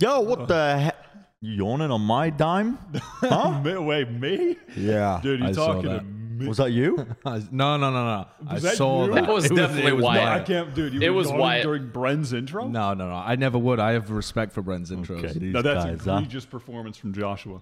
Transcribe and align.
Yo, 0.00 0.20
what 0.20 0.46
the 0.48 0.78
heck? 0.78 0.96
You 1.40 1.52
yawning 1.64 1.90
on 1.90 2.00
my 2.00 2.30
dime? 2.30 2.78
Huh? 3.20 3.60
Me- 3.62 3.76
Wait, 3.78 4.10
me? 4.10 4.56
yeah. 4.76 5.20
Dude, 5.22 5.40
you 5.40 5.46
I 5.46 5.52
saw 5.52 5.66
talking 5.74 5.82
to 5.82 5.88
that. 5.90 6.04
me? 6.04 6.46
Was 6.46 6.58
that 6.58 6.70
you? 6.70 7.04
I- 7.24 7.38
no, 7.50 7.76
no, 7.76 7.90
no, 7.90 8.04
no. 8.04 8.26
I 8.48 8.54
Was 8.54 8.62
that 8.62 8.76
saw 8.76 9.06
you? 9.06 9.14
that. 9.14 9.24
That 9.26 9.32
was 9.32 9.46
It 9.46 9.56
definitely 9.56 9.90
it 9.90 9.96
was 9.96 10.04
Wyatt. 10.04 10.24
No, 10.24 10.30
I 10.30 10.40
can't, 10.40 10.74
dude. 10.74 10.94
You 10.94 11.00
It 11.02 11.08
were 11.10 11.16
was 11.16 11.26
yawning 11.26 11.40
Wyatt. 11.40 11.62
during 11.64 11.88
Bren's 11.90 12.32
intro. 12.32 12.68
No, 12.68 12.94
no, 12.94 13.08
no. 13.08 13.14
I 13.14 13.34
never 13.36 13.58
would. 13.58 13.80
I 13.80 13.92
have 13.92 14.10
respect 14.10 14.52
for 14.52 14.62
Bren's 14.62 14.90
intros. 14.92 15.24
Okay, 15.24 15.38
these 15.38 15.52
no, 15.52 15.62
that's 15.62 15.84
guys, 15.84 16.00
huh? 16.04 16.12
egregious 16.18 16.46
performance 16.46 16.96
from 16.96 17.12
Joshua. 17.12 17.60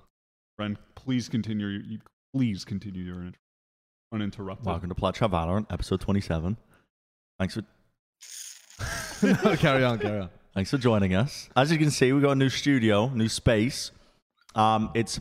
Bren, 0.61 0.77
please 0.95 1.29
continue. 1.31 1.67
your- 1.69 1.83
You, 1.83 1.99
please 2.35 2.65
continue 2.67 3.03
your 3.03 3.17
intro. 3.23 3.41
Uninterrupted. 4.13 4.67
Welcome 4.67 4.89
to 4.91 4.95
Plat 4.95 5.15
Chat 5.15 5.31
Valorant, 5.31 5.67
episode 5.73 6.01
27. 6.03 6.57
Thanks 7.39 7.55
for 7.55 7.63
no, 9.45 9.57
carry 9.57 9.83
on, 9.85 9.99
carry 9.99 10.21
on. 10.21 10.31
Thanks 10.57 10.71
for 10.71 10.79
joining 10.79 11.15
us. 11.15 11.49
As 11.55 11.71
you 11.71 11.79
can 11.79 11.91
see, 11.91 12.13
we've 12.13 12.23
got 12.23 12.33
a 12.33 12.37
new 12.37 12.49
studio, 12.49 13.09
new 13.11 13.29
space. 13.29 13.93
Um, 14.55 14.91
it's 14.95 15.21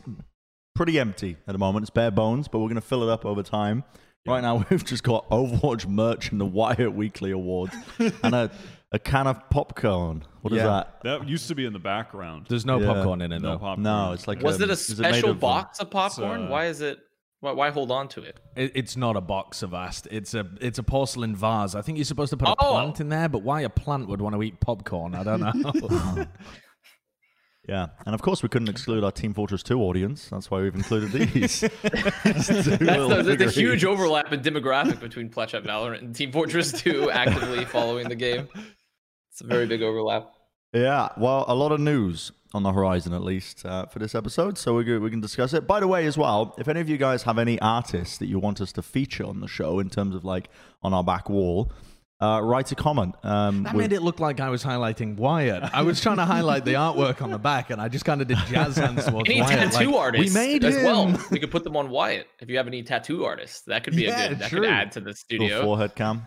pretty 0.74 0.98
empty 0.98 1.36
at 1.46 1.52
the 1.52 1.58
moment. 1.58 1.84
It's 1.84 1.90
bare 1.90 2.10
bones, 2.10 2.48
but 2.48 2.58
we're 2.58 2.68
gonna 2.68 2.80
fill 2.80 3.02
it 3.02 3.10
up 3.12 3.24
over 3.24 3.42
time. 3.42 3.84
Right 4.26 4.40
now, 4.40 4.64
we've 4.70 4.84
just 4.84 5.04
got 5.04 5.28
Overwatch 5.30 5.86
merch 5.86 6.32
and 6.32 6.40
the 6.40 6.46
Wyatt 6.46 6.92
Weekly 6.94 7.30
Awards, 7.30 7.76
and 7.98 8.34
a, 8.34 8.50
a 8.90 8.98
can 8.98 9.26
of 9.26 9.48
popcorn. 9.50 10.24
What 10.40 10.52
is 10.52 10.56
Yeah. 10.58 10.66
that? 10.66 11.00
That 11.02 11.28
used 11.28 11.48
to 11.48 11.54
be 11.54 11.64
in 11.66 11.72
the 11.72 11.78
background. 11.78 12.46
There's 12.48 12.64
no 12.66 12.80
Yeah. 12.80 12.94
popcorn 12.94 13.20
in 13.20 13.30
it, 13.30 13.40
no 13.40 13.52
though. 13.52 13.58
popcorn. 13.58 13.82
No, 13.82 14.12
it's 14.12 14.26
like 14.26 14.42
Was 14.42 14.56
um, 14.56 14.62
it 14.62 14.68
a 14.70 14.72
is 14.72 14.88
made 14.88 14.96
special 14.96 15.30
of, 15.30 15.36
um, 15.36 15.40
box 15.40 15.78
of 15.80 15.90
popcorn? 15.90 16.46
uh, 16.46 16.48
why 16.48 16.66
is 16.66 16.80
it? 16.80 16.98
Why, 17.40 17.52
why 17.52 17.70
hold 17.70 17.90
on 17.90 18.08
to 18.08 18.22
it? 18.22 18.40
It, 18.56 18.72
it's 18.74 18.96
not 18.96 19.16
a 19.16 19.20
box 19.20 19.62
of 19.62 19.74
Ast. 19.74 20.08
It's 20.10 20.32
a 20.34 20.46
it's 20.60 20.78
a 20.78 20.82
porcelain 20.82 21.36
vase. 21.36 21.74
I 21.74 21.82
think 21.82 21.98
you're 21.98 22.04
supposed 22.06 22.30
to 22.30 22.36
put 22.36 22.48
a 22.48 22.54
Oh. 22.58 22.72
plant 22.72 23.00
in 23.00 23.08
there, 23.10 23.28
but 23.28 23.42
why 23.42 23.60
a 23.60 23.68
plant 23.68 24.08
would 24.08 24.20
want 24.22 24.34
to 24.34 24.42
eat 24.42 24.58
popcorn? 24.60 25.14
I 25.14 25.22
don't 25.22 25.40
know. 25.40 26.26
Yeah, 27.68 27.88
and 28.06 28.14
of 28.14 28.22
course 28.22 28.44
we 28.44 28.48
couldn't 28.48 28.68
exclude 28.68 29.02
our 29.02 29.10
Team 29.10 29.34
Fortress 29.34 29.64
2 29.64 29.80
audience. 29.80 30.28
That's 30.28 30.48
why 30.52 30.60
we've 30.60 30.76
included 30.76 31.10
these. 31.32 31.58
Two 31.60 31.68
That's 32.22 32.46
the, 32.46 33.34
there's 33.36 33.56
a 33.56 33.60
huge 33.60 33.84
overlap 33.84 34.32
in 34.32 34.38
demographic 34.40 35.00
between 35.00 35.28
Plat 35.30 35.48
Chat 35.48 35.64
Valorant 35.64 35.98
and 35.98 36.14
Team 36.14 36.30
Fortress 36.30 36.70
2 36.70 37.10
actively 37.10 37.64
following 37.64 38.08
the 38.08 38.14
game. 38.14 38.46
It's 39.32 39.40
a 39.40 39.46
very 39.48 39.66
big 39.66 39.82
overlap. 39.82 40.30
Yeah, 40.72 41.08
well, 41.16 41.44
a 41.48 41.54
lot 41.54 41.72
of 41.72 41.80
news 41.80 42.32
on 42.52 42.62
the 42.62 42.72
horizon, 42.72 43.12
at 43.12 43.22
least 43.22 43.64
uh, 43.64 43.86
for 43.86 43.98
this 43.98 44.14
episode. 44.14 44.58
So 44.58 44.74
we 44.74 44.98
we 44.98 45.10
can 45.10 45.20
discuss 45.20 45.52
it. 45.54 45.66
By 45.66 45.80
the 45.80 45.88
way, 45.88 46.06
as 46.06 46.18
well, 46.18 46.54
if 46.58 46.68
any 46.68 46.80
of 46.80 46.88
you 46.88 46.96
guys 46.98 47.22
have 47.22 47.38
any 47.38 47.58
artists 47.60 48.18
that 48.18 48.26
you 48.26 48.38
want 48.38 48.60
us 48.60 48.72
to 48.72 48.82
feature 48.82 49.24
on 49.24 49.40
the 49.40 49.48
show 49.48 49.78
in 49.78 49.88
terms 49.90 50.14
of 50.14 50.24
like 50.24 50.48
on 50.82 50.92
our 50.92 51.04
back 51.04 51.28
wall, 51.30 51.72
uh, 52.20 52.40
write 52.42 52.72
a 52.72 52.74
comment. 52.74 53.14
Um, 53.22 53.62
That 53.62 53.74
with- 53.74 53.90
made 53.90 53.96
it 53.96 54.02
look 54.02 54.20
like 54.20 54.40
I 54.40 54.50
was 54.50 54.62
highlighting 54.64 55.16
Wyatt. 55.16 55.62
I 55.72 55.82
was 55.82 56.00
trying 56.00 56.16
to 56.16 56.24
highlight 56.24 56.64
the 56.64 56.74
artwork 56.74 57.22
on 57.22 57.30
the 57.30 57.38
back, 57.38 57.70
and 57.70 57.80
I 57.80 57.88
just 57.88 58.04
kind 58.04 58.20
of 58.20 58.26
did 58.28 58.38
jazz 58.48 58.76
hands 58.76 59.04
towards 59.06 59.28
Any 59.30 59.40
Wyatt. 59.42 59.72
tattoo 59.72 59.90
like, 59.92 59.94
artists 60.00 60.34
we 60.34 60.40
made 60.40 60.64
as 60.64 60.76
him. 60.76 60.84
well. 60.84 61.20
We 61.30 61.38
could 61.38 61.50
put 61.50 61.64
them 61.64 61.76
on 61.76 61.88
Wyatt. 61.90 62.26
If 62.40 62.50
you 62.50 62.56
have 62.58 62.66
any 62.66 62.82
tattoo 62.82 63.24
artists, 63.24 63.62
that 63.66 63.84
could 63.84 63.94
be 63.96 64.02
Yeah, 64.04 64.24
a 64.24 64.28
good. 64.30 64.38
That 64.40 64.48
true. 64.50 64.60
could 64.60 64.68
add 64.70 64.92
to 64.92 65.00
the 65.00 65.06
little 65.06 65.16
studio. 65.16 65.62
forehead 65.64 65.94
cam. 65.94 66.26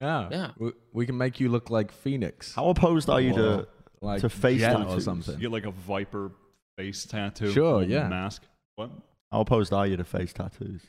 Yeah, 0.00 0.28
Yeah. 0.30 0.50
We, 0.58 0.72
we 0.92 1.06
can 1.06 1.16
make 1.16 1.40
you 1.40 1.48
look 1.48 1.70
like 1.70 1.90
Phoenix, 1.92 2.54
How 2.54 2.68
opposed 2.68 3.08
are 3.08 3.20
you 3.20 3.32
to? 3.34 3.68
Like 4.06 4.20
to 4.22 4.28
face 4.28 4.60
Jett 4.60 4.76
or 4.76 4.84
tattoos. 4.84 5.04
something. 5.04 5.34
You 5.34 5.40
get 5.42 5.52
like 5.52 5.66
a 5.66 5.70
viper 5.72 6.30
face 6.78 7.04
tattoo. 7.04 7.50
Sure, 7.52 7.78
with 7.78 7.90
yeah. 7.90 8.08
Mask. 8.08 8.42
What? 8.76 8.90
How 9.32 9.40
opposed 9.40 9.72
are 9.72 9.86
you 9.86 9.96
to 9.96 10.04
face 10.04 10.32
tattoos? 10.32 10.82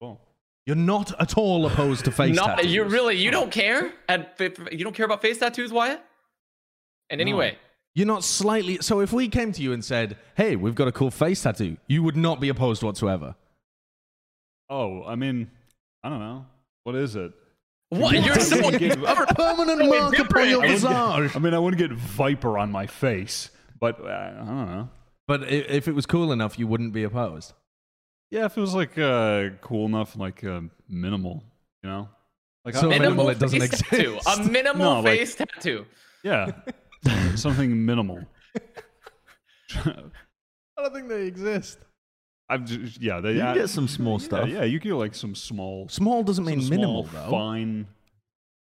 Well, 0.00 0.20
You're 0.66 0.76
not 0.76 1.12
at 1.20 1.36
all 1.36 1.66
opposed 1.66 2.04
to 2.06 2.10
face 2.12 2.34
Not 2.34 2.56
tattoos. 2.56 2.72
you 2.72 2.84
really. 2.84 3.16
You 3.16 3.30
don't 3.30 3.50
care. 3.52 3.92
And 4.08 4.26
you 4.70 4.84
don't 4.84 4.94
care 4.94 5.06
about 5.06 5.20
face 5.22 5.38
tattoos, 5.38 5.70
Wyatt. 5.72 6.00
And 7.10 7.20
anyway. 7.20 7.52
No. 7.52 7.58
You're 7.94 8.06
not 8.06 8.24
slightly. 8.24 8.78
So 8.80 9.00
if 9.00 9.12
we 9.12 9.28
came 9.28 9.52
to 9.52 9.60
you 9.60 9.72
and 9.74 9.84
said, 9.84 10.16
"Hey, 10.34 10.56
we've 10.56 10.74
got 10.74 10.88
a 10.88 10.92
cool 10.92 11.10
face 11.10 11.42
tattoo," 11.42 11.76
you 11.88 12.02
would 12.02 12.16
not 12.16 12.40
be 12.40 12.48
opposed 12.48 12.82
whatsoever. 12.82 13.34
oh, 14.70 15.04
I 15.04 15.14
mean, 15.14 15.50
I 16.02 16.08
don't 16.08 16.20
know. 16.20 16.46
What 16.84 16.94
is 16.96 17.14
it? 17.16 17.32
What? 18.00 18.14
You're 18.24 18.40
so 18.40 18.56
I 18.58 18.60
wouldn't 18.62 18.78
get- 18.80 19.36
Permanent 19.36 19.88
mark 19.90 20.18
upon 20.18 20.48
your 20.48 20.62
visage. 20.62 20.90
I 20.90 21.38
mean, 21.38 21.52
I 21.52 21.58
wouldn't 21.58 21.78
get 21.78 21.92
viper 21.92 22.56
on 22.56 22.72
my 22.72 22.86
face, 22.86 23.50
but 23.78 24.00
uh, 24.00 24.08
I 24.08 24.30
don't 24.46 24.46
know. 24.66 24.88
But 25.28 25.42
i- 25.42 25.46
if 25.78 25.88
it 25.88 25.94
was 25.94 26.06
cool 26.06 26.32
enough, 26.32 26.58
you 26.58 26.66
wouldn't 26.66 26.94
be 26.94 27.02
opposed. 27.04 27.52
Yeah, 28.30 28.46
if 28.46 28.56
it 28.56 28.60
was 28.62 28.74
like 28.74 28.96
uh, 28.98 29.50
cool 29.60 29.84
enough, 29.86 30.16
like 30.16 30.42
uh, 30.42 30.62
minimal, 30.88 31.44
you 31.82 31.90
know, 31.90 32.08
like 32.64 32.74
So 32.74 32.86
I, 32.86 32.98
minimal 32.98 33.26
minimal 33.26 33.28
it 33.28 33.38
doesn't 33.38 33.60
face 33.60 33.82
tattoo. 33.82 34.14
exist. 34.16 34.40
A 34.40 34.42
minimal 34.50 34.94
No, 34.94 35.00
like- 35.00 35.18
face 35.18 35.34
tattoo. 35.34 35.84
yeah, 36.24 36.50
something 37.34 37.84
minimal. 37.84 38.24
I 39.74 39.92
don't 40.82 40.94
think 40.94 41.08
they 41.08 41.26
exist. 41.26 41.78
I'm 42.52 42.66
just, 42.66 43.00
yeah, 43.00 43.20
they 43.20 43.34
You 43.34 43.40
add- 43.40 43.54
get 43.56 43.68
some 43.70 43.88
small 43.88 44.18
stuff. 44.18 44.48
Yeah, 44.48 44.64
you 44.64 44.78
get 44.78 44.94
like 44.94 45.14
some 45.14 45.34
small, 45.34 45.88
Small 45.88 46.22
doesn't 46.22 46.44
mean 46.44 46.68
minimal 46.68 47.04
though. 47.04 47.30
fine 47.30 47.86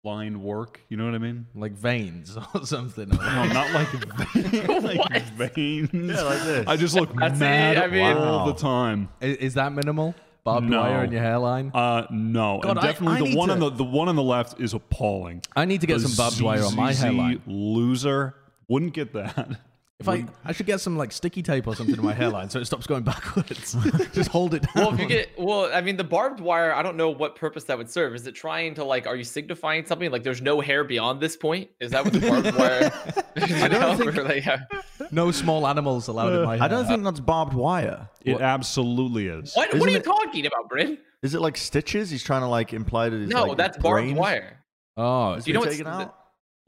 line 0.04 0.42
work. 0.42 0.80
You 0.90 0.98
know 0.98 1.06
what 1.06 1.14
I 1.16 1.18
mean? 1.18 1.48
Like 1.56 1.74
veins 1.74 2.38
or 2.54 2.66
something. 2.66 3.10
No, 3.10 3.18
not 3.18 3.72
like, 3.74 3.88
vein, 4.34 4.84
like 4.84 5.24
veins. 5.34 5.90
Yeah, 5.94 6.22
like 6.24 6.44
this. 6.44 6.68
I 6.68 6.76
just 6.78 6.96
look 6.96 7.14
That's 7.16 7.36
it, 7.38 7.40
mad 7.40 7.78
I 7.78 7.88
mean- 7.88 8.18
all 8.18 8.46
Wow. 8.46 8.52
the 8.52 8.60
time. 8.60 9.10
I- 9.22 9.26
Is 9.26 9.56
that 9.56 9.74
minimal? 9.74 10.16
Barbed 10.46 10.70
No. 10.70 10.80
wire 10.80 11.04
in 11.04 11.12
your 11.12 11.22
hairline? 11.22 11.70
Uh, 11.74 12.08
no, 12.10 12.60
God, 12.64 12.72
and 12.78 12.82
definitely 12.82 13.28
I 13.28 13.32
the 13.32 13.38
one 13.38 13.48
to- 13.50 13.54
on 13.56 13.60
the 13.60 13.70
the 13.72 13.84
one 13.84 14.08
on 14.08 14.16
the 14.16 14.24
left 14.24 14.60
is 14.60 14.74
appalling. 14.74 15.42
I 15.56 15.66
need 15.66 15.82
to 15.82 15.88
get 15.88 16.00
The 16.00 16.08
some 16.08 16.16
barbed 16.16 16.42
wire 16.42 16.64
on 16.64 16.76
my 16.78 16.94
hairline. 16.94 17.42
Loser 17.46 18.36
wouldn't 18.70 18.94
get 18.94 19.14
that. 19.14 19.60
If 20.00 20.08
I, 20.08 20.26
I 20.46 20.54
should 20.54 20.66
get 20.66 20.80
some 20.80 20.96
like 20.96 21.12
sticky 21.12 21.44
tape 21.44 21.68
or 21.68 21.76
something 21.76 21.94
in 21.98 22.02
my 22.02 22.14
hairline 22.14 22.50
so 22.50 22.58
it 22.60 22.66
stops 22.66 22.88
going 22.88 23.04
backwards. 23.04 23.76
Just 24.14 24.30
hold 24.32 24.54
it 24.54 24.62
down. 24.64 24.72
Well, 24.76 24.94
if 24.94 25.00
you 25.02 25.06
get 25.08 25.30
well, 25.38 25.70
I 25.74 25.82
mean, 25.82 25.98
the 25.98 26.06
barbed 26.06 26.40
wire. 26.40 26.72
I 26.74 26.82
don't 26.82 26.96
know 26.96 27.10
what 27.10 27.36
purpose 27.36 27.66
that 27.66 27.78
would 27.78 27.90
serve. 27.90 28.16
Is 28.16 28.26
it 28.26 28.32
trying 28.34 28.76
to 28.76 28.86
like? 28.86 29.08
Are 29.08 29.16
you 29.18 29.26
signifying 29.26 29.86
something? 29.86 30.10
Like, 30.10 30.24
there's 30.24 30.42
no 30.42 30.62
hair 30.62 30.86
beyond 30.86 31.20
this 31.20 31.36
point. 31.36 31.70
Is 31.82 31.92
that 31.92 32.06
what 32.06 32.14
the 32.14 32.22
barbed 32.22 32.56
wire? 32.58 32.92
I 33.62 33.68
don't 33.68 33.98
think- 33.98 34.16
Like, 34.16 34.46
yeah. 34.46 34.60
no 35.12 35.32
small 35.32 35.68
animals 35.68 36.08
allowed 36.08 36.32
in 36.32 36.46
my 36.46 36.56
hair. 36.56 36.64
I 36.64 36.68
don't 36.70 36.88
think 36.88 37.04
that's 37.04 37.20
barbed 37.20 37.54
wire. 37.54 38.08
It 38.24 38.40
absolutely 38.40 39.28
is. 39.28 39.54
What? 39.54 39.68
Isn't 39.68 39.80
What 39.82 39.90
are 39.90 39.92
you 39.92 39.98
it- 39.98 40.04
talking 40.06 40.46
about, 40.46 40.70
Bryn? 40.70 40.98
Is 41.24 41.36
it 41.36 41.42
like 41.42 41.58
stitches? 41.58 42.10
He's 42.10 42.24
trying 42.24 42.42
to 42.42 42.48
like 42.48 42.72
imply 42.74 43.10
that 43.10 43.18
it's 43.22 43.34
No, 43.34 43.44
like 43.48 43.58
that's 43.58 43.78
barbed 43.78 44.14
wire. 44.16 44.64
Oh, 44.96 45.34
Is 45.34 45.46
You 45.46 45.54
know 45.54 45.60
it 45.64 45.66
what's 45.66 45.78
taken 45.78 45.92
the- 45.92 45.98
out? 45.98 46.16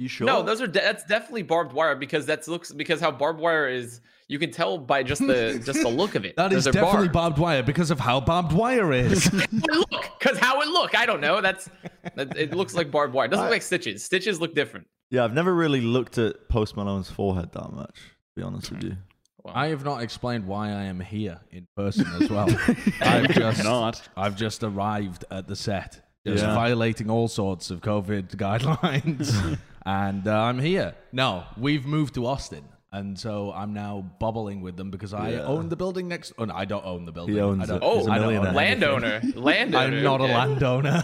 You 0.01 0.07
sure? 0.07 0.25
No, 0.25 0.41
those 0.41 0.63
are 0.63 0.67
de- 0.67 0.79
that's 0.79 1.03
definitely 1.03 1.44
barbed 1.44 1.73
wire 1.73 1.95
because 1.95 2.25
that's 2.25 2.47
looks 2.47 2.72
because 2.72 3.00
how 3.00 3.12
barbed 3.12 3.39
wire 3.39 3.69
is. 3.69 4.01
You 4.28 4.39
can 4.39 4.50
tell 4.50 4.79
by 4.79 5.03
just 5.03 5.22
the 5.22 5.62
just 5.66 5.84
the 5.84 5.89
look 5.89 6.16
of 6.16 6.25
it. 6.25 6.35
that 6.38 6.51
is 6.51 6.63
Those 6.63 6.75
are 6.75 6.79
definitely 6.79 7.09
barbed. 7.09 7.35
barbed 7.35 7.38
wire 7.38 7.62
because 7.62 7.91
of 7.91 8.00
how 8.00 8.19
barbed 8.19 8.51
wire 8.51 8.91
is. 8.94 9.31
look 9.51 10.06
because 10.17 10.40
how 10.40 10.59
it 10.61 10.69
look. 10.69 10.97
I 10.97 11.06
don't 11.06 11.22
know. 11.22 11.40
That's 11.40 11.69
that, 12.16 12.35
it 12.35 12.56
looks 12.56 12.73
like 12.73 12.90
barbed 12.90 13.13
wire. 13.13 13.28
It 13.28 13.29
doesn't 13.29 13.45
look 13.45 13.51
like 13.51 13.61
stitches. 13.61 14.03
Stitches 14.03 14.41
look 14.41 14.56
different. 14.56 14.88
Yeah, 15.11 15.23
I've 15.23 15.35
never 15.35 15.53
really 15.53 15.81
looked 15.81 16.17
at 16.17 16.50
Post 16.50 16.75
Malone's 16.75 17.11
forehead 17.11 17.51
that 17.51 17.72
much. 17.72 17.94
To 17.95 18.35
be 18.35 18.41
honest 18.41 18.72
with 18.72 18.81
hmm. 18.81 18.88
you. 18.88 18.97
I 19.45 19.67
have 19.67 19.85
not 19.85 20.01
explained 20.01 20.47
why 20.47 20.69
I 20.69 20.84
am 20.85 21.00
here 21.00 21.41
in 21.51 21.67
person 21.75 22.07
as 22.19 22.29
well. 22.29 22.50
I've 23.01 23.29
just 23.29 23.63
Not. 23.63 24.01
I've 24.17 24.35
just 24.35 24.63
arrived 24.63 25.25
at 25.29 25.47
the 25.47 25.56
set, 25.56 26.01
just 26.25 26.44
Yeah. 26.44 26.56
violating 26.56 27.09
all 27.09 27.28
sorts 27.28 27.69
of 27.69 27.81
COVID 27.81 28.35
guidelines, 28.35 29.57
and 29.86 30.28
uh, 30.28 30.40
I'm 30.42 30.59
here. 30.59 30.96
No, 31.12 31.44
we've 31.58 31.86
moved 31.86 32.14
to 32.16 32.25
Austin, 32.25 32.64
and 32.92 33.18
so 33.19 33.52
I'm 33.53 33.74
now 33.74 34.06
bubbling 34.19 34.62
with 34.62 34.78
them 34.78 34.92
because 34.92 35.14
I 35.14 35.31
Yeah. 35.31 35.44
own 35.44 35.69
the 35.69 35.75
building 35.75 36.08
next. 36.08 36.34
Oh, 36.38 36.46
no, 36.46 36.53
I 36.53 36.66
don't 36.66 36.86
own 36.86 37.06
the 37.06 37.12
building. 37.12 37.36
He 37.36 37.42
owns 37.42 37.64
I 37.64 37.66
don't, 37.66 37.78
it. 37.78 37.84
Oh, 37.86 37.97
He's 38.00 38.08
a 38.08 38.12
I 38.12 38.18
don't 38.18 38.25
own 38.28 38.34
millionaire. 38.44 38.53
Landowner. 38.53 39.22
Landowner. 39.36 39.78
I'm 39.97 40.03
not 40.03 40.22
a 40.22 40.24
okay. 40.25 40.34
landowner. 40.34 41.03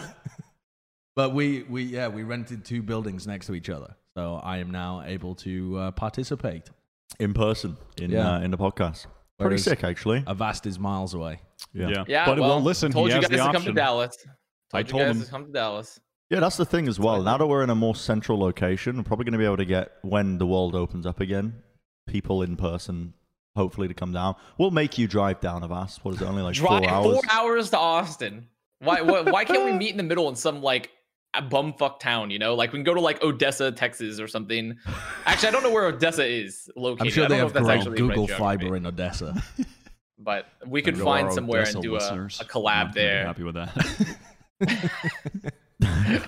but 1.16 1.34
we, 1.34 1.62
we, 1.64 1.82
yeah, 1.84 2.08
we 2.08 2.22
rented 2.22 2.64
two 2.64 2.82
buildings 2.82 3.26
next 3.26 3.46
to 3.46 3.54
each 3.54 3.68
other, 3.70 3.96
so 4.16 4.36
I 4.42 4.58
am 4.58 4.70
now 4.70 5.02
able 5.04 5.34
to 5.36 5.76
uh, 5.78 5.90
participate. 5.92 6.70
In 7.18 7.32
person 7.34 7.76
in 8.00 8.10
Yeah. 8.10 8.36
uh, 8.36 8.40
in 8.40 8.50
the 8.50 8.58
podcast. 8.58 9.06
Pretty 9.38 9.50
Whereas- 9.54 9.64
sick 9.64 9.82
actually. 9.84 10.22
Avast 10.26 10.66
is 10.66 10.78
miles 10.78 11.14
away. 11.14 11.40
Yeah. 11.72 11.88
Yeah. 11.88 12.04
Yeah, 12.06 12.26
But 12.26 12.38
well, 12.38 12.48
well, 12.50 12.62
listen, 12.62 12.92
told 12.92 13.08
he 13.08 13.14
you 13.14 13.20
has 13.20 13.28
guys 13.28 13.30
the 13.30 13.36
to 13.36 13.42
option. 13.42 13.62
come 13.62 13.66
to 13.66 13.72
Dallas. 13.72 14.16
Told 14.16 14.28
I 14.74 14.78
you 14.80 14.84
told 14.84 15.02
guys 15.04 15.16
him- 15.16 15.22
to 15.22 15.30
come 15.30 15.46
to 15.46 15.52
Dallas. 15.52 16.00
Yeah, 16.30 16.40
that's 16.40 16.58
the 16.58 16.66
thing 16.66 16.88
as 16.88 16.98
well. 17.00 17.22
Now 17.22 17.38
that 17.38 17.46
we're 17.46 17.62
in 17.62 17.70
a 17.70 17.74
more 17.74 17.94
central 17.94 18.38
location, 18.38 18.98
we're 18.98 19.02
probably 19.02 19.24
going 19.24 19.32
to 19.32 19.38
be 19.38 19.46
able 19.46 19.56
to 19.56 19.64
get 19.64 19.92
when 20.02 20.36
the 20.36 20.46
world 20.46 20.74
opens 20.74 21.06
up 21.06 21.20
again, 21.20 21.62
people 22.06 22.42
in 22.42 22.56
person, 22.56 23.14
hopefully 23.56 23.88
to 23.88 23.94
come 23.94 24.12
down. 24.12 24.36
We'll 24.58 24.70
make 24.70 24.98
you 24.98 25.08
drive 25.08 25.40
down 25.40 25.62
of 25.62 25.72
us. 25.72 25.98
What 26.02 26.14
is 26.14 26.20
it? 26.20 26.26
Only 26.26 26.42
like 26.42 26.54
Drive 26.54 26.84
four 26.84 26.90
hours. 26.90 27.12
four 27.14 27.22
hours 27.30 27.70
to 27.70 27.78
Austin. 27.78 28.48
Why? 28.80 29.00
Why, 29.00 29.22
why 29.22 29.44
can't 29.44 29.64
we 29.64 29.72
meet 29.72 29.90
in 29.90 29.96
the 29.96 30.02
middle 30.02 30.28
in 30.28 30.36
some 30.36 30.62
like 30.62 30.90
a 31.32 31.42
bumfuck 31.42 31.98
town? 31.98 32.30
You 32.30 32.38
know, 32.38 32.54
like 32.54 32.72
we 32.72 32.78
can 32.78 32.84
go 32.84 32.94
to 32.94 33.00
like 33.00 33.22
Odessa, 33.22 33.72
Texas, 33.72 34.20
or 34.20 34.28
something. 34.28 34.76
Actually, 35.24 35.48
I 35.48 35.52
don't 35.52 35.62
know 35.62 35.72
where 35.72 35.86
Odessa 35.86 36.26
is 36.26 36.70
located. 36.76 37.06
I'm 37.06 37.12
sure 37.12 37.28
they 37.28 37.38
have 37.38 37.54
great 37.54 37.62
the 37.62 37.68
right 37.68 37.96
Google 37.96 38.26
Fiber 38.26 38.76
in 38.76 38.84
Odessa. 38.84 39.42
but 40.18 40.46
we 40.66 40.82
could 40.82 40.98
find 40.98 41.32
somewhere 41.32 41.62
Odessa 41.62 41.78
and 41.78 41.82
do 41.82 41.94
a, 41.96 41.98
a 41.98 42.44
collab 42.44 42.92
there. 42.92 43.24
Happy 43.24 43.44
with 43.44 43.54
that. 43.54 44.16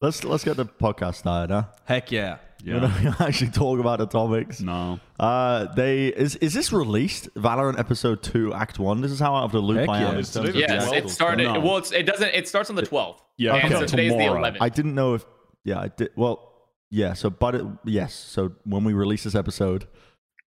let's 0.00 0.24
let's 0.24 0.44
get 0.44 0.56
the 0.56 0.66
podcast 0.66 1.16
started, 1.16 1.52
huh? 1.52 1.64
Heck 1.84 2.10
yeah. 2.10 2.38
We're 2.66 2.80
not 2.80 3.20
actually 3.20 3.52
talk 3.52 3.78
about 3.78 4.00
the 4.00 4.06
topics. 4.06 4.60
No. 4.60 4.98
Uh, 5.18 5.72
they 5.74 6.08
is 6.08 6.34
is 6.36 6.54
this 6.54 6.72
released? 6.72 7.32
Valorant 7.34 7.78
episode 7.78 8.22
two, 8.22 8.52
Act 8.52 8.80
one. 8.80 9.00
This 9.00 9.12
is 9.12 9.20
how 9.20 9.34
out 9.34 9.44
of 9.44 9.52
the 9.52 9.60
loop 9.60 9.78
Heck 9.78 9.88
I 9.88 9.98
am. 9.98 10.02
yeah. 10.02 10.12
in 10.12 10.18
It's 10.18 10.30
today 10.30 10.48
of 10.48 10.54
the 10.54 10.60
the 10.60 10.60
Yes, 10.60 10.92
it 10.92 11.08
started. 11.08 11.44
No. 11.44 11.60
Well, 11.60 11.76
it's, 11.76 11.92
it 11.92 12.04
doesn't. 12.04 12.34
It 12.34 12.48
starts 12.48 12.68
on 12.68 12.76
the 12.76 12.82
12th. 12.82 13.18
Yeah, 13.36 13.56
it 13.56 13.64
and 13.64 13.72
so 13.74 13.86
today's 13.86 14.12
tomorrow. 14.12 14.42
the 14.42 14.50
11th. 14.50 14.56
I 14.60 14.68
didn't 14.70 14.94
know 14.96 15.14
if 15.14 15.24
yeah, 15.64 15.78
I 15.80 15.88
did. 15.88 16.10
Well, 16.16 16.52
yeah. 16.90 17.12
So, 17.12 17.30
but 17.30 17.54
it, 17.54 17.66
yes. 17.84 18.12
So 18.14 18.52
when 18.64 18.82
we 18.82 18.92
release 18.92 19.22
this 19.22 19.36
episode 19.36 19.86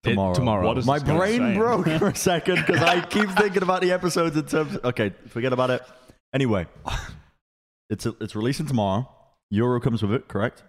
tomorrow, 0.03 0.33
tomorrow. 0.33 0.67
What 0.67 0.77
is 0.77 0.85
my 0.85 0.99
brain 0.99 1.39
saying? 1.39 1.57
broke 1.57 1.87
for 1.87 2.07
a 2.09 2.15
second 2.15 2.63
because 2.67 2.81
I 2.81 3.01
keep 3.01 3.29
thinking 3.37 3.63
about 3.63 3.81
the 3.81 3.93
episodes 3.93 4.35
in 4.35 4.45
terms. 4.45 4.77
okay, 4.83 5.13
forget 5.29 5.53
about 5.53 5.69
it. 5.69 5.81
Anyway, 6.33 6.67
it's 7.91 8.05
it's 8.19 8.35
releasing 8.35 8.65
tomorrow. 8.65 9.07
Euro 9.51 9.79
comes 9.79 10.01
with 10.01 10.13
it, 10.13 10.27
correct? 10.27 10.63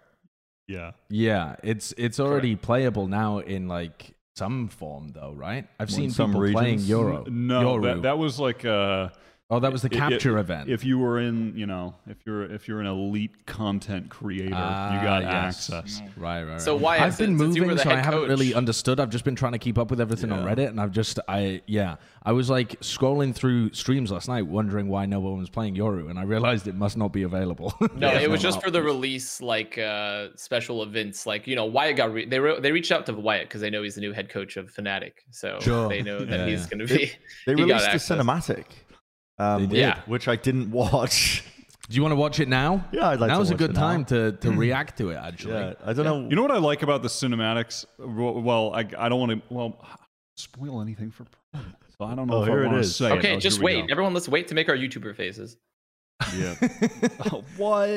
Yeah. 0.69 0.93
Yeah, 1.09 1.57
it's 1.63 1.95
it's 1.97 2.21
already 2.21 2.57
playable 2.57 3.07
now 3.07 3.39
in 3.39 3.69
like 3.69 4.15
some 4.37 4.69
form 4.69 5.13
though, 5.15 5.33
right? 5.33 5.67
I've 5.81 5.89
Well, 5.91 5.97
seen 5.97 6.11
some 6.11 6.33
people 6.33 6.53
playing. 6.53 6.81
Euro. 6.81 7.25
No, 7.29 7.77
Yoru. 7.77 7.83
that, 7.83 8.03
that 8.03 8.19
was 8.19 8.39
like 8.41 8.65
uh 8.65 9.09
oh, 9.51 9.61
that 9.61 9.71
was 9.73 9.83
the 9.83 9.89
i- 9.93 9.97
i- 9.97 10.11
capture 10.11 10.39
event. 10.39 10.71
If 10.71 10.85
you 10.85 10.99
were 10.99 11.21
in, 11.21 11.57
you 11.57 11.67
know, 11.67 11.95
if 12.07 12.17
you're 12.25 12.45
if 12.53 12.67
you're 12.69 12.81
an 12.81 12.87
elite 12.87 13.45
content 13.47 14.09
creator, 14.09 14.55
Ah, 14.55 14.95
you 14.97 15.03
got 15.07 15.23
yes. 15.23 15.71
access. 15.71 16.01
Right, 16.17 16.43
right, 16.43 16.53
right. 16.53 16.61
So 16.61 16.75
why- 16.77 16.99
I've 16.99 17.19
been 17.19 17.39
since 17.39 17.57
moving, 17.59 17.77
so 17.79 17.91
I 17.91 17.97
head 17.97 18.05
haven't 18.05 18.21
coach- 18.21 18.29
really 18.31 18.55
understood. 18.55 18.99
I've 19.01 19.11
just 19.11 19.25
been 19.25 19.37
trying 19.37 19.53
to 19.53 19.59
keep 19.59 19.79
up 19.79 19.91
with 19.91 20.01
everything 20.01 20.33
on 20.33 20.45
Reddit, 20.45 20.69
and 20.69 20.81
I've 20.81 20.93
just, 20.93 21.19
I, 21.29 21.61
yeah, 21.67 21.97
I 22.23 22.33
was 22.33 22.49
like 22.49 22.81
scrolling 22.81 23.35
through 23.35 23.73
streams 23.75 24.11
last 24.11 24.29
night, 24.29 24.47
wondering 24.47 24.89
why 24.89 25.07
no 25.07 25.21
one 25.21 25.39
was 25.39 25.51
playing 25.51 25.75
Yoru, 25.77 26.09
and 26.09 26.19
I 26.19 26.23
realized 26.23 26.67
it 26.69 26.75
must 26.75 26.97
not 26.97 27.13
be 27.13 27.23
available. 27.25 27.75
No, 27.97 28.11
Yeah, 28.13 28.21
it 28.21 28.31
was 28.31 28.41
just 28.43 28.63
for 28.63 28.71
the 28.71 28.83
release, 28.83 29.41
like 29.41 29.77
uh 29.79 30.29
special 30.35 30.83
events. 30.83 31.27
Like 31.27 31.47
you 31.47 31.57
know, 31.57 31.67
Wyatt 31.67 31.97
got 31.97 32.13
re- 32.13 32.25
they 32.25 32.39
re- 32.41 32.59
they 32.61 32.73
reached 32.73 32.91
out 32.91 33.05
to 33.07 33.13
Wyatt 33.13 33.49
because 33.49 33.61
they 33.61 33.71
know 33.71 33.83
he's 33.83 33.95
the 33.97 34.01
new 34.01 34.13
head 34.13 34.29
coach 34.31 34.57
of 34.57 34.73
Fnatic, 34.73 35.13
so 35.31 35.59
Sure. 35.61 35.89
they 35.89 36.01
know 36.03 36.25
that 36.25 36.41
Yeah, 36.41 36.47
he's 36.47 36.63
yeah. 36.63 36.69
going 36.79 36.87
to 36.89 36.95
be. 36.95 37.13
They 37.47 37.53
He 37.55 37.67
got 37.67 37.83
released 37.83 38.09
the 38.09 38.15
cinematic, 38.15 38.65
um, 39.39 39.63
They 39.63 39.67
which- 39.67 39.71
did. 39.71 39.79
Yeah. 39.81 40.01
which 40.07 40.29
I 40.29 40.37
didn't 40.37 40.71
watch. 40.83 41.45
Do 41.89 41.97
you 41.97 42.03
want 42.03 42.13
to 42.13 42.17
watch 42.17 42.41
it 42.41 42.49
now? 42.49 42.87
Yeah, 42.93 43.09
I'd 43.09 43.21
like 43.21 43.29
to 43.31 43.35
Now's 43.37 43.51
a 43.51 43.55
good 43.55 43.71
it 43.71 43.75
now. 43.75 43.81
time 43.81 44.05
to 44.07 44.33
to 44.33 44.51
react 44.53 44.97
to 44.99 45.11
it. 45.11 45.17
Actually, 45.17 45.55
yeah, 45.55 45.75
I 45.85 45.93
don't 45.93 46.05
know. 46.05 46.29
You 46.29 46.37
know 46.37 46.43
what 46.43 46.51
I 46.53 46.59
like 46.59 46.83
about 46.83 47.03
the 47.03 47.09
cinematics? 47.09 47.85
Well, 47.99 48.41
well, 48.41 48.73
I, 48.75 48.81
I 48.97 49.09
don't 49.09 49.19
want 49.21 49.33
to 49.33 49.43
well 49.55 49.85
spoil 50.37 50.81
anything 50.81 51.11
for 51.11 51.27
so 51.99 52.05
I 52.07 52.15
don't 52.15 52.29
know 52.29 52.37
Oh, 52.37 52.43
if 52.43 52.49
here 52.49 52.61
I 52.61 52.63
it 52.63 52.67
want 52.69 52.77
to 52.79 52.81
is. 52.81 52.97
say 52.97 53.09
it. 53.13 53.19
Okay, 53.19 53.35
Oh, 53.35 53.39
just 53.41 53.61
wait, 53.61 53.91
everyone. 53.91 54.15
Let's 54.15 54.29
wait 54.29 54.49
to 54.49 54.55
make 54.55 54.69
our 54.71 54.77
YouTuber 54.77 55.15
faces. 55.17 55.57
Yeah. 56.35 56.55
what? 57.57 57.89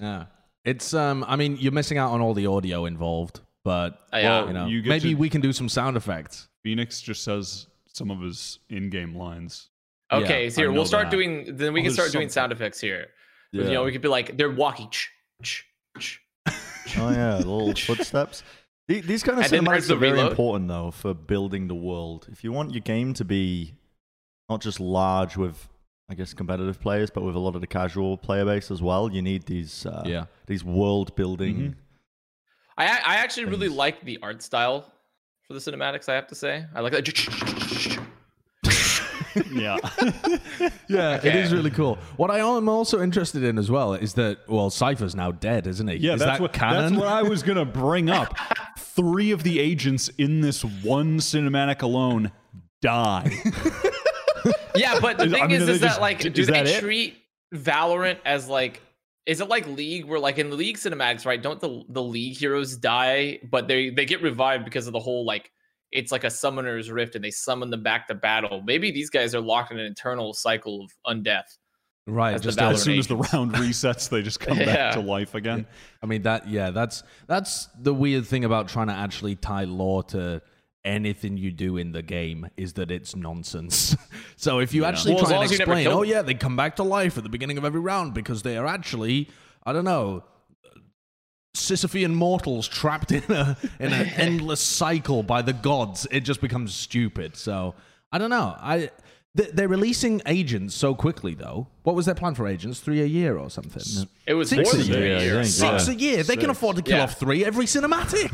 Yeah. 0.00 0.24
It's 0.64 0.94
um 0.94 1.24
I 1.28 1.36
mean 1.36 1.56
you're 1.60 1.72
missing 1.72 1.98
out 1.98 2.10
on 2.12 2.20
all 2.20 2.34
the 2.34 2.46
audio 2.46 2.86
involved, 2.86 3.40
but 3.64 4.00
Uh, 4.12 4.16
yeah. 4.18 4.28
Well, 4.40 4.46
you 4.48 4.52
know 4.54 4.66
you 4.66 4.82
maybe 4.82 5.10
to- 5.10 5.14
we 5.14 5.28
can 5.28 5.40
do 5.40 5.52
some 5.52 5.68
sound 5.68 5.96
effects. 5.96 6.48
Phoenix 6.64 7.00
just 7.00 7.22
says 7.22 7.68
some 7.86 8.10
of 8.10 8.20
his 8.20 8.58
in-game 8.70 9.14
lines. 9.14 9.68
Yeah, 10.10 10.18
Okay, 10.18 10.50
so 10.50 10.60
here 10.62 10.70
we'll 10.72 10.86
start 10.86 11.06
that. 11.06 11.10
doing. 11.16 11.56
Then 11.56 11.72
we 11.72 11.80
Oh, 11.80 11.84
can 11.84 11.92
start 11.92 12.12
doing 12.12 12.28
something. 12.28 12.30
sound 12.30 12.52
effects 12.52 12.80
here. 12.80 13.08
You 13.52 13.64
know, 13.64 13.84
we 13.84 13.92
could 13.92 14.02
be 14.02 14.08
like 14.08 14.36
they're 14.36 14.50
walking. 14.50 14.88
Ch, 14.90 15.10
ch, 15.42 15.64
ch. 15.98 16.20
Oh 16.98 17.10
yeah, 17.10 17.36
little 17.38 17.74
footsteps. 17.88 18.42
These 18.88 19.24
kind 19.24 19.38
of 19.40 19.52
And 19.52 19.66
cinematics 19.66 19.90
are 19.90 19.96
very 19.96 20.12
reload. 20.12 20.30
important 20.30 20.68
though 20.68 20.90
for 20.92 21.12
building 21.14 21.66
the 21.66 21.74
world. 21.74 22.28
If 22.30 22.44
you 22.44 22.52
want 22.52 22.72
your 22.72 22.82
game 22.82 23.14
to 23.14 23.24
be 23.24 23.74
not 24.48 24.60
just 24.60 24.78
large 24.78 25.36
with, 25.36 25.68
I 26.08 26.14
guess, 26.14 26.32
competitive 26.34 26.80
players, 26.80 27.10
but 27.10 27.24
with 27.24 27.34
a 27.34 27.40
lot 27.40 27.56
of 27.56 27.60
the 27.60 27.66
casual 27.66 28.16
player 28.16 28.44
base 28.44 28.70
as 28.70 28.80
well, 28.80 29.10
you 29.10 29.22
need 29.22 29.46
these 29.46 29.86
uh, 29.86 30.04
Yeah. 30.06 30.26
these 30.46 30.62
world 30.62 31.16
building. 31.16 31.56
Mhm. 31.56 31.74
I 32.78 32.84
I 32.84 33.16
actually 33.16 33.46
really 33.46 33.68
like 33.68 34.02
the 34.04 34.18
art 34.22 34.40
style 34.42 34.92
for 35.48 35.54
the 35.54 35.60
cinematics. 35.60 36.08
I 36.08 36.14
have 36.14 36.28
to 36.28 36.34
say, 36.36 36.64
I 36.74 36.80
like 36.80 36.92
that. 36.92 37.04
Yeah. 39.52 39.78
Yeah, 40.88 41.16
it 41.16 41.18
Okay. 41.26 41.42
is 41.42 41.52
really 41.52 41.70
cool. 41.72 41.98
What 42.16 42.30
I 42.30 42.38
am 42.38 42.68
also 42.68 43.02
interested 43.02 43.42
in 43.42 43.58
as 43.58 43.68
well 43.70 43.94
is 43.94 44.14
that 44.14 44.38
well, 44.48 44.70
Cypher's 44.70 45.16
now 45.16 45.32
dead, 45.32 45.66
isn't 45.66 45.88
he? 45.88 45.96
Yeah, 45.96 46.14
is 46.14 46.20
that's 46.20 46.38
that 46.38 46.40
what 46.40 46.52
canon? 46.52 46.92
that's 46.92 46.96
what 46.96 47.08
I 47.08 47.22
was 47.22 47.42
gonna 47.42 47.64
bring 47.64 48.08
up. 48.08 48.34
Three 48.78 49.32
of 49.32 49.42
the 49.42 49.58
agents 49.58 50.08
in 50.16 50.40
this 50.42 50.64
one 50.64 51.18
cinematic 51.18 51.82
alone 51.82 52.30
die. 52.80 53.30
Yeah, 54.76 55.00
but 55.00 55.18
the 55.18 55.24
Is- 55.24 55.32
I 55.32 55.38
thing 55.40 55.46
mean, 55.48 55.56
is, 55.56 55.62
are 55.62 55.66
they 55.66 55.72
is 55.72 55.80
that 55.80 55.86
just- 55.88 56.00
like, 56.00 56.24
is 56.24 56.32
do 56.32 56.44
they 56.46 56.62
that 56.62 56.80
treat 56.80 57.16
Valorant 57.54 58.18
as 58.24 58.48
like, 58.48 58.80
is 59.24 59.40
it 59.40 59.48
like 59.48 59.66
League, 59.66 60.04
where 60.04 60.20
like 60.20 60.38
in 60.38 60.50
the 60.50 60.56
League 60.56 60.76
cinematics, 60.76 61.26
right? 61.26 61.42
Don't 61.42 61.58
the 61.60 61.82
the 61.88 62.02
League 62.02 62.36
heroes 62.36 62.76
die, 62.76 63.40
but 63.50 63.66
they 63.66 63.90
they 63.90 64.04
get 64.04 64.22
revived 64.22 64.64
because 64.64 64.86
of 64.86 64.92
the 64.92 65.00
whole 65.00 65.24
like, 65.24 65.50
it's 65.92 66.12
like 66.12 66.24
a 66.24 66.30
summoner's 66.30 66.90
rift, 66.90 67.14
and 67.14 67.24
they 67.24 67.30
summon 67.30 67.70
them 67.70 67.82
back 67.82 68.08
to 68.08 68.14
battle. 68.14 68.62
Maybe 68.64 68.90
these 68.90 69.10
guys 69.10 69.34
are 69.34 69.40
locked 69.40 69.72
in 69.72 69.78
an 69.78 69.86
eternal 69.86 70.34
cycle 70.34 70.84
of 70.84 70.90
undeath. 71.16 71.56
right, 72.06 72.34
As 72.34 72.42
just 72.42 72.60
as 72.60 72.82
soon 72.82 72.98
as 72.98 73.06
the 73.06 73.16
round 73.16 73.52
resets, 73.54 74.08
they 74.08 74.22
just 74.22 74.40
come 74.40 74.58
Yeah. 74.58 74.66
back 74.66 74.94
to 74.94 75.00
life 75.00 75.34
again. 75.34 75.66
I 76.02 76.06
mean 76.06 76.22
that 76.22 76.48
yeah, 76.48 76.70
that's 76.70 77.02
that's 77.26 77.68
the 77.80 77.94
weird 77.94 78.26
thing 78.26 78.44
about 78.44 78.68
trying 78.68 78.88
to 78.88 78.94
actually 78.94 79.36
tie 79.36 79.64
lore 79.64 80.02
to 80.04 80.42
anything 80.84 81.36
you 81.36 81.50
do 81.50 81.76
in 81.76 81.90
the 81.90 82.02
game 82.02 82.48
is 82.56 82.74
that 82.74 82.90
it's 82.92 83.16
nonsense. 83.16 83.96
so 84.36 84.60
if 84.60 84.72
you 84.72 84.84
actually 84.84 85.14
Well, 85.14 85.24
try 85.24 85.32
long 85.32 85.42
and 85.42 85.44
as 85.46 85.52
you 85.52 85.58
never 85.58 85.72
explain, 85.72 85.96
oh 85.96 86.02
yeah, 86.02 86.22
they 86.22 86.34
come 86.34 86.54
back 86.56 86.76
to 86.76 86.84
life 86.84 87.16
at 87.18 87.24
the 87.24 87.28
beginning 87.28 87.58
of 87.58 87.64
every 87.64 87.80
round 87.80 88.14
because 88.14 88.42
they 88.42 88.56
are 88.56 88.66
actually, 88.66 89.28
I 89.64 89.72
don't 89.72 89.84
know, 89.84 90.22
Sisyphean 91.56 92.12
mortals 92.14 92.68
trapped 92.68 93.12
in 93.12 93.22
a 93.30 93.56
in 93.80 93.92
an 93.92 94.06
endless 94.16 94.60
cycle 94.60 95.22
by 95.22 95.42
the 95.42 95.52
gods, 95.52 96.06
it 96.10 96.20
just 96.20 96.40
becomes 96.40 96.74
stupid. 96.74 97.36
So 97.36 97.74
I 98.12 98.18
don't 98.18 98.30
know. 98.30 98.54
I 98.60 98.90
they- 99.34 99.50
they're 99.52 99.68
releasing 99.68 100.22
agents 100.26 100.74
so 100.74 100.94
quickly 100.94 101.34
though. 101.34 101.66
What 101.82 101.94
was 101.94 102.06
their 102.06 102.14
plan 102.14 102.34
for 102.34 102.46
agents? 102.48 102.80
Three 102.80 103.02
a 103.02 103.06
year 103.06 103.36
or 103.36 103.50
something? 103.50 103.82
It 104.26 104.34
was 104.34 104.48
Six 104.48 104.62
more 104.72 104.80
a 104.80 104.84
than 104.84 104.92
three 104.96 105.06
year, 105.26 105.40
I 105.40 105.42
Six 105.44 105.86
Yeah. 105.88 105.92
a 105.92 105.96
year. 105.96 106.22
They 106.22 106.36
can 106.36 106.50
afford 106.50 106.76
to 106.76 106.82
kill 106.82 106.96
Yeah. 106.98 107.04
off 107.04 107.18
three 107.20 107.44
every 107.44 107.66
cinematic. 107.66 108.30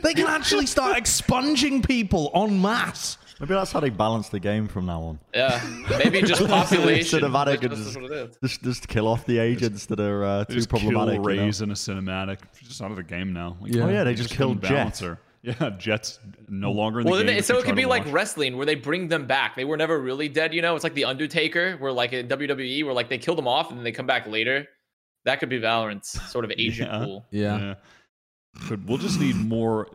they 0.02 0.14
can 0.14 0.26
actually 0.26 0.66
start 0.66 0.96
expunging 0.96 1.82
people 1.82 2.30
en 2.34 2.60
masse. 2.60 3.16
Maybe 3.40 3.54
that's 3.54 3.72
how 3.72 3.80
they 3.80 3.88
balance 3.90 4.28
the 4.28 4.38
game 4.38 4.68
from 4.68 4.84
now 4.86 5.00
on. 5.00 5.18
Yeah, 5.34 5.60
maybe 5.98 6.20
just 6.22 6.46
population. 6.46 7.20
Cinematic 7.20 7.46
like, 7.46 7.62
and 7.64 7.72
that's 7.72 7.84
just- 7.94 8.00
what. 8.00 8.40
Just 8.42 8.62
just 8.62 8.88
kill 8.88 9.08
off 9.08 9.24
the 9.24 9.38
agents 9.38 9.86
that 9.86 9.98
are 9.98 10.22
uh, 10.24 10.44
too 10.44 10.54
just 10.54 10.68
problematic. 10.68 11.14
kill 11.22 11.30
you 11.30 11.36
know? 11.36 11.42
In 11.44 11.70
a 11.70 11.74
cinematic. 11.74 12.38
Just 12.62 12.82
out 12.82 12.90
of 12.90 12.96
the 12.98 13.02
game 13.02 13.32
now. 13.32 13.56
Like, 13.60 13.74
Yeah. 13.74 13.84
Oh, 13.84 13.88
yeah, 13.88 14.04
they 14.04 14.14
just 14.14 14.30
couldn't 14.30 14.60
killed 14.60 14.60
balance 14.60 15.00
Jett. 15.00 15.16
Yeah, 15.42 15.70
Jett's 15.78 16.18
no 16.50 16.70
longer 16.70 17.00
in 17.00 17.06
the 17.06 17.10
Well, 17.12 17.20
game. 17.20 17.28
then, 17.28 17.36
if 17.38 17.46
so 17.46 17.56
it 17.56 17.64
could 17.64 17.74
be 17.74 17.86
like 17.86 18.04
watch. 18.04 18.12
wrestling 18.12 18.58
where 18.58 18.66
they 18.66 18.74
bring 18.74 19.08
them 19.08 19.26
back. 19.26 19.56
They 19.56 19.64
were 19.64 19.78
never 19.78 19.98
really 19.98 20.28
dead, 20.28 20.52
you 20.52 20.60
know. 20.60 20.74
It's 20.74 20.84
like 20.84 20.92
the 20.92 21.06
Undertaker, 21.06 21.76
where 21.78 21.90
like 21.92 22.12
in 22.12 22.28
WWE, 22.28 22.84
where 22.84 22.92
like 22.92 23.08
they 23.08 23.16
kill 23.16 23.36
them 23.36 23.48
off 23.48 23.70
and 23.70 23.78
then 23.78 23.84
they 23.84 23.92
come 23.92 24.04
back 24.06 24.26
later. 24.26 24.68
That 25.24 25.40
could 25.40 25.48
be 25.48 25.58
Valorant's 25.58 26.10
sort 26.30 26.44
of 26.44 26.52
agent 26.58 26.90
Yeah. 26.92 27.04
pool. 27.06 27.26
Yeah. 27.30 27.74
But 28.68 28.84
we'll 28.84 28.98
just 28.98 29.18
need 29.18 29.34
more 29.34 29.88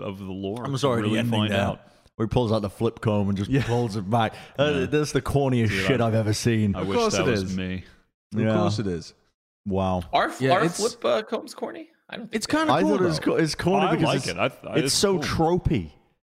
of 0.00 0.18
the 0.18 0.24
lore. 0.32 0.64
I'm 0.64 0.78
sorry, 0.78 1.02
the 1.02 1.08
really 1.10 1.22
find 1.28 1.52
there. 1.52 1.60
out. 1.60 1.80
Where 2.16 2.26
he 2.26 2.30
pulls 2.30 2.50
out 2.50 2.62
the 2.62 2.70
flip 2.70 3.00
comb 3.00 3.28
and 3.28 3.36
just 3.36 3.50
pulls 3.66 3.94
it 3.96 4.08
back. 4.08 4.34
Uh, 4.58 4.72
Yeah. 4.74 4.86
That's 4.86 5.12
the 5.12 5.20
corniest 5.22 5.68
Dude, 5.68 5.86
shit 5.86 6.00
I- 6.00 6.06
I've 6.08 6.14
ever 6.14 6.32
seen. 6.32 6.74
I 6.74 6.80
Of 6.80 6.88
wish 6.88 6.98
course 6.98 7.16
that 7.16 7.28
it 7.28 7.30
was 7.30 7.42
is. 7.42 7.56
me. 7.56 7.84
Yeah. 8.34 8.48
Of 8.48 8.56
course 8.60 8.78
it 8.78 8.86
is. 8.86 9.14
Wow. 9.66 10.02
Are, 10.12 10.32
Yeah, 10.40 10.52
are 10.52 10.68
flip 10.68 11.04
uh, 11.04 11.22
combs 11.22 11.54
corny? 11.54 11.90
I 12.08 12.16
don't 12.16 12.26
think 12.26 12.34
It's 12.36 12.46
kind 12.46 12.70
of 12.70 12.76
I 12.76 12.82
cool. 12.82 12.92
thought 12.92 13.00
it 13.02 13.04
was 13.08 13.20
co- 13.20 13.34
it's 13.36 13.54
corny 13.54 13.86
I 13.86 13.90
because 13.96 14.04
like 14.06 14.16
it's, 14.18 14.28
it. 14.28 14.38
I, 14.38 14.50
I, 14.70 14.76
it's, 14.78 14.94
so 14.94 15.18
cool. 15.18 15.22
tropey. 15.60 15.90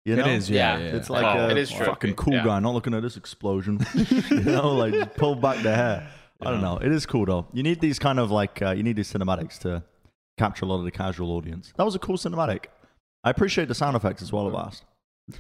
You 0.05 0.17
know? 0.17 0.25
It 0.25 0.33
is, 0.33 0.49
yeah. 0.51 0.79
Yeah. 0.79 0.85
yeah, 0.87 0.97
It's 0.97 1.11
like 1.11 1.25
Oh, 1.25 1.47
a 1.47 1.51
it 1.51 1.59
is 1.59 1.71
fucking 1.71 2.15
cool 2.15 2.33
yeah. 2.35 2.45
guy, 2.45 2.59
not 2.61 2.73
looking 2.75 2.95
at 2.95 3.03
this 3.03 3.17
explosion. 3.19 3.79
you 4.31 4.41
know, 4.41 4.73
like 4.75 5.15
pull 5.17 5.35
back 5.35 5.63
the 5.63 5.75
hair. 5.75 6.09
I 6.41 6.51
don't 6.51 6.63
know. 6.63 6.79
It 6.79 6.91
is 6.91 7.05
cool 7.05 7.27
though. 7.27 7.47
You 7.53 7.63
need 7.63 7.81
these 7.81 7.99
kind 7.99 8.19
of 8.19 8.31
like 8.31 8.63
uh, 8.63 8.71
you 8.71 8.83
need 8.83 8.97
these 8.97 9.13
cinematics 9.13 9.59
to 9.61 9.83
capture 10.39 10.65
a 10.65 10.69
lot 10.69 10.79
of 10.79 10.85
the 10.85 10.91
casual 10.91 11.33
audience. 11.33 11.73
That 11.77 11.85
was 11.85 11.95
a 11.95 11.99
cool 11.99 12.17
cinematic. 12.17 12.67
I 13.23 13.31
appreciate 13.31 13.69
the 13.69 13.75
sound 13.75 13.97
effects 13.97 14.23
as 14.23 14.33
well, 14.33 14.47
Avast. 14.47 14.85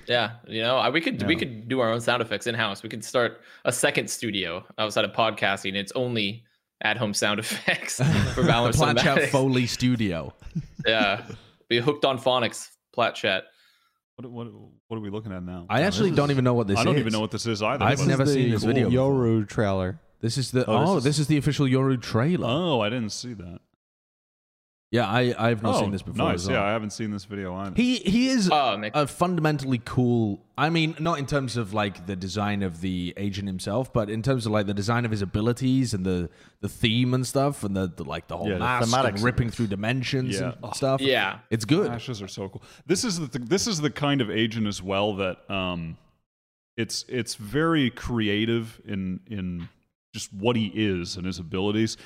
Yeah, 0.06 0.32
you 0.46 0.62
know, 0.62 0.76
I, 0.76 0.90
we 0.90 1.00
could 1.00 1.22
we 1.26 1.36
could 1.36 1.68
do 1.68 1.80
our 1.80 1.90
own 1.90 2.00
sound 2.00 2.22
effects 2.22 2.46
in 2.46 2.54
house. 2.54 2.82
We 2.82 2.88
could 2.88 3.04
start 3.04 3.40
a 3.64 3.72
second 3.72 4.08
studio 4.10 4.64
outside 4.78 5.04
of 5.04 5.12
podcasting. 5.12 5.74
It's 5.74 5.92
only 5.92 6.44
at 6.82 6.96
home 6.96 7.14
sound 7.14 7.40
effects 7.44 7.96
for 8.34 8.42
the 8.42 8.48
Valorant 8.50 8.74
Plat 8.74 8.98
Chat 8.98 9.30
Foley 9.30 9.66
Studio. 9.66 10.34
Yeah, 10.86 11.26
be 11.68 11.78
hooked 11.80 12.04
on 12.04 12.18
phonics, 12.18 12.68
plat 12.94 13.14
chat. 13.14 13.44
What, 14.16 14.30
what, 14.30 14.46
what 14.86 14.96
are 14.96 15.00
we 15.00 15.10
looking 15.10 15.32
at 15.32 15.42
now? 15.42 15.66
I 15.68 15.82
actually 15.82 16.12
don't 16.12 16.30
even 16.30 16.44
know 16.44 16.54
what 16.54 16.66
this 16.66 16.74
is. 16.78 16.80
I 16.80 16.84
don't 16.84 16.98
even 16.98 17.12
know 17.12 17.20
what 17.20 17.30
this 17.30 17.46
is 17.46 17.62
either. 17.62 17.84
I've 17.84 17.98
but- 17.98 18.06
never 18.06 18.24
seen 18.26 18.50
this 18.50 18.64
video. 18.64 18.88
Yoru 18.88 19.46
trailer. 19.46 20.00
This 20.20 20.38
is 20.38 20.50
the 20.50 20.64
Oh, 20.68 20.76
oh, 20.76 20.94
this 20.96 21.04
this, 21.04 21.14
is- 21.16 21.20
is, 21.20 21.26
the 21.26 21.36
official 21.36 21.66
Yoru 21.66 22.00
trailer. 22.00 22.46
Oh, 22.48 22.80
I 22.80 22.88
didn't 22.88 23.10
see 23.10 23.34
that. 23.34 23.60
Yeah, 24.90 25.06
I 25.06 25.34
I've 25.38 25.62
not 25.62 25.74
oh, 25.74 25.80
seen 25.80 25.90
this 25.90 26.00
before. 26.00 26.28
nice. 26.28 26.36
as 26.42 26.48
well. 26.48 26.56
Yeah, 26.56 26.64
I 26.64 26.70
haven't 26.72 26.92
seen 26.94 27.10
this 27.10 27.26
video 27.26 27.54
either. 27.54 27.74
He 27.76 27.96
he 27.96 28.28
is 28.28 28.48
Oh, 28.50 28.80
it 28.80 28.92
a 28.94 29.06
fundamentally 29.06 29.82
cool. 29.84 30.40
I 30.56 30.70
mean, 30.70 30.96
not 30.98 31.18
in 31.18 31.26
terms 31.26 31.58
of 31.58 31.74
like 31.74 32.06
the 32.06 32.16
design 32.16 32.62
of 32.62 32.80
the 32.80 33.12
agent 33.18 33.48
himself, 33.48 33.92
but 33.92 34.08
in 34.08 34.22
terms 34.22 34.46
of 34.46 34.52
like 34.52 34.66
the 34.66 34.72
design 34.72 35.04
of 35.04 35.10
his 35.10 35.20
abilities 35.20 35.92
and 35.92 36.06
the 36.06 36.30
the 36.62 36.70
theme 36.70 37.12
and 37.12 37.26
stuff, 37.26 37.64
and 37.64 37.76
the, 37.76 37.92
the 37.94 38.04
like 38.04 38.28
the 38.28 38.38
whole 38.38 38.48
Yeah, 38.48 38.54
the 38.54 38.86
mask 38.86 38.94
and 38.94 39.20
ripping 39.22 39.50
through 39.50 39.66
dimensions 39.66 40.40
Yeah. 40.40 40.52
and 40.62 40.74
stuff. 40.74 41.02
Yeah. 41.02 41.40
it's 41.50 41.66
good. 41.66 41.90
Ashes 41.90 42.22
are 42.22 42.28
so 42.28 42.48
cool. 42.48 42.62
This 42.86 43.04
is 43.04 43.20
the 43.28 43.38
this 43.38 43.66
is 43.66 43.82
the 43.82 43.90
kind 43.90 44.22
of 44.22 44.30
agent 44.30 44.66
as 44.66 44.82
well 44.82 45.16
that 45.16 45.48
um, 45.50 45.98
it's 46.78 47.04
it's 47.08 47.34
very 47.34 47.90
creative 47.90 48.80
in 48.86 49.20
in 49.26 49.68
just 50.14 50.32
what 50.32 50.56
he 50.56 50.72
is 50.74 51.16
and 51.16 51.26
his 51.26 51.38
abilities, 51.38 51.98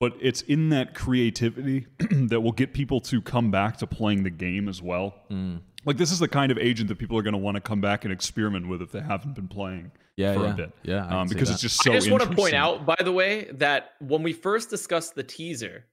but 0.00 0.14
it's 0.20 0.40
in 0.42 0.70
that 0.70 0.94
creativity 0.94 1.86
that 2.10 2.40
will 2.40 2.52
get 2.52 2.72
people 2.72 3.00
to 3.02 3.20
come 3.20 3.50
back 3.50 3.76
to 3.76 3.86
playing 3.86 4.22
the 4.24 4.30
game 4.30 4.68
as 4.68 4.80
well. 4.82 5.14
Mm. 5.30 5.60
Like 5.84 5.98
this 5.98 6.10
is 6.10 6.18
the 6.18 6.28
kind 6.28 6.50
of 6.50 6.58
agent 6.58 6.88
that 6.88 6.96
people 6.98 7.16
are 7.18 7.22
going 7.22 7.32
to 7.34 7.38
want 7.38 7.54
to 7.56 7.60
come 7.60 7.80
back 7.80 8.04
and 8.04 8.12
experiment 8.12 8.66
with 8.66 8.82
if 8.82 8.90
they 8.92 9.00
haven't 9.00 9.34
been 9.34 9.48
playing 9.48 9.92
Yeah, 10.16 10.34
for 10.34 10.44
yeah. 10.44 10.50
a 10.50 10.54
bit. 10.54 10.72
Yeah, 10.82 11.06
I 11.06 11.20
um, 11.20 11.28
because 11.28 11.50
it's 11.50 11.60
just 11.60 11.82
so. 11.82 11.92
I 11.92 11.94
just 11.96 12.10
want 12.10 12.22
to 12.22 12.34
point 12.34 12.54
out, 12.54 12.84
by 12.86 12.96
the 12.98 13.12
way, 13.12 13.44
that 13.52 13.90
when 14.00 14.22
we 14.22 14.32
first 14.32 14.68
discussed 14.70 15.14
the 15.14 15.22
teaser 15.22 15.84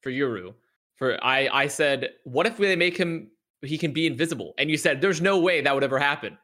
for 0.00 0.10
Yuru, 0.10 0.54
for 0.96 1.22
I, 1.24 1.48
I 1.52 1.66
said, 1.66 2.10
what 2.24 2.46
if 2.46 2.56
they 2.56 2.74
make 2.76 2.96
him 2.96 3.30
he 3.62 3.78
can 3.78 3.92
be 3.92 4.06
invisible? 4.06 4.54
And 4.58 4.70
you 4.70 4.76
said, 4.76 5.00
there's 5.00 5.20
no 5.20 5.38
way 5.38 5.60
that 5.60 5.74
would 5.74 5.84
ever 5.84 5.98
happen. 5.98 6.38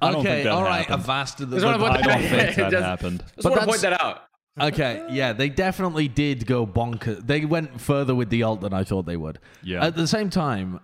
I 0.00 0.10
don't 0.10 0.14
think 0.22 0.26
Okay, 0.26 0.42
that 0.44 0.52
all 0.52 0.62
right, 0.62 0.86
happened. 0.86 1.02
Avast 1.02 1.38
the 1.38 1.46
Just 1.46 1.64
wanna 1.64 1.78
the- 1.78 1.84
I 1.86 2.00
don't 2.02 2.20
think 2.22 2.56
that 2.56 2.70
just- 2.70 2.84
happened. 2.84 3.18
Just 3.20 3.42
But 3.42 3.50
want 3.50 3.60
to 3.62 3.66
point 3.66 3.80
that 3.82 4.00
out. 4.00 4.22
Okay, 4.60 5.06
yeah, 5.10 5.32
they 5.32 5.48
definitely 5.48 6.08
did 6.08 6.46
go 6.46 6.66
bonkers. 6.66 7.26
They 7.26 7.44
went 7.44 7.80
further 7.80 8.14
with 8.14 8.28
the 8.28 8.42
alt 8.42 8.60
than 8.60 8.74
I 8.74 8.84
thought 8.84 9.06
they 9.06 9.16
would. 9.16 9.38
Yeah. 9.62 9.84
At 9.84 9.96
the 9.96 10.06
same 10.06 10.28
time, 10.28 10.80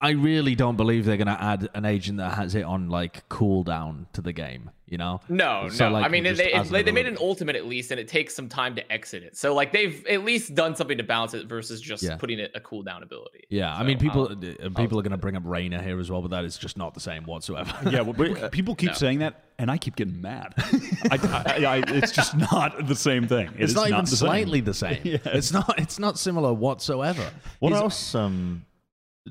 I 0.00 0.10
really 0.10 0.54
don't 0.54 0.76
believe 0.76 1.04
they're 1.06 1.16
going 1.16 1.26
to 1.26 1.42
add 1.42 1.68
an 1.74 1.84
agent 1.84 2.18
that 2.18 2.34
has 2.34 2.54
it 2.54 2.62
on 2.62 2.88
like 2.88 3.28
cooldown 3.28 4.06
to 4.12 4.20
the 4.22 4.32
game. 4.32 4.70
You 4.86 4.96
know? 4.96 5.20
No, 5.28 5.68
So, 5.68 5.88
no. 5.88 5.94
like, 5.94 6.06
I 6.06 6.08
mean, 6.08 6.24
just 6.24 6.38
they, 6.38 6.52
as 6.52 6.70
they, 6.70 6.82
they 6.82 6.92
made 6.92 7.04
an 7.06 7.18
ultimate 7.20 7.56
at 7.56 7.66
least, 7.66 7.90
and 7.90 8.00
it 8.00 8.08
takes 8.08 8.34
some 8.34 8.48
time 8.48 8.74
to 8.76 8.90
exit 8.92 9.22
it. 9.22 9.36
So, 9.36 9.54
like, 9.54 9.70
they've 9.70 10.02
at 10.06 10.24
least 10.24 10.54
done 10.54 10.74
something 10.76 10.96
to 10.96 11.04
balance 11.04 11.34
it 11.34 11.46
versus 11.46 11.78
just 11.82 12.02
Yeah. 12.02 12.16
putting 12.16 12.38
it 12.38 12.52
a 12.54 12.60
cooldown 12.60 13.02
ability. 13.02 13.44
Yeah, 13.50 13.74
I 13.76 13.82
mean, 13.82 13.98
people 13.98 14.28
um, 14.32 14.40
uh, 14.40 14.68
people 14.80 14.98
are 14.98 15.02
going 15.02 15.10
to 15.10 15.18
bring 15.18 15.36
up 15.36 15.42
Reyna 15.44 15.82
here 15.82 15.98
as 16.00 16.10
well, 16.10 16.22
but 16.22 16.30
that 16.30 16.46
is 16.46 16.56
just 16.56 16.78
not 16.78 16.94
the 16.94 17.00
same 17.00 17.24
whatsoever. 17.24 17.70
Yeah, 17.90 18.00
well, 18.00 18.14
but 18.14 18.50
people 18.52 18.74
keep 18.74 18.90
No. 18.90 18.94
saying 18.94 19.18
that, 19.18 19.44
and 19.58 19.70
I 19.70 19.76
keep 19.76 19.94
getting 19.96 20.22
mad. 20.22 20.54
I, 20.56 21.18
I, 21.22 21.64
I, 21.66 21.76
it's 21.88 22.12
just 22.12 22.34
not 22.34 22.86
the 22.86 22.94
same 22.96 23.28
thing. 23.28 23.48
It 23.48 23.62
it's 23.64 23.70
is 23.72 23.76
not 23.76 23.88
even 23.88 24.00
the 24.06 24.06
same. 24.06 24.16
slightly 24.16 24.60
the 24.62 24.72
same. 24.84 25.00
yeah. 25.04 25.18
It's 25.26 25.52
not. 25.52 25.74
It's 25.78 25.98
not 25.98 26.18
similar 26.18 26.54
whatsoever. 26.54 27.30
What 27.58 27.70
He's- 27.72 27.82
else? 27.82 28.14
Um, 28.14 28.64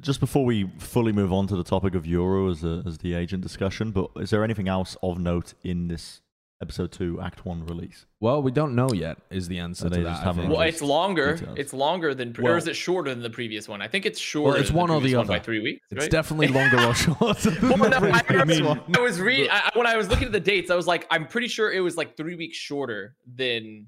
just 0.01 0.19
before 0.19 0.45
we 0.45 0.69
fully 0.79 1.11
move 1.11 1.31
on 1.33 1.47
to 1.47 1.55
the 1.55 1.63
topic 1.63 1.95
of 1.95 2.05
Euro 2.05 2.49
as, 2.49 2.63
a, 2.63 2.83
as 2.85 2.97
the 2.99 3.13
agent 3.13 3.43
discussion, 3.43 3.91
but 3.91 4.09
is 4.17 4.29
there 4.29 4.43
anything 4.43 4.67
else 4.67 4.95
of 5.03 5.19
note 5.19 5.53
in 5.63 5.87
this 5.87 6.21
episode 6.59 6.91
two, 6.91 7.21
Act 7.21 7.45
One 7.45 7.63
release? 7.67 8.07
Well, 8.19 8.41
we 8.41 8.49
don't 8.51 8.73
know 8.73 8.91
yet. 8.91 9.19
Is 9.29 9.47
the 9.47 9.59
answer 9.59 9.83
So 9.83 9.89
to 9.89 9.95
they 9.95 10.03
that? 10.03 10.23
haven't. 10.23 10.49
Well, 10.49 10.61
it's 10.61 10.81
longer. 10.81 11.35
details. 11.35 11.57
It's 11.59 11.71
longer 11.73 12.15
than, 12.15 12.35
or 12.39 12.41
Well- 12.43 12.55
is 12.55 12.67
it 12.67 12.75
shorter 12.75 13.11
than 13.13 13.21
the 13.21 13.29
previous 13.29 13.67
one? 13.69 13.79
I 13.81 13.87
think 13.87 14.07
it's 14.07 14.19
shorter. 14.19 14.59
it's 14.59 14.69
than 14.69 14.77
one 14.77 14.87
the 14.89 14.93
or 14.95 14.97
the 14.97 15.01
previous 15.01 15.17
one 15.19 15.27
by 15.27 15.35
other. 15.35 15.43
three 15.43 15.61
weeks. 15.61 15.85
It's 15.91 16.01
right? 16.05 16.11
definitely 16.11 16.47
longer 16.47 16.79
or 16.81 16.95
shorter. 16.95 17.49
than 17.51 17.69
Well, 17.79 17.89
the 17.91 17.99
no, 17.99 18.11
I, 18.11 18.21
previous 18.23 18.59
mean. 18.61 18.81
I 18.95 18.99
was 18.99 19.19
reading 19.21 19.49
I, 19.51 19.69
when 19.75 19.85
I 19.85 19.95
was 19.97 20.09
looking 20.09 20.25
at 20.25 20.31
the 20.31 20.39
dates. 20.39 20.71
I 20.71 20.75
was 20.75 20.87
like, 20.87 21.05
I'm 21.11 21.27
pretty 21.27 21.47
sure 21.47 21.71
it 21.71 21.81
was 21.81 21.95
like 21.95 22.17
three 22.17 22.35
weeks 22.35 22.57
shorter 22.57 23.15
than 23.35 23.87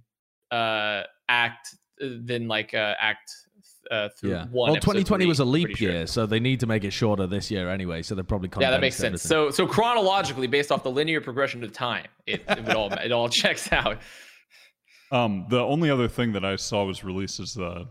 uh 0.51 1.03
Act 1.27 1.75
than 1.99 2.47
like 2.47 2.73
uh 2.73 2.93
Act 2.99 3.31
uh 3.91 4.09
through 4.19 4.31
Yeah. 4.31 4.45
one. 4.51 4.71
Well, 4.71 4.75
2020 4.75 5.23
three, 5.23 5.27
was 5.27 5.39
a 5.39 5.45
leap 5.45 5.65
pretty 5.67 5.85
sure. 5.85 5.91
year, 5.91 6.07
so 6.07 6.25
they 6.25 6.39
need 6.39 6.59
to 6.59 6.67
make 6.67 6.83
it 6.83 6.91
shorter 6.91 7.25
this 7.27 7.49
year 7.49 7.69
anyway. 7.69 8.01
So 8.03 8.13
they're 8.15 8.23
probably 8.23 8.49
Yeah, 8.59 8.69
that 8.71 8.81
makes 8.81 8.95
sense. 8.95 9.25
everything. 9.25 9.51
So 9.55 9.65
so 9.65 9.67
chronologically, 9.67 10.47
based 10.47 10.71
off 10.71 10.83
the 10.83 10.91
linear 10.91 11.21
progression 11.21 11.63
of 11.63 11.71
time, 11.73 12.05
it, 12.27 12.43
it 12.47 12.69
all 12.75 12.91
it 12.93 13.11
all 13.11 13.29
checks 13.41 13.71
out. 13.71 13.97
Um, 15.11 15.47
the 15.49 15.59
only 15.59 15.89
other 15.89 16.07
thing 16.07 16.33
that 16.33 16.45
I 16.45 16.55
saw 16.55 16.85
was 16.85 17.03
released 17.03 17.39
is 17.39 17.53
the 17.55 17.87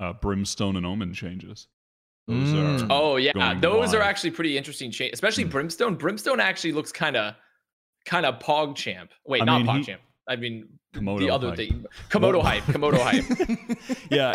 uh, 0.00 0.12
Brimstone 0.14 0.76
and 0.76 0.84
Omen 0.84 1.14
changes. 1.14 1.68
Those 2.26 2.48
Mm. 2.52 2.82
are 2.82 2.86
Oh 2.90 3.16
yeah, 3.16 3.32
going 3.34 3.60
those 3.60 3.94
are 3.94 4.02
actually 4.02 4.32
pretty 4.32 4.58
interesting. 4.58 4.90
changes, 4.90 5.14
especially 5.14 5.44
Hmm. 5.44 5.50
Brimstone. 5.50 5.94
Brimstone 5.94 6.40
actually 6.40 6.72
looks 6.72 6.90
kind 6.90 7.16
of 7.16 7.34
kind 8.04 8.26
of 8.26 8.40
Pog 8.40 8.74
Champ. 8.74 9.12
Wait, 9.24 9.42
I 9.42 9.44
not 9.44 9.58
mean, 9.58 9.66
Pog 9.68 9.78
he- 9.78 9.84
Champ. 9.84 10.00
I 10.28 10.36
mean 10.36 10.68
Komodo 10.94 11.18
the 11.20 11.30
other 11.30 11.48
hype. 11.48 11.56
thing. 11.56 11.84
Komodo 12.10 12.42
hype. 12.42 12.64
Komodo 12.64 12.98
hype. 12.98 13.78
yeah. 14.10 14.34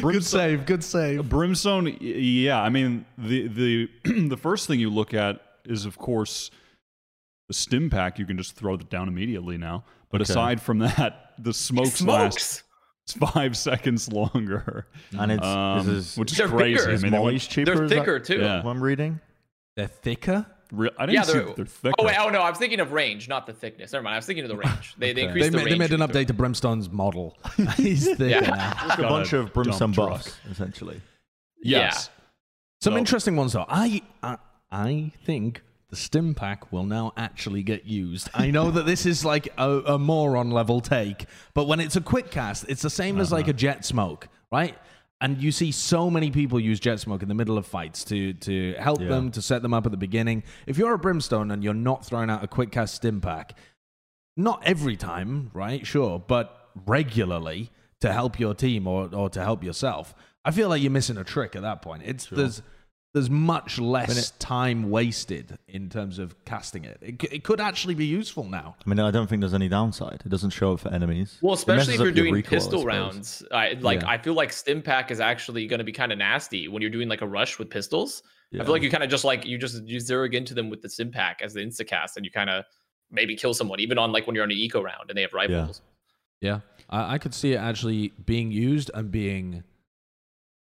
good 0.02 0.24
save. 0.24 0.64
Good 0.66 0.84
save. 0.84 1.28
Brimstone, 1.28 1.96
yeah. 2.00 2.60
I 2.62 2.68
mean, 2.68 3.04
the 3.16 3.48
the 3.48 3.90
the 4.28 4.36
first 4.36 4.66
thing 4.66 4.78
you 4.80 4.90
look 4.90 5.14
at 5.14 5.40
is, 5.64 5.84
of 5.86 5.98
course, 5.98 6.50
the 7.48 7.54
stim 7.54 7.90
pack. 7.90 8.18
You 8.18 8.26
can 8.26 8.36
just 8.36 8.54
throw 8.54 8.74
it 8.74 8.88
down 8.90 9.08
immediately 9.08 9.56
now. 9.58 9.84
But 10.10 10.20
Okay. 10.22 10.30
aside 10.32 10.60
from 10.62 10.78
that, 10.80 11.32
the 11.38 11.52
smokes, 11.52 12.00
last 12.02 12.62
five 13.18 13.56
seconds 13.68 14.10
longer, 14.12 14.86
And 15.18 15.32
it's 15.32 15.44
um, 15.44 15.78
this 15.86 15.88
is 16.12 16.16
which 16.16 16.32
is 16.32 16.38
They're 16.38 16.48
crazy. 16.48 16.74
bigger. 16.78 16.88
I 16.90 16.92
mean, 16.92 17.00
they 17.00 17.08
went- 17.10 17.24
Molly's 17.24 17.46
cheaper. 17.46 17.74
They're 17.74 17.84
is 17.84 17.90
that 17.90 17.98
thicker 17.98 18.20
too. 18.20 18.38
Yeah. 18.40 18.62
I'm 18.64 18.82
reading. 18.82 19.20
They're 19.76 19.86
thicker. 19.86 20.46
Re- 20.70 20.90
I 20.98 21.06
didn't 21.06 21.14
Yeah, 21.16 21.22
see 21.22 21.32
they're- 21.32 21.44
that 21.46 21.56
they're 21.56 21.64
thicker. 21.64 21.94
Oh 21.98 22.04
wait, 22.04 22.16
oh 22.18 22.28
no, 22.28 22.40
I 22.42 22.50
was 22.50 22.58
thinking 22.58 22.80
of 22.80 22.92
range, 22.92 23.28
not 23.28 23.46
the 23.46 23.52
thickness. 23.52 23.92
Never 23.92 24.02
mind, 24.02 24.14
I 24.14 24.18
was 24.18 24.26
thinking 24.26 24.44
of 24.44 24.50
the 24.50 24.56
range. 24.68 24.94
They, 24.98 25.12
they 25.12 25.22
increased 25.24 25.44
They, 25.46 25.50
the 25.50 25.56
ma- 25.56 25.62
range. 25.64 25.70
they 25.70 25.78
made 25.78 25.92
an 25.92 26.00
update 26.08 26.26
to 26.28 26.34
Brimstone's 26.34 26.90
model. 26.90 27.36
He's 27.76 28.06
thicker 28.08 28.24
Yeah. 28.26 28.40
now. 28.40 28.88
Like 28.88 28.98
a 28.98 29.02
bunch 29.02 29.32
a 29.32 29.38
of 29.40 29.52
brimstone 29.52 29.92
buffs, 29.92 30.36
essentially. 30.50 31.00
Yes. 31.62 32.10
Some 32.80 32.92
So- 32.94 32.98
interesting 32.98 33.36
ones 33.36 33.52
though. 33.54 33.66
I, 33.68 34.02
I 34.22 34.36
I 34.70 35.12
think 35.24 35.62
the 35.90 35.96
stim 35.96 36.34
pack 36.34 36.70
will 36.70 36.84
now 36.84 37.12
actually 37.16 37.62
get 37.62 37.86
used. 37.86 38.28
I 38.34 38.50
know 38.50 38.70
that 38.70 38.84
this 38.84 39.06
is 39.06 39.24
like 39.24 39.48
a, 39.56 39.70
a 39.86 39.98
moron 39.98 40.50
level 40.50 40.82
take, 40.82 41.24
but 41.54 41.66
when 41.66 41.80
it's 41.80 41.96
a 41.96 42.02
quick 42.02 42.30
cast, 42.30 42.66
it's 42.68 42.82
the 42.82 42.90
same 42.90 43.18
as 43.20 43.28
Uh-huh. 43.32 43.36
like 43.40 43.48
a 43.48 43.54
Jett 43.54 43.86
smoke, 43.86 44.28
right? 44.52 44.76
And 45.20 45.42
you 45.42 45.50
see 45.50 45.72
so 45.72 46.08
many 46.10 46.30
people 46.30 46.60
use 46.60 46.78
Jett 46.78 47.00
smoke 47.00 47.22
in 47.22 47.28
the 47.28 47.34
middle 47.34 47.58
of 47.58 47.66
fights 47.66 48.04
to 48.04 48.34
to 48.34 48.74
help 48.78 49.00
Yeah. 49.00 49.08
them 49.08 49.30
to 49.32 49.42
set 49.42 49.62
them 49.62 49.74
up 49.74 49.84
at 49.84 49.90
the 49.90 49.98
beginning. 49.98 50.44
If 50.66 50.78
you're 50.78 50.94
a 50.94 50.98
brimstone 50.98 51.50
and 51.50 51.64
you're 51.64 51.74
not 51.74 52.06
throwing 52.06 52.30
out 52.30 52.44
a 52.44 52.46
quick 52.48 52.70
cast 52.70 52.94
stim 52.94 53.20
pack, 53.20 53.58
not 54.36 54.62
every 54.64 54.96
time, 54.96 55.50
right? 55.52 55.84
Sure, 55.86 56.18
but 56.20 56.70
regularly 56.86 57.70
to 58.00 58.12
help 58.12 58.38
your 58.38 58.54
team 58.54 58.86
or, 58.86 59.12
or 59.12 59.28
to 59.30 59.42
help 59.42 59.64
yourself. 59.64 60.14
I 60.44 60.52
feel 60.52 60.68
like 60.68 60.80
you're 60.82 60.92
missing 60.92 61.16
a 61.16 61.24
trick 61.24 61.56
at 61.56 61.62
that 61.62 61.82
point. 61.82 62.02
It's 62.06 62.26
there's 62.26 62.62
there's 63.14 63.30
much 63.30 63.78
less 63.78 64.32
time 64.32 64.90
wasted 64.90 65.58
in 65.66 65.88
terms 65.88 66.18
of 66.18 66.44
casting 66.44 66.84
it. 66.84 66.98
It, 67.00 67.24
it 67.32 67.44
could 67.44 67.60
actually 67.60 67.94
be 67.94 68.04
useful 68.04 68.44
now. 68.44 68.76
I 68.84 68.88
mean, 68.88 69.00
I 69.00 69.10
don't 69.10 69.26
think 69.26 69.40
there's 69.40 69.54
any 69.54 69.68
downside. 69.68 70.22
It 70.24 70.28
doesn't 70.28 70.50
show 70.50 70.74
up 70.74 70.80
for 70.80 70.92
enemies. 70.92 71.38
Well, 71.40 71.54
especially 71.54 71.94
if 71.94 72.00
you're 72.00 72.12
doing 72.12 72.34
recoil, 72.34 72.50
pistol 72.50 72.80
suppose. 72.80 72.84
rounds. 72.84 73.42
I 73.50 73.78
like. 73.80 74.02
Yeah. 74.02 74.10
I 74.10 74.18
feel 74.18 74.34
like 74.34 74.52
stim 74.52 74.82
pack 74.82 75.10
is 75.10 75.20
actually 75.20 75.66
going 75.66 75.78
to 75.78 75.84
be 75.84 75.92
kind 75.92 76.12
of 76.12 76.18
nasty 76.18 76.68
when 76.68 76.82
you're 76.82 76.90
doing 76.90 77.08
like 77.08 77.22
a 77.22 77.26
rush 77.26 77.58
with 77.58 77.70
pistols. 77.70 78.22
I 78.54 78.64
feel 78.64 78.72
like 78.72 78.82
you 78.82 78.90
kind 78.90 79.04
of 79.04 79.10
just 79.10 79.24
like 79.24 79.44
you 79.44 79.58
just 79.58 79.82
you 79.84 80.00
zero 80.00 80.26
into 80.30 80.54
them 80.54 80.70
with 80.70 80.80
the 80.80 80.88
stim 80.88 81.10
pack 81.10 81.40
as 81.42 81.54
the 81.54 81.60
insta 81.60 81.86
cast, 81.86 82.16
and 82.16 82.24
you 82.24 82.32
kind 82.32 82.48
of 82.50 82.64
maybe 83.10 83.36
kill 83.36 83.54
someone 83.54 83.80
even 83.80 83.98
on 83.98 84.12
like 84.12 84.26
when 84.26 84.34
you're 84.34 84.44
on 84.44 84.50
an 84.50 84.56
eco 84.56 84.82
round 84.82 85.08
and 85.08 85.16
they 85.16 85.22
have 85.22 85.32
rifles. 85.32 85.82
Yeah, 86.40 86.60
I, 86.88 87.14
I 87.14 87.18
could 87.18 87.34
see 87.34 87.52
it 87.52 87.56
actually 87.56 88.12
being 88.24 88.50
used 88.50 88.90
and 88.94 89.10
being 89.10 89.64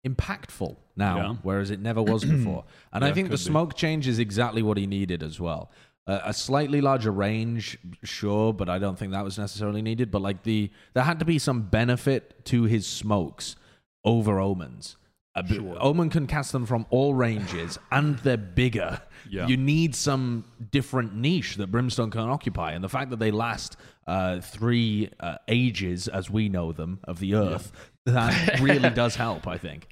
impactful 0.08 0.78
now, 0.96 1.18
Yeah. 1.18 1.36
whereas 1.44 1.72
it 1.72 1.80
never 1.80 2.02
was 2.02 2.24
before. 2.26 2.66
And 2.94 3.04
I 3.06 3.12
think 3.12 3.28
the 3.30 3.36
could 3.38 3.44
be. 3.44 3.50
smoke 3.52 3.76
change 3.76 4.08
is 4.08 4.20
exactly 4.20 4.62
what 4.62 4.78
he 4.78 4.88
needed 4.88 5.22
as 5.24 5.40
well. 5.40 5.72
Uh, 6.08 6.22
a 6.26 6.34
slightly 6.34 6.82
larger 6.82 7.12
range, 7.12 7.78
sure, 8.04 8.52
but 8.54 8.68
I 8.68 8.80
don't 8.80 8.98
think 8.98 9.12
that 9.12 9.24
was 9.24 9.38
necessarily 9.38 9.82
needed. 9.84 10.10
But 10.10 10.22
like 10.24 10.42
the, 10.44 10.72
there 10.94 11.04
had 11.04 11.20
to 11.20 11.26
be 11.26 11.38
some 11.38 11.62
benefit 11.64 12.44
to 12.46 12.64
his 12.64 12.88
smokes 12.88 13.56
over 14.04 14.40
omens. 14.40 14.96
A 15.36 15.44
b- 15.44 15.60
Omen 15.80 16.10
can 16.10 16.26
cast 16.26 16.52
them 16.52 16.66
from 16.66 16.88
all 16.90 17.14
ranges, 17.14 17.78
and 17.92 18.18
they're 18.20 18.38
bigger. 18.38 19.00
Yeah. 19.30 19.46
You 19.48 19.58
need 19.58 19.94
some 19.94 20.46
different 20.72 21.14
niche 21.16 21.58
that 21.58 21.68
Brimstone 21.68 22.10
can 22.10 22.22
occupy, 22.22 22.72
and 22.72 22.84
the 22.84 22.90
fact 22.90 23.12
that 23.12 23.20
they 23.20 23.30
last 23.30 23.78
uh, 24.08 24.40
three 24.40 25.12
uh, 25.20 25.36
ages, 25.48 26.08
as 26.08 26.32
we 26.32 26.50
know 26.50 26.72
them, 26.72 27.00
of 27.04 27.20
the 27.20 27.36
Earth, 27.36 27.72
that 28.14 28.60
really 28.62 28.90
does 28.90 29.16
help. 29.16 29.48
I 29.48 29.58
think 29.58 29.88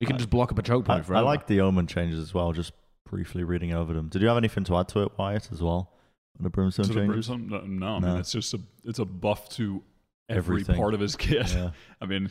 you 0.00 0.06
can 0.06 0.16
just 0.18 0.30
block 0.30 0.52
up 0.52 0.58
a 0.58 0.62
choke 0.62 0.84
I, 0.84 0.94
point 0.94 1.00
I 1.00 1.02
forever. 1.06 1.24
like 1.24 1.46
the 1.46 1.60
omen 1.60 1.86
changes 1.86 2.18
as 2.20 2.34
well. 2.34 2.52
Just 2.52 2.72
briefly 3.08 3.44
reading 3.44 3.72
over 3.74 3.92
them. 3.92 4.08
Did 4.08 4.22
you 4.22 4.28
have 4.28 4.36
anything 4.36 4.64
to 4.64 4.76
add 4.76 4.88
to 4.88 5.00
it, 5.02 5.12
Wyatt, 5.18 5.50
as 5.52 5.62
well? 5.62 5.90
On 6.38 6.42
the 6.42 6.50
brimstone 6.50 6.86
To 6.86 6.92
the 6.92 7.00
changes. 7.00 7.28
Brimstone? 7.28 7.48
No, 7.48 7.60
no, 7.66 7.86
I 7.86 7.98
No. 8.00 8.06
mean 8.08 8.16
it's 8.18 8.32
just 8.32 8.52
a 8.54 8.60
it's 8.84 8.98
a 8.98 9.04
buff 9.04 9.48
to 9.50 9.82
every 10.28 10.62
Everything. 10.62 10.76
part 10.76 10.94
of 10.94 11.00
his 11.00 11.14
kit. 11.16 11.52
Yeah. 11.54 11.70
I 12.00 12.06
mean, 12.06 12.30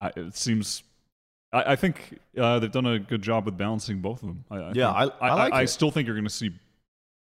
I, 0.00 0.12
it 0.16 0.36
seems. 0.36 0.82
I, 1.52 1.72
I 1.72 1.76
think 1.76 2.18
uh, 2.38 2.58
they've 2.58 2.70
done 2.70 2.86
a 2.86 2.98
good 2.98 3.22
job 3.22 3.46
with 3.46 3.56
balancing 3.56 4.00
both 4.00 4.22
of 4.22 4.28
them. 4.28 4.44
I, 4.50 4.56
I 4.56 4.72
Yeah, 4.74 5.00
think- 5.00 5.14
I- 5.22 5.28
I 5.28 5.34
like 5.34 5.52
I, 5.52 5.62
it. 5.62 5.66
still 5.68 5.90
think 5.90 6.06
you're 6.06 6.16
going 6.16 6.24
to 6.24 6.30
see 6.30 6.50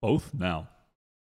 both 0.01 0.33
now. 0.35 0.69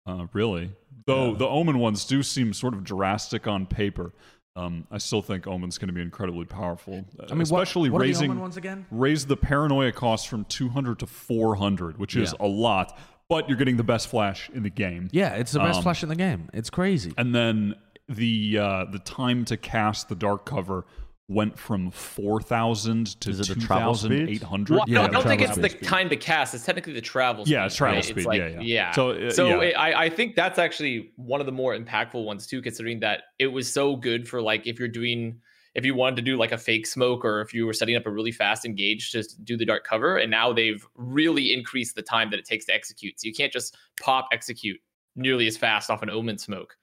Uh, 0.08 0.28
really, 0.34 0.72
though 1.08 1.32
Yeah. 1.32 1.38
the 1.40 1.48
Omen 1.48 1.80
ones 1.80 2.06
do 2.06 2.22
seem 2.22 2.54
sort 2.54 2.74
of 2.76 2.84
drastic 2.84 3.48
on 3.48 3.66
paper. 3.66 4.14
Um, 4.56 4.88
I 4.90 4.98
still 5.00 5.22
think 5.22 5.48
Omen's 5.48 5.78
going 5.78 5.88
to 5.90 5.94
be 5.94 6.02
incredibly 6.02 6.46
powerful. 6.46 7.04
I 7.30 7.34
mean, 7.34 7.42
especially 7.42 7.90
what, 7.90 8.00
what 8.00 8.02
raising 8.06 8.34
the 8.34 8.40
ones 8.40 8.56
again? 8.58 8.86
raise 8.90 9.26
the 9.26 9.36
paranoia 9.36 9.92
cost 9.92 10.28
from 10.30 10.46
200 10.46 11.00
to 11.00 11.08
400, 11.08 11.98
which 11.98 12.16
is 12.16 12.34
Yeah. 12.40 12.46
a 12.46 12.48
lot, 12.48 12.98
but 13.28 13.50
you're 13.50 13.58
getting 13.58 13.76
the 13.78 13.84
best 13.84 14.08
flash 14.08 14.50
in 14.54 14.64
the 14.64 14.70
game. 14.70 15.10
Yeah, 15.12 15.34
it's 15.36 15.52
the 15.52 15.60
best 15.60 15.78
Um, 15.78 15.84
flash 15.84 16.04
in 16.04 16.10
the 16.10 16.16
game. 16.16 16.50
It's 16.54 16.70
crazy. 16.70 17.14
And 17.18 17.36
then 17.36 17.76
the 18.08 18.58
uh, 18.60 18.86
the 18.92 19.00
time 19.00 19.44
to 19.46 19.58
cast 19.58 20.08
the 20.10 20.16
dark 20.16 20.46
cover 20.46 20.86
went 21.28 21.58
from 21.58 21.90
4,000 21.90 23.20
to 23.22 23.30
Is 23.32 23.40
it 23.40 23.48
the 23.48 23.60
travel 23.60 23.96
speed? 23.96 24.28
2,800. 24.28 24.76
Well, 24.76 24.86
Yeah, 24.88 25.02
I 25.02 25.08
the 25.08 25.14
don't 25.14 25.24
think 25.24 25.42
travel 25.42 25.64
it's 25.64 25.74
the 25.74 25.78
speed. 25.78 25.88
time 25.88 26.10
to 26.10 26.16
cast. 26.16 26.54
It's 26.54 26.66
technically 26.66 26.94
the 26.94 27.02
travel. 27.02 27.44
Yeah, 27.48 27.62
speed, 27.62 27.66
it's 27.66 27.76
travel 27.76 27.96
right? 27.96 28.04
speed, 28.06 28.26
like, 28.26 28.40
yeah, 28.40 28.60
yeah. 28.62 28.92
So, 28.92 29.14
So, 29.14 29.26
uh, 29.28 29.32
so 29.32 29.48
yeah. 29.62 29.70
it, 29.70 29.74
I, 29.74 30.04
I 30.06 30.10
think 30.10 30.36
that's 30.36 30.60
actually 30.60 31.12
one 31.16 31.40
of 31.40 31.46
the 31.48 31.52
more 31.52 31.76
impactful 31.76 32.24
ones 32.24 32.46
too, 32.46 32.62
considering 32.62 33.00
that 33.00 33.24
it 33.40 33.48
was 33.48 33.72
so 33.72 33.96
good 33.96 34.28
for 34.28 34.42
like 34.42 34.68
if 34.68 34.78
you're 34.80 34.88
doing 34.88 35.40
if 35.74 35.84
you 35.84 35.94
wanted 35.94 36.16
to 36.16 36.22
do 36.22 36.38
like 36.38 36.54
a 36.54 36.58
fake 36.58 36.88
smoke 36.88 37.26
or 37.26 37.42
if 37.42 37.54
you 37.54 37.66
were 37.66 37.74
setting 37.74 37.98
up 37.98 38.06
a 38.06 38.10
really 38.10 38.32
fast 38.32 38.64
engage 38.64 39.12
to 39.12 39.22
do 39.44 39.58
the 39.58 39.66
dark 39.66 39.84
cover, 39.84 40.18
and 40.18 40.32
now 40.32 40.54
they've 40.54 40.88
really 40.96 41.54
increased 41.54 41.96
the 41.96 42.02
time 42.02 42.30
that 42.30 42.40
it 42.40 42.46
takes 42.46 42.64
to 42.66 42.74
execute. 42.74 43.20
So 43.20 43.28
you 43.28 43.34
can't 43.34 43.52
just 43.52 43.76
pop 44.02 44.30
execute 44.32 44.80
nearly 45.18 45.48
as 45.48 45.58
fast 45.58 45.90
off 45.90 46.02
an 46.02 46.10
omen 46.10 46.38
smoke. 46.38 46.78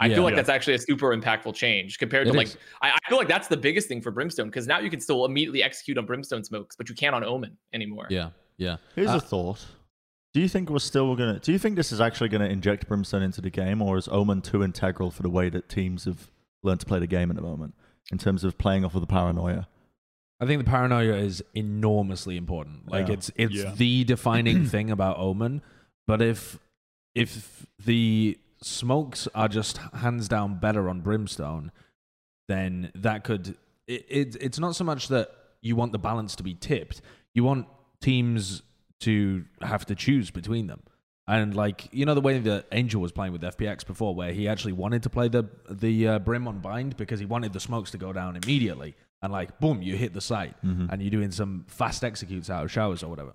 I 0.00 0.06
Yeah. 0.06 0.14
feel 0.16 0.24
like 0.24 0.32
Yeah. 0.32 0.36
that's 0.36 0.48
actually 0.48 0.74
a 0.74 0.78
super 0.78 1.14
impactful 1.16 1.54
change 1.54 1.98
compared 1.98 2.26
It 2.26 2.32
to 2.32 2.36
like. 2.36 2.48
I, 2.82 2.90
I 2.92 2.98
feel 3.08 3.18
like 3.18 3.28
that's 3.28 3.48
the 3.48 3.56
biggest 3.56 3.86
thing 3.86 4.00
for 4.00 4.10
Brimstone 4.10 4.46
because 4.48 4.66
now 4.66 4.78
you 4.80 4.90
can 4.90 5.00
still 5.00 5.24
immediately 5.26 5.62
execute 5.62 5.98
on 5.98 6.06
Brimstone 6.06 6.42
smokes, 6.42 6.74
but 6.74 6.88
you 6.88 6.94
can't 6.94 7.14
on 7.14 7.22
Omen 7.22 7.56
anymore. 7.72 8.06
Yeah, 8.10 8.30
yeah. 8.56 8.78
Here's 8.96 9.10
Uh, 9.10 9.16
a 9.16 9.20
thought. 9.20 9.64
Do 10.32 10.40
you 10.40 10.48
think 10.48 10.70
we're 10.70 10.78
still 10.78 11.14
gonna? 11.16 11.38
Do 11.38 11.52
you 11.52 11.58
think 11.58 11.76
this 11.76 11.92
is 11.92 12.00
actually 12.00 12.28
gonna 12.30 12.46
inject 12.48 12.88
Brimstone 12.88 13.22
into 13.22 13.40
the 13.40 13.50
game, 13.50 13.82
or 13.82 13.98
is 13.98 14.08
Omen 14.08 14.40
too 14.42 14.62
integral 14.64 15.10
for 15.10 15.22
the 15.22 15.30
way 15.30 15.48
that 15.50 15.68
teams 15.68 16.04
have 16.06 16.30
learned 16.62 16.80
to 16.80 16.86
play 16.86 16.98
the 16.98 17.06
game 17.06 17.30
at 17.30 17.36
the 17.36 17.42
moment 17.42 17.74
in 18.12 18.16
terms 18.18 18.42
of 18.44 18.56
playing 18.56 18.84
off 18.84 18.94
of 18.94 19.00
the 19.02 19.06
paranoia? 19.06 19.68
I 20.40 20.46
think 20.46 20.64
the 20.64 20.70
paranoia 20.70 21.16
is 21.16 21.42
enormously 21.54 22.36
important. 22.38 22.88
Like 22.90 23.08
Yeah. 23.08 23.14
it's 23.14 23.30
it's 23.36 23.54
Yeah. 23.54 23.74
the 23.76 24.04
defining 24.04 24.64
thing 24.64 24.90
about 24.90 25.18
Omen. 25.18 25.60
But 26.06 26.22
if 26.22 26.58
if 27.14 27.66
the 27.84 28.38
smokes 28.62 29.28
are 29.34 29.48
just 29.48 29.78
hands 29.78 30.28
down 30.28 30.58
better 30.58 30.88
on 30.88 31.00
Brimstone, 31.00 31.72
then 32.48 32.90
that 32.94 33.24
could 33.24 33.56
it, 33.86 34.06
it 34.08 34.36
it's 34.40 34.58
not 34.58 34.76
so 34.76 34.84
much 34.84 35.08
that 35.08 35.30
you 35.62 35.76
want 35.76 35.92
the 35.92 35.98
balance 35.98 36.36
to 36.36 36.42
be 36.42 36.54
tipped. 36.54 37.00
You 37.34 37.44
want 37.44 37.66
teams 38.00 38.62
to 39.00 39.44
have 39.62 39.86
to 39.86 39.94
choose 39.94 40.30
between 40.30 40.66
them. 40.66 40.82
And 41.28 41.54
like 41.54 41.88
you 41.92 42.04
know 42.06 42.14
the 42.14 42.20
way 42.20 42.38
that 42.38 42.66
Angel 42.72 43.00
was 43.00 43.12
playing 43.12 43.32
with 43.32 43.42
FPX 43.42 43.86
before, 43.86 44.14
where 44.14 44.32
he 44.32 44.48
actually 44.48 44.72
wanted 44.72 45.04
to 45.04 45.10
play 45.10 45.28
the 45.28 45.44
the 45.70 46.08
uh, 46.08 46.18
brim 46.18 46.48
on 46.48 46.58
bind 46.58 46.96
because 46.96 47.20
he 47.20 47.26
wanted 47.26 47.52
the 47.52 47.60
smokes 47.60 47.92
to 47.92 47.98
go 47.98 48.12
down 48.12 48.36
immediately, 48.36 48.96
and 49.22 49.32
like 49.32 49.60
boom, 49.60 49.80
you 49.80 49.96
hit 49.96 50.12
the 50.12 50.20
site, 50.20 50.54
and 50.90 51.00
you're 51.00 51.10
doing 51.10 51.30
some 51.30 51.66
fast 51.68 52.02
executes 52.02 52.50
out 52.50 52.64
of 52.64 52.72
showers 52.72 53.04
or 53.04 53.08
whatever. 53.08 53.34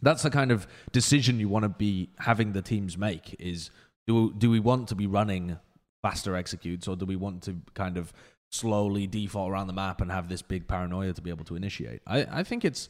That's 0.00 0.24
the 0.24 0.30
kind 0.30 0.50
of 0.50 0.66
decision 0.90 1.38
you 1.38 1.48
want 1.48 1.62
to 1.62 1.68
be 1.68 2.10
having 2.18 2.54
the 2.54 2.62
teams 2.62 2.98
make: 2.98 3.36
is 3.38 3.70
do 4.06 4.32
do 4.36 4.50
we 4.50 4.60
want 4.60 4.88
to 4.88 4.94
be 4.94 5.06
running 5.06 5.58
faster 6.02 6.34
executes, 6.34 6.88
or 6.88 6.96
do 6.96 7.04
we 7.06 7.16
want 7.16 7.42
to 7.44 7.56
kind 7.74 7.96
of 7.96 8.12
slowly 8.50 9.06
default 9.06 9.50
around 9.50 9.66
the 9.66 9.72
map 9.72 10.00
and 10.00 10.10
have 10.10 10.28
this 10.28 10.42
big 10.42 10.68
paranoia 10.68 11.12
to 11.12 11.22
be 11.22 11.30
able 11.30 11.44
to 11.44 11.56
initiate? 11.56 12.02
I, 12.06 12.26
I 12.30 12.42
think 12.42 12.64
it's 12.64 12.88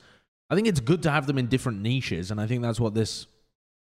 I 0.51 0.55
think 0.55 0.67
it's 0.67 0.81
good 0.81 1.03
to 1.05 1.11
have 1.11 1.27
them 1.27 1.39
in 1.39 1.47
different 1.47 1.81
niches, 1.83 2.31
and 2.31 2.41
I 2.41 2.47
think 2.47 2.63
that's 2.63 2.81
what 2.81 2.95
this 2.95 3.27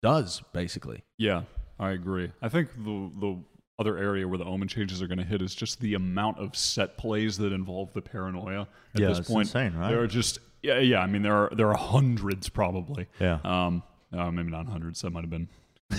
does 0.02 0.42
basically. 0.52 1.02
Yeah, 1.18 1.42
I 1.78 1.90
agree. 1.90 2.32
I 2.40 2.48
think 2.48 2.70
the 2.76 3.10
the 3.18 3.38
other 3.78 3.98
area 3.98 4.28
where 4.28 4.38
the 4.38 4.44
omen 4.44 4.68
changes 4.68 5.02
are 5.02 5.06
going 5.06 5.18
to 5.18 5.24
hit 5.24 5.42
is 5.42 5.54
just 5.54 5.80
the 5.80 5.94
amount 5.94 6.38
of 6.38 6.54
set 6.54 6.96
plays 6.98 7.36
that 7.38 7.52
involve 7.52 7.92
the 7.94 8.02
paranoia. 8.02 8.68
At 8.94 9.00
Yeah, 9.00 9.08
this 9.08 9.20
it's 9.20 9.28
point, 9.28 9.48
insane, 9.48 9.74
right? 9.74 9.90
There 9.90 10.00
are 10.00 10.06
just 10.06 10.38
yeah, 10.62 10.78
yeah. 10.78 11.00
I 11.00 11.06
mean, 11.06 11.22
there 11.22 11.34
are 11.34 11.50
there 11.54 11.68
are 11.68 11.76
hundreds 11.76 12.48
probably. 12.48 13.08
Yeah. 13.18 13.38
Um, 13.44 13.82
uh, 14.12 14.30
maybe 14.30 14.50
not 14.50 14.66
hundreds. 14.66 15.00
That 15.00 15.10
might 15.10 15.22
have 15.22 15.30
been. 15.30 15.48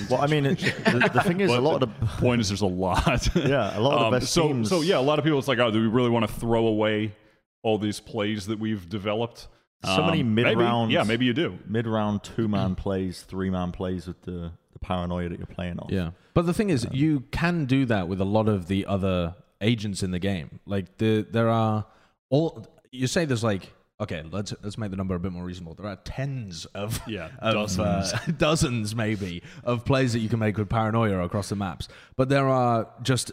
Well, 0.09 0.21
I 0.21 0.27
mean, 0.27 0.45
it, 0.45 0.59
the, 0.85 1.09
the 1.13 1.21
thing 1.21 1.39
is, 1.41 1.51
a 1.51 1.55
But 1.55 1.63
lot 1.63 1.83
of 1.83 1.89
the 1.99 2.05
point 2.05 2.41
is, 2.41 2.49
there's 2.49 2.61
a 2.61 2.65
lot. 2.65 3.27
Yeah, 3.35 3.77
a 3.77 3.81
lot 3.81 3.93
of 3.93 3.99
the 3.99 4.05
Um, 4.05 4.11
best 4.13 4.33
so, 4.33 4.47
teams- 4.47 4.69
So 4.69 4.81
yeah, 4.81 4.97
a 4.99 5.01
lot 5.01 5.19
of 5.19 5.25
people. 5.25 5.39
It's 5.39 5.47
like, 5.47 5.59
oh, 5.59 5.71
do 5.71 5.79
we 5.81 5.87
really 5.87 6.09
want 6.09 6.27
to 6.27 6.33
throw 6.33 6.67
away 6.67 7.13
all 7.61 7.77
these 7.77 7.99
plays 7.99 8.47
that 8.47 8.59
we've 8.59 8.87
developed? 8.89 9.47
So 9.85 10.05
many 10.05 10.21
Um, 10.21 10.33
maybe. 10.35 10.49
mid-rounds. 10.55 10.93
Yeah, 10.93 11.03
maybe 11.03 11.25
you 11.25 11.33
do. 11.33 11.59
mid-round 11.67 12.23
two-man 12.23 12.75
plays, 12.83 13.21
three-man 13.23 13.71
plays 13.73 14.07
with 14.07 14.21
the, 14.21 14.51
the 14.71 14.79
paranoia 14.79 15.27
that 15.29 15.37
you're 15.37 15.45
playing 15.45 15.77
on. 15.79 15.87
Yeah. 15.89 16.11
But 16.33 16.45
the 16.45 16.53
thing 16.53 16.69
is, 16.69 16.87
you 16.91 17.21
can 17.31 17.65
do 17.65 17.85
that 17.87 18.07
with 18.07 18.21
a 18.21 18.25
lot 18.25 18.47
of 18.47 18.67
the 18.67 18.85
other 18.85 19.35
agents 19.59 20.01
in 20.01 20.11
the 20.11 20.19
game. 20.19 20.59
Like 20.65 20.97
the 20.97 21.25
there 21.29 21.49
are 21.49 21.85
all 22.29 22.65
you 22.91 23.07
say 23.07 23.25
there's 23.25 23.43
like 23.43 23.73
okay, 23.99 24.23
let's 24.31 24.53
let's 24.63 24.77
make 24.77 24.91
the 24.91 24.97
number 24.97 25.15
a 25.15 25.19
bit 25.19 25.31
more 25.31 25.43
reasonable. 25.45 25.75
There 25.75 25.87
are 25.87 25.95
tens 25.97 26.65
of 26.65 26.99
Yeah, 27.07 27.29
of, 27.39 27.53
dozens. 27.53 28.13
uh, 28.13 28.19
dozens 28.37 28.95
maybe 28.95 29.43
of 29.63 29.85
plays 29.85 30.13
that 30.13 30.19
you 30.19 30.29
can 30.29 30.39
make 30.39 30.57
with 30.57 30.69
paranoia 30.69 31.19
across 31.23 31.49
the 31.49 31.55
maps. 31.55 31.87
But 32.17 32.29
there 32.29 32.47
are 32.49 32.87
just 33.01 33.31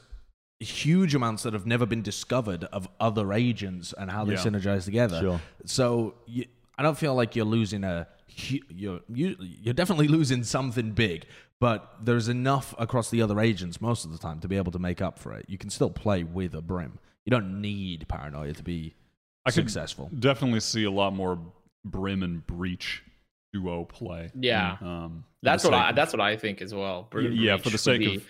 huge 0.61 1.15
amounts 1.15 1.43
that 1.45 1.55
have 1.55 1.67
never 1.67 1.87
been 1.87 2.03
discovered 2.03 2.65
of 2.65 2.87
other 3.01 3.33
agents 3.33 3.95
and 3.97 4.11
how 4.11 4.25
they 4.27 4.35
Yeah. 4.35 4.41
synergize 4.41 4.85
together. 4.85 5.19
Sure. 5.21 5.41
So 5.65 6.15
you, 6.27 6.45
I 6.77 6.83
don't 6.83 6.99
feel 6.99 7.15
like 7.15 7.35
you're 7.35 7.47
losing 7.47 7.83
a 7.85 8.07
you're 8.69 9.01
you, 9.13 9.37
you're 9.41 9.75
definitely 9.75 10.07
losing 10.09 10.45
something 10.45 10.93
big, 10.93 11.25
but 11.61 11.95
there's 12.03 12.29
enough 12.29 12.75
across 12.79 13.11
the 13.11 13.23
other 13.23 13.41
agents 13.41 13.81
most 13.81 14.05
of 14.05 14.13
the 14.13 14.19
time 14.19 14.39
to 14.41 14.49
be 14.49 14.57
able 14.57 14.73
to 14.73 14.79
make 14.79 15.03
up 15.03 15.19
for 15.19 15.33
it. 15.33 15.47
You 15.49 15.59
can 15.59 15.69
still 15.71 15.91
play 15.91 16.23
with 16.23 16.55
a 16.55 16.63
brim. 16.63 16.99
You 17.25 17.31
don't 17.31 17.61
need 17.61 18.07
paranoia 18.09 18.53
to 18.53 18.63
be 18.63 18.95
I 19.47 19.51
could 19.51 19.55
successful. 19.71 20.11
Definitely 20.19 20.61
see 20.61 20.85
a 20.85 20.91
lot 20.91 21.15
more 21.15 21.39
Brim 21.85 22.23
and 22.23 22.47
Breach 22.47 23.03
duo 23.53 23.85
play. 23.85 24.31
Yeah. 24.35 24.77
Um, 24.81 25.25
That's 25.43 25.65
what 25.65 25.75
I 25.75 25.91
of- 25.91 25.97
that's 25.97 26.13
what 26.13 26.21
I 26.21 26.37
think 26.37 26.61
as 26.63 26.75
well. 26.75 27.09
Brim 27.11 27.33
yeah, 27.33 27.55
Breach 27.57 27.65
for 27.65 27.71
the 27.71 27.79
sake 27.79 28.01
be- 28.01 28.17
of 28.17 28.25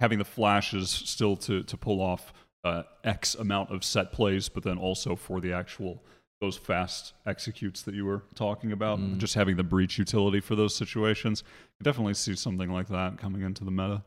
having 0.00 0.18
the 0.18 0.24
flashes 0.24 0.90
still 0.90 1.36
to 1.36 1.62
to 1.62 1.76
pull 1.76 2.00
off 2.00 2.32
uh, 2.64 2.82
X 3.04 3.34
amount 3.36 3.70
of 3.70 3.82
set 3.84 4.12
plays, 4.12 4.48
but 4.48 4.62
then 4.64 4.76
also 4.76 5.16
for 5.16 5.40
the 5.40 5.52
actual 5.52 6.02
those 6.42 6.56
fast 6.56 7.12
executes 7.26 7.82
that 7.82 7.94
you 7.94 8.04
were 8.04 8.22
talking 8.34 8.72
about, 8.72 8.98
Mm. 8.98 9.18
just 9.18 9.34
having 9.34 9.56
the 9.56 9.62
breach 9.62 9.98
utility 9.98 10.40
for 10.40 10.56
those 10.56 10.74
situations. 10.74 11.44
I 11.80 11.84
definitely 11.84 12.14
see 12.14 12.34
something 12.34 12.70
like 12.72 12.88
that 12.88 13.18
coming 13.18 13.42
into 13.42 13.62
the 13.62 13.70
meta. 13.70 14.02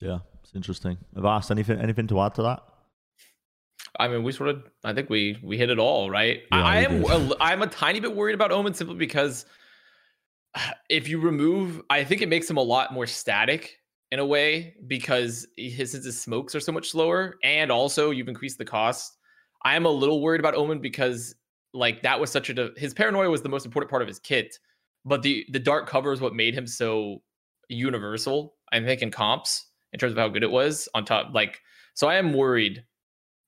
Yeah, 0.00 0.20
it's 0.42 0.52
interesting. 0.54 0.98
Have 1.14 1.24
I 1.24 1.36
asked 1.36 1.50
anything 1.50 1.80
anything 1.80 2.06
to 2.08 2.20
add 2.20 2.34
to 2.36 2.42
that? 2.42 2.62
I 3.98 4.08
mean, 4.08 4.22
we 4.22 4.32
sort 4.32 4.48
of, 4.48 4.64
I 4.84 4.92
think 4.94 5.10
we 5.10 5.38
we 5.42 5.58
hit 5.58 5.70
it 5.70 5.78
all, 5.78 6.10
right? 6.10 6.42
Yeah, 6.50 6.62
I, 6.64 6.76
I 6.76 6.80
am, 6.80 7.04
a, 7.04 7.36
I'm 7.40 7.62
a 7.62 7.66
tiny 7.66 8.00
bit 8.00 8.14
worried 8.14 8.34
about 8.34 8.50
Omen 8.50 8.74
simply 8.74 8.96
because 8.96 9.44
if 10.88 11.08
you 11.08 11.20
remove, 11.20 11.82
I 11.90 12.04
think 12.04 12.22
it 12.22 12.28
makes 12.28 12.48
him 12.48 12.56
a 12.56 12.62
lot 12.62 12.92
more 12.92 13.06
static 13.06 13.78
in 14.10 14.18
a 14.18 14.26
way 14.26 14.74
because 14.86 15.46
his, 15.56 15.92
since 15.92 16.04
his 16.04 16.20
smokes 16.20 16.54
are 16.54 16.60
so 16.60 16.72
much 16.72 16.90
slower, 16.90 17.36
and 17.42 17.70
also 17.70 18.10
you've 18.10 18.28
increased 18.28 18.58
the 18.58 18.64
cost. 18.64 19.16
I 19.64 19.76
am 19.76 19.86
a 19.86 19.90
little 19.90 20.20
worried 20.20 20.40
about 20.40 20.54
Omen 20.54 20.80
because 20.80 21.34
like 21.74 22.02
that 22.02 22.20
was 22.20 22.30
such 22.30 22.50
a 22.50 22.70
his 22.76 22.92
paranoia 22.92 23.30
was 23.30 23.42
the 23.42 23.48
most 23.48 23.64
important 23.64 23.90
part 23.90 24.02
of 24.02 24.08
his 24.08 24.18
kit, 24.18 24.58
but 25.04 25.22
the 25.22 25.46
the 25.50 25.58
dark 25.58 25.88
cover 25.88 26.12
is 26.12 26.20
what 26.20 26.34
made 26.34 26.54
him 26.54 26.66
so 26.66 27.22
universal. 27.68 28.54
I 28.72 28.80
think 28.80 29.02
in 29.02 29.10
comps 29.10 29.66
in 29.92 29.98
terms 29.98 30.12
of 30.12 30.18
how 30.18 30.28
good 30.28 30.42
it 30.42 30.50
was 30.50 30.88
on 30.94 31.04
top. 31.04 31.34
Like, 31.34 31.60
so 31.94 32.08
I 32.08 32.16
am 32.16 32.32
worried 32.32 32.84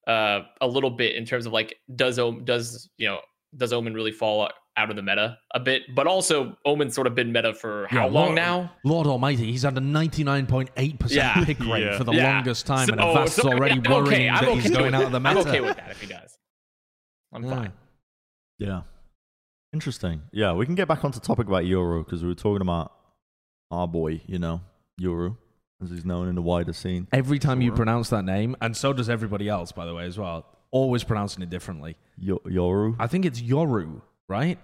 uh 0.06 0.40
a 0.60 0.66
little 0.66 0.90
bit 0.90 1.16
in 1.16 1.24
terms 1.24 1.46
of 1.46 1.52
like 1.52 1.76
does 1.94 2.18
Om 2.18 2.44
does 2.44 2.88
you 2.98 3.08
know 3.08 3.20
does 3.56 3.72
Omen 3.72 3.94
really 3.94 4.10
fall 4.12 4.48
out 4.76 4.90
of 4.90 4.96
the 4.96 5.02
meta 5.02 5.38
a 5.54 5.60
bit? 5.60 5.82
But 5.94 6.06
also 6.08 6.56
Omen's 6.64 6.94
sort 6.94 7.06
of 7.06 7.14
been 7.14 7.30
meta 7.32 7.54
for 7.54 7.86
how 7.88 8.06
Yeah, 8.06 8.12
long 8.12 8.12
Lord- 8.26 8.34
now? 8.34 8.72
Lord 8.84 9.06
Almighty, 9.06 9.44
he's 9.52 9.62
had 9.62 9.76
a 9.78 9.80
99.8% 9.80 11.10
Yeah. 11.14 11.44
pick 11.44 11.60
rate 11.60 11.84
Yeah. 11.84 11.96
for 11.96 12.02
the 12.04 12.12
Yeah. 12.12 12.34
longest 12.34 12.66
time, 12.66 12.88
and 12.88 13.00
So- 13.00 13.06
Avast's 13.14 13.34
so, 13.36 13.48
already 13.52 13.80
yeah, 13.84 13.90
worrying 13.92 14.06
okay. 14.08 14.28
I'm 14.28 14.44
that 14.44 14.54
he's 14.62 14.70
going 14.72 14.92
out 14.94 15.04
of 15.04 15.12
the 15.12 15.20
meta. 15.20 15.38
I'm 15.40 15.46
okay 15.46 15.60
with 15.60 15.76
that 15.76 15.90
if 15.92 16.00
he 16.00 16.08
does. 16.08 16.36
I'm 17.32 17.44
Yeah. 17.44 17.54
fine. 17.54 17.72
Yeah. 18.58 18.82
Interesting. 19.72 20.22
Yeah, 20.32 20.52
we 20.52 20.66
can 20.66 20.74
get 20.74 20.88
back 20.88 21.04
onto 21.04 21.20
topic 21.20 21.46
about 21.48 21.66
Euro 21.66 22.02
because 22.04 22.22
we 22.22 22.28
were 22.28 22.34
talking 22.34 22.60
about 22.62 22.92
our 23.70 23.86
boy, 23.88 24.20
you 24.26 24.38
know, 24.38 24.60
Euro, 24.98 25.36
as 25.84 25.90
he's 25.90 26.04
known 26.04 26.28
in 26.28 26.34
the 26.34 26.42
wider 26.42 26.72
scene. 26.72 27.06
Every 27.12 27.38
time 27.38 27.60
you 27.60 27.72
pronounce 27.72 28.08
that 28.10 28.24
name, 28.24 28.56
and 28.60 28.76
so 28.76 28.92
does 28.92 29.08
everybody 29.08 29.48
else, 29.48 29.72
by 29.72 29.84
the 29.86 29.94
way, 29.94 30.04
as 30.06 30.18
well, 30.18 30.46
always 30.70 31.04
pronouncing 31.04 31.42
it 31.42 31.50
differently. 31.50 31.96
Yo- 32.18 32.40
Yoru? 32.46 32.96
I 32.98 33.06
think 33.06 33.24
it's 33.24 33.40
Yoru, 33.40 34.00
right? 34.28 34.58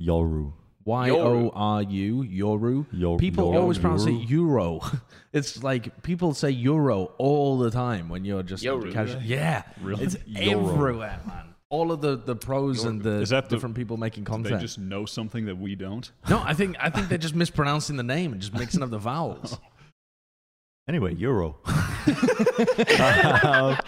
Yoru. 0.00 0.52
Y 0.84 1.10
O 1.10 1.50
R 1.54 1.82
U, 1.82 2.24
Yoru. 2.24 2.86
Yo- 2.92 3.16
People 3.16 3.52
Yoru. 3.52 3.60
always 3.60 3.78
pronounce 3.78 4.04
it 4.06 4.12
Euro. 4.30 4.80
It's 5.32 5.62
like 5.62 6.02
people 6.02 6.34
say 6.34 6.50
Euro 6.50 7.12
all 7.16 7.56
the 7.56 7.70
time 7.70 8.10
when 8.10 8.24
you're 8.24 8.42
just 8.42 8.62
Yoru. 8.64 8.92
casual. 8.92 9.22
Yeah, 9.22 9.62
Really? 9.80 10.04
it's 10.04 10.16
Euro. 10.26 10.68
everywhere, 10.70 11.20
man. 11.26 11.54
All 11.70 11.90
of 11.90 12.02
the, 12.02 12.16
the 12.18 12.36
pros 12.36 12.84
and 12.84 13.00
the 13.00 13.20
Is 13.22 13.30
that 13.30 13.48
the- 13.48 13.56
different 13.56 13.76
people 13.76 13.96
making 13.96 14.24
content. 14.24 14.44
They 14.44 14.50
content. 14.50 14.68
just 14.68 14.78
know 14.78 15.06
something 15.06 15.46
that 15.46 15.56
we 15.56 15.74
don't. 15.74 16.10
No, 16.28 16.42
I 16.44 16.52
think 16.52 16.76
I 16.80 16.90
think 16.90 17.08
they're 17.08 17.16
just 17.16 17.34
mispronouncing 17.34 17.96
the 17.96 18.02
name 18.02 18.32
and 18.32 18.40
just 18.42 18.52
mixing 18.52 18.82
up 18.82 18.90
the 18.90 18.98
vowels. 18.98 19.58
Anyway, 20.88 21.14
Euro. 21.14 21.58
Um, 23.00 23.78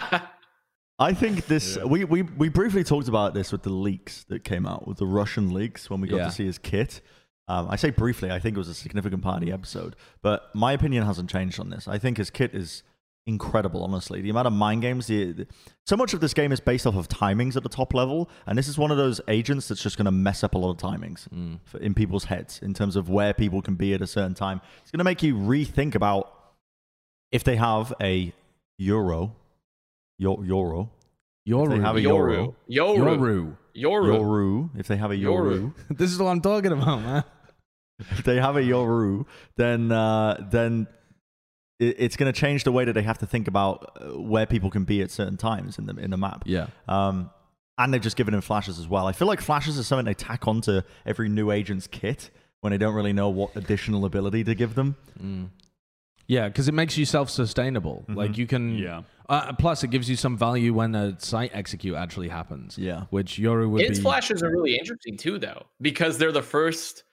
I 0.97 1.13
think 1.13 1.47
this. 1.47 1.77
We, 1.85 2.05
we 2.05 2.21
we 2.21 2.47
briefly 2.47 2.83
talked 2.85 3.09
about 3.09 3.33
this 3.33 3.51
with 3.51 3.63
the 3.63 3.69
leaks 3.69 4.23
that 4.29 4.45
came 4.45 4.65
out 4.65 4.87
with 4.87 4.97
the 4.97 5.05
Russian 5.05 5.53
leaks 5.53 5.89
when 5.89 5.99
we 5.99 6.07
got 6.07 6.17
Yeah. 6.17 6.25
to 6.25 6.31
see 6.31 6.45
his 6.45 6.57
kit. 6.57 7.01
Um, 7.49 7.67
I 7.69 7.75
say 7.75 7.89
briefly. 7.89 8.31
I 8.31 8.39
think 8.39 8.55
it 8.55 8.59
was 8.59 8.69
a 8.69 8.73
significant 8.73 9.21
part 9.21 9.41
of 9.41 9.45
the 9.45 9.51
episode, 9.53 9.95
but 10.21 10.49
my 10.55 10.71
opinion 10.71 11.05
hasn't 11.05 11.29
changed 11.29 11.59
on 11.59 11.69
this. 11.69 11.87
I 11.87 11.97
think 11.97 12.17
his 12.17 12.29
kit 12.29 12.55
is 12.55 12.83
incredible. 13.27 13.83
Honestly, 13.83 14.21
the 14.21 14.29
amount 14.29 14.47
of 14.47 14.53
mind 14.53 14.81
games. 14.83 15.07
The, 15.07 15.33
the- 15.33 15.47
so 15.85 15.97
much 15.97 16.13
of 16.13 16.21
this 16.21 16.33
game 16.33 16.53
is 16.53 16.61
based 16.61 16.87
off 16.87 16.95
of 16.95 17.09
timings 17.09 17.57
at 17.57 17.63
the 17.63 17.69
top 17.69 17.93
level, 17.93 18.29
and 18.47 18.57
this 18.57 18.69
is 18.69 18.77
one 18.77 18.89
of 18.91 18.97
those 18.97 19.19
agents 19.27 19.67
that's 19.67 19.83
just 19.83 19.97
going 19.97 20.05
to 20.05 20.11
mess 20.11 20.43
up 20.45 20.55
a 20.55 20.57
lot 20.57 20.71
of 20.71 20.77
timings 20.77 21.27
for, 21.65 21.77
in 21.79 21.93
people's 21.93 22.23
heads 22.25 22.59
in 22.63 22.73
terms 22.73 22.95
of 22.95 23.09
where 23.09 23.33
people 23.33 23.61
can 23.61 23.75
be 23.75 23.93
at 23.93 24.01
a 24.01 24.07
certain 24.07 24.33
time. 24.33 24.61
It's 24.81 24.91
going 24.91 24.99
to 24.99 25.03
make 25.03 25.21
you 25.21 25.35
rethink 25.35 25.93
about 25.93 26.31
if 27.31 27.43
they 27.43 27.55
have 27.55 27.93
a 28.01 28.33
euro, 28.77 29.35
yo- 30.17 30.41
euro, 30.43 30.89
if 31.75 31.79
they 31.79 31.85
have 31.85 31.95
a 31.95 32.01
euro, 32.01 32.55
Yoru. 32.69 32.97
Yoru. 32.97 33.17
Yoru. 33.19 33.57
Yoru. 33.75 34.05
euro, 34.15 34.69
if 34.77 34.87
they 34.87 34.97
have 34.97 35.11
a 35.11 35.15
euro, 35.15 35.55
Yoru. 35.55 35.73
This 35.97 36.11
is 36.11 36.19
what 36.19 36.29
I'm 36.31 36.41
talking 36.41 36.71
about, 36.71 37.01
man. 37.01 37.23
if 37.99 38.23
they 38.23 38.37
have 38.39 38.57
a 38.57 38.63
euro, 38.63 39.25
then 39.57 39.91
uh, 39.91 40.47
then 40.51 40.87
it's 41.77 42.15
going 42.15 42.31
to 42.31 42.39
change 42.39 42.63
the 42.63 42.71
way 42.71 42.85
that 42.85 42.93
they 42.93 43.01
have 43.03 43.17
to 43.17 43.25
think 43.25 43.49
about 43.49 43.97
uh, 43.99 44.17
where 44.19 44.45
people 44.45 44.69
can 44.69 44.85
be 44.85 45.01
at 45.01 45.11
certain 45.11 45.35
times 45.37 45.77
in 45.77 45.85
the 45.87 45.95
in 45.97 46.11
the 46.11 46.17
map. 46.17 46.43
Yeah. 46.45 46.67
Um, 46.87 47.29
and 47.77 47.93
they've 47.93 48.01
just 48.01 48.15
given 48.15 48.33
him 48.33 48.39
flashes 48.39 48.79
as 48.79 48.87
well. 48.87 49.05
I 49.07 49.11
feel 49.11 49.27
like 49.27 49.41
flashes 49.41 49.77
is 49.77 49.85
something 49.85 50.05
they 50.05 50.13
tack 50.13 50.47
onto 50.47 50.81
every 51.05 51.27
new 51.27 51.51
agent's 51.51 51.87
kit 51.87 52.29
when 52.61 52.71
they 52.71 52.77
don't 52.77 52.95
really 52.95 53.11
know 53.11 53.27
what 53.27 53.53
additional 53.57 54.05
ability 54.05 54.45
to 54.45 54.55
give 54.55 54.75
them. 54.75 54.95
Yeah, 56.27 56.47
because 56.47 56.67
it 56.67 56.73
makes 56.73 56.97
you 56.97 57.05
self-sustainable. 57.05 58.05
Like 58.09 58.37
you 58.37 58.47
can. 58.47 58.77
Yeah. 58.77 59.03
Uh, 59.29 59.53
plus, 59.53 59.83
it 59.83 59.89
gives 59.89 60.09
you 60.09 60.15
some 60.15 60.37
value 60.37 60.73
when 60.73 60.93
a 60.95 61.19
site 61.19 61.51
execute 61.53 61.95
actually 61.95 62.29
happens. 62.29 62.77
Yeah. 62.77 63.05
Which 63.09 63.37
Yoru 63.37 63.69
would 63.69 63.81
Its 63.81 63.99
be. 63.99 64.03
flashes 64.03 64.41
are 64.43 64.49
really 64.49 64.77
interesting 64.77 65.17
too, 65.17 65.37
though, 65.37 65.65
because 65.81 66.17
they're 66.17 66.31
the 66.31 66.41
first. 66.41 67.03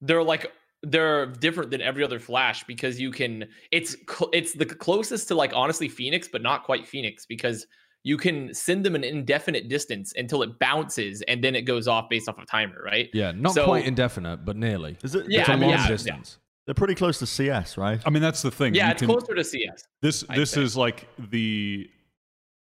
They're 0.00 0.22
like 0.22 0.50
they're 0.82 1.26
different 1.26 1.70
than 1.70 1.80
every 1.80 2.04
other 2.04 2.18
flash 2.18 2.64
because 2.64 3.00
you 3.00 3.10
can. 3.10 3.44
It's 3.72 3.96
cl- 4.08 4.30
it's 4.32 4.52
the 4.54 4.66
closest 4.66 5.28
to 5.28 5.34
like 5.34 5.52
honestly 5.54 5.88
Phoenix, 5.88 6.28
but 6.28 6.42
not 6.42 6.64
quite 6.64 6.86
Phoenix 6.86 7.26
because 7.26 7.66
you 8.04 8.16
can 8.16 8.54
send 8.54 8.84
them 8.84 8.94
an 8.94 9.02
indefinite 9.02 9.68
distance 9.68 10.12
until 10.16 10.42
it 10.42 10.58
bounces 10.60 11.22
and 11.22 11.42
then 11.42 11.56
it 11.56 11.62
goes 11.62 11.88
off 11.88 12.08
based 12.08 12.28
off 12.28 12.38
of 12.38 12.46
timer, 12.46 12.80
right? 12.84 13.08
Yeah, 13.12 13.32
not 13.32 13.52
So- 13.54 13.64
quite 13.64 13.84
indefinite, 13.84 14.44
but 14.44 14.56
nearly. 14.56 14.96
Is 15.02 15.14
it? 15.14 15.26
Yeah, 15.28 15.40
it's 15.40 15.48
a 15.48 15.52
I 15.52 15.56
mean, 15.56 15.70
long 15.70 15.78
yeah, 15.78 15.96
yeah. 16.04 16.18
Distance. 16.66 16.66
They're 16.66 16.74
pretty 16.74 16.94
close 16.94 17.18
to 17.20 17.26
CS, 17.26 17.76
right? 17.78 18.00
I 18.04 18.10
mean, 18.10 18.22
that's 18.22 18.42
the 18.42 18.50
thing. 18.50 18.74
Yeah, 18.74 18.86
You 18.86 18.92
it's 18.92 19.00
can- 19.02 19.08
closer 19.08 19.34
to 19.34 19.44
CS. 19.44 19.84
This 20.02 20.24
I'd 20.28 20.38
this 20.38 20.50
say. 20.52 20.62
is 20.62 20.76
like 20.76 21.08
the 21.30 21.88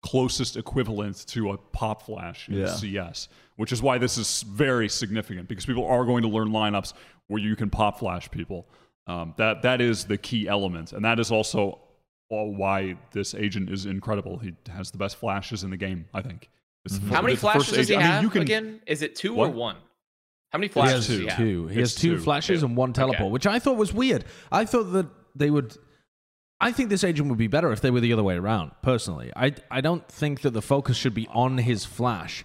closest 0.04 0.58
equivalent 0.58 1.26
to 1.28 1.52
a 1.52 1.58
pop 1.58 2.04
flash 2.04 2.50
in 2.50 2.56
Yeah. 2.56 2.68
CS, 2.74 3.30
which 3.58 3.72
is 3.72 3.82
why 3.82 3.98
this 4.00 4.18
is 4.18 4.42
very 4.44 4.90
significant 4.90 5.48
because 5.48 5.66
people 5.66 5.86
are 5.86 6.06
going 6.06 6.24
to 6.24 6.28
learn 6.28 6.50
lineups 6.50 6.94
where 7.28 7.40
you 7.42 7.56
can 7.56 7.70
pop 7.70 8.00
flash 8.00 8.30
people. 8.32 8.68
Um, 9.08 9.34
that 9.38 9.62
that 9.64 9.82
is 9.82 10.06
the 10.06 10.18
key 10.18 10.48
element, 10.48 10.94
and 10.94 11.04
that 11.06 11.20
is 11.20 11.32
also 11.32 11.80
uh, 12.32 12.36
why 12.46 12.98
this 13.12 13.34
agent 13.36 13.70
is 13.70 13.86
incredible. 13.86 14.38
He 14.38 14.54
has 14.72 14.90
the 14.90 14.98
best 14.98 15.18
flashes 15.18 15.64
in 15.66 15.70
the 15.70 15.76
game, 15.78 16.06
I 16.14 16.22
think. 16.22 16.50
It's 16.86 16.98
the- 16.98 17.14
How 17.14 17.22
many 17.22 17.34
it's 17.34 17.42
the 17.42 17.50
first 17.52 17.66
flashes 17.70 17.78
does 17.78 17.88
he 17.90 17.94
agent- 17.96 18.04
I 18.06 18.08
mean, 18.08 18.14
have 18.14 18.24
you 18.24 18.30
can- 18.30 18.42
again? 18.42 18.82
Is 18.88 19.02
it 19.02 19.16
two 19.16 19.34
What? 19.34 19.50
or 19.50 19.54
one? 19.54 19.76
How 20.52 20.60
many 20.60 20.68
He 20.68 20.74
flashes 20.74 21.08
has 21.08 21.18
two. 21.18 21.22
he 21.24 21.30
two. 21.36 21.68
He 21.68 21.80
has 21.80 21.96
two 21.96 22.16
two. 22.18 22.22
flashes 22.22 22.60
Two. 22.60 22.66
and 22.68 22.78
one 22.78 22.94
teleport, 22.94 23.22
Okay. 23.22 23.32
which 23.32 23.48
I 23.48 23.60
thought 23.60 23.78
was 23.78 23.94
weird. 23.94 24.26
I 24.52 24.66
thought 24.66 24.92
that 24.94 25.08
they 25.36 25.50
would. 25.50 25.78
I 26.60 26.72
think 26.72 26.90
this 26.90 27.04
agent 27.04 27.30
would 27.30 27.38
be 27.40 27.48
better 27.48 27.72
if 27.72 27.82
they 27.82 27.90
were 27.90 28.02
the 28.02 28.14
other 28.14 28.24
way 28.24 28.36
around. 28.36 28.72
Personally, 28.84 29.32
I 29.36 29.54
I 29.72 29.82
don't 29.82 30.08
think 30.08 30.42
that 30.42 30.52
the 30.52 30.62
focus 30.62 30.98
should 30.98 31.14
be 31.14 31.28
on 31.30 31.58
his 31.58 31.86
flash. 31.86 32.44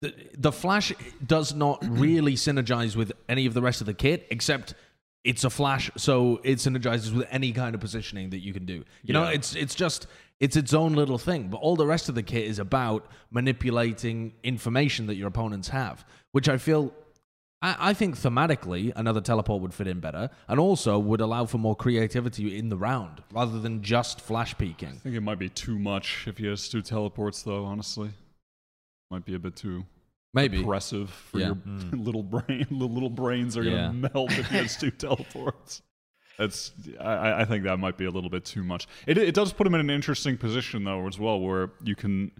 The, 0.00 0.12
the 0.36 0.50
flash 0.52 0.92
does 1.24 1.54
not 1.54 1.78
really 1.88 2.34
synergize 2.34 2.96
with 2.96 3.12
any 3.28 3.46
of 3.46 3.54
the 3.54 3.62
rest 3.62 3.80
of 3.80 3.86
the 3.86 3.94
kit, 3.94 4.26
except 4.30 4.74
it's 5.22 5.44
a 5.44 5.50
flash, 5.50 5.88
so 5.96 6.40
it 6.42 6.58
synergizes 6.58 7.14
with 7.14 7.28
any 7.30 7.52
kind 7.52 7.76
of 7.76 7.80
positioning 7.80 8.30
that 8.30 8.40
you 8.40 8.52
can 8.52 8.64
do. 8.64 8.82
You 9.04 9.12
know, 9.12 9.24
it's 9.26 9.54
it's 9.54 9.74
just 9.76 10.08
it's 10.40 10.56
its 10.56 10.74
own 10.74 10.94
little 10.94 11.18
thing. 11.18 11.46
But 11.48 11.58
all 11.58 11.76
the 11.76 11.86
rest 11.86 12.08
of 12.08 12.16
the 12.16 12.24
kit 12.24 12.44
is 12.46 12.58
about 12.58 13.06
manipulating 13.30 14.32
information 14.42 15.06
that 15.06 15.14
your 15.14 15.28
opponents 15.28 15.68
have, 15.68 16.04
which 16.32 16.48
I 16.48 16.56
feel 16.56 16.92
I, 17.62 17.76
I 17.90 17.94
think 17.94 18.16
thematically 18.18 18.92
another 18.96 19.20
teleport 19.20 19.62
would 19.62 19.72
fit 19.72 19.86
in 19.86 20.00
better, 20.00 20.28
and 20.48 20.58
also 20.60 20.98
would 20.98 21.20
allow 21.20 21.46
for 21.46 21.58
more 21.58 21.76
creativity 21.76 22.58
in 22.58 22.68
the 22.68 22.76
round 22.76 23.22
rather 23.32 23.60
than 23.60 23.82
just 23.82 24.20
flash 24.20 24.56
peeking. 24.58 24.88
I 24.96 24.98
think 24.98 25.14
it 25.14 25.20
might 25.22 25.38
be 25.38 25.48
too 25.48 25.78
much 25.78 26.24
if 26.26 26.38
he 26.38 26.46
has 26.46 26.68
two 26.68 26.82
teleports, 26.82 27.42
though. 27.42 27.64
Honestly, 27.64 28.10
might 29.10 29.24
be 29.24 29.34
a 29.34 29.38
bit 29.38 29.56
too 29.56 29.84
Maybe. 30.34 30.60
oppressive 30.60 31.10
for 31.10 31.38
Yeah. 31.38 31.46
your 31.48 31.56
little 31.92 32.22
brain. 32.22 32.66
The 32.70 32.84
little 32.86 33.10
brains 33.10 33.56
are 33.56 33.62
Yeah. 33.62 33.86
gonna 33.88 34.10
melt 34.12 34.32
if 34.32 34.48
he 34.48 34.56
has 34.56 34.76
two 34.76 34.90
teleports. 35.06 35.82
That's 36.38 36.72
I, 36.98 37.42
I 37.42 37.44
think 37.44 37.64
that 37.64 37.76
might 37.78 37.96
be 37.98 38.06
a 38.06 38.10
little 38.10 38.30
bit 38.30 38.44
too 38.44 38.64
much. 38.64 38.88
It 39.06 39.18
it 39.18 39.34
does 39.34 39.52
put 39.52 39.66
him 39.66 39.74
in 39.74 39.80
an 39.80 39.90
interesting 39.90 40.36
position 40.38 40.82
though 40.84 41.06
as 41.06 41.18
well, 41.18 41.38
where 41.38 41.70
you 41.84 41.94
can 41.94 42.32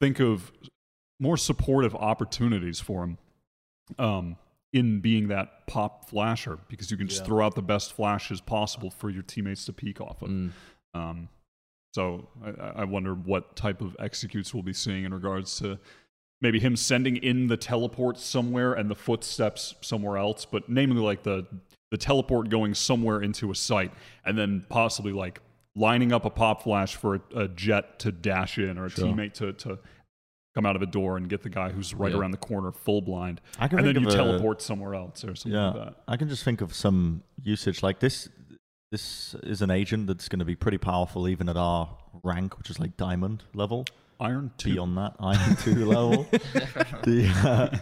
think 0.00 0.20
of 0.20 0.52
more 1.20 1.36
supportive 1.36 1.94
opportunities 1.96 2.80
for 2.80 3.02
him. 3.04 3.18
Um, 3.98 4.36
in 4.72 5.00
being 5.00 5.28
that 5.28 5.66
pop 5.66 6.08
flasher, 6.08 6.58
because 6.68 6.90
you 6.90 6.96
can 6.96 7.06
just 7.06 7.24
throw 7.26 7.44
out 7.44 7.54
the 7.54 7.62
best 7.62 7.92
flashes 7.92 8.40
possible 8.40 8.90
for 8.90 9.10
your 9.10 9.22
teammates 9.22 9.64
to 9.66 9.72
peek 9.72 10.00
off 10.00 10.22
of. 10.22 10.30
Mm. 10.30 10.50
Um, 10.94 11.28
so 11.94 12.28
I, 12.42 12.80
I 12.82 12.84
wonder 12.84 13.14
what 13.14 13.54
type 13.54 13.82
of 13.82 13.94
executes 13.98 14.54
we'll 14.54 14.62
be 14.62 14.72
seeing 14.72 15.04
in 15.04 15.12
regards 15.12 15.58
to 15.58 15.78
maybe 16.40 16.58
him 16.58 16.74
sending 16.74 17.16
in 17.18 17.46
the 17.48 17.56
teleport 17.56 18.18
somewhere 18.18 18.72
and 18.72 18.90
the 18.90 18.94
footsteps 18.94 19.74
somewhere 19.82 20.16
else, 20.16 20.44
but 20.44 20.68
namely 20.68 21.00
like 21.00 21.22
the 21.22 21.46
the 21.90 21.98
teleport 21.98 22.48
going 22.48 22.72
somewhere 22.72 23.20
into 23.20 23.50
a 23.50 23.54
site 23.54 23.92
and 24.24 24.38
then 24.38 24.64
possibly 24.70 25.12
like 25.12 25.40
lining 25.76 26.10
up 26.10 26.24
a 26.24 26.30
pop 26.30 26.62
flash 26.62 26.96
for 26.96 27.16
a, 27.16 27.20
a 27.36 27.48
Jett 27.48 27.98
to 27.98 28.10
dash 28.10 28.56
in 28.56 28.78
or 28.78 28.86
a 28.86 28.90
Sure. 28.90 29.06
teammate 29.06 29.34
to 29.34 29.52
to 29.52 29.78
come 30.54 30.66
out 30.66 30.76
of 30.76 30.82
a 30.82 30.86
door 30.86 31.16
and 31.16 31.28
get 31.28 31.42
the 31.42 31.48
guy 31.48 31.70
who's 31.70 31.94
right 31.94 32.12
Yeah. 32.12 32.18
around 32.18 32.32
the 32.32 32.36
corner 32.36 32.72
full 32.72 33.00
blind. 33.00 33.40
I 33.58 33.68
can 33.68 33.78
And 33.78 33.88
then 33.88 33.94
you 34.02 34.06
of 34.08 34.12
a- 34.12 34.16
teleport 34.16 34.60
somewhere 34.62 34.94
else 34.94 35.24
or 35.24 35.34
something 35.34 35.52
Yeah, 35.52 35.70
like 35.70 35.84
that. 35.84 35.94
I 36.08 36.16
can 36.16 36.28
just 36.28 36.44
think 36.44 36.60
of 36.60 36.74
some 36.74 37.22
usage 37.42 37.82
like 37.82 38.00
this. 38.00 38.28
This 38.90 39.34
is 39.42 39.62
an 39.62 39.70
agent 39.70 40.06
that's 40.06 40.28
going 40.28 40.40
to 40.40 40.44
be 40.44 40.54
pretty 40.56 40.76
powerful 40.78 41.26
even 41.26 41.48
at 41.48 41.56
our 41.56 41.88
rank, 42.22 42.58
which 42.58 42.68
is 42.68 42.78
like 42.78 42.96
diamond 42.98 43.44
level. 43.54 43.86
Iron 44.20 44.52
two. 44.58 44.74
Beyond 44.74 44.98
that, 44.98 45.16
iron 45.18 45.56
two 45.56 45.84
level. 45.86 46.24
The 47.02 47.32
uh, 47.44 47.78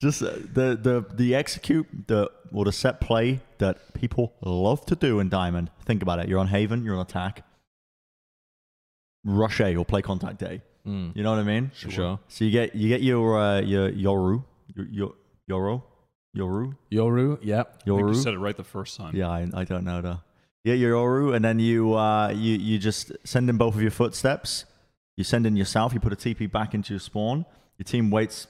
just 0.00 0.22
uh, 0.22 0.30
the 0.52 0.78
the 0.80 1.04
the 1.12 1.34
execute 1.34 1.86
the 2.06 2.30
or 2.52 2.64
the 2.64 2.72
set 2.72 3.00
play 3.00 3.40
that 3.58 3.92
people 3.94 4.32
love 4.40 4.86
to 4.86 4.94
do 4.94 5.18
in 5.18 5.28
diamond. 5.28 5.70
Think 5.84 6.00
about 6.02 6.20
it. 6.20 6.28
You're 6.28 6.38
on 6.38 6.46
Haven. 6.48 6.84
You're 6.84 6.94
on 6.94 7.00
attack. 7.02 7.44
Rush 9.24 9.60
A 9.60 9.74
or 9.76 9.84
play 9.84 10.02
contact 10.02 10.42
A. 10.42 10.62
Mm. 10.86 11.16
You 11.16 11.22
know 11.22 11.30
what 11.30 11.38
I 11.40 11.44
mean? 11.44 11.70
For 11.70 11.90
sure. 11.90 12.20
So 12.28 12.44
you 12.44 12.50
get 12.50 12.74
you 12.74 12.88
get 12.88 13.02
your 13.02 13.38
uh, 13.38 13.60
your 13.60 13.90
Yoru, 13.90 14.44
your 14.90 15.14
Yoro, 15.50 15.82
Yoru, 16.36 16.76
Yoru, 16.92 17.38
yeah. 17.42 17.64
Think 17.84 18.00
you 18.00 18.14
said 18.14 18.34
it 18.34 18.38
right 18.38 18.56
the 18.56 18.64
first 18.64 18.96
time. 18.96 19.14
Yeah, 19.16 19.30
I, 19.30 19.48
I 19.54 19.64
don't 19.64 19.84
know 19.84 20.02
though. 20.02 20.20
Yeah, 20.64 20.74
your 20.74 20.96
Yoru, 20.96 21.34
and 21.34 21.44
then 21.44 21.58
you 21.58 21.94
uh, 21.94 22.30
you 22.30 22.56
you 22.56 22.78
just 22.78 23.12
send 23.24 23.48
in 23.48 23.56
both 23.56 23.74
of 23.74 23.82
your 23.82 23.90
footsteps. 23.90 24.66
You 25.16 25.24
send 25.24 25.46
in 25.46 25.56
yourself. 25.56 25.94
You 25.94 26.00
put 26.00 26.12
a 26.12 26.16
TP 26.16 26.50
back 26.50 26.74
into 26.74 26.92
your 26.94 27.00
spawn. 27.00 27.46
Your 27.78 27.84
team 27.84 28.10
waits 28.10 28.46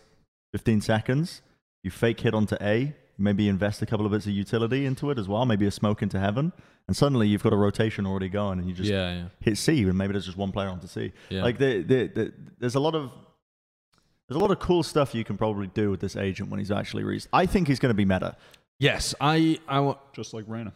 15 0.53 0.81
seconds. 0.81 1.43
You 1.83 1.91
fake 1.91 2.21
hit 2.21 2.35
onto 2.35 2.57
A. 2.61 2.95
Maybe 3.19 3.49
invest 3.49 3.83
a 3.83 3.87
couple 3.87 4.07
of 4.07 4.13
bits 4.13 4.27
of 4.27 4.33
utility 4.33 4.87
into 4.87 5.11
it 5.11 5.19
as 5.19 5.29
well. 5.29 5.45
Maybe 5.47 5.67
a 5.67 5.71
smoke 5.71 6.03
into 6.03 6.19
heaven, 6.19 6.53
and 6.87 6.97
suddenly 6.97 7.29
you've 7.29 7.43
got 7.43 7.53
a 7.53 7.57
rotation 7.57 8.07
already 8.07 8.29
going, 8.29 8.59
and 8.59 8.69
you 8.69 8.75
just 8.75 8.91
yeah, 8.91 9.15
yeah. 9.15 9.25
hit 9.41 9.57
C, 9.59 9.83
and 9.83 9.97
maybe 9.97 10.13
there's 10.13 10.27
just 10.27 10.37
one 10.39 10.53
player 10.53 10.69
on 10.69 10.81
to 10.81 10.89
C. 10.89 11.13
Yeah. 11.31 11.43
Like 11.43 11.59
the, 11.59 11.83
the, 11.83 12.07
the, 12.09 12.33
there's 12.59 12.75
a 12.75 12.81
lot 12.81 12.95
of 12.95 13.11
there's 14.29 14.37
a 14.37 14.41
lot 14.41 14.51
of 14.51 14.59
cool 14.59 14.83
stuff 14.83 15.15
you 15.15 15.25
can 15.25 15.37
probably 15.37 15.67
do 15.69 15.91
with 15.91 16.01
this 16.01 16.17
agent 16.17 16.51
when 16.51 16.59
he's 16.59 16.71
actually 16.71 17.05
released. 17.05 17.29
I 17.33 17.47
think 17.47 17.69
he's 17.69 17.79
going 17.79 17.91
to 17.91 17.95
be 17.97 18.05
meta. 18.05 18.37
Yes, 18.79 19.15
I, 19.21 19.59
I 19.69 19.81
wa- 19.81 19.99
Just 20.15 20.35
like 20.35 20.45
Reyna. 20.49 20.73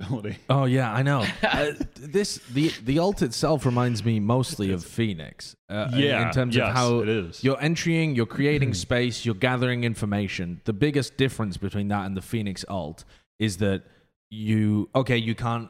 Ability. 0.00 0.38
Oh 0.48 0.64
yeah, 0.64 0.92
I 0.92 1.02
know. 1.02 1.26
uh, 1.42 1.72
this 1.94 2.36
the 2.52 2.68
the 2.84 2.98
alt 2.98 3.20
itself 3.22 3.66
reminds 3.66 4.02
me 4.04 4.18
mostly 4.18 4.72
of 4.72 4.82
Phoenix. 4.84 5.54
Uh, 5.68 5.90
in- 5.92 5.98
Yeah, 5.98 6.26
in 6.26 6.32
terms 6.32 6.56
yes, 6.56 6.68
of 6.68 6.74
how 6.74 6.98
it 7.00 7.08
is. 7.08 7.44
you're 7.44 7.60
entering, 7.60 8.14
you're 8.14 8.24
creating 8.26 8.72
space, 8.88 9.26
you're 9.26 9.34
gathering 9.34 9.84
information. 9.84 10.62
The 10.64 10.72
biggest 10.72 11.16
difference 11.18 11.58
between 11.58 11.88
that 11.88 12.06
and 12.06 12.16
the 12.16 12.22
Phoenix 12.22 12.64
alt 12.68 13.04
is 13.38 13.58
that 13.58 13.82
you 14.30 14.88
okay, 14.94 15.16
you 15.16 15.34
can't 15.34 15.68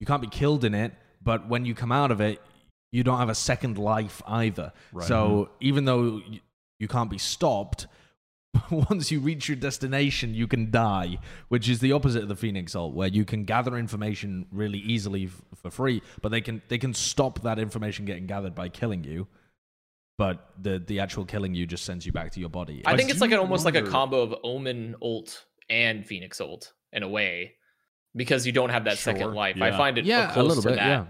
you 0.00 0.06
can't 0.06 0.22
be 0.22 0.28
killed 0.28 0.64
in 0.64 0.74
it, 0.74 0.92
but 1.22 1.48
when 1.48 1.64
you 1.64 1.74
come 1.74 1.92
out 1.92 2.10
of 2.10 2.20
it, 2.20 2.40
you 2.90 3.02
don't 3.02 3.18
have 3.18 3.28
a 3.28 3.34
second 3.34 3.78
life 3.78 4.22
either. 4.26 4.72
Right. 4.92 5.06
So 5.06 5.50
even 5.60 5.84
though 5.84 6.20
you, 6.28 6.40
you 6.78 6.88
can't 6.88 7.10
be 7.10 7.18
stopped, 7.18 7.86
once 8.70 9.10
you 9.10 9.20
reach 9.20 9.48
your 9.48 9.56
destination, 9.56 10.34
you 10.34 10.46
can 10.46 10.70
die, 10.70 11.18
which 11.48 11.68
is 11.68 11.80
the 11.80 11.92
opposite 11.92 12.22
of 12.22 12.28
the 12.28 12.36
Phoenix 12.36 12.74
ult, 12.74 12.94
where 12.94 13.08
you 13.08 13.24
can 13.24 13.44
gather 13.44 13.76
information 13.76 14.46
really 14.50 14.78
easily 14.78 15.26
f- 15.26 15.42
for 15.54 15.70
free, 15.70 16.02
but 16.20 16.30
they 16.30 16.40
can 16.40 16.60
they 16.68 16.78
can 16.78 16.92
stop 16.92 17.40
that 17.42 17.58
information 17.58 18.04
getting 18.04 18.26
gathered 18.26 18.54
by 18.54 18.68
killing 18.68 19.04
you. 19.04 19.26
But 20.18 20.50
the 20.60 20.78
the 20.78 21.00
actual 21.00 21.24
killing 21.24 21.54
you 21.54 21.66
just 21.66 21.84
sends 21.84 22.04
you 22.04 22.12
back 22.12 22.32
to 22.32 22.40
your 22.40 22.50
body. 22.50 22.82
I 22.84 22.96
think 22.96 23.10
it's 23.10 23.20
like 23.20 23.32
an, 23.32 23.38
almost 23.38 23.64
like 23.64 23.74
a 23.74 23.82
combo 23.82 24.20
of 24.20 24.34
Omen 24.44 24.96
ult 25.00 25.46
and 25.70 26.06
Phoenix 26.06 26.40
ult 26.40 26.74
in 26.92 27.02
a 27.02 27.08
way, 27.08 27.54
because 28.14 28.46
you 28.46 28.52
don't 28.52 28.70
have 28.70 28.84
that 28.84 28.98
second 28.98 29.22
Sure. 29.22 29.34
life. 29.34 29.60
I 29.60 29.70
find 29.72 29.98
it 29.98 30.04
yeah, 30.04 30.32
a 30.38 30.42
little 30.42 30.62
to 30.62 30.68
bit. 30.70 30.76
that. 30.76 30.86
Yeah. 30.86 31.04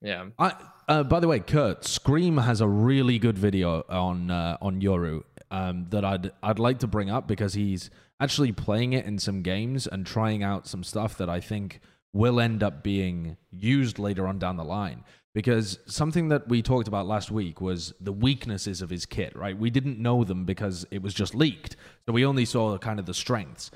Yeah. 0.00 0.26
I, 0.38 0.54
uh, 0.88 1.02
by 1.02 1.20
the 1.20 1.28
way, 1.28 1.40
Kurt, 1.40 1.84
Scream 1.84 2.38
has 2.38 2.60
a 2.60 2.68
really 2.68 3.18
good 3.18 3.36
video 3.38 3.82
on 3.88 4.30
uh, 4.30 4.56
on 4.60 4.80
Yoru 4.80 5.22
um, 5.50 5.86
that 5.90 6.04
I'd 6.04 6.30
I'd 6.42 6.58
like 6.58 6.78
to 6.80 6.86
bring 6.86 7.10
up 7.10 7.26
because 7.26 7.54
he's 7.54 7.90
actually 8.20 8.52
playing 8.52 8.92
it 8.92 9.04
in 9.04 9.18
some 9.18 9.42
games 9.42 9.86
and 9.86 10.06
trying 10.06 10.42
out 10.42 10.66
some 10.66 10.82
stuff 10.84 11.16
that 11.18 11.28
I 11.28 11.40
think 11.40 11.80
will 12.12 12.40
end 12.40 12.62
up 12.62 12.82
being 12.82 13.36
used 13.50 13.98
later 13.98 14.26
on 14.26 14.38
down 14.38 14.56
the 14.56 14.64
line. 14.64 15.04
Because 15.34 15.78
something 15.86 16.30
that 16.30 16.48
we 16.48 16.62
talked 16.62 16.88
about 16.88 17.06
last 17.06 17.30
week 17.30 17.60
was 17.60 17.92
the 18.00 18.12
weaknesses 18.12 18.82
of 18.82 18.90
his 18.90 19.06
kit, 19.06 19.36
right? 19.36 19.56
We 19.56 19.70
didn't 19.70 19.98
know 20.00 20.24
them 20.24 20.44
because 20.44 20.86
it 20.90 21.00
was 21.02 21.14
just 21.14 21.34
leaked, 21.34 21.76
so 22.06 22.12
we 22.12 22.24
only 22.24 22.44
saw 22.44 22.76
kind 22.78 22.98
of 22.98 23.06
the 23.06 23.14
strengths. 23.14 23.70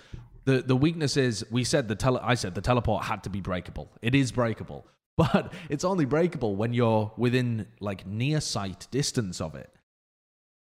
The 0.45 0.63
the 0.63 0.77
weakness 0.77 1.17
is 1.17 1.45
we 1.51 1.65
said 1.65 1.89
the 1.89 1.95
tele 1.95 2.21
I 2.23 2.35
said 2.35 2.55
the 2.55 2.61
teleport 2.61 3.05
had 3.05 3.23
to 3.25 3.31
be 3.31 3.41
breakable. 3.41 3.91
It 4.03 4.15
is 4.15 4.33
breakable, 4.33 4.87
but 5.17 5.53
it's 5.69 5.85
only 5.85 6.05
breakable 6.05 6.57
when 6.57 6.73
you're 6.73 7.13
within 7.17 7.67
like 7.81 8.07
near 8.07 8.41
sight 8.41 8.89
distance 8.91 9.41
of 9.41 9.55
it, 9.55 9.71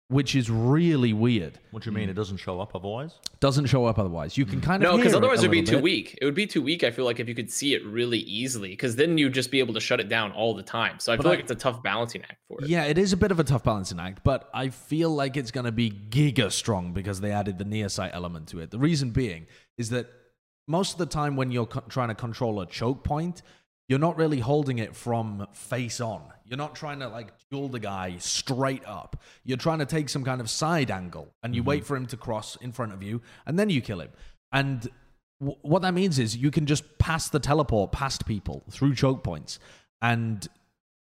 which 0.09 0.35
is 0.35 0.49
really 0.49 1.13
weird. 1.13 1.59
What 1.71 1.83
do 1.83 1.89
you 1.91 1.95
mean? 1.95 2.09
It 2.09 2.15
doesn't 2.15 2.37
show 2.37 2.59
up 2.59 2.75
otherwise? 2.75 3.19
Doesn't 3.39 3.67
show 3.67 3.85
up 3.85 3.99
otherwise. 3.99 4.37
You 4.37 4.45
can 4.45 4.55
hmm. 4.59 4.65
kind 4.65 4.83
of 4.83 4.91
No, 4.91 4.97
because 4.97 5.13
otherwise 5.13 5.39
it 5.39 5.45
it 5.45 5.47
would 5.47 5.51
be 5.51 5.59
little 5.61 5.71
too 5.71 5.77
bit. 5.77 5.83
weak. 5.83 6.17
It 6.19 6.25
would 6.25 6.35
be 6.35 6.47
too 6.47 6.61
weak. 6.61 6.83
I 6.83 6.91
feel 6.91 7.05
like 7.05 7.19
if 7.21 7.29
you 7.29 7.35
could 7.35 7.49
see 7.49 7.73
it 7.75 7.85
really 7.85 8.17
easily, 8.19 8.71
because 8.71 8.95
then 8.97 9.17
you'd 9.17 9.33
just 9.33 9.51
be 9.51 9.59
able 9.59 9.75
to 9.75 9.79
shut 9.79 9.99
it 10.01 10.09
down 10.09 10.31
all 10.33 10.53
the 10.55 10.63
time. 10.63 10.99
So 10.99 11.13
I 11.13 11.15
But 11.15 11.23
feel 11.23 11.31
I- 11.31 11.35
like 11.35 11.43
it's 11.43 11.51
a 11.51 11.55
tough 11.55 11.81
balancing 11.83 12.23
act 12.23 12.41
for 12.47 12.59
it. 12.61 12.67
Yeah, 12.67 12.83
it 12.83 12.97
is 12.97 13.13
a 13.13 13.17
bit 13.17 13.31
of 13.31 13.39
a 13.39 13.43
tough 13.45 13.63
balancing 13.63 13.99
act, 13.99 14.23
but 14.25 14.49
I 14.53 14.69
feel 14.69 15.11
like 15.11 15.37
it's 15.37 15.51
going 15.51 15.65
to 15.65 15.71
be 15.71 15.89
giga 15.91 16.51
strong 16.51 16.91
because 16.91 17.21
they 17.21 17.31
added 17.31 17.59
the 17.59 17.65
near 17.65 17.87
sight 17.87 18.11
element 18.13 18.47
to 18.49 18.59
it. 18.59 18.71
The 18.71 18.79
reason 18.79 19.11
being 19.11 19.45
is 19.79 19.89
that 19.89 20.07
most 20.67 20.91
of 20.91 20.97
the 20.99 21.07
time 21.07 21.35
when 21.35 21.49
you're 21.51 21.65
co- 21.65 21.83
trying 21.89 22.09
to 22.09 22.15
control 22.15 22.61
a 22.61 22.67
choke 22.67 23.03
point, 23.03 23.41
you're 23.87 23.97
not 23.97 24.17
really 24.17 24.39
holding 24.39 24.77
it 24.77 24.95
from 24.95 25.47
face 25.53 25.99
on. 25.99 26.21
You're 26.45 26.57
not 26.57 26.75
trying 26.75 26.99
to 26.99 27.07
like 27.07 27.29
duel 27.49 27.69
the 27.69 27.79
guy 27.79 28.17
straight 28.19 28.83
up. 28.85 29.19
You're 29.43 29.57
trying 29.57 29.79
to 29.79 29.87
take 29.87 30.09
some 30.09 30.23
kind 30.23 30.41
of 30.41 30.49
side 30.49 30.91
angle 30.91 31.33
and 31.41 31.55
you 31.55 31.61
mm-hmm. 31.61 31.69
wait 31.69 31.85
for 31.85 31.97
him 31.97 32.05
to 32.07 32.17
cross 32.17 32.55
in 32.57 32.71
front 32.71 32.93
of 32.93 33.01
you 33.01 33.21
and 33.47 33.57
then 33.57 33.71
you 33.71 33.81
kill 33.81 33.99
him. 33.99 34.09
And 34.51 34.87
w- 35.39 35.57
what 35.61 35.81
that 35.81 35.95
means 35.95 36.19
is 36.19 36.37
you 36.37 36.51
can 36.51 36.67
just 36.67 36.99
pass 36.99 37.29
the 37.29 37.39
teleport 37.39 37.91
past 37.91 38.27
people 38.27 38.63
through 38.69 38.93
choke 38.93 39.23
points 39.23 39.57
and 40.03 40.47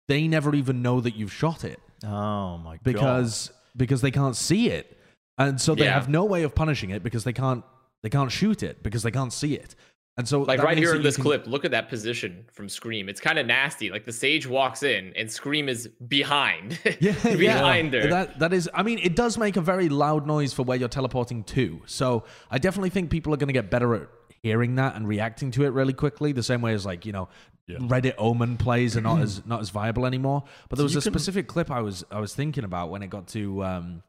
they 0.08 0.28
never 0.28 0.56
even 0.56 0.82
know 0.82 0.99
that 0.99 1.15
you've 1.15 1.34
shot 1.34 1.63
it 1.63 1.80
Oh 2.04 2.58
my 2.58 2.73
god! 2.73 2.84
because 2.84 3.52
because 3.78 4.02
they 4.02 4.12
can't 4.12 4.36
see 4.36 4.69
it 4.69 4.97
and 5.38 5.60
so 5.62 5.73
they 5.76 5.86
Yeah. 5.86 5.93
have 5.93 6.10
no 6.10 6.26
way 6.26 6.43
of 6.43 6.54
punishing 6.54 6.89
it 6.89 7.04
because 7.04 7.23
they 7.23 7.34
can't 7.34 7.63
they 8.04 8.10
can't 8.10 8.32
shoot 8.32 8.62
it 8.62 8.84
because 8.84 9.02
they 9.02 9.12
can't 9.12 9.34
see 9.34 9.56
it 9.56 9.76
and 10.16 10.28
so 10.28 10.42
Like 10.44 10.62
right 10.62 10.78
here 10.78 10.94
in 10.94 11.02
this 11.02 11.16
can- 11.16 11.24
clip, 11.24 11.48
look 11.48 11.66
at 11.66 11.72
that 11.72 11.89
position 11.89 12.46
from 12.54 12.70
Scream. 12.70 13.10
It's 13.10 13.20
kind 13.20 13.39
of 13.39 13.48
nasty. 13.48 13.89
Like 13.89 14.06
the 14.06 14.12
sage 14.12 14.46
walks 14.46 14.84
in 14.84 15.12
and 15.16 15.32
Scream 15.32 15.68
is 15.68 15.88
behind. 16.08 16.80
yeah, 17.00 17.13
behind 17.36 17.94
yeah. 17.94 18.02
her. 18.02 18.08
That 18.10 18.38
that 18.38 18.54
is. 18.54 18.70
I 18.76 18.84
mean, 18.84 19.00
it 19.00 19.16
does 19.16 19.39
make 19.39 19.58
a 19.58 19.62
very 19.62 19.89
loud 19.89 20.28
noise 20.28 20.54
for 20.54 20.62
where 20.62 20.78
you're 20.78 20.88
teleporting 20.88 21.44
to. 21.46 21.82
So 21.88 22.26
I 22.52 22.60
definitely 22.60 22.92
think 22.92 23.10
people 23.10 23.34
are 23.34 23.38
going 23.38 23.48
to 23.48 23.54
get 23.54 23.72
better 23.72 23.96
at 23.96 24.08
hearing 24.44 24.76
that 24.76 24.96
and 24.96 25.08
reacting 25.08 25.50
to 25.50 25.66
it 25.66 25.70
really 25.70 25.94
quickly. 25.94 26.32
The 26.32 26.44
same 26.44 26.62
way 26.62 26.76
as 26.76 26.86
like 26.86 27.08
you 27.08 27.12
know, 27.12 27.28
Reddit 27.68 28.13
Omen 28.20 28.58
plays 28.58 28.96
are 28.96 29.02
not 29.02 29.20
as 29.28 29.44
not 29.48 29.62
as 29.62 29.72
viable 29.72 30.06
anymore. 30.06 30.44
But 30.70 30.76
there 30.76 30.84
was 30.84 30.94
you 30.94 31.00
a 31.00 31.02
can- 31.02 31.12
specific 31.12 31.48
clip 31.48 31.72
I 31.72 31.82
was 31.82 32.06
I 32.12 32.20
was 32.20 32.36
thinking 32.36 32.66
about 32.66 32.92
when 32.92 33.02
it 33.02 33.08
got 33.10 33.30
to. 33.30 33.63
Um, 33.63 34.04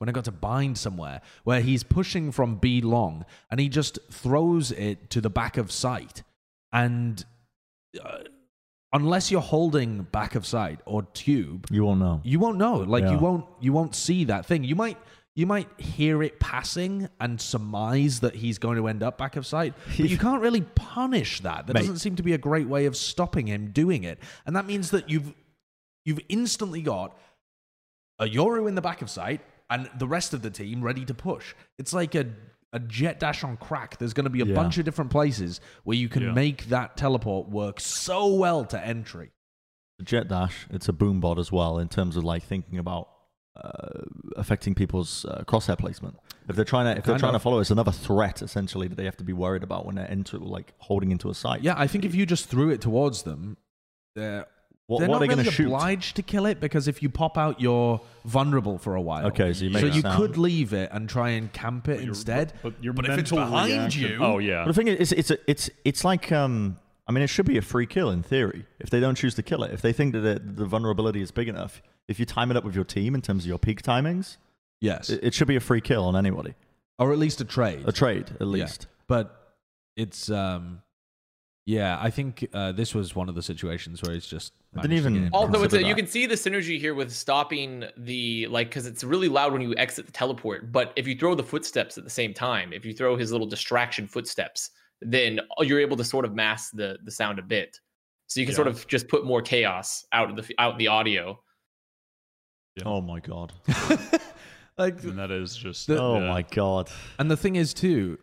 when 0.00 0.08
I 0.08 0.12
got 0.12 0.24
to 0.24 0.32
bind 0.32 0.78
somewhere 0.78 1.20
where 1.44 1.60
he's 1.60 1.82
pushing 1.82 2.32
from 2.32 2.56
B 2.56 2.80
long 2.80 3.26
and 3.50 3.60
he 3.60 3.68
just 3.68 3.98
throws 4.10 4.72
it 4.72 5.10
to 5.10 5.20
the 5.20 5.28
back 5.28 5.58
of 5.58 5.70
sight. 5.70 6.22
And 6.72 7.22
uh, 8.02 8.20
unless 8.94 9.30
you're 9.30 9.42
holding 9.42 10.04
back 10.04 10.34
of 10.34 10.46
sight 10.46 10.80
or 10.86 11.02
tube, 11.02 11.66
you 11.70 11.84
won't 11.84 12.00
know. 12.00 12.22
you 12.24 12.38
won't 12.38 12.56
know 12.56 12.76
like 12.76 13.04
you 13.04 13.18
won't 13.18 13.44
you 13.60 13.74
won't 13.74 13.94
see 13.94 14.24
that 14.24 14.46
thing 14.46 14.64
you 14.64 14.74
might 14.74 14.96
you 15.36 15.46
might 15.46 15.68
hear 15.78 16.22
it 16.22 16.40
passing 16.40 17.08
and 17.20 17.38
surmise 17.40 18.20
that 18.20 18.34
he's 18.34 18.58
going 18.58 18.76
to 18.78 18.88
end 18.88 19.02
up 19.02 19.18
back 19.18 19.36
of 19.36 19.46
sight 19.46 19.74
but 19.96 20.08
you 20.08 20.18
can't 20.26 20.40
really 20.40 20.62
punish 20.62 21.40
that 21.40 21.66
there 21.66 21.74
Mate. 21.74 21.80
doesn't 21.80 21.98
seem 21.98 22.16
to 22.16 22.22
be 22.22 22.32
a 22.32 22.38
great 22.38 22.66
way 22.66 22.86
of 22.86 22.96
stopping 22.96 23.46
him 23.46 23.70
doing 23.70 24.02
it 24.04 24.18
and 24.46 24.56
that 24.56 24.66
means 24.66 24.90
that 24.90 25.08
you've 25.10 25.32
you've 26.04 26.20
instantly 26.28 26.82
got 26.82 27.16
a 28.18 28.24
yoru 28.24 28.68
in 28.68 28.74
the 28.74 28.82
back 28.82 29.02
of 29.02 29.10
sight 29.10 29.40
and 29.70 29.88
the 29.98 30.06
rest 30.06 30.34
of 30.34 30.42
the 30.42 30.50
team 30.50 30.82
ready 30.82 31.04
to 31.04 31.14
push 31.14 31.54
it's 31.78 31.92
like 31.92 32.14
a 32.14 32.26
a 32.72 32.78
Jett 32.78 33.18
dash 33.18 33.42
on 33.42 33.56
crack. 33.56 33.98
There's 33.98 34.12
going 34.12 34.24
to 34.24 34.30
be 34.30 34.42
a 34.42 34.44
Yeah. 34.44 34.54
bunch 34.54 34.78
of 34.78 34.84
different 34.84 35.10
places 35.10 35.60
where 35.82 35.96
you 35.96 36.08
can 36.08 36.22
Yeah. 36.22 36.32
make 36.32 36.66
that 36.66 36.96
teleport 36.96 37.48
work 37.48 37.80
so 37.80 38.32
well 38.32 38.64
to 38.66 38.80
entry. 38.86 39.32
The 39.98 40.04
Jett 40.04 40.28
Dash, 40.28 40.68
it's 40.70 40.88
a 40.88 40.92
boom 40.92 41.18
bot 41.18 41.38
as 41.40 41.50
well 41.50 41.78
in 41.80 41.88
terms 41.88 42.16
of 42.16 42.22
like 42.22 42.44
thinking 42.44 42.78
about 42.78 43.08
uh, 43.56 44.02
affecting 44.36 44.74
people's 44.76 45.24
uh, 45.24 45.42
crosshair 45.48 45.76
placement. 45.76 46.16
If 46.48 46.54
they're 46.54 46.64
trying 46.64 46.86
to, 46.86 46.92
if 46.96 47.04
they're 47.04 47.14
Kind 47.14 47.20
trying 47.20 47.34
of. 47.34 47.40
to 47.40 47.42
follow, 47.42 47.58
it's 47.58 47.72
another 47.72 47.90
threat 47.92 48.40
essentially 48.40 48.86
that 48.86 48.94
they 48.94 49.04
have 49.04 49.16
to 49.16 49.24
be 49.24 49.32
worried 49.32 49.64
about 49.64 49.84
when 49.84 49.96
they're 49.96 50.06
into 50.06 50.38
like 50.38 50.72
holding 50.78 51.10
into 51.10 51.28
a 51.28 51.34
site. 51.34 51.62
Yeah, 51.62 51.74
I 51.76 51.88
think 51.88 52.04
if 52.04 52.14
you 52.14 52.24
just 52.24 52.46
threw 52.46 52.70
it 52.70 52.80
towards 52.80 53.24
them, 53.24 53.56
they're, 54.14 54.46
What, 54.90 54.98
they're 54.98 55.08
what 55.08 55.14
not 55.14 55.22
are 55.22 55.26
they 55.26 55.28
really 55.28 55.44
going 55.44 55.46
to 55.46 55.52
shoot? 55.52 55.66
obliged 55.66 56.16
to 56.16 56.22
kill 56.22 56.46
it 56.46 56.58
because 56.58 56.88
if 56.88 57.00
you 57.02 57.08
pop 57.10 57.38
out, 57.38 57.60
you're 57.60 58.00
vulnerable 58.24 58.76
for 58.76 58.96
a 58.96 59.00
while. 59.00 59.26
Okay, 59.26 59.52
so 59.52 59.64
you 59.64 59.70
make 59.70 59.82
so 59.82 59.86
it 59.86 59.94
you 59.94 60.00
sound- 60.02 60.16
could 60.16 60.36
leave 60.36 60.72
it 60.72 60.90
and 60.92 61.08
try 61.08 61.28
and 61.30 61.52
camp 61.52 61.86
it 61.88 62.00
Your- 62.00 62.08
instead. 62.08 62.52
But, 62.62 62.74
your 62.82 62.92
But 62.92 63.04
if 63.04 63.12
it's 63.18 63.30
mental 63.30 63.38
behind 63.50 63.72
reaction- 63.72 64.10
you- 64.10 64.18
Oh 64.24 64.38
yeah. 64.38 64.64
But 64.64 64.68
the 64.68 64.74
thing 64.74 64.88
is, 64.88 65.12
it's 65.12 65.30
it's 65.30 65.42
it's 65.46 65.70
it's 65.84 66.04
like 66.04 66.32
um. 66.32 66.76
I 67.06 67.12
mean, 67.12 67.22
it 67.24 67.28
should 67.28 67.46
be 67.46 67.56
a 67.58 67.62
free 67.62 67.86
kill 67.86 68.10
in 68.10 68.22
theory 68.22 68.66
if 68.78 68.88
they 68.90 69.00
don't 69.00 69.16
choose 69.16 69.34
to 69.34 69.42
kill 69.42 69.64
it. 69.64 69.72
If 69.72 69.80
they 69.82 69.92
think 69.92 70.12
that 70.12 70.20
the, 70.20 70.38
the 70.38 70.64
vulnerability 70.64 71.20
is 71.20 71.32
big 71.32 71.48
enough, 71.48 71.82
if 72.06 72.20
you 72.20 72.26
time 72.26 72.52
it 72.52 72.56
up 72.56 72.62
with 72.64 72.74
your 72.76 72.84
team 72.84 73.16
in 73.16 73.20
terms 73.20 73.42
of 73.44 73.48
your 73.48 73.58
peak 73.58 73.82
timings, 73.82 74.36
yes, 74.80 75.10
it, 75.10 75.18
it 75.24 75.34
should 75.34 75.48
be 75.48 75.56
a 75.56 75.60
free 75.60 75.80
kill 75.80 76.04
on 76.04 76.14
anybody. 76.14 76.54
or 77.00 77.12
at 77.12 77.18
least 77.18 77.40
a 77.40 77.44
trade. 77.44 77.82
A 77.88 77.90
trade, 77.92 78.26
at 78.34 78.40
Yeah. 78.42 78.46
least. 78.46 78.86
But 79.08 79.54
it's 79.96 80.30
um, 80.30 80.82
yeah, 81.66 81.98
I 82.00 82.10
think 82.10 82.46
uh, 82.52 82.72
this 82.72 82.94
was 82.94 83.14
one 83.14 83.28
of 83.28 83.34
the 83.34 83.42
situations 83.42 84.02
where 84.02 84.12
it's 84.14 84.26
just 84.26 84.52
I 84.76 84.82
didn't 84.82 84.96
even- 84.96 85.22
get. 85.24 85.32
Although 85.32 85.62
it's 85.62 85.74
a, 85.74 85.82
you 85.84 85.94
can 85.94 86.06
see 86.06 86.26
the 86.26 86.34
synergy 86.34 86.78
here 86.80 86.94
with 86.94 87.12
stopping 87.12 87.84
the 87.96 88.46
like 88.48 88.68
because 88.68 88.86
it's 88.86 89.04
really 89.04 89.28
loud 89.28 89.52
when 89.52 89.62
you 89.62 89.74
exit 89.76 90.06
the 90.06 90.12
teleport. 90.12 90.72
But 90.72 90.92
if 90.96 91.06
you 91.06 91.16
throw 91.16 91.34
the 91.34 91.42
footsteps 91.44 91.96
at 91.98 92.04
the 92.04 92.10
same 92.10 92.34
time, 92.34 92.72
if 92.72 92.84
you 92.84 92.92
throw 92.92 93.16
his 93.16 93.30
little 93.32 93.46
distraction 93.46 94.06
footsteps, 94.08 94.70
then 95.02 95.40
you're 95.60 95.80
able 95.80 95.96
to 95.96 96.04
sort 96.04 96.24
of 96.24 96.34
mask 96.34 96.72
the 96.74 96.98
the 97.04 97.10
sound 97.10 97.38
a 97.38 97.42
bit. 97.42 97.78
So 98.26 98.40
you 98.40 98.46
can 98.46 98.54
sort 98.54 98.68
of 98.68 98.86
just 98.86 99.08
put 99.08 99.24
more 99.24 99.42
chaos 99.42 100.04
out 100.12 100.30
of 100.30 100.36
the 100.36 100.54
out 100.58 100.72
in 100.72 100.78
the 100.78 100.88
audio. 100.88 101.40
Yeah. 102.76 102.84
Oh 102.86 103.00
my 103.00 103.18
god. 103.20 103.52
like, 104.78 105.02
and 105.02 105.18
that 105.18 105.30
is 105.30 105.56
just. 105.56 105.86
The- 105.86 106.00
Oh 106.00 106.18
yeah. 106.20 106.28
my 106.28 106.42
god. 106.42 106.88
and 107.18 107.30
the 107.30 107.36
thing 107.36 107.56
is 107.56 107.74
too, 107.74 108.18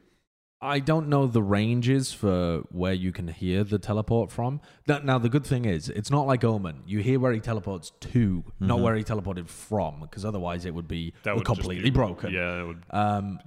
I 0.59 0.79
don't 0.79 1.07
know 1.07 1.27
the 1.27 1.43
ranges 1.43 2.11
for 2.11 2.63
where 2.71 2.93
you 2.93 3.11
can 3.11 3.27
hear 3.27 3.63
the 3.63 3.77
teleport 3.77 4.31
from. 4.31 4.59
Now, 4.87 4.99
now 4.99 5.19
the 5.19 5.29
good 5.29 5.45
thing 5.45 5.65
is, 5.65 5.89
it's 5.89 6.09
not 6.09 6.25
like 6.25 6.43
Omen. 6.43 6.81
You 6.87 6.99
hear 6.99 7.19
where 7.19 7.31
he 7.31 7.39
teleports 7.39 7.91
to, 8.11 8.43
not 8.59 8.79
where 8.79 8.95
he 8.95 9.03
teleported 9.03 9.47
from, 9.49 9.99
because 10.01 10.25
otherwise 10.25 10.65
it 10.65 10.73
would 10.73 10.87
be 10.87 11.13
That 11.23 11.35
would 11.35 11.45
completely 11.45 11.83
be- 11.83 11.89
broken. 11.91 12.33
Yeah, 12.33 12.61
it 12.61 12.65
would. 12.65 12.81
Um, 12.89 13.39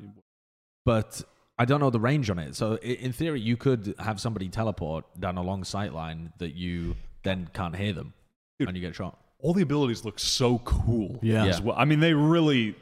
but 0.84 1.20
I 1.58 1.64
don't 1.64 1.80
know 1.80 1.90
the 1.90 1.98
range 2.00 2.30
on 2.30 2.38
it. 2.38 2.54
So 2.54 2.76
in 2.76 3.12
theory, 3.12 3.40
you 3.40 3.56
could 3.56 3.94
have 3.98 4.20
somebody 4.20 4.48
teleport 4.48 5.04
down 5.20 5.36
a 5.36 5.42
long 5.42 5.64
sight 5.64 5.92
line 5.92 6.32
that 6.38 6.54
you 6.54 6.94
then 7.24 7.50
can't 7.52 7.74
hear 7.74 7.92
them, 7.92 8.14
Dude. 8.60 8.68
and 8.68 8.76
you 8.76 8.82
get 8.82 8.94
shot. 8.94 9.18
all 9.40 9.52
the 9.52 9.62
abilities 9.62 10.04
look 10.04 10.18
so 10.20 10.58
cool. 10.60 11.18
Yeah. 11.22 11.44
as 11.46 11.60
well. 11.60 11.74
I 11.76 11.86
mean, 11.86 11.98
they 12.00 12.14
really 12.14 12.76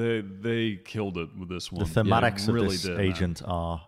they 0.00 0.20
they 0.20 0.76
killed 0.76 1.16
it 1.18 1.28
with 1.38 1.48
this 1.48 1.70
one. 1.70 1.84
The 1.88 2.02
one. 2.02 2.06
thematics 2.22 2.46
They 2.46 2.50
of 2.52 2.54
really 2.54 2.68
this 2.68 2.82
did, 2.82 2.96
man. 2.96 3.06
agent 3.06 3.42
are 3.46 3.86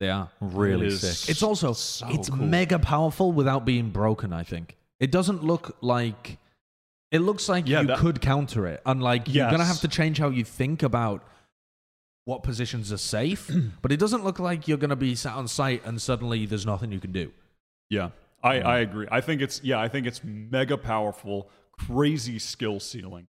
They 0.00 0.10
are. 0.10 0.30
really 0.40 0.86
It 0.86 0.92
is- 0.92 1.18
sick. 1.20 1.30
It's 1.30 1.42
also 1.42 1.72
So 1.72 2.06
it's 2.10 2.28
cool. 2.28 2.38
mega 2.38 2.78
powerful 2.78 3.32
without 3.32 3.64
being 3.64 3.90
broken. 3.90 4.32
I 4.32 4.42
think 4.42 4.76
it 5.00 5.10
doesn't 5.10 5.42
look 5.42 5.76
like 5.80 6.38
it 7.12 7.20
looks 7.20 7.48
like 7.48 7.68
Yeah, 7.68 7.80
you 7.82 7.86
that- 7.88 7.98
could 7.98 8.20
counter 8.20 8.66
it. 8.66 8.82
And 8.84 8.98
Unlike 8.98 9.28
you're 9.34 9.50
gonna 9.50 9.64
have 9.64 9.80
to 9.80 9.88
change 9.88 10.18
how 10.18 10.28
you 10.30 10.44
think 10.44 10.82
about 10.82 11.22
what 12.24 12.42
positions 12.42 12.92
are 12.92 12.98
safe, 12.98 13.50
but 13.82 13.92
it 13.92 13.98
doesn't 13.98 14.24
look 14.24 14.38
like 14.40 14.66
you're 14.68 14.78
gonna 14.78 14.96
be 14.96 15.14
sat 15.14 15.34
on 15.34 15.46
site 15.48 15.84
and 15.86 16.02
suddenly 16.02 16.44
there's 16.46 16.66
nothing 16.66 16.90
you 16.92 16.98
can 17.00 17.12
do. 17.12 17.32
Yeah, 17.88 18.10
I, 18.42 18.56
mm. 18.58 18.64
I 18.66 18.78
agree. 18.80 19.06
I 19.10 19.20
think 19.20 19.40
it's 19.40 19.62
yeah, 19.62 19.78
I 19.80 19.88
think 19.88 20.06
it's 20.06 20.20
mega 20.24 20.76
powerful, 20.76 21.48
crazy 21.78 22.38
skill 22.40 22.80
ceiling, 22.80 23.28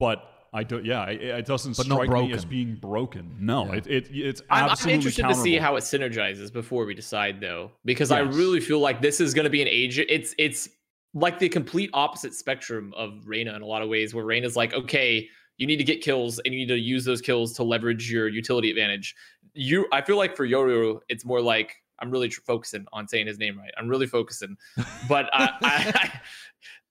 but 0.00 0.18
I 0.52 0.64
don't. 0.64 0.84
Yeah, 0.84 1.04
it, 1.06 1.20
it 1.22 1.46
doesn't 1.46 1.76
But 1.76 1.86
strike 1.86 2.10
me 2.10 2.32
as 2.32 2.44
being 2.44 2.76
broken. 2.76 3.36
No, 3.38 3.66
Yeah. 3.66 3.74
it, 3.74 3.86
it 3.86 4.08
it's 4.12 4.42
I'm, 4.50 4.70
I'm 4.70 4.88
interested 4.88 5.26
to 5.28 5.34
see 5.34 5.56
how 5.56 5.76
it 5.76 5.80
synergizes 5.82 6.52
before 6.52 6.84
we 6.86 6.94
decide, 6.94 7.40
though, 7.40 7.72
because 7.84 8.10
I 8.10 8.20
really 8.20 8.60
feel 8.60 8.80
like 8.80 9.02
this 9.02 9.20
is 9.20 9.34
going 9.34 9.44
to 9.44 9.50
be 9.50 9.62
an 9.62 9.68
age. 9.68 9.98
It's 9.98 10.34
it's 10.38 10.68
like 11.14 11.38
the 11.38 11.48
complete 11.48 11.90
opposite 11.92 12.34
spectrum 12.34 12.92
of 12.96 13.26
Reyna 13.26 13.54
in 13.54 13.62
a 13.62 13.66
lot 13.66 13.82
of 13.82 13.88
ways, 13.88 14.14
where 14.14 14.24
Reyna's 14.24 14.56
like, 14.56 14.72
okay, 14.74 15.28
you 15.58 15.66
need 15.66 15.76
to 15.76 15.84
get 15.84 16.00
kills 16.00 16.38
and 16.38 16.54
you 16.54 16.60
need 16.60 16.68
to 16.68 16.78
use 16.78 17.04
those 17.04 17.20
kills 17.20 17.52
to 17.54 17.62
leverage 17.64 18.10
your 18.10 18.28
utility 18.28 18.70
advantage. 18.70 19.14
You, 19.54 19.86
I 19.92 20.02
feel 20.02 20.16
like 20.16 20.36
for 20.36 20.46
Yoru, 20.46 21.00
it's 21.08 21.24
more 21.24 21.40
like 21.40 21.74
I'm 21.98 22.10
really 22.10 22.28
tr- 22.28 22.40
focusing 22.46 22.86
on 22.92 23.08
saying 23.08 23.26
his 23.26 23.38
name 23.38 23.58
right. 23.58 23.72
I'm 23.76 23.88
really 23.88 24.06
focusing, 24.06 24.56
but 25.08 25.28
I, 25.32 25.50
I, 25.62 26.20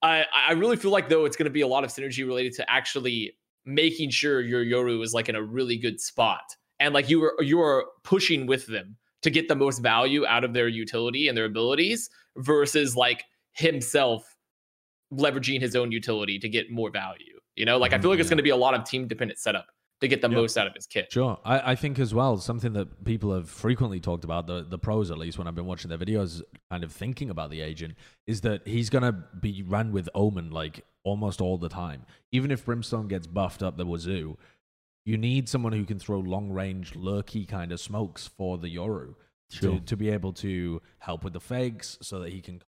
I, 0.02 0.26
I 0.50 0.52
really 0.54 0.76
feel 0.76 0.92
like 0.92 1.10
though 1.10 1.26
it's 1.26 1.38
going 1.38 1.46
to 1.46 1.52
be 1.52 1.62
a 1.62 1.68
lot 1.68 1.84
of 1.84 1.90
synergy 1.90 2.26
related 2.26 2.54
to 2.56 2.70
actually 2.70 3.34
making 3.68 4.10
sure 4.10 4.42
your 4.42 4.64
Yoru 4.64 5.04
is 5.04 5.14
like 5.14 5.30
in 5.30 5.36
a 5.36 5.44
really 5.44 5.78
good 5.78 6.00
spot 6.00 6.44
and 6.80 6.94
like 6.94 7.10
you 7.10 7.20
were 7.20 7.36
you 7.42 7.60
are 7.60 7.86
pushing 8.04 8.46
with 8.46 8.66
them 8.68 8.96
to 9.24 9.30
get 9.30 9.48
the 9.48 9.56
most 9.56 9.80
value 9.80 10.26
out 10.26 10.44
of 10.44 10.54
their 10.54 10.68
utility 10.68 11.28
and 11.28 11.38
their 11.38 11.46
abilities 11.46 12.10
versus 12.38 12.96
like 12.96 13.24
himself 13.54 14.24
leveraging 15.14 15.60
his 15.60 15.76
own 15.76 15.92
utility 15.92 16.38
to 16.40 16.50
get 16.50 16.72
more 16.72 16.92
value. 16.92 17.40
You 17.56 17.66
know, 17.66 17.78
like 17.78 17.94
I 17.94 18.00
feel 18.00 18.12
like 18.12 18.20
it's 18.20 18.28
mm, 18.28 18.32
going 18.32 18.38
to 18.38 18.44
be 18.44 18.52
a 18.52 18.56
lot 18.56 18.76
of 18.76 18.84
team 18.84 19.08
dependent 19.08 19.40
setup 19.40 19.66
to 20.02 20.08
get 20.08 20.22
the 20.22 20.30
Yeah. 20.30 20.36
most 20.36 20.58
out 20.58 20.68
of 20.68 20.74
his 20.76 20.86
kit. 20.86 21.12
Sure. 21.12 21.40
I, 21.44 21.72
I 21.72 21.76
think 21.76 21.98
as 21.98 22.14
well, 22.14 22.38
something 22.38 22.74
that 22.74 23.04
people 23.04 23.34
have 23.34 23.50
frequently 23.50 24.00
talked 24.00 24.24
about, 24.24 24.46
the, 24.46 24.64
the 24.64 24.78
pros 24.78 25.10
at 25.10 25.18
least, 25.18 25.40
when 25.40 25.48
I've 25.48 25.56
been 25.56 25.66
watching 25.66 25.90
their 25.90 25.98
videos, 25.98 26.44
kind 26.70 26.84
of 26.84 26.92
thinking 26.92 27.32
about 27.32 27.50
the 27.50 27.62
agent, 27.62 27.96
is 28.28 28.42
that 28.42 28.68
he's 28.68 28.92
going 28.92 29.02
to 29.04 29.14
be 29.42 29.64
run 29.64 29.92
with 29.92 30.08
Omen 30.14 30.52
like 30.52 30.86
almost 31.08 31.42
all 31.42 31.58
the 31.58 31.70
time. 31.70 32.06
Even 32.32 32.52
if 32.52 32.66
Brimstone 32.66 33.08
gets 33.08 33.28
buffed 33.28 33.64
up 33.64 33.78
the 33.78 33.86
wazoo, 33.86 34.38
you 35.06 35.18
need 35.18 35.48
someone 35.48 35.74
who 35.74 35.86
can 35.86 36.00
throw 36.00 36.20
long 36.20 36.52
range, 36.52 36.94
lurky 36.96 37.46
kind 37.46 37.72
of 37.72 37.80
smokes 37.80 38.28
for 38.28 38.58
the 38.58 38.68
Yoru 38.76 39.16
Sure. 39.50 39.76
to, 39.76 39.80
to 39.86 39.96
be 39.96 40.10
able 40.10 40.34
to 40.34 40.82
help 41.00 41.24
with 41.24 41.32
the 41.32 41.40
fakes 41.40 41.98
so 42.02 42.20
that 42.20 42.34
he 42.34 42.42
can 42.42 42.62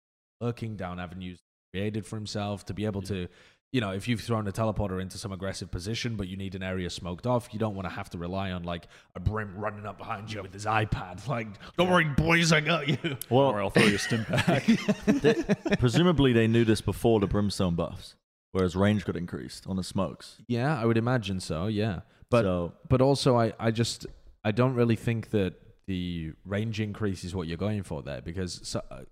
lurking 0.43 0.77
down 0.77 1.01
avenues 1.01 1.39
created 1.73 2.05
for 2.05 2.17
himself 2.17 2.67
to 2.67 2.75
be 2.75 2.85
able 2.85 3.01
to 3.01 3.29
you 3.73 3.81
know 3.81 3.93
if 3.93 4.07
you've 4.07 4.21
thrown 4.21 4.47
a 4.47 4.53
teleporter 4.53 5.01
into 5.01 5.17
some 5.17 5.33
aggressive 5.33 5.71
position 5.71 6.17
but 6.17 6.29
you 6.29 6.37
need 6.37 6.55
an 6.55 6.63
area 6.63 6.91
smoked 6.91 7.27
off 7.27 7.49
you 7.53 7.59
don't 7.59 7.75
want 7.75 7.89
to 7.89 7.95
have 7.95 8.11
to 8.11 8.19
rely 8.19 8.51
on 8.53 8.63
like 8.63 8.89
a 9.15 9.21
brim 9.21 9.55
running 9.57 9.87
up 9.87 9.97
behind 9.97 10.31
you 10.31 10.43
with 10.43 10.53
his 10.53 10.67
ipad 10.67 11.27
like 11.35 11.49
don't 11.79 11.89
worry 11.91 12.05
boys 12.05 12.53
i 12.53 12.61
got 12.61 12.87
you 12.87 12.99
or 13.31 13.55
Well, 13.55 13.55
I'll 13.65 13.71
throw 13.71 13.85
you 13.85 13.95
a 13.95 13.99
stim 13.99 14.25
pack. 14.29 14.67
they, 15.07 15.35
presumably 15.79 16.35
they 16.35 16.47
knew 16.47 16.67
this 16.67 16.83
before 16.83 17.21
the 17.21 17.27
brimstone 17.27 17.75
buffs, 17.75 18.15
whereas 18.53 18.75
range 18.77 19.05
got 19.05 19.17
increased 19.17 19.67
on 19.67 19.77
the 19.77 19.85
smokes. 19.85 20.37
yeah 20.49 20.81
i 20.81 20.85
would 20.85 20.97
imagine 20.97 21.41
so 21.41 21.67
yeah 21.67 22.01
but 22.31 22.43
so 22.43 22.73
but 22.89 23.01
also 23.01 23.37
I, 23.37 23.53
I 23.59 23.71
just 23.71 24.07
I 24.45 24.51
don't 24.53 24.75
really 24.75 24.97
think 24.97 25.31
that 25.31 25.55
the 25.87 26.33
range 26.45 26.81
increase 26.81 27.23
is 27.25 27.35
what 27.35 27.47
you're 27.49 27.57
going 27.57 27.83
for 27.85 28.03
there 28.03 28.21
because 28.21 28.61
so, 28.67 28.81
uh, 28.91 29.03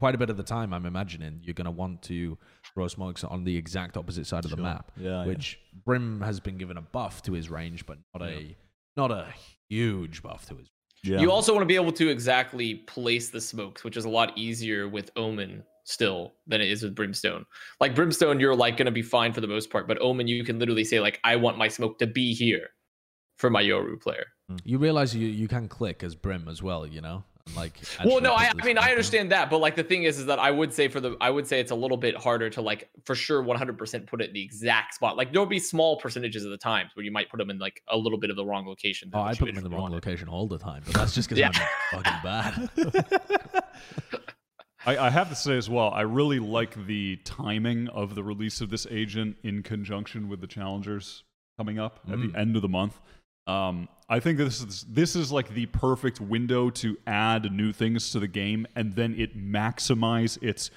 quite 0.00 0.14
a 0.14 0.18
bit 0.18 0.28
of 0.30 0.36
the 0.36 0.42
time 0.42 0.72
I'm 0.74 0.86
imagining 0.86 1.40
you're 1.42 1.54
going 1.54 1.64
to 1.66 1.70
want 1.70 2.02
to 2.02 2.36
throw 2.74 2.88
smokes 2.88 3.22
on 3.24 3.44
the 3.44 3.56
exact 3.56 3.96
opposite 3.96 4.26
side 4.26 4.44
of 4.44 4.50
the 4.50 4.56
Sure. 4.56 4.64
map, 4.64 4.90
Yeah, 4.96 5.20
yeah. 5.20 5.26
which 5.26 5.60
Brim 5.84 6.20
has 6.22 6.40
been 6.40 6.58
given 6.58 6.76
a 6.76 6.82
buff 6.82 7.22
to 7.22 7.32
his 7.32 7.48
range, 7.50 7.86
but 7.86 7.98
not 8.12 8.28
a 8.28 8.56
not 8.96 9.10
a 9.12 9.28
huge 9.68 10.22
buff 10.22 10.46
to 10.46 10.56
his. 10.56 10.68
Yeah. 11.04 11.20
You 11.20 11.30
also 11.30 11.52
want 11.52 11.62
to 11.62 11.66
be 11.66 11.76
able 11.76 11.92
to 11.92 12.08
exactly 12.08 12.76
place 12.76 13.28
the 13.28 13.40
smokes, 13.40 13.84
which 13.84 13.96
is 13.96 14.04
a 14.04 14.08
lot 14.08 14.36
easier 14.36 14.88
with 14.88 15.10
Omen 15.16 15.62
still 15.84 16.34
than 16.46 16.60
it 16.60 16.70
is 16.70 16.82
with 16.82 16.94
Brimstone. 16.94 17.44
Like 17.78 17.94
Brimstone, 17.94 18.40
you're 18.40 18.56
like 18.56 18.76
going 18.76 18.86
to 18.86 18.92
be 18.92 19.02
fine 19.02 19.32
for 19.32 19.40
the 19.40 19.46
most 19.46 19.70
part, 19.70 19.86
but 19.86 20.00
Omen, 20.00 20.26
you 20.26 20.42
can 20.44 20.58
literally 20.58 20.84
say 20.84 21.00
like, 21.00 21.20
I 21.22 21.36
want 21.36 21.58
my 21.58 21.68
smoke 21.68 21.98
to 21.98 22.06
be 22.06 22.32
here 22.32 22.70
for 23.36 23.50
my 23.50 23.62
Yoru 23.62 24.00
player. 24.00 24.24
Hmm. 24.48 24.56
You 24.64 24.78
realize 24.78 25.14
you 25.14 25.28
you 25.28 25.48
can 25.48 25.68
click 25.68 26.02
as 26.02 26.14
Brim 26.14 26.48
as 26.48 26.62
well, 26.62 26.86
you 26.86 27.00
know, 27.00 27.24
and 27.33 27.33
like. 27.56 27.78
well, 28.04 28.20
no, 28.20 28.32
I, 28.32 28.50
I 28.58 28.64
mean 28.64 28.78
I 28.78 28.90
understand 28.90 29.30
that, 29.32 29.50
but 29.50 29.58
like 29.58 29.76
the 29.76 29.84
thing 29.84 30.04
is, 30.04 30.18
is 30.18 30.26
that 30.26 30.38
I 30.38 30.50
would 30.50 30.72
say 30.72 30.88
for 30.88 31.00
the 31.00 31.16
I 31.20 31.30
would 31.30 31.46
say 31.46 31.60
it's 31.60 31.70
a 31.70 31.74
little 31.74 31.96
bit 31.96 32.16
harder 32.16 32.48
to 32.50 32.60
like 32.62 32.88
for 33.04 33.14
sure 33.14 33.42
100% 33.42 34.06
put 34.06 34.20
it 34.22 34.28
in 34.28 34.34
the 34.34 34.42
exact 34.42 34.94
spot. 34.94 35.16
Like 35.16 35.32
there'll 35.32 35.46
be 35.46 35.58
small 35.58 35.98
percentages 35.98 36.44
of 36.44 36.50
the 36.50 36.56
times 36.56 36.90
where 36.94 37.04
you 37.04 37.12
might 37.12 37.28
put 37.30 37.38
them 37.38 37.50
in 37.50 37.58
like 37.58 37.82
a 37.88 37.96
little 37.96 38.18
bit 38.18 38.30
of 38.30 38.36
the 38.36 38.44
wrong 38.44 38.66
location. 38.66 39.10
Oh, 39.12 39.20
I 39.20 39.34
put 39.34 39.46
them 39.46 39.58
in 39.58 39.64
the 39.64 39.70
wrong 39.70 39.82
wanted. 39.82 39.94
location 39.96 40.28
all 40.28 40.46
the 40.48 40.58
time, 40.58 40.82
but 40.86 40.94
that's 40.94 41.14
just 41.14 41.28
because 41.28 41.38
Yeah. 41.40 41.50
I'm 41.92 42.02
fucking 42.02 42.20
bad. 42.24 43.62
I, 44.86 44.98
I 45.06 45.10
have 45.10 45.30
to 45.30 45.34
say 45.34 45.56
as 45.56 45.70
well, 45.70 45.90
I 45.90 46.02
really 46.02 46.38
like 46.38 46.86
the 46.86 47.16
timing 47.24 47.88
of 47.88 48.14
the 48.14 48.22
release 48.22 48.60
of 48.60 48.68
this 48.68 48.86
agent 48.90 49.36
in 49.42 49.62
conjunction 49.62 50.28
with 50.28 50.40
the 50.42 50.46
challengers 50.46 51.24
coming 51.56 51.78
up 51.78 52.00
at 52.08 52.16
Mm. 52.18 52.32
the 52.32 52.38
end 52.38 52.56
of 52.56 52.62
the 52.62 52.68
month. 52.68 53.00
Um, 53.46 53.88
I 54.08 54.20
think 54.20 54.38
this 54.38 54.62
is 54.62 54.86
this 54.88 55.16
is 55.16 55.32
like 55.32 55.48
the 55.48 55.66
perfect 55.66 56.20
window 56.20 56.70
to 56.70 56.96
add 57.06 57.50
new 57.52 57.72
things 57.72 58.10
to 58.10 58.20
the 58.20 58.28
game, 58.28 58.66
and 58.74 58.94
then 58.94 59.14
it 59.18 59.36
maximize 59.36 60.42
its 60.42 60.70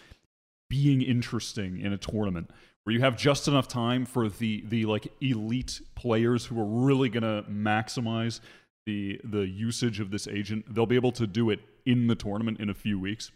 being 0.70 1.02
interesting 1.02 1.80
in 1.80 1.94
a 1.94 1.98
tournament 1.98 2.50
where 2.84 2.94
you 2.94 3.02
have 3.02 3.18
just 3.18 3.50
enough 3.50 3.68
time 3.68 4.06
for 4.06 4.30
the 4.30 4.64
the 4.68 4.86
like 4.86 5.08
elite 5.22 5.82
players 5.96 6.46
who 6.46 6.60
are 6.60 6.86
really 6.86 7.10
gonna 7.10 7.44
maximize 7.50 8.40
the 8.86 9.20
the 9.26 9.46
usage 9.46 10.00
of 10.00 10.10
this 10.10 10.28
agent. 10.28 10.74
They'll 10.74 10.86
be 10.86 10.96
able 10.96 11.12
to 11.14 11.28
do 11.28 11.50
it 11.50 11.60
in 11.86 12.08
the 12.08 12.16
tournament 12.16 12.62
in 12.62 12.70
a 12.70 12.74
few 12.74 12.98
weeks. 12.98 13.32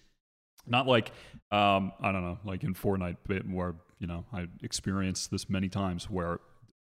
Not 0.66 0.88
like 0.88 1.12
um, 1.52 1.92
I 2.02 2.14
don't 2.14 2.24
know, 2.24 2.40
like 2.46 2.64
in 2.64 2.74
Fortnite, 2.74 3.18
where 3.52 3.76
you 4.00 4.08
know 4.08 4.26
I 4.32 4.48
experienced 4.64 5.32
this 5.32 5.50
many 5.50 5.68
times 5.68 6.10
where 6.10 6.40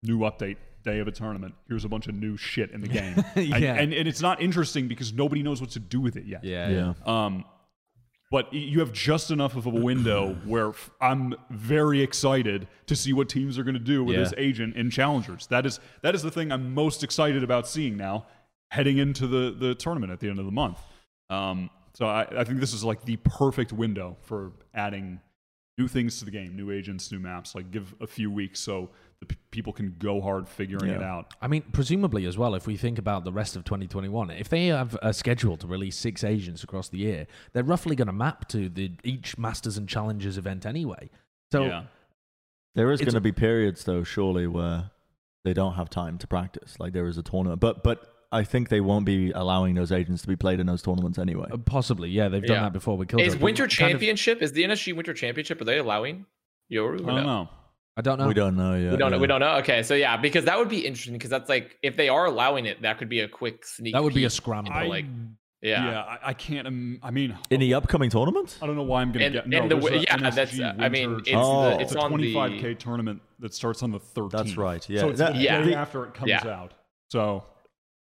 new 0.03 0.19
update 0.19 0.57
day 0.83 0.99
of 0.99 1.09
a 1.09 1.13
tournament. 1.13 1.55
Here's 1.69 1.85
a 1.85 1.89
bunch 1.89 2.07
of 2.07 2.15
new 2.15 2.37
shit 2.37 2.71
in 2.71 2.81
the 2.81 2.89
game, 2.99 3.25
And- 3.35 3.47
Yeah. 3.47 3.75
and, 3.75 3.93
and 3.93 4.07
it's 4.09 4.21
not 4.21 4.41
interesting 4.43 4.89
because 4.89 5.13
nobody 5.13 5.43
knows 5.43 5.61
what 5.61 5.71
to 5.71 5.81
do 5.81 6.01
with 6.01 6.17
it 6.17 6.25
yet. 6.27 6.45
yeah, 6.45 6.69
yeah. 6.69 6.93
Um, 7.07 7.45
but 8.31 8.51
you 8.55 8.81
have 8.81 8.93
just 8.95 9.31
enough 9.31 9.57
of 9.57 9.67
a 9.67 9.71
window 9.71 10.35
where 10.47 10.71
f- 10.71 10.91
I'm 11.03 11.35
very 11.51 12.01
excited 12.01 12.67
to 12.87 12.97
see 12.97 13.13
what 13.13 13.29
teams 13.29 13.59
are 13.59 13.63
going 13.65 13.75
to 13.75 13.81
do 13.81 14.03
with 14.03 14.17
Yeah. 14.17 14.23
this 14.25 14.33
agent 14.39 14.75
in 14.75 14.89
challengers. 14.91 15.47
That 15.49 15.67
is 15.67 15.81
that 16.01 16.15
is 16.15 16.23
the 16.23 16.31
thing 16.31 16.51
I'm 16.51 16.73
most 16.73 17.05
excited 17.05 17.43
about 17.45 17.69
seeing 17.69 17.97
now, 17.99 18.27
heading 18.71 18.97
into 18.97 19.27
the 19.27 19.51
the 19.51 19.75
tournament 19.75 20.13
at 20.13 20.21
the 20.21 20.31
end 20.31 20.39
of 20.39 20.47
the 20.47 20.51
month. 20.53 20.79
Um, 21.29 21.69
so 21.93 22.07
I, 22.07 22.23
I 22.39 22.45
think 22.45 22.59
this 22.61 22.73
is 22.73 22.83
like 22.83 23.05
the 23.05 23.17
perfect 23.17 23.71
window 23.71 24.17
for 24.23 24.53
adding 24.75 25.21
new 25.77 25.87
things 25.87 26.19
to 26.21 26.25
the 26.25 26.31
game, 26.31 26.57
new 26.57 26.71
agents, 26.71 27.13
new 27.13 27.19
maps. 27.19 27.55
Like 27.55 27.71
give 27.71 27.95
a 28.01 28.07
few 28.07 28.31
weeks 28.31 28.61
so 28.61 28.89
the 28.89 29.12
p- 29.29 29.37
people 29.51 29.73
can 29.73 29.95
go 29.99 30.21
hard 30.21 30.49
figuring 30.49 30.91
it 30.91 31.03
out. 31.03 31.35
I 31.41 31.49
mean, 31.49 31.63
presumably 31.73 32.27
as 32.27 32.37
well, 32.39 32.55
if 32.55 32.67
we 32.67 32.77
think 32.77 32.99
about 32.99 33.25
the 33.25 33.33
rest 33.33 33.57
of 33.57 33.65
2021, 33.65 34.31
if 34.31 34.49
they 34.49 34.67
have 34.67 34.97
a 35.03 35.13
schedule 35.13 35.57
to 35.59 35.67
release 35.67 35.97
six 35.97 36.23
agents 36.25 36.63
across 36.63 36.89
the 36.89 36.99
year, 36.99 37.27
they're 37.53 37.63
roughly 37.65 37.97
going 37.97 38.07
to 38.07 38.13
map 38.13 38.49
to 38.49 38.69
the 38.69 38.93
each 39.05 39.39
Masters 39.39 39.77
and 39.77 39.89
Challengers 39.89 40.37
event 40.39 40.67
anyway. 40.67 41.11
So 41.53 41.65
yeah. 41.65 41.85
There 42.75 42.91
is 42.91 43.01
going 43.01 43.13
to 43.15 43.21
be 43.21 43.33
periods 43.33 43.85
though, 43.85 44.03
surely, 44.03 44.47
where 44.47 44.91
they 45.45 45.53
don't 45.53 45.75
have 45.75 45.91
time 45.91 46.17
to 46.19 46.27
practice. 46.27 46.77
Like 46.79 46.93
there 46.95 47.07
is 47.07 47.19
a 47.19 47.23
tournament, 47.23 47.61
but 47.61 47.83
but 47.83 48.09
I 48.33 48.45
think 48.45 48.71
they 48.71 48.81
won't 48.81 49.05
be 49.05 49.31
allowing 49.33 49.75
those 49.75 49.93
agents 49.93 50.23
to 50.23 50.29
be 50.29 50.37
played 50.37 50.59
in 50.59 50.67
those 50.67 50.81
tournaments 50.81 51.19
anyway. 51.19 51.49
uh, 51.53 51.59
possibly, 51.59 52.09
yeah, 52.09 52.29
they've 52.29 52.43
done 52.43 52.57
Yeah. 52.57 52.63
that 52.63 52.73
before 52.73 52.97
with 52.97 53.09
Killjoy. 53.09 53.27
Is 53.27 53.35
but 53.35 53.43
Winter 53.43 53.65
kind 53.65 53.71
of- 53.73 53.79
Championship? 54.01 54.41
Is 54.41 54.53
the 54.53 54.63
NSG 54.65 54.95
Winter 54.97 55.13
Championship? 55.13 55.61
Are 55.61 55.65
they 55.65 55.77
allowing 55.79 56.25
Yoru? 56.73 56.95
I 56.95 56.97
don't 56.97 57.07
no? 57.07 57.23
know. 57.25 57.49
I 57.97 58.01
don't 58.01 58.19
know. 58.19 58.27
We 58.29 58.35
don't 58.35 58.57
know 58.57 58.75
yet. 58.75 58.93
We 58.93 58.97
don't 58.97 59.11
know. 59.11 59.17
yeah. 59.17 59.21
We 59.21 59.27
don't 59.27 59.41
know. 59.41 59.57
Okay, 59.59 59.83
so 59.83 59.95
yeah, 59.95 60.17
because 60.17 60.47
that 60.47 60.59
would 60.59 60.69
be 60.71 60.87
interesting 60.87 61.13
because 61.13 61.31
that's 61.31 61.49
like 61.49 61.77
if 61.83 61.97
they 61.97 62.09
are 62.09 62.25
allowing 62.27 62.65
it, 62.67 62.81
that 62.83 62.99
could 62.99 63.09
be 63.11 63.21
a 63.21 63.29
quick 63.29 63.67
sneak. 63.67 63.93
That 63.95 64.03
would 64.03 64.15
be 64.15 64.25
a 64.25 64.29
peek. 64.29 64.33
scramble. 64.37 64.73
I- 64.73 64.87
like, 64.87 65.05
Yeah, 65.61 65.91
Yeah. 65.91 66.01
I, 66.01 66.19
I 66.31 66.33
can't. 66.35 66.67
im- 66.67 66.99
I 67.05 67.11
mean, 67.13 67.37
In 67.51 67.61
the 67.61 67.75
upcoming 67.75 68.11
tournament? 68.11 68.59
I 68.63 68.67
don't 68.67 68.75
know 68.77 68.83
why 68.83 69.03
I'm 69.03 69.13
gonna 69.13 69.27
And- 69.27 69.35
get. 69.35 69.47
No, 69.49 69.59
and 69.63 69.71
the 69.71 69.77
there's 69.77 70.03
yeah, 70.05 70.17
NSG 70.17 70.35
that's, 70.35 70.59
uh, 70.59 70.75
I 70.79 70.89
mean, 70.89 71.21
it's 71.21 71.31
Oh. 71.35 71.63
the, 71.65 71.73
It's 71.75 71.83
it's 71.83 71.95
a 71.95 71.99
on 72.01 72.11
25k 72.13 72.63
the 72.63 72.75
tournament 72.75 73.23
that 73.39 73.55
starts 73.55 73.83
on 73.85 73.93
the 73.93 74.01
13th. 74.01 74.31
That's 74.33 74.57
right, 74.57 74.89
yeah. 74.91 75.01
So 75.01 75.11
it's 75.11 75.19
That- 75.21 75.35
the 75.35 75.39
yeah. 75.41 75.61
day 75.61 75.67
the- 75.71 75.77
after 75.77 76.05
it 76.05 76.15
comes 76.15 76.31
Yeah. 76.31 76.47
out. 76.49 76.73
So, 77.13 77.45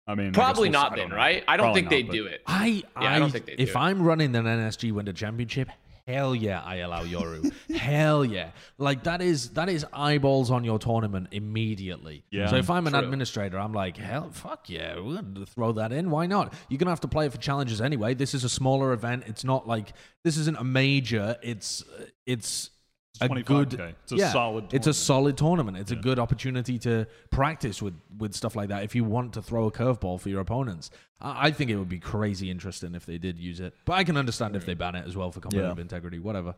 I 0.07 0.15
mean, 0.15 0.27
I 0.27 0.29
guess 0.31 0.35
probably 0.35 0.69
we'll- 0.69 0.71
not 0.81 0.93
I 0.93 0.95
then, 0.95 0.97
don't 1.03 1.09
know. 1.11 1.15
right? 1.17 1.43
I 1.47 1.57
don't 1.57 1.73
think 1.75 1.89
they'd 1.89 2.09
do 2.09 2.25
it. 2.25 2.41
I, 2.47 2.81
I 2.95 3.19
don't 3.19 3.29
think 3.31 3.45
they'd 3.45 3.59
if. 3.59 3.75
I'm 3.75 4.01
running 4.01 4.35
an 4.35 4.45
NSG 4.45 4.91
Winter 4.91 5.13
Championship, 5.13 5.69
hell 6.07 6.35
yeah, 6.35 6.61
I 6.61 6.77
allow 6.77 7.03
Yoru. 7.03 7.51
hell 7.75 8.23
yeah, 8.25 8.51
like 8.77 9.03
that 9.03 9.21
is 9.21 9.49
that 9.51 9.69
is 9.69 9.85
eyeballs 9.93 10.51
on 10.51 10.63
your 10.63 10.79
tournament 10.79 11.27
immediately. 11.31 12.23
Yeah. 12.31 12.47
So 12.47 12.57
if 12.57 12.69
I'm 12.69 12.87
an 12.87 12.93
True. 12.93 13.01
administrator, 13.01 13.59
I'm 13.59 13.73
like, 13.73 13.97
hell, 13.97 14.29
fuck 14.31 14.69
yeah, 14.69 14.99
we're 14.99 15.21
gonna 15.21 15.45
throw 15.45 15.71
that 15.73 15.91
in. 15.91 16.09
Why 16.09 16.25
not? 16.25 16.53
You're 16.69 16.77
gonna 16.79 16.91
have 16.91 17.01
to 17.01 17.07
play 17.07 17.25
it 17.25 17.31
for 17.31 17.37
challenges 17.37 17.81
anyway. 17.81 18.13
This 18.13 18.33
is 18.33 18.43
a 18.43 18.49
smaller 18.49 18.93
event. 18.93 19.23
It's 19.27 19.43
not 19.43 19.67
like 19.67 19.93
this 20.23 20.37
isn't 20.37 20.57
a 20.57 20.63
major. 20.63 21.37
It's 21.41 21.83
it's. 22.25 22.69
It's 23.15 23.21
a 23.21 23.27
25K. 23.29 23.45
good, 23.45 23.73
It's 24.03 24.11
a 24.11 24.15
yeah, 24.15 24.31
solid 24.31 24.63
It's 24.65 24.73
a 24.73 24.77
tournament. 24.91 24.95
solid 24.95 25.37
tournament. 25.37 25.77
It's 25.77 25.91
a 25.91 25.95
good 25.95 26.17
opportunity 26.17 26.79
to 26.79 27.05
practice 27.29 27.81
with 27.81 27.93
with 28.17 28.33
stuff 28.33 28.55
like 28.55 28.69
that. 28.69 28.83
If 28.83 28.95
you 28.95 29.03
want 29.03 29.33
to 29.33 29.41
throw 29.41 29.67
a 29.67 29.71
curveball 29.71 30.19
for 30.19 30.29
your 30.29 30.41
opponents, 30.41 30.89
I, 31.21 31.47
I 31.47 31.51
think 31.51 31.69
it 31.69 31.75
would 31.77 31.89
be 31.89 31.99
crazy 31.99 32.49
interesting 32.49 32.95
if 32.95 33.05
they 33.05 33.19
did 33.19 33.37
use 33.37 33.59
it. 33.59 33.75
But 33.85 33.93
I 33.93 34.03
can 34.03 34.17
understand 34.17 34.55
if 34.55 34.65
they 34.65 34.73
ban 34.73 34.95
it 34.95 35.05
as 35.05 35.15
well 35.15 35.31
for 35.31 35.41
competitive 35.41 35.77
Yeah. 35.77 35.81
integrity. 35.81 36.17
Whatever. 36.19 36.55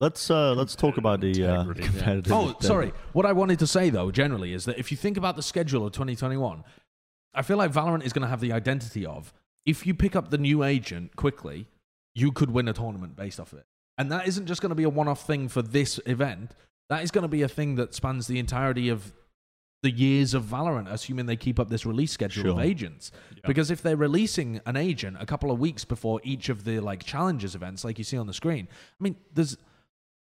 Let's 0.00 0.28
uh, 0.30 0.52
let's 0.54 0.74
talk 0.74 0.96
about 0.98 1.20
the 1.20 1.30
uh, 1.46 1.60
Integrity. 1.60 1.82
competitive. 1.84 2.32
Oh, 2.32 2.56
sorry. 2.60 2.92
What 3.12 3.24
I 3.24 3.32
wanted 3.32 3.60
to 3.60 3.66
say 3.66 3.88
though, 3.90 4.10
generally, 4.10 4.52
is 4.52 4.64
that 4.64 4.76
if 4.78 4.90
you 4.90 4.96
think 4.96 5.16
about 5.16 5.36
the 5.36 5.42
schedule 5.42 5.86
of 5.86 5.92
2021, 5.92 6.64
I 7.32 7.42
feel 7.42 7.56
like 7.56 7.72
Valorant 7.72 8.04
is 8.04 8.12
going 8.12 8.22
to 8.22 8.28
have 8.28 8.40
the 8.40 8.52
identity 8.52 9.06
of 9.06 9.32
if 9.64 9.86
you 9.86 9.94
pick 9.94 10.16
up 10.16 10.30
the 10.30 10.38
new 10.38 10.64
agent 10.64 11.14
quickly, 11.14 11.68
you 12.16 12.32
could 12.32 12.50
win 12.50 12.66
a 12.66 12.72
tournament 12.72 13.14
based 13.14 13.38
off 13.38 13.52
of 13.52 13.60
it. 13.60 13.66
And 13.98 14.10
that 14.10 14.26
isn't 14.26 14.46
just 14.46 14.60
going 14.60 14.70
to 14.70 14.74
be 14.76 14.82
a 14.84 14.88
one-off 14.88 15.26
thing 15.26 15.48
for 15.48 15.62
this 15.62 16.00
event. 16.06 16.52
That 16.90 17.02
is 17.02 17.10
going 17.10 17.22
to 17.22 17.28
be 17.28 17.42
a 17.42 17.48
thing 17.48 17.76
that 17.76 17.94
spans 17.94 18.26
the 18.26 18.38
entirety 18.38 18.88
of 18.88 19.12
the 19.82 19.90
years 19.90 20.32
of 20.34 20.44
Valorant, 20.44 20.90
assuming 20.90 21.26
they 21.26 21.36
keep 21.36 21.60
up 21.60 21.68
this 21.68 21.84
release 21.84 22.10
schedule 22.10 22.50
of 22.50 22.56
Sure. 22.56 22.64
agents. 22.64 23.12
Because 23.46 23.70
if 23.70 23.82
they're 23.82 23.96
releasing 23.96 24.60
an 24.66 24.76
agent 24.76 25.18
a 25.20 25.26
couple 25.26 25.50
of 25.50 25.58
weeks 25.60 25.84
before 25.84 26.20
each 26.24 26.48
of 26.48 26.64
the 26.64 26.80
like 26.80 27.04
challenges 27.04 27.54
events, 27.54 27.84
like 27.84 27.98
you 27.98 28.04
see 28.04 28.16
on 28.16 28.26
the 28.26 28.32
screen, 28.32 28.66
I 28.70 29.02
mean, 29.02 29.16
there's 29.32 29.56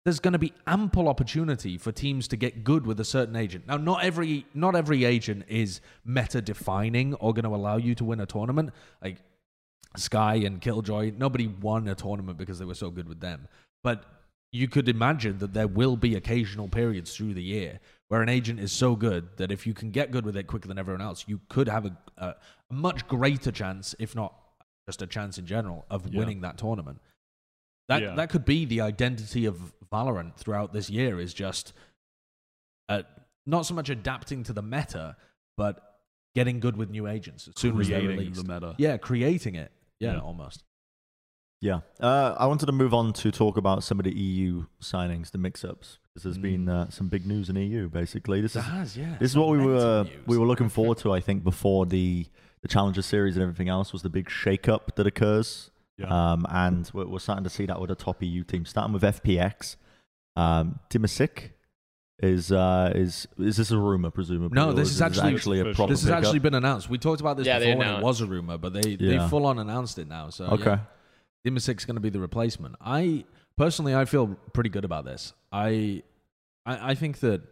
there's 0.04 0.20
going 0.20 0.32
to 0.32 0.38
be 0.38 0.52
ample 0.68 1.08
opportunity 1.08 1.76
for 1.78 1.90
teams 1.90 2.28
to 2.28 2.36
get 2.36 2.62
good 2.62 2.86
with 2.86 3.00
a 3.00 3.04
certain 3.04 3.34
agent. 3.34 3.66
Now, 3.66 3.76
not 3.76 4.04
every 4.04 4.46
not 4.54 4.76
every 4.76 5.04
agent 5.04 5.44
is 5.48 5.80
meta 6.04 6.40
defining 6.40 7.14
or 7.14 7.32
going 7.32 7.44
to 7.44 7.54
allow 7.54 7.76
you 7.76 7.94
to 7.96 8.04
win 8.04 8.20
a 8.20 8.26
tournament. 8.26 8.70
Like 9.02 9.18
Skye 9.96 10.36
and 10.36 10.60
Killjoy, 10.60 11.12
nobody 11.16 11.46
won 11.46 11.88
a 11.88 11.94
tournament 11.94 12.38
because 12.38 12.58
they 12.58 12.64
were 12.64 12.74
so 12.74 12.90
good 12.90 13.08
with 13.08 13.20
them. 13.20 13.48
But 13.82 14.04
you 14.52 14.68
could 14.68 14.88
imagine 14.88 15.38
that 15.38 15.52
there 15.52 15.68
will 15.68 15.96
be 15.96 16.14
occasional 16.14 16.68
periods 16.68 17.14
through 17.14 17.34
the 17.34 17.42
year 17.42 17.80
where 18.08 18.22
an 18.22 18.28
agent 18.28 18.60
is 18.60 18.72
so 18.72 18.94
good 18.96 19.28
that 19.36 19.50
if 19.50 19.66
you 19.66 19.74
can 19.74 19.90
get 19.90 20.10
good 20.12 20.24
with 20.24 20.36
it 20.36 20.44
quicker 20.46 20.68
than 20.68 20.78
everyone 20.78 21.00
else, 21.02 21.24
you 21.26 21.40
could 21.48 21.68
have 21.68 21.86
a, 21.86 21.96
a, 22.16 22.26
a 22.70 22.74
much 22.74 23.06
greater 23.08 23.50
chance, 23.50 23.94
if 23.98 24.14
not 24.14 24.34
just 24.86 25.02
a 25.02 25.06
chance 25.06 25.38
in 25.38 25.46
general, 25.46 25.84
of 25.90 26.06
Yeah. 26.06 26.20
winning 26.20 26.40
that 26.42 26.56
tournament. 26.58 27.00
That 27.88 28.02
Yeah. 28.02 28.14
that 28.14 28.30
could 28.30 28.44
be 28.44 28.64
the 28.64 28.80
identity 28.80 29.44
of 29.46 29.72
Valorant 29.92 30.36
throughout 30.36 30.72
this 30.72 30.88
year 30.90 31.18
is 31.20 31.34
just 31.34 31.72
uh, 32.88 33.02
not 33.46 33.66
so 33.66 33.74
much 33.74 33.90
adapting 33.90 34.42
to 34.44 34.52
the 34.52 34.62
meta, 34.62 35.16
but 35.56 36.00
getting 36.34 36.60
good 36.60 36.76
with 36.76 36.90
new 36.90 37.06
agents 37.08 37.48
as 37.48 37.54
soon 37.56 37.80
as 37.80 37.88
they're 37.88 37.98
Creating 38.00 38.18
released. 38.18 38.46
the 38.46 38.52
meta. 38.52 38.74
Yeah, 38.78 38.96
creating 38.96 39.54
it. 39.56 39.72
Yeah, 40.00 40.14
Yeah. 40.14 40.20
almost. 40.20 40.62
Yeah. 41.62 41.80
Uh, 42.00 42.34
I 42.38 42.46
wanted 42.46 42.66
to 42.66 42.72
move 42.72 42.92
on 42.92 43.12
to 43.14 43.30
talk 43.32 43.56
about 43.56 43.82
some 43.82 43.98
of 43.98 44.04
the 44.04 44.14
EU 44.16 44.66
signings, 44.80 45.30
the 45.30 45.38
mix-ups, 45.38 45.98
because 46.12 46.22
there's 46.24 46.36
been 46.38 46.68
uh, 46.68 46.90
some 46.90 47.08
big 47.08 47.26
news 47.26 47.48
in 47.48 47.56
EU. 47.56 47.88
Basically, 47.88 48.40
this 48.42 48.52
There 48.52 48.62
is 48.62 48.68
has, 48.68 48.96
yeah. 48.96 49.16
this 49.18 49.30
is 49.30 49.36
what 49.38 49.48
we 49.48 49.58
were 49.58 50.04
news. 50.04 50.26
we 50.26 50.36
were 50.38 50.46
looking 50.46 50.68
forward 50.68 50.98
to. 50.98 51.12
I 51.12 51.20
think 51.20 51.42
before 51.52 51.86
the 51.86 52.26
the 52.62 52.68
Challenger 52.68 53.02
series 53.02 53.36
and 53.36 53.42
everything 53.42 53.68
else 53.68 53.92
was 53.92 54.02
the 54.02 54.10
big 54.10 54.28
shake-up 54.28 54.96
that 54.96 55.06
occurs. 55.06 55.70
Yeah. 55.98 56.08
Um, 56.32 56.46
and 56.50 56.90
we're, 56.92 57.06
we're 57.06 57.18
starting 57.20 57.44
to 57.44 57.50
see 57.50 57.64
that 57.66 57.80
with 57.80 57.90
a 57.90 57.94
top 57.94 58.22
EU 58.22 58.44
team, 58.44 58.64
starting 58.66 58.92
with 58.92 59.02
FPX. 59.02 59.76
Um, 60.36 60.80
Dimasick 60.90 61.52
is 62.20 62.50
uh, 62.50 62.92
is 62.94 63.26
is 63.38 63.56
this 63.58 63.70
a 63.70 63.78
rumor, 63.78 64.10
presumably? 64.10 64.54
No, 64.56 64.72
this 64.72 64.90
is 64.90 65.02
actually- 65.02 65.34
actually 65.34 65.60
a 65.60 65.64
This 65.64 65.76
proper 65.76 65.92
This 65.92 66.00
has 66.00 66.08
pickup? 66.08 66.24
actually 66.24 66.38
been 66.38 66.54
announced. 66.54 66.88
We 66.88 66.96
talked 66.98 67.20
about 67.20 67.36
this 67.36 67.46
Yeah, 67.46 67.58
before 67.58 67.76
when 67.76 67.88
it 67.88 68.02
was 68.02 68.20
a 68.22 68.26
rumor, 68.26 68.56
but 68.58 68.72
they 68.72 68.96
Yeah. 68.98 69.18
they 69.24 69.28
full 69.28 69.44
on 69.46 69.58
announced 69.58 69.98
it 69.98 70.08
now. 70.08 70.30
So 70.30 70.46
Okay. 70.46 70.64
yeah, 70.70 70.78
Dimasick's 71.46 71.84
going 71.84 71.96
to 71.96 72.00
be 72.00 72.08
the 72.10 72.20
replacement. 72.20 72.74
I 72.80 73.24
personally, 73.58 73.94
I 73.94 74.06
feel 74.06 74.28
pretty 74.54 74.70
good 74.70 74.84
about 74.84 75.04
this. 75.04 75.34
I, 75.52 76.02
I, 76.64 76.92
I 76.92 76.94
think 76.94 77.20
that 77.20 77.42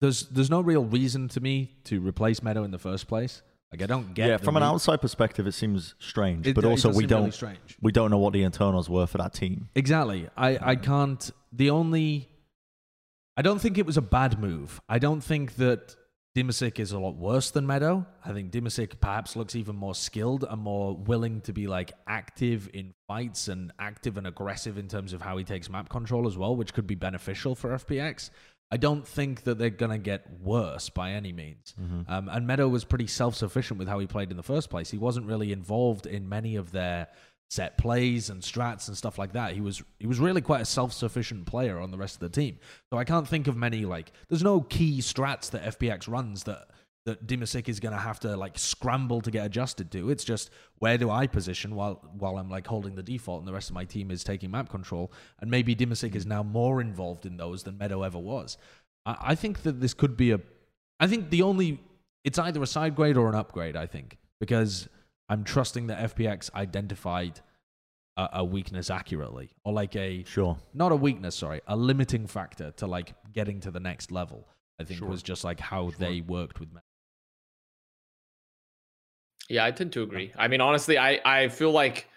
there's 0.00 0.22
there's 0.28 0.50
no 0.50 0.60
real 0.60 0.84
reason 0.84 1.28
to 1.28 1.40
me 1.40 1.76
to 1.84 2.00
replace 2.00 2.40
Meddo 2.40 2.64
in 2.64 2.70
the 2.70 2.78
first 2.78 3.06
place. 3.06 3.42
Like 3.72 3.82
I 3.82 3.86
don't 3.86 4.14
get. 4.14 4.28
yeah, 4.28 4.36
from 4.36 4.56
an 4.56 4.62
outside 4.64 5.00
perspective, 5.00 5.46
it 5.46 5.52
seems 5.52 5.94
strange, 6.00 6.46
it- 6.46 6.54
but 6.54 6.64
it 6.64 6.68
also 6.68 6.92
we 6.92 7.06
don't 7.06 7.40
really 7.42 7.56
we 7.80 7.92
don't 7.92 8.10
know 8.10 8.18
what 8.18 8.32
the 8.32 8.42
internals 8.42 8.90
were 8.90 9.06
for 9.06 9.18
that 9.18 9.32
team. 9.32 9.68
Exactly. 9.74 10.28
I, 10.36 10.58
I 10.60 10.76
can't. 10.76 11.30
The 11.52 11.70
only. 11.70 12.28
I 13.36 13.42
don't 13.42 13.60
think 13.60 13.78
it 13.78 13.86
was 13.86 13.96
a 13.96 14.02
bad 14.02 14.38
move. 14.40 14.80
I 14.88 14.98
don't 14.98 15.20
think 15.22 15.54
that 15.56 15.94
Dimasick 16.36 16.78
is 16.78 16.92
a 16.92 16.98
lot 16.98 17.16
worse 17.16 17.50
than 17.52 17.66
Meddo. 17.66 18.04
I 18.24 18.32
think 18.32 18.50
Dimasick 18.50 19.00
perhaps 19.00 19.34
looks 19.36 19.54
even 19.56 19.76
more 19.76 19.94
skilled 19.94 20.44
and 20.48 20.60
more 20.60 20.94
willing 20.96 21.40
to 21.42 21.52
be 21.52 21.66
like 21.66 21.92
active 22.06 22.68
in 22.74 22.92
fights 23.08 23.48
and 23.48 23.72
active 23.78 24.18
and 24.18 24.26
aggressive 24.26 24.78
in 24.78 24.88
terms 24.88 25.12
of 25.12 25.22
how 25.22 25.36
he 25.36 25.44
takes 25.44 25.70
map 25.70 25.88
control 25.88 26.26
as 26.26 26.36
well, 26.36 26.54
which 26.54 26.74
could 26.74 26.86
be 26.88 26.96
beneficial 26.96 27.54
for 27.54 27.70
FPX. 27.70 28.30
I 28.72 28.76
don't 28.76 29.06
think 29.06 29.42
that 29.44 29.58
they're 29.58 29.70
going 29.70 29.90
to 29.90 29.98
get 29.98 30.26
worse 30.40 30.90
by 30.90 31.12
any 31.12 31.32
means. 31.32 31.74
Um, 32.08 32.28
and 32.28 32.48
Meddo 32.48 32.70
was 32.70 32.84
pretty 32.84 33.08
self 33.08 33.34
sufficient 33.34 33.78
with 33.78 33.88
how 33.88 33.98
he 33.98 34.06
played 34.06 34.30
in 34.30 34.36
the 34.36 34.42
first 34.42 34.70
place. 34.70 34.90
He 34.90 34.98
wasn't 34.98 35.26
really 35.26 35.50
involved 35.52 36.06
in 36.06 36.28
many 36.28 36.56
of 36.56 36.70
their 36.70 37.08
set 37.48 37.76
plays 37.78 38.30
and 38.30 38.42
strats 38.42 38.86
and 38.86 38.96
stuff 38.96 39.18
like 39.18 39.32
that. 39.32 39.54
He 39.54 39.60
was 39.60 39.82
he 39.98 40.06
was 40.06 40.20
really 40.20 40.40
quite 40.40 40.60
a 40.60 40.64
self-sufficient 40.64 41.46
player 41.46 41.80
on 41.80 41.90
the 41.90 41.98
rest 41.98 42.14
of 42.14 42.20
the 42.20 42.28
team. 42.28 42.58
So 42.90 42.96
I 42.98 43.04
can't 43.04 43.26
think 43.26 43.48
of 43.48 43.56
many 43.56 43.84
like 43.84 44.12
there's 44.28 44.44
no 44.44 44.60
key 44.60 44.98
strats 45.00 45.50
that 45.50 45.78
FPX 45.78 46.08
runs 46.08 46.44
that 46.44 46.68
that 47.10 47.26
Dimasick 47.26 47.68
is 47.68 47.80
going 47.80 47.92
to 47.92 47.98
have 48.00 48.20
to 48.20 48.36
like 48.36 48.58
scramble 48.58 49.20
to 49.20 49.30
get 49.30 49.44
adjusted 49.46 49.90
to. 49.92 50.10
It's 50.10 50.24
just 50.24 50.50
where 50.78 50.96
do 50.98 51.10
I 51.10 51.26
position 51.26 51.74
while 51.74 51.94
while 52.18 52.36
I'm 52.38 52.48
like 52.50 52.66
holding 52.66 52.94
the 52.94 53.02
default 53.02 53.40
and 53.40 53.48
the 53.48 53.52
rest 53.52 53.68
of 53.70 53.74
my 53.74 53.84
team 53.84 54.10
is 54.10 54.24
taking 54.24 54.50
map 54.50 54.68
control. 54.68 55.12
And 55.40 55.50
maybe 55.50 55.74
Dimasick 55.74 56.14
is 56.14 56.26
now 56.26 56.42
more 56.42 56.80
involved 56.80 57.26
in 57.26 57.36
those 57.36 57.62
than 57.64 57.74
Meddo 57.76 58.04
ever 58.06 58.18
was. 58.18 58.56
I, 59.06 59.16
I 59.20 59.34
think 59.34 59.62
that 59.62 59.80
this 59.80 59.94
could 59.94 60.16
be 60.16 60.30
a. 60.32 60.40
I 60.98 61.06
think 61.06 61.30
the 61.30 61.42
only 61.42 61.80
it's 62.24 62.38
either 62.38 62.62
a 62.62 62.66
side 62.66 62.94
grade 62.94 63.16
or 63.16 63.28
an 63.28 63.34
upgrade. 63.34 63.76
I 63.76 63.86
think 63.86 64.18
because 64.40 64.88
I'm 65.28 65.44
trusting 65.44 65.86
that 65.88 66.14
FPX 66.16 66.52
identified 66.54 67.40
a, 68.16 68.28
a 68.34 68.44
weakness 68.44 68.90
accurately, 68.90 69.50
or 69.64 69.72
like 69.72 69.94
a 69.96 70.24
Sure. 70.24 70.58
not 70.74 70.92
a 70.92 70.96
weakness, 70.96 71.36
sorry, 71.36 71.60
a 71.66 71.76
limiting 71.76 72.26
factor 72.26 72.72
to 72.72 72.86
like 72.86 73.14
getting 73.32 73.60
to 73.60 73.70
the 73.70 73.80
next 73.80 74.10
level. 74.10 74.46
I 74.80 74.84
think 74.84 74.98
Sure. 75.00 75.08
was 75.08 75.22
just 75.22 75.44
like 75.44 75.60
how 75.60 75.90
they 75.98 76.20
worked 76.20 76.58
with. 76.60 76.68
Yeah, 79.50 79.64
I 79.64 79.72
tend 79.72 79.92
to 79.94 80.02
agree. 80.02 80.32
I 80.38 80.46
mean, 80.46 80.60
honestly, 80.60 80.96
I 80.96 81.20
I 81.24 81.48
feel 81.48 81.72
like 81.72 82.08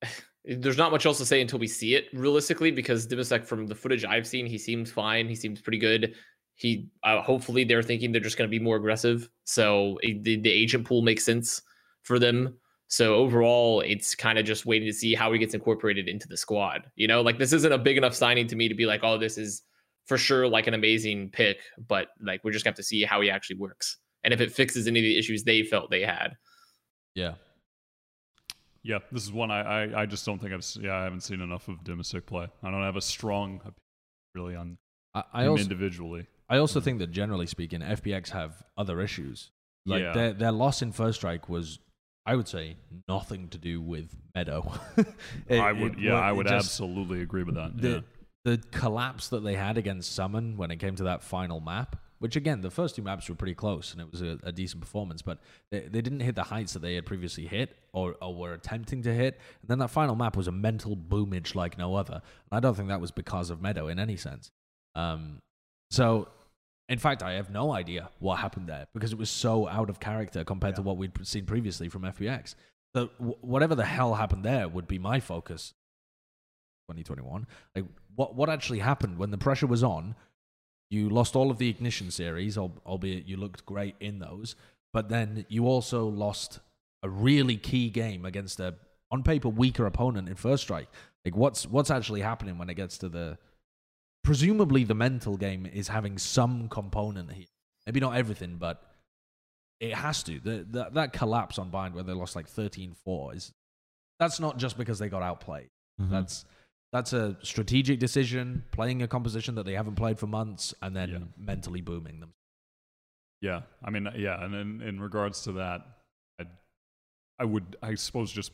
there's 0.44 0.78
not 0.78 0.92
much 0.92 1.06
else 1.06 1.18
to 1.18 1.26
say 1.26 1.40
until 1.40 1.58
we 1.58 1.66
see 1.66 1.96
it 1.96 2.06
realistically 2.14 2.70
because 2.70 3.06
Dimasick 3.06 3.44
from 3.44 3.66
the 3.66 3.74
footage 3.74 4.04
I've 4.04 4.26
seen, 4.26 4.46
he 4.46 4.56
seems 4.56 4.92
fine. 4.92 5.28
He 5.28 5.34
seems 5.34 5.60
pretty 5.60 5.78
good. 5.78 6.14
He 6.54 6.88
uh, 7.02 7.20
hopefully 7.20 7.64
they're 7.64 7.82
thinking 7.82 8.12
they're 8.12 8.20
just 8.20 8.38
going 8.38 8.48
to 8.48 8.58
be 8.58 8.62
more 8.62 8.76
aggressive, 8.76 9.28
so 9.42 9.98
it, 10.02 10.22
the 10.22 10.36
the 10.36 10.50
agent 10.50 10.86
pool 10.86 11.02
makes 11.02 11.24
sense 11.24 11.60
for 12.02 12.20
them. 12.20 12.56
So 12.86 13.16
overall, 13.16 13.80
it's 13.80 14.14
kind 14.14 14.38
of 14.38 14.44
just 14.44 14.66
waiting 14.66 14.86
to 14.86 14.92
see 14.92 15.14
how 15.14 15.32
he 15.32 15.38
gets 15.40 15.54
incorporated 15.54 16.06
into 16.06 16.28
the 16.28 16.36
squad. 16.36 16.82
You 16.94 17.08
know, 17.08 17.22
like 17.22 17.38
this 17.38 17.52
isn't 17.52 17.72
a 17.72 17.78
big 17.78 17.96
enough 17.96 18.14
signing 18.14 18.46
to 18.48 18.56
me 18.56 18.68
to 18.68 18.74
be 18.74 18.86
like, 18.86 19.00
oh, 19.02 19.18
this 19.18 19.36
is 19.36 19.62
for 20.06 20.16
sure 20.16 20.46
like 20.46 20.68
an 20.68 20.74
amazing 20.74 21.30
pick, 21.30 21.58
but 21.88 22.08
like 22.22 22.44
we're 22.44 22.52
just 22.52 22.64
gonna 22.64 22.72
have 22.72 22.76
to 22.76 22.84
see 22.84 23.02
how 23.02 23.20
he 23.20 23.30
actually 23.30 23.56
works 23.56 23.98
and 24.24 24.34
if 24.34 24.40
it 24.40 24.50
fixes 24.52 24.86
any 24.88 24.98
of 25.00 25.04
the 25.04 25.18
issues 25.18 25.44
they 25.44 25.62
felt 25.62 25.90
they 25.90 26.02
had. 26.02 26.36
yeah, 27.14 27.34
Yeah, 28.82 28.98
this 29.12 29.22
is 29.24 29.32
one 29.32 29.50
I, 29.50 29.84
I, 29.84 30.02
I 30.02 30.06
just 30.06 30.26
don't 30.26 30.38
think 30.40 30.52
I've 30.52 30.66
yeah 30.80 30.96
I 30.96 31.04
haven't 31.04 31.22
seen 31.22 31.40
enough 31.40 31.68
of 31.68 31.82
Dimasick 31.84 32.26
play. 32.26 32.48
I 32.62 32.70
don't 32.70 32.82
have 32.82 32.96
a 32.96 33.00
strong 33.00 33.56
opinion 33.56 33.74
really 34.34 34.56
on 34.56 34.76
I, 35.14 35.22
I 35.32 35.42
him 35.44 35.50
also 35.52 35.62
individually. 35.62 36.26
I 36.48 36.58
also 36.58 36.80
think 36.80 36.98
that 36.98 37.10
generally 37.12 37.46
speaking, 37.46 37.80
FPX 37.80 38.30
have 38.30 38.62
other 38.76 39.00
issues. 39.00 39.50
Like 39.86 40.02
Yeah. 40.02 40.12
their 40.12 40.32
their 40.32 40.52
loss 40.52 40.82
in 40.82 40.92
first 40.92 41.18
strike 41.20 41.48
was, 41.48 41.78
I 42.26 42.34
would 42.36 42.48
say, 42.48 42.76
nothing 43.08 43.48
to 43.50 43.58
do 43.58 43.80
with 43.80 44.14
Meddo. 44.36 44.76
It- 45.48 45.60
I 45.60 45.72
would 45.72 45.92
it 45.94 45.98
yeah 46.00 46.14
wa- 46.14 46.20
I 46.20 46.32
would 46.32 46.46
just- 46.46 46.66
absolutely 46.66 47.20
agree 47.22 47.42
with 47.44 47.54
that. 47.54 47.76
the 47.80 47.88
yeah. 47.88 48.00
the 48.44 48.58
collapse 48.72 49.28
that 49.28 49.44
they 49.44 49.54
had 49.54 49.78
against 49.78 50.18
SUMN 50.18 50.56
when 50.56 50.70
it 50.70 50.76
came 50.76 50.96
to 50.96 51.04
that 51.04 51.22
final 51.22 51.60
map, 51.60 51.96
which 52.24 52.36
again 52.36 52.62
the 52.62 52.70
first 52.70 52.96
two 52.96 53.02
maps 53.02 53.28
were 53.28 53.34
pretty 53.34 53.54
close 53.54 53.92
and 53.92 54.00
it 54.00 54.10
was 54.10 54.22
a, 54.22 54.38
a 54.44 54.50
decent 54.50 54.80
performance, 54.80 55.20
but 55.20 55.40
they, 55.70 55.80
they 55.80 56.00
didn't 56.00 56.20
hit 56.20 56.34
the 56.34 56.44
heights 56.44 56.72
that 56.72 56.80
they 56.80 56.94
had 56.94 57.04
previously 57.04 57.46
hit 57.46 57.76
or, 57.92 58.16
or 58.22 58.34
were 58.34 58.54
attempting 58.54 59.02
to 59.02 59.12
hit. 59.12 59.38
And 59.60 59.68
then 59.68 59.78
that 59.80 59.88
final 59.88 60.16
map 60.16 60.34
was 60.34 60.48
a 60.48 60.50
mental 60.50 60.96
boomage 60.96 61.54
like 61.54 61.76
no 61.76 61.96
other. 61.96 62.14
And 62.14 62.56
I 62.56 62.60
don't 62.60 62.74
think 62.74 62.88
that 62.88 62.98
was 62.98 63.10
because 63.10 63.50
of 63.50 63.58
Meddo 63.58 63.92
in 63.92 63.98
any 63.98 64.16
sense. 64.16 64.50
Um, 64.94 65.42
so. 65.90 66.28
In 66.88 66.98
fact, 66.98 67.22
I 67.22 67.32
have 67.32 67.50
no 67.50 67.72
idea 67.72 68.10
what 68.20 68.36
happened 68.36 68.68
there 68.68 68.86
because 68.94 69.12
it 69.12 69.18
was 69.18 69.30
so 69.30 69.68
out 69.68 69.90
of 69.90 70.00
character 70.00 70.44
compared 70.44 70.76
to 70.76 70.82
what 70.82 70.98
we'd 70.98 71.26
seen 71.26 71.44
previously 71.44 71.90
from 71.90 72.02
FPX. 72.02 72.54
So 72.94 73.06
wh- 73.18 73.42
whatever 73.44 73.74
the 73.74 73.84
hell 73.84 74.14
happened 74.14 74.44
there 74.44 74.66
would 74.68 74.86
be 74.86 74.98
my 74.98 75.20
focus 75.20 75.72
2021. 76.88 77.46
Like, 77.74 77.84
what 78.14 78.34
what 78.34 78.48
actually 78.50 78.80
happened 78.80 79.18
when 79.18 79.30
the 79.30 79.38
pressure 79.38 79.66
was 79.66 79.82
on? 79.82 80.14
You 80.90 81.08
lost 81.08 81.34
all 81.34 81.50
of 81.50 81.58
the 81.58 81.68
ignition 81.68 82.10
series, 82.10 82.56
albeit 82.58 83.26
you 83.26 83.36
looked 83.36 83.66
great 83.66 83.96
in 84.00 84.18
those. 84.18 84.54
But 84.92 85.08
then 85.08 85.44
you 85.48 85.66
also 85.66 86.06
lost 86.06 86.60
a 87.02 87.08
really 87.08 87.56
key 87.56 87.90
game 87.90 88.24
against 88.24 88.60
a 88.60 88.74
on 89.10 89.22
paper 89.22 89.48
weaker 89.48 89.86
opponent 89.86 90.28
in 90.28 90.34
first 90.34 90.62
strike. 90.62 90.88
Like, 91.24 91.36
what's 91.36 91.66
what's 91.66 91.90
actually 91.90 92.20
happening 92.20 92.58
when 92.58 92.70
it 92.70 92.74
gets 92.74 92.98
to 92.98 93.08
the? 93.08 93.38
Presumably, 94.22 94.84
the 94.84 94.94
mental 94.94 95.36
game 95.36 95.66
is 95.66 95.88
having 95.88 96.16
some 96.16 96.68
component 96.68 97.30
here. 97.32 97.46
Maybe 97.86 98.00
not 98.00 98.16
everything, 98.16 98.56
but 98.56 98.82
it 99.80 99.92
has 99.92 100.22
to. 100.22 100.40
The, 100.40 100.66
the, 100.68 100.88
that 100.94 101.12
collapse 101.12 101.58
on 101.58 101.68
Bind 101.68 101.94
where 101.94 102.04
they 102.04 102.14
lost 102.14 102.34
like 102.34 102.48
13-4 102.48 103.36
is 103.36 103.52
that's 104.18 104.40
not 104.40 104.56
just 104.56 104.78
because 104.78 104.98
they 104.98 105.08
got 105.10 105.22
outplayed. 105.22 105.68
Mhm. 106.00 106.08
That's 106.10 106.46
that's 106.94 107.12
a 107.12 107.36
strategic 107.42 107.98
decision, 107.98 108.62
playing 108.70 109.02
a 109.02 109.08
composition 109.08 109.56
that 109.56 109.66
they 109.66 109.72
haven't 109.74 109.96
played 109.96 110.16
for 110.16 110.28
months, 110.28 110.72
and 110.80 110.94
then 110.94 111.08
Yeah. 111.10 111.18
mentally 111.36 111.80
booming 111.80 112.20
them. 112.20 112.32
Yeah, 113.40 113.62
I 113.84 113.90
mean, 113.90 114.08
yeah, 114.16 114.42
and 114.44 114.54
in, 114.54 114.80
in 114.80 115.00
regards 115.00 115.42
to 115.42 115.52
that, 115.54 115.80
I, 116.40 116.44
I 117.40 117.44
would, 117.46 117.76
I 117.82 117.96
suppose, 117.96 118.30
just 118.30 118.52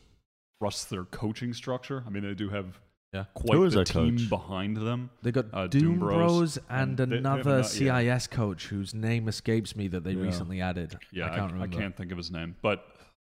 trust 0.59 0.89
their 0.89 1.03
coaching 1.05 1.53
structure. 1.53 2.03
I 2.05 2.09
mean, 2.09 2.23
they 2.23 2.33
do 2.33 2.49
have 2.49 2.79
Yeah. 3.13 3.25
quite 3.35 3.55
Who 3.57 3.63
is 3.63 3.75
the 3.75 3.83
team 3.83 4.17
coach? 4.17 4.27
behind 4.27 4.75
them. 4.77 5.11
They 5.21 5.31
got 5.31 5.45
Uh, 5.53 5.67
Doom 5.67 5.81
Doom 5.83 5.99
Bros, 5.99 6.17
Bros, 6.17 6.57
and, 6.67 6.67
and 6.67 6.97
they- 6.97 7.05
they 7.05 7.15
have 7.17 7.23
another 7.45 7.57
yeah. 7.57 7.61
CIS 7.61 8.25
coach 8.25 8.67
whose 8.67 8.95
name 8.95 9.27
escapes 9.27 9.75
me 9.75 9.87
that 9.89 10.03
they 10.03 10.13
Yeah. 10.13 10.23
recently 10.23 10.61
added. 10.61 10.97
Yeah, 11.11 11.25
I 11.27 11.35
can't 11.35 11.51
remember. 11.53 11.77
I 11.77 11.79
can't 11.79 11.95
think 11.95 12.11
of 12.11 12.17
his 12.17 12.31
name, 12.31 12.55
but 12.63 12.83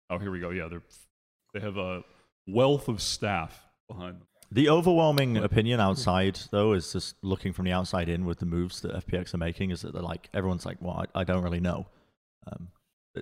oh, 0.09 0.17
here 0.17 0.31
we 0.31 0.39
go. 0.39 0.49
Yeah, 0.49 0.69
they're 0.69 0.81
they 1.53 1.59
have 1.59 1.77
a 1.77 2.03
wealth 2.47 2.87
of 2.89 2.99
staff 2.99 3.63
behind 3.87 4.15
them. 4.19 4.27
The 4.53 4.69
overwhelming 4.69 5.37
opinion 5.37 5.79
outside, 5.79 6.39
though, 6.51 6.73
is 6.73 6.93
just 6.93 7.15
looking 7.23 7.53
from 7.53 7.65
the 7.65 7.71
outside 7.71 8.07
in 8.07 8.23
with 8.25 8.39
the 8.39 8.45
moves 8.45 8.81
that 8.81 8.93
FPX 9.07 9.33
are 9.33 9.37
making, 9.39 9.71
is 9.71 9.81
that 9.81 9.93
they're 9.93 10.01
like, 10.01 10.29
everyone's 10.33 10.65
like, 10.65 10.77
well, 10.79 11.03
I, 11.15 11.21
I 11.21 11.23
don't 11.23 11.43
really 11.43 11.59
know. 11.59 11.87
Um, 12.51 12.67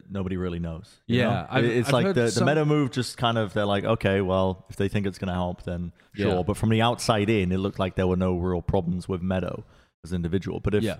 nobody 0.09 0.35
really 0.35 0.59
knows. 0.59 0.99
you 1.07 1.19
Yeah? 1.19 1.47
I've- 1.49 1.67
it's 1.67 1.87
I've 1.87 1.93
like 1.93 2.15
the, 2.15 2.25
the 2.31 2.45
meta 2.45 2.65
move 2.65 2.91
just 2.91 3.17
kind 3.17 3.37
of, 3.37 3.53
they're 3.53 3.65
like, 3.65 3.83
okay, 3.85 4.19
well, 4.21 4.65
if 4.69 4.75
they 4.75 4.87
think 4.89 5.05
it's 5.07 5.17
going 5.17 5.29
to 5.29 5.33
help, 5.33 5.63
then 5.63 5.93
sure. 6.13 6.35
Yeah. 6.35 6.43
But 6.43 6.57
from 6.57 6.69
the 6.69 6.81
outside 6.81 7.29
in, 7.29 7.51
it 7.51 7.57
looked 7.59 7.79
like 7.79 7.95
there 7.95 8.07
were 8.07 8.17
no 8.17 8.37
real 8.37 8.61
problems 8.61 9.07
with 9.07 9.21
Meddo 9.21 9.63
as 10.03 10.11
an 10.11 10.17
individual. 10.17 10.59
But 10.59 10.75
if, 10.75 10.83
yeah, 10.83 10.97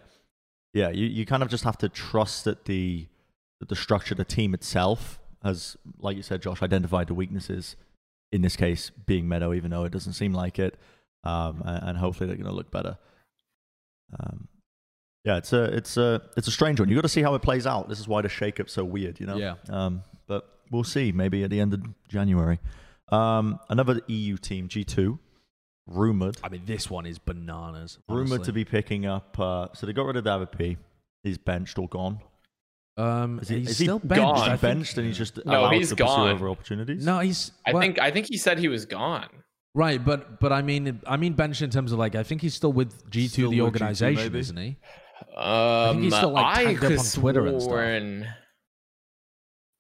yeah, 0.73 0.89
you, 0.91 1.07
you 1.07 1.25
kind 1.25 1.43
of 1.43 1.49
just 1.49 1.63
have 1.65 1.77
to 1.79 1.89
trust 1.89 2.45
that 2.45 2.65
the 2.65 3.07
that 3.59 3.69
the 3.69 3.75
structure, 3.75 4.15
the 4.15 4.25
team 4.25 4.53
itself 4.53 5.19
has, 5.43 5.77
like 5.99 6.15
you 6.17 6.23
said, 6.23 6.41
Josh, 6.41 6.61
identified 6.63 7.07
the 7.07 7.13
weaknesses. 7.13 7.75
In 8.31 8.41
this 8.41 8.55
case, 8.55 8.91
being 9.05 9.25
Meddo, 9.25 9.55
even 9.55 9.71
though 9.71 9.83
it 9.83 9.91
doesn't 9.91 10.13
seem 10.13 10.33
like 10.33 10.57
it, 10.57 10.77
um, 11.23 11.61
and, 11.65 11.97
hopefully 11.97 12.27
they're 12.27 12.37
going 12.37 12.49
to 12.49 12.55
look 12.55 12.71
better. 12.71 12.97
Um, 14.19 14.47
yeah, 15.23 15.37
it's 15.37 15.53
a 15.53 15.63
it's 15.65 15.97
a 15.97 16.21
it's 16.35 16.47
a 16.47 16.51
strange 16.51 16.79
one. 16.79 16.89
You 16.89 16.95
got 16.95 17.03
to 17.03 17.09
see 17.09 17.21
how 17.21 17.35
it 17.35 17.41
plays 17.41 17.67
out. 17.67 17.89
This 17.89 17.99
is 17.99 18.07
why 18.07 18.21
the 18.21 18.27
shakeup's 18.27 18.73
so 18.73 18.83
weird, 18.83 19.19
you 19.19 19.27
know. 19.27 19.37
Yeah. 19.37 19.55
Um, 19.69 20.03
but 20.27 20.47
we'll 20.71 20.83
see. 20.83 21.11
Maybe 21.11 21.43
at 21.43 21.49
the 21.49 21.59
end 21.59 21.73
of 21.73 21.83
January. 22.07 22.59
Um, 23.09 23.59
another 23.69 24.01
EU 24.07 24.37
team, 24.37 24.67
G 24.67 24.83
two, 24.83 25.19
rumored 25.85 26.37
I 26.43 26.49
mean, 26.49 26.63
this 26.65 26.89
one 26.89 27.05
is 27.05 27.19
bananas. 27.19 27.99
rumored 28.07 28.31
honestly. 28.31 28.45
to 28.45 28.53
be 28.53 28.65
picking 28.65 29.05
up. 29.05 29.37
Uh, 29.39 29.67
so 29.73 29.85
they 29.85 29.93
got 29.93 30.05
rid 30.05 30.15
of 30.15 30.23
David 30.23 30.51
P. 30.53 30.77
He's 31.23 31.37
benched 31.37 31.77
or 31.77 31.87
gone. 31.87 32.19
Um, 32.97 33.39
Is 33.39 33.47
he, 33.47 33.59
he's 33.59 33.69
is 33.71 33.77
he 33.79 33.85
still 33.85 33.99
benched? 33.99 34.09
benched. 34.09 34.21
Gone. 34.35 34.37
I 34.43 34.49
think- 34.49 34.61
benched 34.61 34.97
and 34.97 35.07
he's 35.07 35.17
just 35.17 35.45
No, 35.45 35.61
allowed 35.61 35.69
he's 35.73 35.89
to 35.89 35.95
gone. 35.95 36.35
other 36.35 36.49
opportunities. 36.49 37.05
No, 37.05 37.19
he's. 37.19 37.51
I 37.65 37.71
well, 37.71 37.81
think 37.81 37.99
I 37.99 38.11
think 38.11 38.27
he 38.29 38.37
said 38.37 38.59
he 38.59 38.67
was 38.67 38.85
gone. 38.85 39.27
right, 39.73 40.03
but 40.03 40.39
but 40.41 40.51
I 40.51 40.61
mean, 40.61 40.99
I 41.07 41.15
mean, 41.17 41.33
benched 41.33 41.61
in 41.61 41.69
terms 41.69 41.93
of 41.93 41.99
like, 41.99 42.15
I 42.15 42.23
think 42.23 42.41
he's 42.41 42.53
still 42.53 42.73
with 42.73 43.09
G 43.09 43.27
two, 43.29 43.43
the 43.43 43.47
with 43.47 43.57
G2 43.59 43.61
organization, 43.63 44.35
isn't 44.35 44.57
he? 44.57 44.77
Um, 45.37 45.91
think 45.93 46.03
he's 46.03 46.15
still, 46.15 46.31
like, 46.31 46.57
I 46.57 46.63
tagged 46.65 46.83
up 46.83 46.89
could 46.89 46.99
on 46.99 47.05
Twitter 47.05 47.45
and 47.47 47.61
stuff. 47.61 47.71
sworn. 47.71 48.27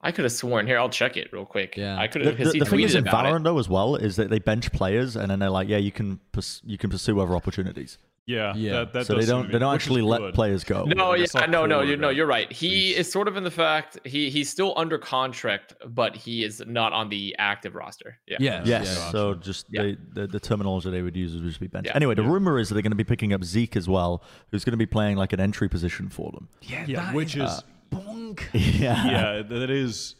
I 0.03 0.11
could 0.11 0.23
have 0.25 0.31
sworn. 0.31 0.65
Here, 0.65 0.79
I'll 0.79 0.89
check 0.89 1.17
it 1.17 1.31
real 1.31 1.45
quick. 1.45 1.75
Yeah. 1.77 1.99
I 1.99 2.07
could 2.07 2.21
The, 2.23 2.29
have. 2.29 2.37
because 2.37 2.53
the, 2.53 2.59
the 2.59 2.65
thing 2.65 2.79
is 2.79 2.95
in 2.95 3.07
about 3.07 3.25
it. 3.25 3.29
Valorant 3.29 3.43
though 3.43 3.59
as 3.59 3.69
well 3.69 3.95
is 3.95 4.15
that 4.15 4.29
they 4.31 4.39
bench 4.39 4.71
players 4.71 5.15
and 5.15 5.29
then 5.29 5.39
they're 5.39 5.49
like, 5.51 5.67
yeah, 5.67 5.77
you 5.77 5.91
can 5.91 6.19
pers- 6.31 6.61
you 6.65 6.77
can 6.77 6.89
pursue 6.89 7.19
other 7.19 7.35
opportunities. 7.35 7.97
Yeah, 8.31 8.53
Yeah. 8.55 8.71
That, 8.71 8.93
that 8.93 9.05
so 9.07 9.15
does 9.15 9.25
they 9.25 9.31
don't 9.31 9.51
they 9.51 9.59
don't 9.59 9.73
actually 9.75 10.01
let 10.01 10.19
good. 10.21 10.33
players 10.33 10.63
go. 10.63 10.85
No, 10.85 11.13
Yeah, 11.13 11.25
yeah, 11.35 11.45
no, 11.47 11.65
no, 11.65 11.81
you 11.81 11.97
no, 11.97 12.09
you're 12.09 12.25
right. 12.37 12.51
He 12.51 12.69
He's- 12.93 12.99
is 13.07 13.11
sort 13.11 13.27
of 13.27 13.35
in 13.37 13.43
the 13.43 13.51
fact 13.51 13.99
he 14.05 14.29
he's 14.29 14.49
still 14.49 14.73
under 14.77 14.97
contract, 14.97 15.73
but 15.87 16.15
he 16.15 16.43
is 16.43 16.61
not 16.65 16.93
on 16.93 17.09
the 17.09 17.35
active 17.39 17.75
roster. 17.75 18.17
Yeah. 18.27 18.37
Yeah. 18.39 18.61
Yes. 18.65 18.85
Yeah. 18.97 19.11
So 19.11 19.33
just 19.35 19.65
Yeah. 19.69 19.81
they, 19.83 19.97
the 20.13 20.27
the 20.27 20.39
terminology 20.39 20.89
they 20.89 21.01
would 21.01 21.15
use 21.15 21.33
would 21.33 21.43
just 21.43 21.59
be 21.59 21.67
bench. 21.67 21.87
Yeah. 21.87 21.95
Anyway, 21.95 22.15
the 22.15 22.23
Yeah. 22.23 22.31
rumor 22.31 22.57
is 22.59 22.69
that 22.69 22.75
they're 22.75 22.81
going 22.83 22.91
to 22.91 23.03
be 23.05 23.09
picking 23.13 23.33
up 23.33 23.43
zeek 23.43 23.75
as 23.75 23.87
well, 23.89 24.23
who's 24.51 24.63
going 24.63 24.73
to 24.73 24.77
be 24.77 24.85
playing 24.85 25.17
like 25.17 25.33
an 25.33 25.39
entry 25.39 25.67
position 25.69 26.09
for 26.09 26.31
them. 26.31 26.47
Yeah, 26.61 26.85
Yeah, 26.87 27.01
that 27.05 27.13
which 27.15 27.35
is 27.35 27.49
uh, 27.49 27.61
bonk. 27.91 28.41
yeah. 28.53 29.05
yeah, 29.09 29.41
that 29.41 29.69
is 29.69 30.15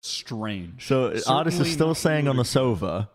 strange. 0.00 0.86
So 0.86 1.10
ardiis 1.10 1.14
is 1.16 1.24
Certainly 1.24 1.70
still 1.70 1.94
saying 1.94 2.28
on 2.28 2.36
the 2.36 2.42
really- 2.42 2.74
Sova, 2.76 3.08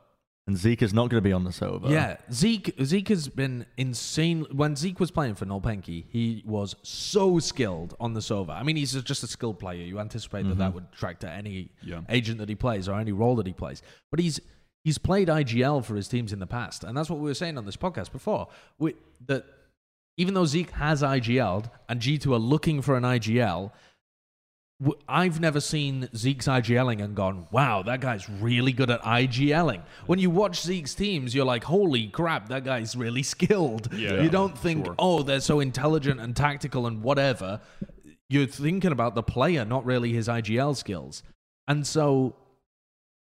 and 0.47 0.57
zeek 0.57 0.81
is 0.81 0.93
not 0.93 1.09
going 1.09 1.21
to 1.21 1.27
be 1.27 1.33
on 1.33 1.43
the 1.43 1.49
Sova. 1.51 1.89
Yeah, 1.89 2.17
zeek 2.31 2.73
zeek 2.81 3.09
has 3.09 3.27
been 3.27 3.65
insane. 3.75 4.45
When 4.51 4.75
zeek 4.75 4.99
was 4.99 5.11
playing 5.11 5.35
for 5.35 5.45
Nolpenki, 5.45 6.05
he 6.09 6.41
was 6.45 6.75
so 6.83 7.37
skilled 7.39 7.95
on 7.99 8.13
the 8.13 8.21
Sova. 8.21 8.51
I 8.51 8.63
mean, 8.63 8.77
he's 8.77 8.93
just 9.03 9.23
a 9.23 9.27
skilled 9.27 9.59
player. 9.59 9.83
You 9.83 9.99
anticipate 9.99 10.47
that 10.47 10.57
that 10.57 10.67
mm-hmm. 10.67 10.75
would 10.75 10.91
track 10.93 11.19
to 11.19 11.29
any 11.29 11.69
Yeah. 11.83 12.01
agent 12.09 12.39
that 12.39 12.49
he 12.49 12.55
plays 12.55 12.87
or 12.87 12.97
any 12.97 13.11
role 13.11 13.35
that 13.35 13.45
he 13.45 13.53
plays. 13.53 13.81
But 14.09 14.21
he's 14.21 14.39
he's 14.85 14.97
played 14.97 15.27
IGL 15.27 15.83
for 15.83 15.95
his 15.95 16.07
teams 16.07 16.31
in 16.31 16.39
the 16.39 16.47
past, 16.47 16.85
and 16.85 16.97
that's 16.97 17.09
what 17.09 17.19
we 17.19 17.25
were 17.25 17.35
saying 17.35 17.57
on 17.57 17.65
this 17.65 17.77
podcast 17.77 18.13
before. 18.13 18.47
We, 18.79 18.95
that 19.25 19.45
even 20.15 20.33
though 20.33 20.45
zeek 20.45 20.71
has 20.71 21.03
IGL'd 21.03 21.69
and 21.89 22.01
G2 22.01 22.33
are 22.33 22.39
looking 22.39 22.81
for 22.81 22.95
an 22.95 23.03
IGL, 23.03 23.71
I've 25.07 25.39
never 25.39 25.59
seen 25.59 26.07
zeek's 26.15 26.47
IGLing 26.47 27.03
and 27.03 27.15
gone, 27.15 27.47
wow, 27.51 27.81
that 27.83 27.99
guy's 27.99 28.29
really 28.29 28.71
good 28.71 28.91
at 28.91 29.01
IGLing. 29.01 29.81
When 30.05 30.19
you 30.19 30.29
watch 30.29 30.61
zeek's 30.61 30.93
teams, 30.93 31.33
you're 31.33 31.45
like, 31.45 31.63
holy 31.63 32.09
crap, 32.09 32.49
that 32.49 32.63
guy's 32.63 32.95
really 32.95 33.23
skilled. 33.35 33.91
Yeah, 33.91 34.21
you 34.21 34.29
don't 34.29 34.55
think, 34.55 34.85
sure. 34.85 34.95
oh, 34.99 35.23
they're 35.23 35.39
so 35.39 35.61
intelligent 35.61 36.19
and 36.19 36.35
tactical 36.35 36.85
and 36.85 37.01
whatever. 37.01 37.59
You're 38.29 38.45
thinking 38.45 38.91
about 38.91 39.15
the 39.15 39.23
player, 39.23 39.65
not 39.65 39.83
really 39.83 40.13
his 40.13 40.27
IGL 40.27 40.75
skills. 40.75 41.23
And 41.67 41.85
so 41.85 42.35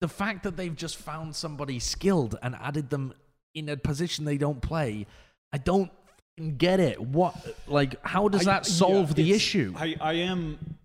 the 0.01 0.09
fact 0.09 0.45
that 0.45 0.57
they've 0.57 0.75
just 0.75 0.97
found 0.97 1.37
somebody 1.37 1.79
skilled 1.79 2.39
and 2.43 2.55
added 2.55 2.89
them 2.89 3.13
in 3.55 3.69
a 3.69 3.77
position 3.77 4.25
they 4.25 4.39
don't 4.39 4.63
play, 4.63 5.07
I 5.53 5.59
don't 5.59 5.91
get 6.57 6.81
it. 6.81 6.99
What, 6.99 7.35
like, 7.67 8.03
how 8.07 8.29
does 8.29 8.47
I- 8.49 8.53
that 8.53 8.65
solve 8.67 9.11
yeah, 9.11 9.15
the 9.17 9.33
issue? 9.35 9.75
I, 9.77 9.97
I 10.01 10.13
am 10.15 10.79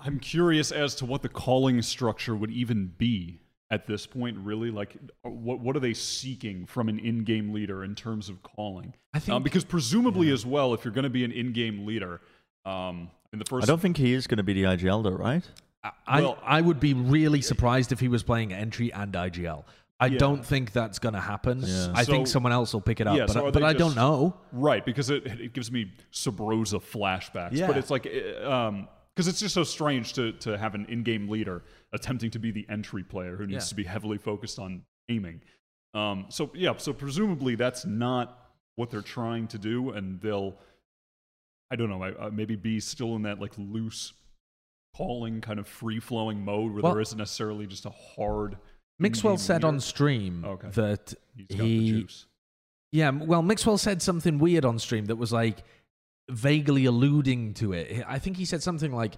I'm 0.00 0.18
curious 0.18 0.70
as 0.72 0.94
to 0.96 1.06
what 1.06 1.22
the 1.22 1.28
calling 1.28 1.80
structure 1.82 2.34
would 2.36 2.50
even 2.50 2.92
be 2.98 3.40
at 3.70 3.86
this 3.86 4.06
point. 4.06 4.36
Really, 4.38 4.70
like 4.70 4.96
what 5.22 5.60
what 5.60 5.76
are 5.76 5.80
they 5.80 5.94
seeking 5.94 6.66
from 6.66 6.88
an 6.88 6.98
in-game 6.98 7.52
leader 7.52 7.84
in 7.84 7.94
terms 7.94 8.28
of 8.28 8.42
calling? 8.42 8.94
I 9.14 9.18
think 9.18 9.34
um, 9.36 9.42
because 9.42 9.64
presumably 9.64 10.30
as 10.30 10.44
well, 10.46 10.74
if 10.74 10.84
you're 10.84 10.94
going 10.94 11.04
to 11.04 11.10
be 11.10 11.24
an 11.24 11.32
in-game 11.32 11.86
leader, 11.86 12.20
um, 12.64 13.10
in 13.32 13.38
the 13.38 13.44
first 13.44 13.64
I 13.64 13.66
don't 13.66 13.80
think 13.80 13.96
he 13.96 14.12
is 14.12 14.26
going 14.26 14.38
to 14.38 14.42
be 14.42 14.52
the 14.54 14.64
IGL 14.64 15.02
though, 15.02 15.10
right? 15.10 15.48
I, 16.06 16.20
Well- 16.20 16.38
I 16.44 16.60
would 16.60 16.78
be 16.78 16.94
really 16.94 17.42
surprised 17.42 17.90
if 17.92 17.98
he 18.00 18.08
was 18.08 18.22
playing 18.22 18.52
entry 18.52 18.92
and 18.92 19.12
IGL. 19.12 19.64
I 19.98 20.06
Yeah. 20.06 20.18
don't 20.18 20.44
think 20.44 20.72
that's 20.72 20.98
going 20.98 21.14
to 21.14 21.20
happen. 21.20 21.62
Yeah. 21.64 21.92
I 21.94 22.04
think 22.04 22.26
someone 22.26 22.52
else 22.52 22.72
will 22.72 22.80
pick 22.80 23.00
it 23.00 23.06
up, 23.06 23.16
Yeah, 23.16 23.26
but, 23.26 23.32
so 23.32 23.46
are 23.46 23.52
but 23.52 23.60
they 23.60 23.66
I 23.66 23.72
don't 23.72 23.94
know. 23.94 24.36
Right, 24.52 24.84
because 24.84 25.10
it, 25.10 25.26
it 25.26 25.52
gives 25.52 25.70
me 25.70 25.92
Sabrosa 26.12 26.80
flashbacks. 26.82 27.52
Yeah. 27.52 27.66
But 27.68 27.76
it's 27.78 27.90
like, 27.90 28.06
uh, 28.06 28.50
um, 28.50 28.88
because 29.14 29.28
it's 29.28 29.40
just 29.40 29.54
so 29.54 29.64
strange 29.64 30.12
to, 30.14 30.32
to 30.32 30.56
have 30.56 30.74
an 30.74 30.86
in 30.88 31.02
game 31.02 31.28
leader 31.28 31.62
attempting 31.92 32.30
to 32.30 32.38
be 32.38 32.50
the 32.50 32.66
entry 32.68 33.02
player 33.02 33.36
who 33.36 33.46
needs 33.46 33.66
Yeah. 33.66 33.68
to 33.68 33.74
be 33.74 33.84
heavily 33.84 34.18
focused 34.18 34.58
on 34.58 34.82
aiming. 35.08 35.40
Um, 35.94 36.26
so, 36.30 36.50
yeah, 36.54 36.74
so 36.78 36.92
presumably 36.92 37.54
that's 37.54 37.84
not 37.84 38.38
what 38.76 38.90
they're 38.90 39.02
trying 39.02 39.46
to 39.48 39.58
do, 39.58 39.90
and 39.90 40.18
they'll, 40.22 40.54
I 41.70 41.76
don't 41.76 41.90
know, 41.90 42.02
uh, 42.02 42.30
maybe 42.32 42.56
be 42.56 42.80
still 42.80 43.14
in 43.16 43.22
that 43.22 43.38
like 43.40 43.52
loose 43.58 44.14
calling 44.96 45.40
kind 45.40 45.58
of 45.58 45.66
free 45.66 46.00
flowing 46.00 46.44
mode 46.44 46.72
where 46.72 46.82
Well- 46.82 46.92
there 46.92 47.02
isn't 47.02 47.18
necessarily 47.18 47.66
just 47.66 47.84
a 47.86 47.90
hard. 47.90 48.56
Mixwell 48.98 49.32
in-game 49.34 49.42
said 49.44 49.64
on 49.64 49.80
stream 49.80 50.44
Okay. 50.44 50.68
that 50.70 51.14
He's 51.36 51.46
got 51.48 51.58
the 51.58 51.88
juice. 51.88 52.26
Yeah, 52.92 53.10
well, 53.10 53.42
Mixwell 53.42 53.78
said 53.78 54.02
something 54.02 54.38
weird 54.38 54.64
on 54.66 54.78
stream 54.78 55.06
that 55.06 55.16
was 55.16 55.32
like 55.32 55.64
vaguely 56.30 56.84
alluding 56.84 57.54
to 57.54 57.72
it. 57.72 58.04
I 58.06 58.18
think 58.18 58.36
he 58.36 58.44
said 58.44 58.62
something 58.62 58.92
like, 58.92 59.14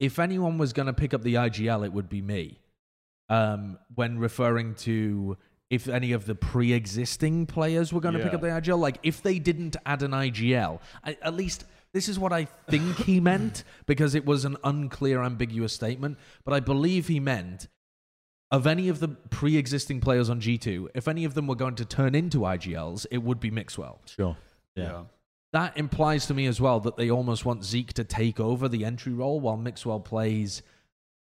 "If 0.00 0.18
anyone 0.18 0.58
was 0.58 0.72
going 0.72 0.86
to 0.86 0.92
pick 0.92 1.14
up 1.14 1.22
the 1.22 1.34
IGL, 1.34 1.84
it 1.84 1.92
would 1.92 2.08
be 2.08 2.22
me." 2.22 2.60
Um, 3.28 3.78
when 3.94 4.18
referring 4.18 4.74
to 4.76 5.38
if 5.70 5.88
any 5.88 6.12
of 6.12 6.26
the 6.26 6.34
pre-existing 6.34 7.46
players 7.46 7.92
were 7.92 8.00
going 8.00 8.14
to 8.14 8.20
pick 8.20 8.34
up 8.34 8.40
the 8.40 8.48
IGL, 8.48 8.78
like 8.78 8.98
if 9.02 9.22
they 9.22 9.38
didn't 9.38 9.76
add 9.86 10.02
an 10.02 10.10
IGL, 10.12 10.78
I, 11.02 11.16
at 11.22 11.34
least 11.34 11.64
this 11.92 12.08
is 12.08 12.18
what 12.18 12.32
I 12.32 12.44
think 12.68 12.96
he 12.98 13.20
meant 13.20 13.64
because 13.86 14.14
it 14.14 14.26
was 14.26 14.44
an 14.44 14.56
unclear, 14.62 15.22
ambiguous 15.22 15.72
statement. 15.72 16.18
But 16.44 16.54
I 16.54 16.60
believe 16.60 17.08
he 17.08 17.18
meant 17.18 17.68
of 18.50 18.66
any 18.66 18.88
of 18.88 19.00
the 19.00 19.08
pre-existing 19.08 20.00
players 20.00 20.28
on 20.30 20.40
G2, 20.40 20.88
if 20.94 21.08
any 21.08 21.24
of 21.24 21.34
them 21.34 21.46
were 21.46 21.56
going 21.56 21.74
to 21.76 21.84
turn 21.84 22.14
into 22.14 22.40
IGLs, 22.40 23.06
it 23.10 23.18
would 23.18 23.40
be 23.40 23.50
Mixwell. 23.50 24.00
Sure. 24.06 24.36
yeah. 24.76 25.04
That 25.54 25.78
implies 25.78 26.26
to 26.26 26.34
me 26.34 26.46
as 26.46 26.60
well 26.60 26.80
that 26.80 26.96
they 26.96 27.10
almost 27.10 27.44
want 27.44 27.64
zeek 27.64 27.92
to 27.92 28.02
take 28.02 28.40
over 28.40 28.68
the 28.68 28.84
entry 28.84 29.12
role 29.12 29.38
while 29.38 29.56
Mixwell 29.56 30.00
plays 30.00 30.62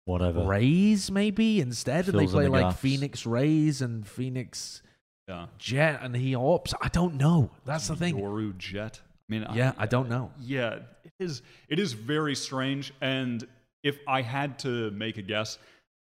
Whatever. 0.05 0.45
Raze 0.45 1.11
maybe 1.11 1.59
instead, 1.59 2.07
and 2.07 2.17
they 2.19 2.27
play 2.27 2.45
the 2.45 2.49
like 2.49 2.67
gaps. 2.67 2.79
Phoenix 2.79 3.25
Raze 3.25 3.81
and 3.81 4.07
Phoenix 4.07 4.81
Yeah. 5.27 5.47
Jett, 5.57 6.01
and 6.01 6.15
he 6.15 6.35
ops. 6.35 6.73
I 6.81 6.87
don't 6.87 7.15
know. 7.15 7.51
That's 7.65 7.89
the 7.89 7.95
thing. 7.97 8.15
Yoru 8.17 8.57
Jett. 8.57 9.01
I 9.03 9.33
mean, 9.33 9.45
Yeah, 9.53 9.73
I 9.77 9.87
don't 9.87 10.07
know. 10.09 10.31
Yeah, 10.39 10.79
it 11.03 11.13
is. 11.19 11.41
It 11.67 11.79
is 11.79 11.93
very 11.93 12.35
strange. 12.35 12.93
And 13.01 13.45
if 13.83 13.99
I 14.07 14.21
had 14.21 14.59
to 14.59 14.91
make 14.91 15.17
a 15.17 15.21
guess, 15.21 15.57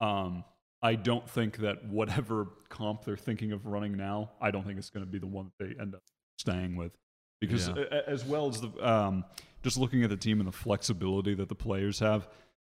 um, 0.00 0.44
I 0.82 0.96
don't 0.96 1.28
think 1.28 1.58
that 1.58 1.84
whatever 1.84 2.48
comp 2.68 3.04
they're 3.04 3.16
thinking 3.16 3.52
of 3.52 3.66
running 3.66 3.96
now, 3.96 4.30
I 4.40 4.50
don't 4.50 4.64
think 4.66 4.78
it's 4.78 4.90
going 4.90 5.04
to 5.06 5.10
be 5.10 5.18
the 5.18 5.26
one 5.26 5.50
that 5.58 5.64
they 5.76 5.80
end 5.80 5.94
up 5.94 6.02
staying 6.38 6.76
with. 6.76 6.92
Because 7.40 7.68
Yeah. 7.68 7.84
as 8.06 8.24
well 8.24 8.48
as 8.48 8.60
the 8.60 8.70
um, 8.86 9.24
just 9.62 9.76
looking 9.78 10.02
at 10.04 10.10
the 10.10 10.16
team 10.16 10.40
and 10.40 10.46
the 10.48 10.52
flexibility 10.52 11.34
that 11.34 11.48
the 11.48 11.54
players 11.54 11.98
have, 12.00 12.28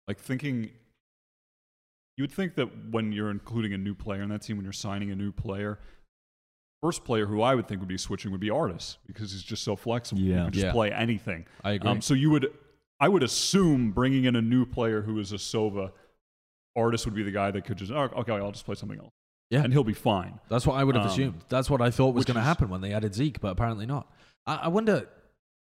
like 0.08 0.18
thinking 0.18 0.70
you 2.16 2.22
would 2.24 2.32
think 2.32 2.54
that 2.56 2.68
when 2.90 3.12
you're 3.12 3.30
including 3.30 3.72
a 3.72 3.78
new 3.78 3.94
player 3.94 4.22
in 4.22 4.28
that 4.28 4.42
team, 4.42 4.56
when 4.56 4.64
you're 4.64 4.72
signing 4.72 5.10
a 5.10 5.16
new 5.16 5.32
player, 5.32 5.78
first 6.82 7.04
player 7.04 7.26
who 7.26 7.40
I 7.42 7.54
would 7.54 7.66
think 7.66 7.80
would 7.80 7.88
be 7.88 7.96
switching 7.98 8.30
would 8.30 8.40
be 8.40 8.48
ardiis 8.48 8.96
because 9.06 9.32
he's 9.32 9.42
just 9.42 9.62
so 9.64 9.74
flexible. 9.76 10.20
Yeah. 10.22 10.48
Just 10.50 10.66
Yeah. 10.66 10.72
play 10.72 10.92
anything. 10.92 11.46
I 11.64 11.72
agree. 11.72 11.90
Um, 11.90 12.00
so 12.02 12.14
you 12.14 12.30
would, 12.30 12.52
I 13.00 13.08
would 13.08 13.22
assume 13.22 13.92
bringing 13.92 14.24
in 14.24 14.36
a 14.36 14.42
new 14.42 14.66
player 14.66 15.00
who 15.02 15.18
is 15.18 15.32
a 15.32 15.36
Sova, 15.36 15.92
ardiis 16.76 17.04
would 17.06 17.14
be 17.14 17.22
the 17.22 17.30
guy 17.30 17.50
that 17.50 17.64
could 17.64 17.78
just, 17.78 17.90
oh, 17.90 18.10
okay, 18.18 18.32
I'll 18.34 18.52
just 18.52 18.66
play 18.66 18.74
something 18.74 18.98
else. 18.98 19.12
Yeah. 19.50 19.62
And 19.64 19.72
he'll 19.72 19.82
be 19.84 19.94
fine. 19.94 20.38
That's 20.48 20.66
what 20.66 20.74
I 20.76 20.84
would 20.84 20.94
have 20.96 21.06
Um, 21.06 21.10
assumed. 21.10 21.44
That's 21.48 21.70
what 21.70 21.80
I 21.80 21.90
thought 21.90 22.14
was 22.14 22.24
going 22.24 22.36
to 22.36 22.40
happen 22.42 22.68
when 22.68 22.82
they 22.82 22.92
added 22.92 23.14
zeek, 23.14 23.40
but 23.40 23.48
apparently 23.48 23.86
not. 23.86 24.12
I, 24.46 24.54
I 24.56 24.68
wonder. 24.68 25.08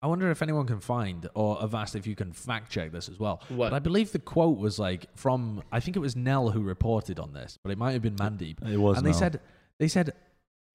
I 0.00 0.06
wonder 0.06 0.30
if 0.30 0.42
anyone 0.42 0.64
can 0.64 0.78
find, 0.78 1.28
or 1.34 1.60
I've 1.60 1.74
asked 1.74 1.96
if 1.96 2.06
you 2.06 2.14
can 2.14 2.30
fact 2.32 2.70
check 2.70 2.92
this 2.92 3.08
as 3.08 3.18
well. 3.18 3.42
What? 3.48 3.70
But 3.70 3.76
I 3.76 3.80
believe 3.80 4.12
the 4.12 4.20
quote 4.20 4.56
was 4.56 4.78
like 4.78 5.06
from, 5.16 5.60
I 5.72 5.80
think 5.80 5.96
it 5.96 5.98
was 5.98 6.14
Nell 6.14 6.50
who 6.50 6.62
reported 6.62 7.18
on 7.18 7.32
this, 7.32 7.58
but 7.64 7.72
it 7.72 7.78
might 7.78 7.94
have 7.94 8.02
been 8.02 8.14
Mandeep. 8.14 8.64
It 8.64 8.76
was 8.76 8.96
and 8.98 9.04
they 9.04 9.10
Nell. 9.10 9.18
said, 9.18 9.40
they 9.80 9.88
said, 9.88 10.12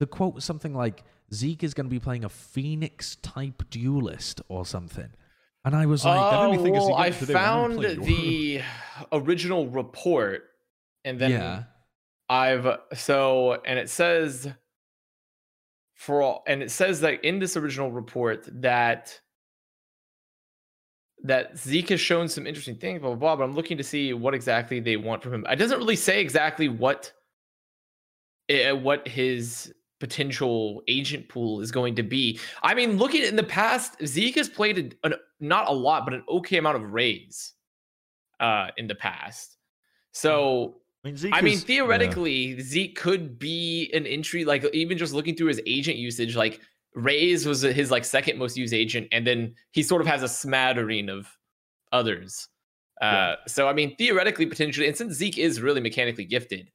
the 0.02 0.08
quote 0.08 0.34
was 0.34 0.44
something 0.44 0.74
like 0.74 1.06
zeek 1.34 1.64
is 1.64 1.74
going 1.74 1.86
to 1.86 1.90
be 1.90 2.02
playing 2.02 2.26
a 2.26 2.30
Phoenix 2.30 3.16
type 3.16 3.64
duelist 3.70 4.42
or 4.50 4.66
something. 4.66 5.08
And 5.64 5.74
I 5.74 5.86
was 5.86 6.04
like, 6.04 6.20
that 6.20 6.50
made 6.50 6.52
me 6.52 6.58
Uh, 6.58 6.64
think, 6.64 6.76
well, 6.76 6.96
I 6.96 7.10
do 7.10 7.26
they 7.26 7.34
want 7.34 7.74
him 7.76 7.80
found 7.80 8.06
the 8.06 8.62
original 9.14 9.68
report, 9.70 10.44
and 11.06 11.18
then 11.18 11.32
yeah, 11.32 11.64
I've 12.28 12.80
so 12.96 13.62
and 13.66 13.80
it 13.80 13.90
says 13.90 14.50
for 16.04 16.22
all 16.22 16.44
and 16.48 16.62
it 16.62 16.70
says 16.70 17.00
that 17.00 17.24
in 17.24 17.40
this 17.40 17.56
original 17.56 17.90
report 17.90 18.46
that 18.62 19.18
that 21.24 21.58
zeek 21.58 21.88
has 21.88 22.02
shown 22.02 22.28
some 22.28 22.46
interesting 22.46 22.76
things, 22.76 23.00
blah 23.00 23.12
blah 23.12 23.18
blah. 23.18 23.36
But 23.38 23.44
I'm 23.46 23.56
looking 23.56 23.78
to 23.78 23.84
see 23.84 24.14
what 24.14 24.34
exactly 24.34 24.82
they 24.82 24.98
want 24.98 25.24
from 25.24 25.34
him. 25.34 25.46
It 25.50 25.56
doesn't 25.56 25.78
really 25.78 25.96
say 25.96 26.20
exactly 26.20 26.68
what 26.68 27.14
uh, 28.52 28.76
what 28.76 29.08
his 29.08 29.74
potential 30.02 30.82
agent 30.90 31.30
pool 31.30 31.62
is 31.62 31.72
going 31.72 31.96
to 31.96 32.04
be. 32.04 32.38
I 32.62 32.74
mean, 32.74 32.98
looking 32.98 33.24
in 33.24 33.38
the 33.38 33.44
past, 33.44 34.06
zeek 34.06 34.36
has 34.36 34.50
played 34.50 34.98
an, 35.06 35.14
not 35.40 35.70
a 35.70 35.74
lot, 35.74 36.04
but 36.04 36.14
an 36.14 36.24
okay 36.28 36.58
amount 36.58 36.76
of 36.76 36.92
Raze 36.92 37.54
uh, 38.42 38.68
in 38.76 38.88
the 38.88 38.96
past. 38.96 39.56
So 40.12 40.82
I 41.04 41.08
mean, 41.10 41.18
zeek 41.18 41.34
I 41.34 41.42
mean, 41.42 41.54
is- 41.54 41.62
yeah. 41.62 41.68
theoretically, 41.68 42.60
zeek 42.62 42.96
could 42.98 43.38
be 43.38 43.92
an 43.94 44.06
entry. 44.06 44.46
Like 44.46 44.64
even 44.74 44.98
just 44.98 45.14
looking 45.14 45.36
through 45.36 45.48
his 45.48 45.62
agent 45.66 45.98
usage, 45.98 46.36
like 46.36 46.62
Raze 46.96 47.46
was 47.46 47.62
his 47.62 47.92
like 47.92 48.06
second 48.06 48.38
most 48.38 48.56
used 48.56 48.74
agent, 48.74 49.08
and 49.12 49.26
then 49.28 49.56
he 49.72 49.84
sort 49.84 50.02
of 50.02 50.08
has 50.08 50.24
a 50.24 50.28
smattering 50.30 51.10
of 51.10 51.28
others. 51.92 52.48
Uh, 53.02 53.36
so 53.48 53.68
I 53.68 53.74
mean, 53.74 53.96
theoretically, 53.98 54.46
potentially, 54.46 54.88
and 54.88 54.96
since 54.96 55.16
zeek 55.16 55.38
is 55.38 55.60
really 55.62 55.82
mechanically 55.82 56.24
gifted, 56.24 56.70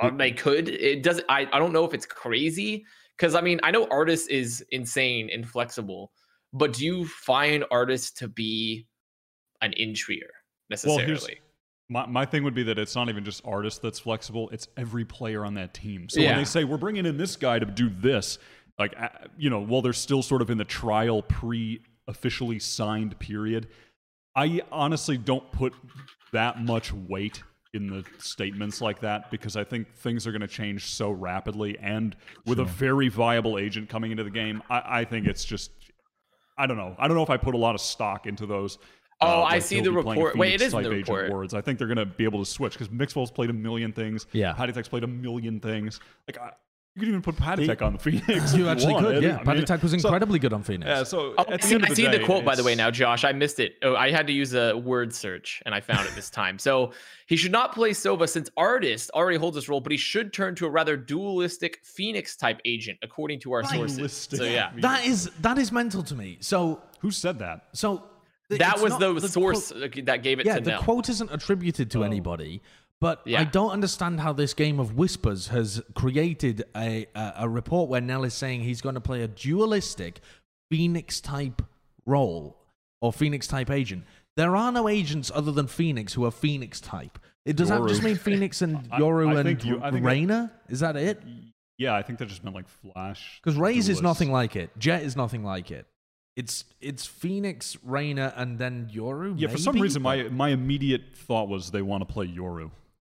uh, 0.00 0.10
they 0.16 0.30
could. 0.30 0.68
It 0.68 1.02
doesn't. 1.02 1.24
I 1.28 1.48
I 1.52 1.58
don't 1.58 1.72
know 1.72 1.84
if 1.84 1.94
it's 1.94 2.06
crazy 2.06 2.84
because 3.16 3.34
I 3.34 3.40
mean, 3.40 3.58
I 3.64 3.72
know 3.72 3.86
ardiis 3.86 4.28
is 4.28 4.64
insane 4.70 5.30
and 5.32 5.48
flexible, 5.48 6.12
but 6.52 6.74
do 6.74 6.84
you 6.84 7.06
find 7.06 7.64
ardiis 7.72 8.14
to 8.18 8.28
be 8.28 8.86
an 9.62 9.72
intrier 9.78 10.30
necessarily? 10.70 11.06
here's- 11.06 11.26
My, 11.92 12.06
my 12.06 12.24
thing 12.24 12.42
would 12.44 12.54
be 12.54 12.62
that 12.64 12.78
it's 12.78 12.96
not 12.96 13.08
even 13.08 13.24
just 13.24 13.42
artists 13.44 13.78
that's 13.78 13.98
flexible; 13.98 14.48
it's 14.50 14.66
every 14.76 15.04
player 15.04 15.44
on 15.44 15.54
that 15.54 15.74
team. 15.74 16.08
So 16.08 16.20
Yeah. 16.20 16.30
when 16.30 16.38
they 16.38 16.44
say 16.44 16.64
we're 16.64 16.78
bringing 16.78 17.06
in 17.06 17.16
this 17.18 17.36
guy 17.36 17.58
to 17.58 17.66
do 17.66 17.90
this, 17.90 18.38
like 18.78 18.94
uh, 18.98 19.08
you 19.36 19.50
know, 19.50 19.60
while 19.60 19.82
they're 19.82 19.92
still 19.92 20.22
sort 20.22 20.42
of 20.42 20.50
in 20.50 20.58
the 20.58 20.64
trial 20.64 21.22
pre-officially 21.22 22.58
signed 22.58 23.18
period, 23.18 23.68
I 24.34 24.62
honestly 24.72 25.18
don't 25.18 25.50
put 25.52 25.74
that 26.32 26.62
much 26.62 26.92
weight 26.92 27.42
in 27.74 27.86
the 27.86 28.04
statements 28.18 28.80
like 28.80 29.00
that 29.00 29.30
because 29.30 29.56
I 29.56 29.64
think 29.64 29.94
things 29.94 30.26
are 30.26 30.32
going 30.32 30.42
to 30.42 30.48
change 30.48 30.86
so 30.86 31.10
rapidly, 31.10 31.78
and 31.78 32.16
with 32.46 32.58
a 32.58 32.64
very 32.64 33.08
viable 33.08 33.58
agent 33.58 33.88
coming 33.88 34.10
into 34.10 34.24
the 34.24 34.30
game, 34.30 34.62
I, 34.70 35.00
I 35.00 35.04
think 35.04 35.26
it's 35.26 35.44
just. 35.44 35.70
I 36.58 36.66
don't 36.66 36.76
know. 36.76 36.94
I 36.98 37.08
don't 37.08 37.16
know 37.16 37.22
if 37.22 37.30
I 37.30 37.38
put 37.38 37.54
a 37.54 37.58
lot 37.58 37.74
of 37.74 37.80
stock 37.80 38.26
into 38.26 38.44
those. 38.44 38.78
Oh, 39.22 39.40
uh, 39.42 39.44
I 39.44 39.58
see 39.58 39.80
the 39.80 39.92
report. 39.92 40.36
Wait, 40.36 40.54
it 40.54 40.60
Phoenix 40.60 40.62
is 40.62 40.74
in 40.74 40.82
the 40.82 40.90
report. 40.90 41.30
Words. 41.30 41.54
I 41.54 41.60
think 41.60 41.78
they're 41.78 41.88
going 41.88 41.98
to 41.98 42.06
be 42.06 42.24
able 42.24 42.38
to 42.44 42.50
switch 42.50 42.72
because 42.74 42.88
Mixwell's 42.88 43.30
played 43.30 43.50
a 43.50 43.54
million 43.54 43.92
things. 43.92 44.26
Yeah. 44.32 44.54
patitek's 44.54 44.88
played 44.88 45.04
a 45.04 45.08
million 45.08 45.60
things. 45.60 46.00
Like 46.28 46.38
I, 46.38 46.52
you 46.94 47.00
could 47.00 47.08
even 47.08 47.22
put 47.22 47.36
Patty 47.36 47.70
on 47.80 47.94
the 47.94 47.98
Phoenix. 48.00 48.54
you 48.54 48.68
actually 48.68 48.92
wanted. 48.92 49.14
could. 49.14 49.22
Yeah, 49.22 49.38
I 49.40 49.44
Patty 49.44 49.58
mean, 49.60 49.66
Tech 49.66 49.82
was 49.82 49.92
so- 49.92 49.96
incredibly 49.96 50.38
good 50.38 50.52
on 50.52 50.62
Phoenix. 50.62 50.86
yeah. 50.86 51.02
So 51.04 51.32
Oh, 51.38 51.44
at 51.48 51.62
the 51.62 51.66
see, 51.66 51.74
end 51.76 51.84
of 51.84 51.86
I 51.86 51.88
the 51.88 51.96
see 51.96 52.02
day, 52.06 52.18
the 52.18 52.24
quote 52.26 52.44
by 52.44 52.54
the 52.54 52.62
way 52.62 52.74
now, 52.74 52.90
Josh. 52.90 53.24
I 53.24 53.32
missed 53.32 53.60
it. 53.60 53.76
Oh, 53.82 53.96
I 53.96 54.10
had 54.10 54.26
to 54.26 54.32
use 54.34 54.52
a 54.52 54.74
word 54.76 55.10
search 55.14 55.62
and 55.64 55.74
I 55.74 55.80
found 55.80 56.06
it 56.06 56.14
this 56.14 56.28
time. 56.28 56.58
So 56.58 56.92
he 57.26 57.36
should 57.36 57.50
not 57.50 57.72
play 57.74 57.92
Sova 57.92 58.28
since 58.28 58.50
ardiis 58.58 59.08
already 59.14 59.38
holds 59.38 59.54
this 59.54 59.70
role, 59.70 59.80
but 59.80 59.90
he 59.90 59.96
should 59.96 60.34
turn 60.34 60.54
to 60.56 60.66
a 60.66 60.70
rather 60.70 60.98
dualistic 60.98 61.80
Phoenix 61.82 62.36
type 62.36 62.60
agent, 62.66 62.98
according 63.00 63.40
to 63.40 63.52
our 63.52 63.64
sources. 63.64 63.96
Dualistic. 63.96 64.38
So 64.38 64.44
yeah, 64.44 64.70
that 64.80 65.06
is 65.06 65.30
that 65.40 65.56
is 65.56 65.72
mental 65.72 66.02
to 66.02 66.14
me. 66.14 66.36
So 66.40 66.82
Who 67.00 67.10
said 67.10 67.38
that? 67.38 67.68
so 67.72 68.02
th- 68.48 68.58
that 68.60 68.80
was 68.80 68.98
not- 68.98 69.20
the, 69.20 69.28
source 69.28 69.72
uh, 69.72 69.88
that 70.04 70.22
gave 70.22 70.40
it 70.40 70.46
yeah, 70.46 70.56
to 70.56 70.60
the 70.60 70.70
Nell. 70.72 70.82
quote 70.82 71.08
isn't 71.08 71.30
attributed 71.32 71.90
to 71.92 72.04
anybody, 72.04 72.62
but 73.00 73.22
I 73.26 73.44
don't 73.44 73.70
understand 73.70 74.20
how 74.20 74.32
this 74.32 74.54
game 74.54 74.78
of 74.78 74.96
whispers 74.96 75.48
has 75.48 75.82
created 75.94 76.64
a, 76.76 77.06
a 77.14 77.32
a 77.40 77.48
report 77.48 77.88
where 77.88 78.00
Nell 78.00 78.24
is 78.24 78.34
saying 78.34 78.60
he's 78.62 78.80
going 78.80 78.94
to 78.94 79.00
play 79.00 79.22
a 79.22 79.28
dualistic 79.28 80.20
Phoenix 80.70 81.20
type 81.20 81.62
role 82.06 82.56
or 83.00 83.12
Phoenix 83.12 83.46
type 83.46 83.70
agent. 83.70 84.04
There 84.36 84.56
are 84.56 84.72
no 84.72 84.88
agents 84.88 85.30
other 85.34 85.52
than 85.52 85.66
Phoenix 85.66 86.14
who 86.14 86.24
are 86.24 86.30
Phoenix 86.30 86.80
type. 86.80 87.18
It 87.44 87.56
does 87.56 87.68
that 87.68 87.86
just 87.88 88.02
mean 88.02 88.16
Phoenix 88.16 88.62
and 88.62 88.88
Yoru 88.92 89.28
I 89.28 89.40
and 89.40 89.42
think 89.44 89.64
you- 89.64 89.78
I 89.82 89.90
think 89.90 90.04
that- 90.04 90.08
Reyna? 90.10 90.52
Is 90.68 90.80
that 90.80 90.96
it? 90.96 91.20
Yeah, 91.76 91.94
I 91.94 92.02
think 92.02 92.18
that 92.20 92.28
just 92.28 92.44
meant 92.44 92.54
like 92.54 92.68
Flash. 92.68 93.40
Because 93.42 93.58
Raze 93.58 93.88
is 93.88 94.00
nothing 94.00 94.30
like 94.30 94.54
it. 94.54 94.70
Jett 94.78 95.02
is 95.02 95.16
nothing 95.16 95.42
like 95.42 95.70
it. 95.72 95.86
It's 96.36 96.64
it's 96.80 97.04
Phoenix, 97.04 97.76
Reyna, 97.84 98.32
and 98.36 98.58
then 98.58 98.88
Yoru. 98.92 99.34
Yeah, 99.36 99.48
for 99.48 99.58
some 99.58 99.78
reason, 99.78 100.00
my 100.02 100.24
my 100.24 100.48
immediate 100.48 101.02
thought 101.14 101.48
was 101.48 101.70
they 101.70 101.82
want 101.82 102.06
to 102.06 102.12
play 102.12 102.26
Yoru 102.26 102.70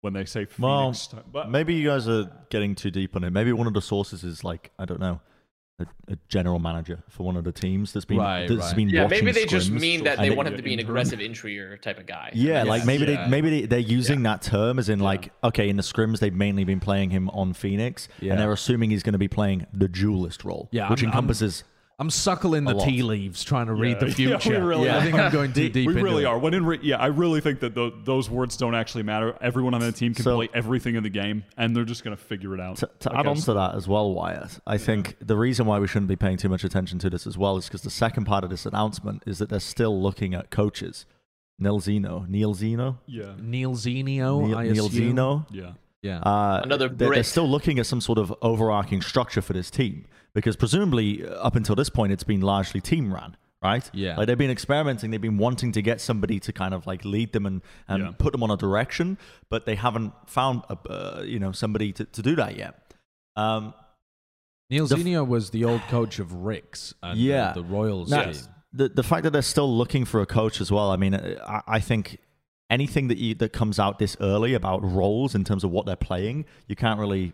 when 0.02 0.14
they 0.14 0.26
say 0.26 0.46
Phoenix. 0.46 1.08
type- 1.08 1.26
but 1.32 1.50
Maybe 1.52 1.76
you 1.76 1.88
guys 1.90 2.08
are 2.10 2.30
getting 2.50 2.74
too 2.76 2.90
deep 2.92 3.16
on 3.16 3.24
it. 3.24 3.30
Maybe 3.32 3.54
one 3.54 3.68
of 3.68 3.74
the 3.76 3.82
sources 3.82 4.24
is 4.24 4.44
like 4.44 4.72
I 4.80 4.86
don't 4.86 5.00
know, 5.00 5.22
a, 5.78 5.86
a 6.08 6.18
general 6.28 6.58
manager 6.58 7.04
for 7.08 7.22
one 7.22 7.38
of 7.38 7.44
the 7.44 7.52
teams 7.52 7.94
that's 7.94 8.04
been 8.06 8.18
Right, 8.18 8.48
that's 8.50 8.60
right. 8.60 8.76
been 8.76 8.90
yeah, 8.90 9.04
watching 9.04 9.26
maybe 9.26 9.32
they 9.40 9.46
just 9.46 9.70
mean 9.70 10.06
that 10.06 10.18
they 10.18 10.32
want 10.32 10.48
him 10.48 10.58
to 10.58 10.64
be 10.64 10.74
an 10.74 10.80
aggressive 10.80 11.22
intrier 11.22 11.78
type 11.78 12.00
of 12.00 12.08
guy. 12.08 12.32
Yeah, 12.34 12.64
Yes. 12.64 12.68
like 12.68 12.86
maybe 12.88 13.06
Yeah. 13.06 13.26
they 13.26 13.30
maybe 13.30 13.50
they, 13.62 13.66
they're 13.68 13.80
using 13.80 14.24
that 14.24 14.42
term 14.42 14.80
as 14.80 14.90
in 14.90 15.00
like 15.00 15.32
okay, 15.44 15.70
in 15.70 15.76
the 15.78 15.84
scrims 15.84 16.18
they've 16.18 16.34
mainly 16.34 16.64
been 16.64 16.80
playing 16.80 17.12
him 17.12 17.30
on 17.30 17.54
Phoenix, 17.54 18.08
Yeah. 18.22 18.32
and 18.32 18.42
they're 18.42 18.52
assuming 18.52 18.90
he's 18.90 19.04
going 19.04 19.14
to 19.14 19.20
be 19.20 19.28
playing 19.28 19.68
the 19.72 19.88
duelist 19.88 20.44
role, 20.44 20.68
Yeah, 20.72 20.90
which 20.90 21.02
I'm- 21.04 21.10
I'm- 21.10 21.18
encompasses. 21.20 21.62
I'm 21.62 21.73
suckling 22.10 22.64
the 22.66 22.74
lot. 22.74 22.86
tea 22.88 23.04
leaves 23.04 23.44
trying 23.44 23.68
to 23.68 23.74
read 23.74 24.00
the 24.00 24.12
future. 24.12 24.50
we 24.52 24.56
really 24.58 24.90
I 24.90 25.02
think 25.04 25.16
I'm 25.16 25.32
going 25.32 25.54
too 25.54 25.70
deep. 25.70 25.88
we 25.88 25.94
into 25.94 26.04
really 26.04 26.24
it. 26.24 26.28
are. 26.28 26.38
When 26.40 26.54
in 26.54 26.66
re- 26.66 26.80
yeah, 26.82 26.98
I 26.98 27.08
really 27.08 27.42
think 27.42 27.60
that 27.62 27.76
tho- 27.76 27.92
those 28.04 28.30
words 28.30 28.58
don't 28.58 28.76
actually 28.76 29.04
matter. 29.04 29.36
Everyone 29.42 29.74
on 29.74 29.82
the 29.82 29.92
team 29.92 30.14
can 30.14 30.24
So- 30.24 30.36
play 30.36 30.50
everything 30.54 30.96
in 30.96 31.04
the 31.04 31.10
game, 31.10 31.44
and 31.58 31.76
they're 31.76 31.84
just 31.86 32.04
going 32.04 32.16
to 32.16 32.24
figure 32.24 32.54
it 32.54 32.60
out. 32.60 32.78
To, 32.78 32.90
to 33.00 33.16
add 33.18 33.28
on 33.28 33.36
to 33.38 33.54
that 33.54 33.76
as 33.76 33.88
well, 33.88 34.14
Wyatt, 34.14 34.60
I 34.68 34.78
think 34.78 35.16
the 35.20 35.36
reason 35.38 35.66
why 35.66 35.80
we 35.80 35.88
shouldn't 35.88 36.10
be 36.10 36.16
paying 36.16 36.38
too 36.38 36.50
much 36.50 36.64
attention 36.64 37.00
to 37.00 37.10
this 37.10 37.26
as 37.28 37.38
well 37.38 37.58
is 37.58 37.66
because 37.66 37.82
the 37.84 37.90
second 37.90 38.26
part 38.26 38.44
of 38.44 38.50
this 38.50 38.66
announcement 38.66 39.24
is 39.26 39.40
that 39.40 39.50
they're 39.50 39.60
still 39.60 40.02
looking 40.02 40.34
at 40.34 40.50
coaches. 40.50 41.06
neilzinho, 41.62 42.28
Neil 42.28 42.54
Zeno, 42.54 43.00
yeah, 43.06 43.34
neilzinho, 43.40 44.04
Neil, 44.48 44.58
I 44.58 44.68
Neil. 44.70 44.90
Zeno. 44.90 45.46
yeah. 45.52 45.72
Yeah. 46.02 46.18
Uh, 46.20 46.60
Another 46.66 46.90
they're, 46.90 47.12
they're 47.12 47.24
still 47.24 47.48
looking 47.50 47.80
at 47.80 47.86
some 47.86 48.02
sort 48.02 48.18
of 48.18 48.34
overarching 48.42 49.02
structure 49.02 49.42
for 49.42 49.54
this 49.54 49.72
team 49.72 50.06
because 50.36 50.56
presumably 50.56 51.26
uh, 51.26 51.32
up 51.36 51.56
until 51.56 51.76
this 51.76 51.90
point 51.90 52.12
it's 52.12 52.24
been 52.24 52.42
largely 52.42 52.82
team 52.82 53.14
ran, 53.14 53.36
right? 53.64 53.90
Yeah. 53.94 54.18
Like 54.18 54.28
they've 54.28 54.38
been 54.38 54.52
experimenting, 54.52 55.12
they've 55.12 55.22
been 55.22 55.38
wanting 55.38 55.72
to 55.74 55.82
get 55.82 56.02
somebody 56.02 56.40
to 56.42 56.52
kind 56.54 56.74
of 56.74 56.86
like 56.88 57.06
lead 57.06 57.34
them 57.34 57.46
and, 57.46 57.62
and 57.88 58.04
Yeah. 58.04 58.12
put 58.18 58.32
them 58.32 58.44
on 58.44 58.52
a 58.52 58.58
direction, 58.58 59.18
but 59.50 59.66
they 59.66 59.76
haven't 59.76 60.14
found 60.28 60.64
a, 60.70 60.78
uh, 60.90 61.22
you 61.24 61.40
know 61.40 61.52
somebody 61.52 61.92
to, 61.94 62.06
to 62.06 62.22
do 62.22 62.36
that 62.36 62.58
yet. 62.58 62.94
Um, 63.36 63.74
Neil 64.70 64.88
the 64.88 64.98
f- 64.98 65.28
was 65.28 65.50
the 65.52 65.66
old 65.66 65.82
coach 65.84 66.20
of 66.20 66.34
Rick's 66.34 66.94
and 67.04 67.18
the- 67.20 67.24
Yeah. 67.24 67.54
the, 67.54 67.64
Royals 67.64 68.10
Now, 68.10 68.24
team. 68.24 68.34
the 68.72 68.90
the 68.90 69.04
fact 69.04 69.24
that 69.24 69.32
they're 69.32 69.42
still 69.42 69.72
looking 69.78 70.06
for 70.06 70.22
a 70.22 70.26
coach 70.26 70.60
as 70.62 70.72
well. 70.72 70.90
I 70.92 70.98
mean, 70.98 71.14
I, 71.16 71.62
I 71.68 71.80
think 71.80 72.18
anything 72.70 73.08
that 73.10 73.18
you, 73.20 73.36
that 73.36 73.54
comes 73.54 73.78
out 73.78 74.00
this 74.00 74.18
early 74.20 74.56
about 74.56 74.80
roles 74.84 75.36
in 75.36 75.44
terms 75.44 75.64
of 75.64 75.70
what 75.70 75.86
they're 75.86 75.96
playing, 75.96 76.46
you 76.68 76.76
can't 76.76 77.00
really 77.00 77.34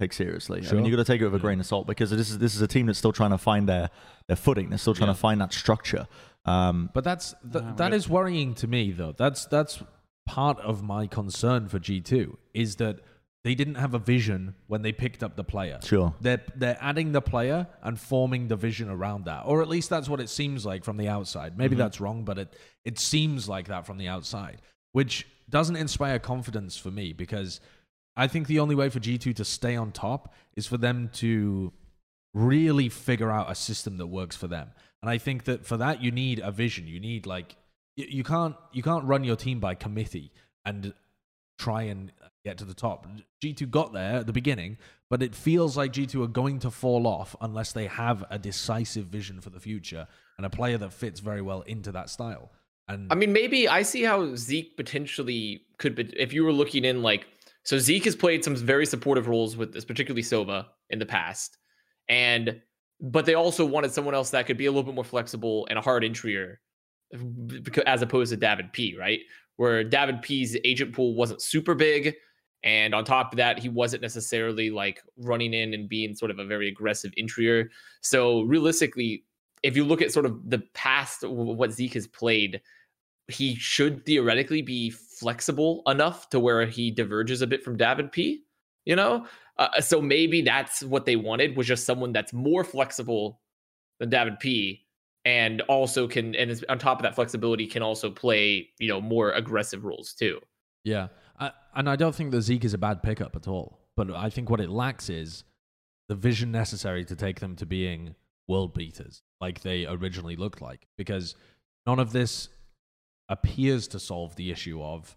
take 0.00 0.12
seriously. 0.12 0.62
I 0.68 0.72
mean, 0.74 0.84
you've 0.84 0.96
got 0.96 1.04
to 1.04 1.12
take 1.12 1.20
it 1.20 1.24
with 1.24 1.34
a 1.34 1.38
Yeah. 1.38 1.42
grain 1.42 1.60
of 1.60 1.66
salt 1.66 1.86
because 1.86 2.10
this 2.10 2.30
is 2.30 2.38
this 2.38 2.54
is 2.54 2.60
a 2.62 2.66
team 2.68 2.86
that's 2.86 2.98
still 2.98 3.12
trying 3.12 3.30
to 3.30 3.38
find 3.38 3.68
their 3.68 3.90
their 4.26 4.36
footing. 4.36 4.68
They're 4.68 4.78
still 4.78 4.94
trying 4.94 5.08
Yeah. 5.08 5.14
to 5.14 5.18
find 5.20 5.40
that 5.40 5.52
structure. 5.52 6.06
Um, 6.44 6.90
But 6.94 7.04
that's 7.04 7.34
th- 7.42 7.64
that 7.64 7.76
but- 7.76 7.92
is 7.94 8.08
worrying 8.08 8.54
to 8.54 8.66
me, 8.68 8.92
though. 8.92 9.12
That's 9.12 9.46
that's 9.46 9.82
part 10.26 10.58
of 10.60 10.82
my 10.82 11.06
concern 11.06 11.68
for 11.68 11.78
G2 11.78 12.36
is 12.54 12.76
that 12.76 13.00
they 13.44 13.54
didn't 13.54 13.76
have 13.76 13.94
a 13.94 13.98
vision 13.98 14.54
when 14.66 14.82
they 14.82 14.92
picked 14.92 15.22
up 15.22 15.36
the 15.36 15.44
player. 15.44 15.78
Sure. 15.82 16.14
They're 16.20 16.42
they're 16.54 16.78
adding 16.80 17.12
the 17.12 17.20
player 17.22 17.66
and 17.82 17.98
forming 17.98 18.48
the 18.48 18.56
vision 18.56 18.88
around 18.88 19.24
that. 19.24 19.42
Or 19.46 19.62
at 19.62 19.68
least 19.68 19.90
that's 19.90 20.08
what 20.08 20.20
it 20.20 20.28
seems 20.28 20.64
like 20.64 20.84
from 20.84 20.96
the 20.96 21.08
outside. 21.08 21.58
Maybe 21.58 21.74
that's 21.74 22.00
wrong, 22.00 22.24
but 22.24 22.38
it 22.38 22.54
it 22.84 22.98
seems 23.00 23.48
like 23.48 23.66
that 23.68 23.84
from 23.86 23.98
the 23.98 24.06
outside, 24.08 24.62
which 24.92 25.26
doesn't 25.50 25.76
inspire 25.76 26.18
confidence 26.18 26.76
for 26.76 26.90
me 26.90 27.12
because 27.12 27.60
I 28.18 28.26
think 28.26 28.48
the 28.48 28.58
only 28.58 28.74
way 28.74 28.90
for 28.90 28.98
G2 28.98 29.36
to 29.36 29.44
stay 29.44 29.76
on 29.76 29.92
top 29.92 30.34
is 30.56 30.66
for 30.66 30.76
them 30.76 31.08
to 31.14 31.72
really 32.34 32.88
figure 32.88 33.30
out 33.30 33.50
a 33.50 33.54
system 33.54 33.96
that 33.98 34.08
works 34.08 34.36
for 34.36 34.48
them. 34.48 34.72
And 35.00 35.08
I 35.08 35.18
think 35.18 35.44
that 35.44 35.64
for 35.64 35.76
that 35.76 36.02
you 36.02 36.10
need 36.10 36.40
a 36.40 36.50
vision. 36.50 36.88
You 36.88 36.98
need 36.98 37.26
like 37.26 37.54
you, 37.96 38.24
can't 38.24 38.56
you 38.72 38.82
can't 38.82 39.04
run 39.04 39.22
your 39.22 39.36
team 39.36 39.60
by 39.60 39.76
committee 39.76 40.32
and 40.64 40.92
try 41.58 41.82
and 41.82 42.12
get 42.44 42.58
to 42.58 42.64
the 42.64 42.74
top. 42.74 43.06
G2 43.42 43.70
got 43.70 43.92
there 43.92 44.16
at 44.16 44.26
the 44.26 44.32
beginning, 44.32 44.78
but 45.08 45.22
it 45.22 45.34
feels 45.34 45.76
like 45.76 45.92
G2 45.92 46.24
are 46.24 46.28
going 46.28 46.58
to 46.60 46.72
fall 46.72 47.06
off 47.06 47.36
unless 47.40 47.72
they 47.72 47.86
have 47.86 48.24
a 48.30 48.38
decisive 48.38 49.06
vision 49.06 49.40
for 49.40 49.50
the 49.50 49.60
future 49.60 50.08
and 50.36 50.44
a 50.44 50.50
player 50.50 50.78
that 50.78 50.92
fits 50.92 51.20
very 51.20 51.42
well 51.42 51.62
into 51.62 51.92
that 51.92 52.10
style. 52.10 52.50
And 52.88 53.12
I 53.12 53.14
mean, 53.14 53.32
maybe 53.32 53.68
I 53.68 53.82
see 53.82 54.02
how 54.02 54.34
zeek 54.34 54.76
potentially 54.76 55.62
could 55.76 55.94
be 55.94 56.04
if 56.16 56.32
you 56.32 56.42
were 56.44 56.52
looking 56.52 56.84
in 56.84 57.02
like 57.02 57.26
so 57.68 57.76
zeek 57.76 58.06
has 58.06 58.16
played 58.16 58.42
some 58.42 58.56
very 58.56 58.86
supportive 58.86 59.28
roles 59.28 59.54
with 59.54 59.74
this, 59.74 59.84
particularly 59.84 60.22
Sova 60.22 60.64
in 60.88 60.98
the 60.98 61.04
past. 61.04 61.58
And 62.08 62.62
but 62.98 63.26
they 63.26 63.34
also 63.34 63.62
wanted 63.62 63.92
someone 63.92 64.14
else 64.14 64.30
that 64.30 64.46
could 64.46 64.56
be 64.56 64.64
a 64.64 64.70
little 64.70 64.84
bit 64.84 64.94
more 64.94 65.04
flexible 65.04 65.66
and 65.68 65.78
a 65.78 65.82
hard 65.82 66.02
interior 66.02 66.62
as 67.84 68.00
opposed 68.00 68.30
to 68.30 68.38
David 68.38 68.72
P, 68.72 68.96
right? 68.98 69.20
Where 69.56 69.84
David 69.84 70.22
P's 70.22 70.56
agent 70.64 70.94
pool 70.94 71.14
wasn't 71.14 71.42
super 71.42 71.74
big. 71.74 72.14
And 72.62 72.94
on 72.94 73.04
top 73.04 73.34
of 73.34 73.36
that, 73.36 73.58
he 73.58 73.68
wasn't 73.68 74.00
necessarily 74.00 74.70
like 74.70 75.02
running 75.18 75.52
in 75.52 75.74
and 75.74 75.90
being 75.90 76.14
sort 76.14 76.30
of 76.30 76.38
a 76.38 76.46
very 76.46 76.68
aggressive 76.68 77.12
interior. 77.18 77.68
So 78.00 78.44
realistically, 78.44 79.24
if 79.62 79.76
you 79.76 79.84
look 79.84 80.00
at 80.00 80.10
sort 80.10 80.24
of 80.24 80.48
the 80.48 80.60
past, 80.72 81.22
what 81.22 81.72
zeek 81.72 81.92
has 81.92 82.06
played, 82.06 82.62
he 83.26 83.56
should 83.56 84.06
theoretically 84.06 84.62
be 84.62 84.88
flexible 85.18 85.82
enough 85.86 86.28
to 86.30 86.40
where 86.40 86.66
he 86.66 86.90
diverges 86.90 87.42
a 87.42 87.46
bit 87.46 87.62
from 87.62 87.76
David 87.76 88.12
P. 88.12 88.44
You 88.84 88.96
know, 88.96 89.26
uh, 89.58 89.80
so 89.80 90.00
maybe 90.00 90.40
that's 90.40 90.82
what 90.82 91.04
they 91.04 91.16
wanted 91.16 91.56
was 91.56 91.66
just 91.66 91.84
someone 91.84 92.12
that's 92.12 92.32
more 92.32 92.64
flexible 92.64 93.40
than 93.98 94.08
David 94.08 94.38
P. 94.38 94.84
And 95.24 95.60
also 95.62 96.08
can, 96.08 96.34
and 96.34 96.64
on 96.70 96.78
top 96.78 96.98
of 96.98 97.02
that 97.02 97.14
flexibility, 97.14 97.66
can 97.66 97.82
also 97.82 98.10
play 98.10 98.70
you 98.78 98.88
know 98.88 99.00
more 99.00 99.32
aggressive 99.32 99.84
roles 99.84 100.14
too. 100.14 100.40
Yeah, 100.84 101.08
I, 101.38 101.50
and 101.74 101.90
I 101.90 101.96
don't 101.96 102.14
think 102.14 102.30
that 102.30 102.42
zeek 102.42 102.64
is 102.64 102.72
a 102.72 102.78
bad 102.78 103.02
pickup 103.02 103.36
at 103.36 103.46
all. 103.46 103.80
But 103.96 104.10
I 104.12 104.30
think 104.30 104.48
what 104.48 104.60
it 104.60 104.70
lacks 104.70 105.10
is 105.10 105.44
the 106.08 106.14
vision 106.14 106.50
necessary 106.50 107.04
to 107.04 107.16
take 107.16 107.40
them 107.40 107.56
to 107.56 107.66
being 107.66 108.14
world 108.46 108.72
beaters, 108.72 109.22
like 109.40 109.60
they 109.60 109.86
originally 109.86 110.36
looked 110.36 110.62
like. 110.62 110.86
Because 110.96 111.34
none 111.86 111.98
of 111.98 112.12
this 112.12 112.48
appears 113.28 113.86
to 113.88 113.98
solve 113.98 114.36
the 114.36 114.50
issue 114.50 114.82
of 114.82 115.14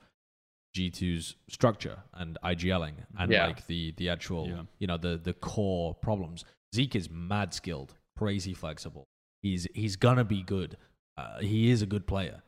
G2's 0.78 1.36
structure 1.50 2.00
and 2.14 2.38
IGLing 2.44 2.94
and 3.18 3.32
Yeah. 3.32 3.48
like 3.48 3.68
the 3.68 3.92
the 3.98 4.10
actual 4.10 4.48
Yeah. 4.48 4.64
you 4.80 4.88
know 4.88 4.98
the 4.98 5.18
the 5.18 5.34
core 5.34 5.94
problems. 5.96 6.46
zeek 6.74 6.96
is 6.96 7.10
mad 7.10 7.54
skilled, 7.54 7.94
crazy 8.18 8.54
flexible. 8.54 9.06
He's 9.42 9.68
he's 9.76 9.96
gonna 9.98 10.24
be 10.24 10.42
good. 10.44 10.78
Uh, 11.18 11.40
he 11.40 11.70
is 11.70 11.82
a 11.82 11.86
good 11.86 12.08
player, 12.08 12.42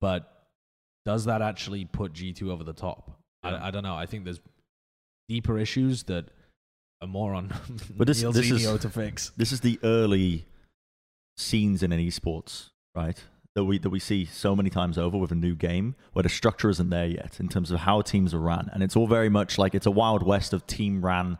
but 0.00 0.48
does 1.06 1.24
that 1.26 1.40
actually 1.40 1.84
put 1.84 2.12
G2 2.12 2.50
over 2.50 2.64
the 2.64 2.72
top? 2.72 3.18
Yeah. 3.44 3.50
I, 3.56 3.68
I 3.68 3.70
don't 3.70 3.84
know. 3.84 3.94
I 3.94 4.06
think 4.06 4.24
there's 4.24 4.40
deeper 5.28 5.58
issues 5.58 6.02
that 6.04 6.30
are 7.00 7.06
more 7.06 7.32
on 7.34 7.48
But 7.96 8.08
this- 8.08 8.20
Neil 8.20 8.32
this 8.32 8.50
is- 8.50 8.80
to 8.80 8.90
fix. 8.90 9.30
This 9.36 9.52
is 9.52 9.60
the 9.60 9.78
early 9.84 10.46
scenes 11.36 11.82
in 11.84 11.92
an 11.92 12.00
esports, 12.00 12.70
right? 12.96 13.22
That 13.58 13.64
we 13.64 13.78
that 13.78 13.90
we 13.90 13.98
see 13.98 14.24
so 14.24 14.54
many 14.54 14.70
times 14.70 14.96
over 14.96 15.18
with 15.18 15.32
a 15.32 15.34
new 15.34 15.56
game 15.56 15.96
where 16.12 16.22
the 16.22 16.28
structure 16.28 16.70
isn't 16.70 16.90
there 16.90 17.08
yet 17.08 17.40
in 17.40 17.48
terms 17.48 17.72
of 17.72 17.80
how 17.80 18.02
teams 18.02 18.32
are 18.32 18.38
ran, 18.38 18.70
and 18.72 18.84
it's 18.84 18.94
all 18.94 19.08
very 19.08 19.28
much 19.28 19.58
like 19.58 19.74
it's 19.74 19.84
a 19.84 19.90
wild 19.90 20.22
west 20.22 20.52
of 20.52 20.64
team 20.68 21.04
ran 21.04 21.38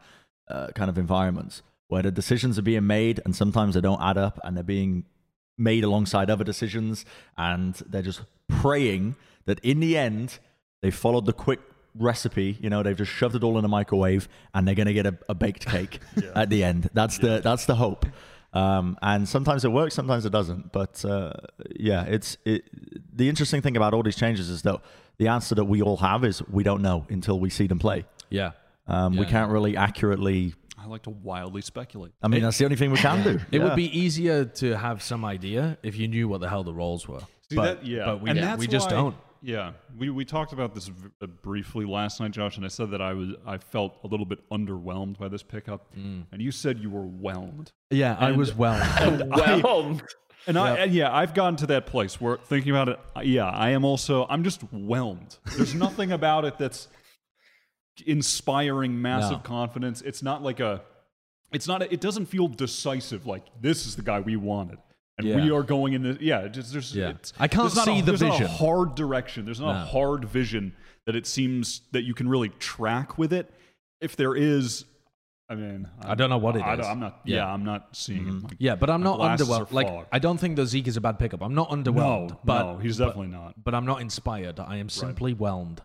uh, 0.48 0.66
kind 0.74 0.90
of 0.90 0.98
environments 0.98 1.62
where 1.86 2.02
the 2.02 2.10
decisions 2.10 2.58
are 2.58 2.62
being 2.62 2.88
made 2.88 3.20
and 3.24 3.36
sometimes 3.36 3.76
they 3.76 3.80
don't 3.80 4.02
add 4.02 4.18
up 4.18 4.40
and 4.42 4.56
they're 4.56 4.64
being 4.64 5.04
made 5.56 5.84
alongside 5.84 6.28
other 6.28 6.42
decisions 6.42 7.04
and 7.36 7.76
they're 7.86 8.02
just 8.02 8.22
praying 8.48 9.14
that 9.46 9.60
in 9.60 9.78
the 9.78 9.96
end 9.96 10.40
they 10.82 10.90
followed 10.90 11.24
the 11.24 11.32
quick 11.32 11.60
recipe 11.94 12.58
you 12.60 12.68
know 12.68 12.82
they've 12.82 12.98
just 12.98 13.12
shoved 13.12 13.36
it 13.36 13.44
all 13.44 13.58
in 13.58 13.64
a 13.64 13.68
microwave 13.68 14.28
and 14.54 14.66
they're 14.66 14.74
going 14.74 14.88
to 14.88 14.92
get 14.92 15.06
a, 15.06 15.16
a 15.28 15.34
baked 15.36 15.66
cake 15.66 16.00
at 16.34 16.50
the 16.50 16.64
end. 16.64 16.90
That's 16.94 17.18
the 17.18 17.40
that's 17.44 17.66
the 17.66 17.76
hope 17.76 18.06
um, 18.59 18.96
and 19.02 19.28
sometimes 19.28 19.61
it 19.64 19.72
works 19.80 19.94
sometimes 20.00 20.24
it 20.28 20.32
doesn't 20.38 20.64
but 20.72 20.94
uh, 21.04 21.32
yeah 21.90 22.02
it's 22.16 22.36
it, 22.44 22.61
the 23.20 23.26
interesting 23.32 23.61
thing 23.64 23.76
about 23.80 23.90
all 23.94 24.02
these 24.09 24.16
changes 24.24 24.46
is 24.56 24.61
that 24.62 24.76
the 25.18 25.28
answer 25.36 25.54
that 25.54 25.64
we 25.74 25.78
all 25.86 25.96
have 26.11 26.20
is 26.30 26.36
we 26.59 26.62
don't 26.68 26.82
know 26.88 26.98
until 27.16 27.38
we 27.44 27.50
see 27.59 27.66
them 27.72 27.78
play 27.78 28.00
Yeah. 28.30 28.50
um, 28.94 29.16
we 29.16 29.26
can't 29.34 29.50
really 29.56 29.74
accurately 29.76 30.54
I 30.80 30.86
like 30.86 31.02
to 31.11 31.11
wildly 31.30 31.62
speculate. 31.62 32.12
i 32.22 32.28
mean 32.28 32.42
that's 32.44 32.59
the 32.61 32.64
only 32.68 32.76
thing 32.80 32.90
we 32.90 32.98
can 32.98 33.22
do 33.24 33.30
It 33.52 33.59
Yeah. 33.59 33.64
would 33.64 33.76
be 33.76 33.90
easier 34.04 34.38
to 34.62 34.66
have 34.86 35.02
some 35.02 35.22
idea 35.24 35.62
if 35.82 35.94
you 36.00 36.06
knew 36.14 36.26
what 36.28 36.40
the 36.40 36.48
hell 36.48 36.64
the 36.64 36.74
roles 36.82 37.02
were. 37.11 37.20
See, 37.50 37.56
but, 37.56 37.80
that- 37.80 37.86
yeah, 37.86 38.04
but 38.09 38.16
we, 38.22 38.30
and 38.30 38.38
we 38.38 38.44
that's 38.44 38.66
just 38.76 38.86
why- 38.90 38.96
don't. 38.98 39.16
Yeah, 39.43 39.72
we, 39.97 40.11
we 40.11 40.24
talked 40.24 40.53
about 40.53 40.74
this 40.74 40.89
v- 40.89 41.11
uh, 41.22 41.26
briefly 41.26 41.84
last 41.84 42.18
night, 42.20 42.32
Josh, 42.32 42.57
and 42.57 42.64
I 42.64 42.68
said 42.68 42.91
that 42.91 43.01
I 43.01 43.12
was 43.12 43.30
I 43.47 43.59
felt 43.59 43.97
a 44.03 44.07
little 44.09 44.26
bit 44.26 44.41
underwhelmed 44.51 45.16
by 45.18 45.28
this 45.28 45.43
pickup, 45.43 45.95
Mm. 45.97 46.24
and 46.32 46.43
you 46.43 46.51
said 46.51 46.78
you 46.80 46.91
were 46.91 47.03
whelmed. 47.07 47.70
Yeah, 47.91 48.16
I 48.18 48.30
And- 48.30 48.36
was 48.39 48.55
well. 48.55 48.78
well, 49.62 50.01
And 50.47 50.59
I 50.59 50.76
and 50.78 50.93
yeah, 50.93 51.14
I've 51.14 51.34
gotten 51.34 51.57
to 51.57 51.66
that 51.68 51.86
place 51.86 52.20
where 52.20 52.36
thinking 52.39 52.70
about 52.72 52.89
it, 52.89 52.99
yeah, 53.22 53.47
I 53.49 53.70
am 53.70 53.84
also 53.84 54.26
I'm 54.28 54.43
just 54.43 54.62
whelmed. 54.72 55.39
There's 55.57 55.74
nothing 55.86 56.11
about 56.12 56.45
it 56.45 56.59
that's 56.59 56.89
inspiring 58.07 59.01
massive 59.01 59.32
No. 59.39 59.39
confidence. 59.39 60.01
It's 60.03 60.22
not 60.22 60.43
like 60.43 60.61
a 60.61 60.82
it's 61.53 61.66
not 61.66 61.82
a, 61.82 61.93
it 61.93 62.01
doesn't 62.01 62.26
feel 62.26 62.47
decisive 62.49 63.26
like 63.26 63.45
this 63.61 63.86
is 63.86 63.97
the 63.97 64.03
guy 64.03 64.20
we 64.20 64.36
wanted. 64.36 64.78
And 65.18 65.42
we 65.42 65.50
are 65.50 65.62
going 65.62 65.92
in 65.94 66.02
the 66.02 66.18
yeah, 66.20 66.46
just 66.48 66.72
there's 66.72 66.94
Yeah. 66.94 67.10
it's, 67.10 67.32
I 67.38 67.48
can't 67.48 67.64
there's 67.64 67.76
not 67.76 67.84
see 67.86 67.98
a, 67.98 68.02
the 68.02 68.12
there's 68.12 68.22
Not 68.22 68.32
vision. 68.38 68.46
a 68.46 68.48
hard 68.48 68.94
direction. 68.94 69.44
There's 69.44 69.60
not 69.60 69.72
No. 69.74 69.82
a 69.82 69.84
hard 69.86 70.24
vision 70.24 70.72
that 71.06 71.16
it 71.16 71.26
seems 71.26 71.82
that 71.92 72.02
you 72.04 72.14
can 72.14 72.28
really 72.28 72.50
track 72.60 73.18
with 73.18 73.32
it. 73.32 73.52
If 74.00 74.14
there 74.16 74.34
is 74.36 74.84
I 75.50 75.54
mean, 75.54 75.88
I 76.02 76.14
don't 76.14 76.28
know 76.28 76.36
what 76.38 76.56
it 76.56 76.60
I 76.60 76.74
is. 76.74 76.80
don't- 76.80 76.90
I'm 76.90 77.00
not. 77.00 77.20
Yeah. 77.24 77.36
Yeah, 77.36 77.52
I'm 77.52 77.64
not 77.64 77.96
seeing 77.96 78.28
it. 78.28 78.42
Like, 78.44 78.56
yeah, 78.58 78.74
but 78.74 78.90
I'm 78.90 79.02
not 79.02 79.18
underwhelmed. 79.18 79.72
Like. 79.72 80.06
I 80.12 80.18
don't 80.18 80.36
think 80.38 80.56
that 80.56 80.66
zeek 80.66 80.86
is 80.86 80.98
a 80.98 81.00
bad 81.00 81.18
pickup. 81.18 81.40
I'm 81.42 81.54
not 81.54 81.70
underwhelmed. 81.70 82.30
no, 82.30 82.40
but, 82.44 82.62
no, 82.72 82.78
he's 82.78 82.98
but- 82.98 83.06
definitely 83.06 83.32
not. 83.32 83.54
But 83.64 83.74
I'm 83.74 83.86
not 83.86 84.00
inspired. 84.02 84.60
I 84.60 84.76
am 84.76 84.88
simply 84.90 85.32
whelmed. 85.32 85.80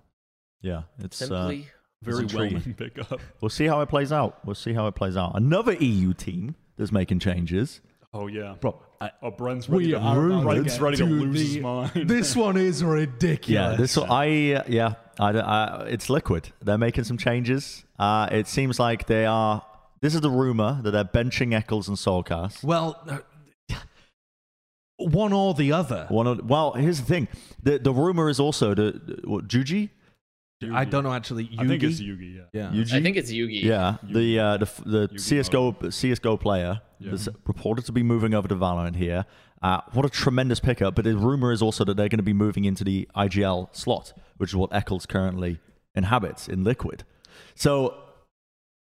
yeah 0.61 0.83
it's 0.99 1.21
uh, 1.21 1.25
simply. 1.27 1.67
Very 2.01 2.25
It's 2.25 2.33
well 2.33 2.49
pickup. 2.77 3.21
We'll 3.41 3.49
see 3.49 3.65
how 3.65 3.79
it 3.79 3.87
plays 3.87 4.11
out. 4.11 4.45
We'll 4.45 4.55
see 4.55 4.73
how 4.73 4.87
it 4.87 4.95
plays 4.95 5.15
out. 5.15 5.31
Another 5.35 5.71
EU 5.73 6.13
team 6.13 6.55
that's 6.75 6.91
making 6.91 7.19
changes. 7.19 7.79
Oh 8.13 8.27
yeah, 8.27 8.55
Bro, 8.59 8.79
I- 9.05 9.11
Oh, 9.21 9.31
Brent's 9.31 9.67
ready, 9.69 9.91
to, 9.91 9.97
rumored 9.99 10.43
Brent's 10.45 10.79
ready 10.79 10.97
to 10.97 11.03
to 11.05 11.09
lose 11.09 11.39
the- 11.39 11.53
his 11.55 11.57
mind. 11.63 12.09
this 12.09 12.35
one 12.35 12.57
is 12.57 12.83
ridiculous. 12.83 13.71
Yeah, 13.71 13.75
this 13.77 13.97
I 13.97 14.53
uh, 14.53 14.63
yeah, 14.67 14.93
I, 15.19 15.29
I, 15.31 15.83
it's 15.85 16.09
liquid. 16.09 16.49
They're 16.61 16.77
making 16.77 17.03
some 17.03 17.17
changes. 17.17 17.83
Uh, 17.99 18.27
it 18.31 18.47
seems 18.47 18.79
like 18.79 19.07
they 19.07 19.25
are. 19.25 19.63
This 20.01 20.15
is 20.15 20.21
the 20.21 20.29
rumor 20.29 20.79
that 20.83 20.91
they're 20.91 21.05
benching 21.05 21.51
ec1s 21.59 21.87
and 21.87 21.97
soulcas. 21.97 22.63
Well, 22.63 23.01
uh, 23.07 23.19
one 24.97 25.33
or 25.33 25.53
the 25.53 25.71
other. 25.71 26.05
One 26.09 26.27
of, 26.27 26.45
well, 26.49 26.73
here's 26.73 26.99
the 26.99 27.05
thing. 27.05 27.27
The 27.61 27.79
the 27.79 27.93
rumor 27.93 28.29
is 28.29 28.39
also 28.39 28.73
the, 28.73 28.91
the 29.05 29.29
what 29.29 29.47
Juji, 29.47 29.89
I 30.71 30.85
don't 30.85 31.03
know 31.03 31.13
actually. 31.13 31.49
I 31.57 31.67
think 31.67 31.83
it's 31.83 31.99
JUGi. 31.99 32.35
Yeah. 32.35 32.41
Yeah. 32.53 32.71
Yuji. 32.71 32.93
I 32.93 33.01
think 33.01 33.17
it's 33.17 33.31
JUGi. 33.31 33.63
Yeah, 33.63 33.97
the 34.03 34.39
uh, 34.39 34.57
the 34.57 34.69
the 34.85 35.07
JUGi 35.09 35.19
CS:GO 35.19 35.75
CS:GO 35.89 36.37
player 36.37 36.81
Yeah. 37.03 37.11
that's 37.11 37.29
reported 37.45 37.85
to 37.85 37.91
be 37.91 38.03
moving 38.03 38.33
over 38.33 38.47
to 38.47 38.55
Valorant 38.55 38.95
here. 38.95 39.25
Uh, 39.61 39.81
what 39.93 40.05
a 40.05 40.09
tremendous 40.09 40.59
pickup! 40.59 40.95
But 40.95 41.05
the 41.05 41.15
rumor 41.15 41.51
is 41.51 41.61
also 41.61 41.85
that 41.85 41.95
they're 41.95 42.09
going 42.09 42.17
to 42.17 42.23
be 42.23 42.33
moving 42.33 42.65
into 42.65 42.83
the 42.83 43.07
IGL 43.15 43.75
slot, 43.75 44.13
which 44.37 44.49
is 44.49 44.55
what 44.55 44.71
ec1s 44.71 45.07
currently 45.07 45.59
inhabits 45.95 46.47
in 46.49 46.63
Liquid. 46.63 47.03
So 47.55 47.95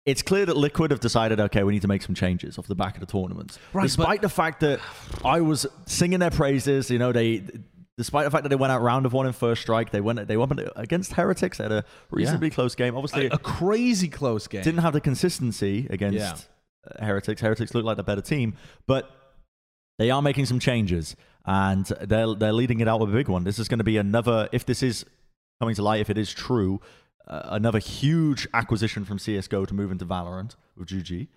it's 0.07 0.23
clear 0.23 0.47
that 0.47 0.57
Liquid 0.57 0.91
have 0.91 1.01
decided, 1.01 1.41
okay, 1.41 1.63
we 1.63 1.73
need 1.73 1.83
to 1.83 1.89
make 1.89 2.03
some 2.03 2.15
changes 2.15 2.59
off 2.59 2.67
the 2.67 2.75
back 2.75 2.95
of 2.95 3.01
the 3.01 3.07
tournaments. 3.07 3.59
Right, 3.73 3.83
despite 3.83 4.23
the 4.23 4.29
fact 4.29 4.61
that 4.61 4.81
I 5.25 5.41
was 5.41 5.67
singing 5.87 6.21
their 6.21 6.31
praises, 6.31 6.91
you 6.91 6.99
know, 6.99 7.13
they. 7.13 7.45
Despite 7.99 8.25
the 8.25 8.31
fact 8.31 8.45
that 8.45 8.49
they 8.49 8.57
went 8.57 8.73
out 8.73 8.81
round 8.81 9.05
of 9.05 9.13
one 9.13 9.27
in 9.27 9.35
first 9.35 9.61
strike, 9.61 9.91
they 9.91 10.01
went 10.01 10.27
they 10.27 10.39
went 10.39 10.59
against 10.75 11.13
Heretics. 11.13 11.59
They 11.59 11.65
had 11.65 11.73
a 11.73 11.85
reasonably 12.11 12.49
close 12.49 12.75
game. 12.75 12.97
Obviously, 12.97 13.27
a, 13.27 13.35
a 13.35 13.39
crazy 13.39 14.09
close 14.09 14.47
game. 14.47 14.63
didn't 14.63 14.81
have 14.81 14.95
the 14.95 15.03
consistency 15.03 15.87
against 15.91 16.17
Yeah. 16.17 16.35
Uh, 16.89 17.05
Heretics. 17.05 17.41
Heretics 17.41 17.74
look 17.74 17.85
like 17.85 17.97
the 17.97 18.03
better 18.03 18.20
team, 18.22 18.55
but 18.87 19.11
they 19.99 20.11
are 20.11 20.22
making 20.22 20.47
some 20.47 20.59
changes 20.59 21.16
and 21.47 21.87
they're 22.03 22.35
they're 22.35 22.53
leading 22.53 22.81
it 22.81 22.89
out 22.89 23.01
with 23.01 23.11
a 23.11 23.12
big 23.12 23.28
one. 23.28 23.45
This 23.45 23.59
is 23.59 23.68
going 23.68 23.78
to 23.78 23.85
be 23.85 23.97
another. 23.97 24.49
If 24.53 24.64
this 24.66 24.83
is 24.83 25.05
coming 25.61 25.74
to 25.74 25.83
light 25.83 26.01
if 26.01 26.11
it 26.11 26.18
is 26.18 26.33
true. 26.33 26.81
Uh, 27.28 27.43
another 27.51 27.78
huge 27.78 28.49
acquisition 28.55 29.05
from 29.05 29.16
CS:GO 29.18 29.64
to 29.64 29.74
move 29.74 29.93
into 29.93 30.05
Valorant 30.05 30.57
with 30.76 30.89
GG. 30.89 31.28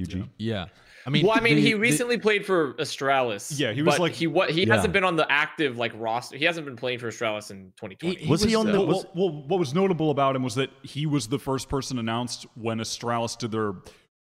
UG. 0.00 0.28
Yeah. 0.38 0.66
I 1.04 1.10
mean, 1.10 1.26
well, 1.26 1.36
I 1.36 1.40
mean, 1.40 1.56
the- 1.56 1.60
he 1.62 1.72
the- 1.74 1.78
recently 1.78 2.16
played 2.16 2.46
for 2.46 2.72
Astralis. 2.74 3.58
Yeah, 3.58 3.72
he 3.72 3.82
was 3.82 3.96
but 3.96 4.00
like- 4.00 4.12
he 4.12 4.26
what 4.28 4.50
he 4.50 4.64
Yeah. 4.64 4.74
hasn't 4.76 4.94
been 4.94 5.04
on 5.04 5.16
the 5.16 5.30
active 5.30 5.76
like 5.76 5.92
roster. 5.96 6.38
He 6.38 6.46
hasn't 6.46 6.64
been 6.64 6.76
playing 6.76 7.00
for 7.00 7.08
Astralis 7.08 7.50
in 7.50 7.72
2020. 7.76 8.16
He- 8.24 8.30
Was 8.30 8.42
he 8.44 8.54
on 8.54 8.70
the- 8.72 8.80
was- 8.80 9.04
well, 9.14 9.28
well, 9.30 9.42
what 9.46 9.58
was 9.58 9.74
notable 9.74 10.10
about 10.10 10.36
him 10.36 10.42
was 10.42 10.54
that 10.54 10.70
he 10.82 11.04
was 11.04 11.26
the 11.28 11.38
first 11.38 11.68
person 11.68 11.98
announced 11.98 12.46
when 12.54 12.78
Astralis 12.78 13.36
did 13.36 13.50
their 13.50 13.74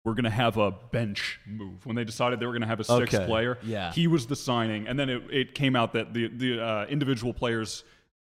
we're 0.05 0.13
going 0.13 0.23
to 0.23 0.29
have 0.29 0.57
a 0.57 0.71
bench 0.71 1.39
move 1.45 1.85
when 1.85 1.95
they 1.95 2.03
decided 2.03 2.39
they 2.39 2.45
were 2.45 2.53
going 2.53 2.61
to 2.61 2.67
have 2.67 2.79
a 2.79 2.83
sixth 2.83 3.13
Okay. 3.15 3.25
player. 3.25 3.57
Yeah. 3.63 3.91
he 3.91 4.07
was 4.07 4.27
the 4.27 4.35
signing, 4.35 4.87
and 4.87 4.97
then 4.97 5.09
it, 5.09 5.23
it 5.29 5.55
came 5.55 5.75
out 5.75 5.93
that 5.93 6.13
the 6.13 6.27
the 6.29 6.61
uh, 6.63 6.85
individual 6.87 7.33
players 7.33 7.83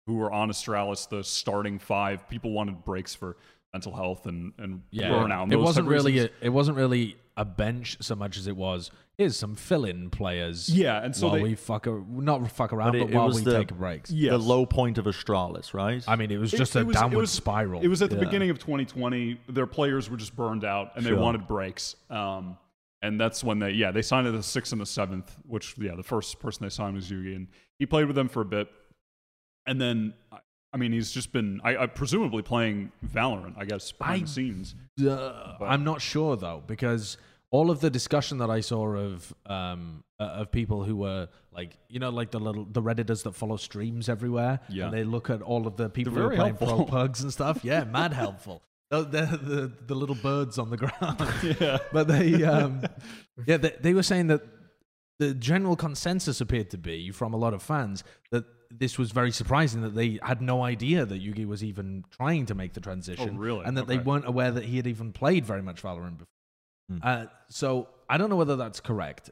who 0.05 0.15
were 0.17 0.31
on 0.31 0.49
Astralis, 0.49 1.07
the 1.07 1.23
starting 1.23 1.79
five, 1.79 2.27
people 2.27 2.51
wanted 2.51 2.83
breaks 2.83 3.15
for 3.15 3.37
mental 3.71 3.93
health 3.95 4.25
and 4.27 4.51
and 4.57 4.81
yeah, 4.91 5.09
burnout. 5.09 5.43
and 5.43 5.53
it 5.53 5.55
those 5.55 5.65
wasn't 5.65 5.87
really 5.87 6.19
a, 6.19 6.29
it 6.41 6.49
wasn't 6.49 6.75
really 6.77 7.15
a 7.37 7.45
bench 7.45 7.97
so 8.01 8.15
much 8.15 8.37
as 8.37 8.45
it 8.47 8.55
was 8.55 8.91
here's 9.17 9.37
some 9.37 9.55
fill-in 9.55 10.09
players. 10.09 10.69
Yeah, 10.69 11.03
and 11.03 11.15
so 11.15 11.27
while 11.27 11.35
they- 11.37 11.43
we 11.43 11.55
fuck 11.55 11.85
a, 11.87 11.91
not 12.09 12.49
fuck 12.51 12.73
around, 12.73 12.93
But 12.93 12.99
but, 12.99 13.09
it- 13.09 13.11
it 13.11 13.15
while 13.15 13.27
was 13.27 13.35
we 13.37 13.43
the- 13.43 13.57
take 13.59 13.73
breaks. 13.75 14.09
Yes. 14.11 14.31
The 14.31 14.37
low 14.39 14.65
point 14.65 14.97
of 14.97 15.05
Astralis, 15.05 15.73
right? 15.73 16.03
I 16.07 16.15
mean, 16.15 16.31
it 16.31 16.37
was 16.37 16.51
just 16.51 16.75
it 16.75 16.81
a 16.81 16.85
was- 16.85 16.95
it 16.95 16.99
downward 16.99 17.21
was- 17.21 17.31
spiral. 17.31 17.81
It 17.81 17.87
was 17.87 18.01
at 18.01 18.09
the 18.09 18.15
Yeah. 18.17 18.23
beginning 18.23 18.49
of 18.49 18.59
2020. 18.59 19.39
Their 19.49 19.67
players 19.67 20.09
were 20.09 20.17
just 20.17 20.35
burned 20.35 20.63
out, 20.65 20.91
and 20.95 21.05
they 21.05 21.13
wanted 21.13 21.47
breaks. 21.47 21.95
Um, 22.09 22.57
and 23.01 23.19
that's 23.19 23.43
when 23.43 23.59
they, 23.59 23.71
yeah, 23.71 23.91
they 23.91 24.01
signed 24.01 24.27
at 24.27 24.33
the 24.33 24.41
sixth 24.43 24.71
and 24.71 24.81
the 24.81 24.85
seventh. 24.85 25.35
Which, 25.45 25.75
yeah, 25.77 25.95
the 25.95 26.03
first 26.03 26.39
person 26.39 26.63
they 26.63 26.69
signed 26.69 26.95
was 26.95 27.09
JUGi, 27.09 27.35
and 27.35 27.47
he 27.79 27.85
played 27.85 28.05
with 28.07 28.15
them 28.15 28.29
for 28.29 28.41
a 28.41 28.45
bit. 28.45 28.69
And 29.65 29.79
then, 29.79 30.13
I- 30.31 30.39
I 30.73 30.77
mean, 30.77 30.91
he's 30.91 31.11
just 31.11 31.31
been, 31.31 31.61
I, 31.63 31.77
I 31.83 31.85
presumably 31.85 32.41
playing 32.41 32.91
Valorant, 33.05 33.53
I 33.57 33.65
guess, 33.65 33.91
behind 33.91 34.23
I- 34.23 34.25
the 34.25 34.27
scenes. 34.31 34.75
Uh, 35.05 35.57
I'm 35.61 35.83
not 35.83 36.01
sure 36.01 36.35
though 36.35 36.63
because 36.65 37.17
all 37.53 37.69
of 37.69 37.79
the 37.85 37.89
discussion 37.89 38.39
that 38.39 38.49
I 38.49 38.61
saw 38.61 38.83
of 39.09 39.33
um 39.45 40.03
uh, 40.19 40.39
of 40.41 40.51
people 40.51 40.79
who 40.87 40.95
were 41.05 41.27
like 41.57 41.71
you 41.93 41.99
know 42.03 42.09
like 42.19 42.31
the 42.31 42.39
little 42.47 42.65
the 42.77 42.81
redditors 42.89 43.21
that 43.23 43.33
follow 43.41 43.57
streams 43.57 44.09
everywhere 44.09 44.59
Yeah. 44.69 44.85
and 44.85 44.93
they 44.93 45.03
look 45.15 45.29
at 45.29 45.41
all 45.41 45.63
of 45.67 45.73
the 45.77 45.87
people 45.89 46.13
who 46.13 46.23
are 46.27 46.35
playing 46.35 46.55
pro 46.57 46.67
helpful. 46.67 46.85
pugs 46.97 47.21
and 47.23 47.31
stuff 47.31 47.59
yeah 47.63 47.83
mad 47.85 48.11
helpful 48.13 48.61
the, 48.89 49.01
the 49.51 49.71
the 49.89 49.95
little 49.95 50.19
birds 50.29 50.55
on 50.63 50.69
the 50.73 50.77
ground 50.77 51.19
Yeah. 51.61 51.77
but 51.93 52.07
they 52.07 52.43
um 52.43 52.81
yeah 53.45 53.57
they, 53.57 53.73
they 53.85 53.93
were 53.93 54.03
saying 54.13 54.27
that 54.27 54.41
the 55.19 55.33
general 55.35 55.75
consensus 55.75 56.41
appeared 56.41 56.69
to 56.71 56.77
be 56.77 57.11
from 57.11 57.33
a 57.33 57.37
lot 57.37 57.53
of 57.53 57.61
fans 57.61 58.03
that 58.31 58.45
this 58.71 58.97
was 58.97 59.11
very 59.11 59.31
surprising 59.31 59.81
that 59.81 59.93
they 59.95 60.19
had 60.23 60.41
no 60.41 60.63
idea 60.63 61.05
that 61.05 61.21
JUGi 61.21 61.45
was 61.45 61.63
even 61.63 62.03
trying 62.09 62.47
to 62.47 62.55
make 62.55 62.73
the 62.73 62.81
transition. 62.81 63.29
Oh, 63.35 63.37
really? 63.37 63.63
And 63.65 63.77
that 63.77 63.85
they 63.85 63.99
weren't 63.99 64.27
aware 64.27 64.51
that 64.51 64.63
he 64.65 64.77
had 64.77 64.87
even 64.87 65.11
played 65.13 65.45
very 65.45 65.61
much 65.61 65.83
Valorant 65.83 66.17
before. 66.17 66.27
Hmm. 66.89 66.97
Uh, 67.01 67.25
so 67.49 67.87
I 68.09 68.17
don't 68.17 68.29
know 68.29 68.35
whether 68.35 68.55
that's 68.55 68.79
correct. 68.79 69.29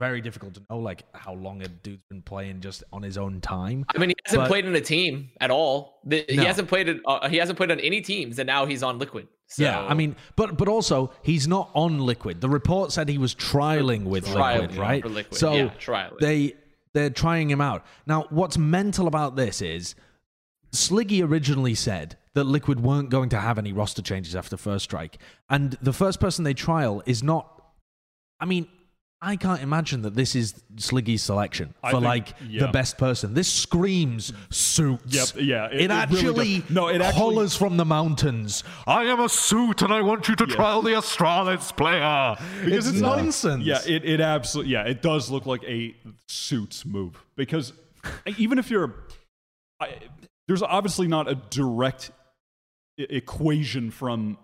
Very 0.00 0.20
difficult 0.20 0.54
to 0.54 0.62
know, 0.68 0.78
like 0.78 1.04
how 1.14 1.32
long 1.34 1.62
a 1.62 1.68
dude's 1.68 2.02
been 2.10 2.22
playing 2.22 2.60
just 2.60 2.82
on 2.92 3.02
his 3.02 3.16
own 3.16 3.40
time. 3.40 3.84
I 3.94 3.98
mean, 3.98 4.08
he 4.10 4.14
hasn't 4.26 4.42
But- 4.42 4.48
played 4.48 4.64
in 4.64 4.74
a 4.74 4.80
team 4.80 5.30
at 5.40 5.50
all. 5.52 6.00
The, 6.04 6.24
No. 6.28 6.42
He 6.42 6.46
hasn't 6.46 6.66
played. 6.68 6.88
in- 6.88 7.00
Uh, 7.06 7.28
he 7.28 7.36
hasn't 7.36 7.56
played 7.56 7.70
on 7.70 7.78
any 7.78 8.00
teams, 8.00 8.38
and 8.40 8.46
now 8.48 8.66
he's 8.66 8.82
on 8.82 8.98
Liquid. 8.98 9.28
So, 9.46 9.62
Yeah, 9.62 9.80
I 9.80 9.94
mean, 9.94 10.16
but 10.34 10.56
but 10.58 10.66
also 10.66 11.12
he's 11.22 11.46
not 11.46 11.70
on 11.74 12.00
Liquid. 12.00 12.40
The 12.40 12.48
report 12.48 12.90
said 12.90 13.08
he 13.08 13.18
was 13.18 13.34
trialing 13.34 14.04
with 14.04 14.26
Trialing 14.26 14.60
Liquid, 14.62 14.76
right? 14.78 15.02
for 15.02 15.08
Liquid. 15.08 15.38
So 15.38 15.52
Yeah, 15.54 15.68
trialing. 15.78 16.18
they 16.20 16.54
they're 16.94 17.10
trying 17.10 17.48
him 17.50 17.60
out. 17.60 17.84
Now, 18.06 18.26
what's 18.30 18.58
mental 18.58 19.06
about 19.06 19.36
this 19.36 19.62
is 19.62 19.94
Sliggy 20.74 21.22
originally 21.26 21.74
said 21.74 22.16
that 22.34 22.44
Liquid 22.44 22.80
weren't 22.80 23.10
going 23.10 23.28
to 23.30 23.38
have 23.40 23.58
any 23.58 23.72
roster 23.72 24.02
changes 24.02 24.34
after 24.36 24.56
First 24.56 24.84
Strike, 24.84 25.18
and 25.50 25.72
the 25.82 25.92
first 25.92 26.20
person 26.20 26.44
they 26.44 26.54
trial 26.54 27.02
is 27.06 27.22
not. 27.22 27.48
I 28.40 28.44
mean. 28.46 28.66
I 29.24 29.36
can't 29.36 29.62
imagine 29.62 30.02
that 30.02 30.16
this 30.16 30.34
is 30.34 30.52
Sliggy's 30.74 31.22
selection 31.22 31.74
for 31.80 31.92
think- 31.92 32.02
like 32.04 32.34
yeah. 32.44 32.66
the 32.66 32.72
best 32.72 32.98
person. 32.98 33.34
This 33.34 33.46
screams 33.46 34.32
suits. 34.50 35.32
Yep, 35.36 35.44
yeah, 35.44 35.66
It, 35.66 35.74
it- 35.74 35.80
it 35.82 35.90
actually 35.92 36.58
does. 36.62 36.70
No, 36.70 36.88
it 36.88 37.00
actually- 37.00 37.20
hollers 37.20 37.54
from 37.56 37.76
the 37.76 37.84
mountains. 37.84 38.64
I 38.84 39.04
am 39.04 39.20
a 39.20 39.28
suit, 39.28 39.80
and 39.80 39.92
I 39.94 40.02
want 40.02 40.28
you 40.28 40.34
to 40.34 40.44
trial 40.46 40.82
the 40.82 40.90
Astralis 40.94 41.70
player. 41.76 42.34
Because 42.64 42.88
it's, 42.88 42.96
it's 42.96 43.00
not- 43.00 43.18
nonsense. 43.18 43.62
Yeah, 43.62 43.78
it, 43.86 44.04
it 44.04 44.20
absolutely 44.20 44.72
yeah, 44.72 44.86
it 44.88 45.02
does 45.02 45.30
look 45.30 45.46
like 45.46 45.62
a 45.68 45.94
suits 46.26 46.84
move 46.84 47.24
because 47.36 47.72
even 48.36 48.58
if 48.58 48.70
you're 48.70 48.92
I, 49.78 49.98
there's 50.48 50.62
obviously 50.64 51.06
not 51.06 51.28
a 51.30 51.36
direct 51.36 52.10
equation 52.98 53.90
from 53.90 54.38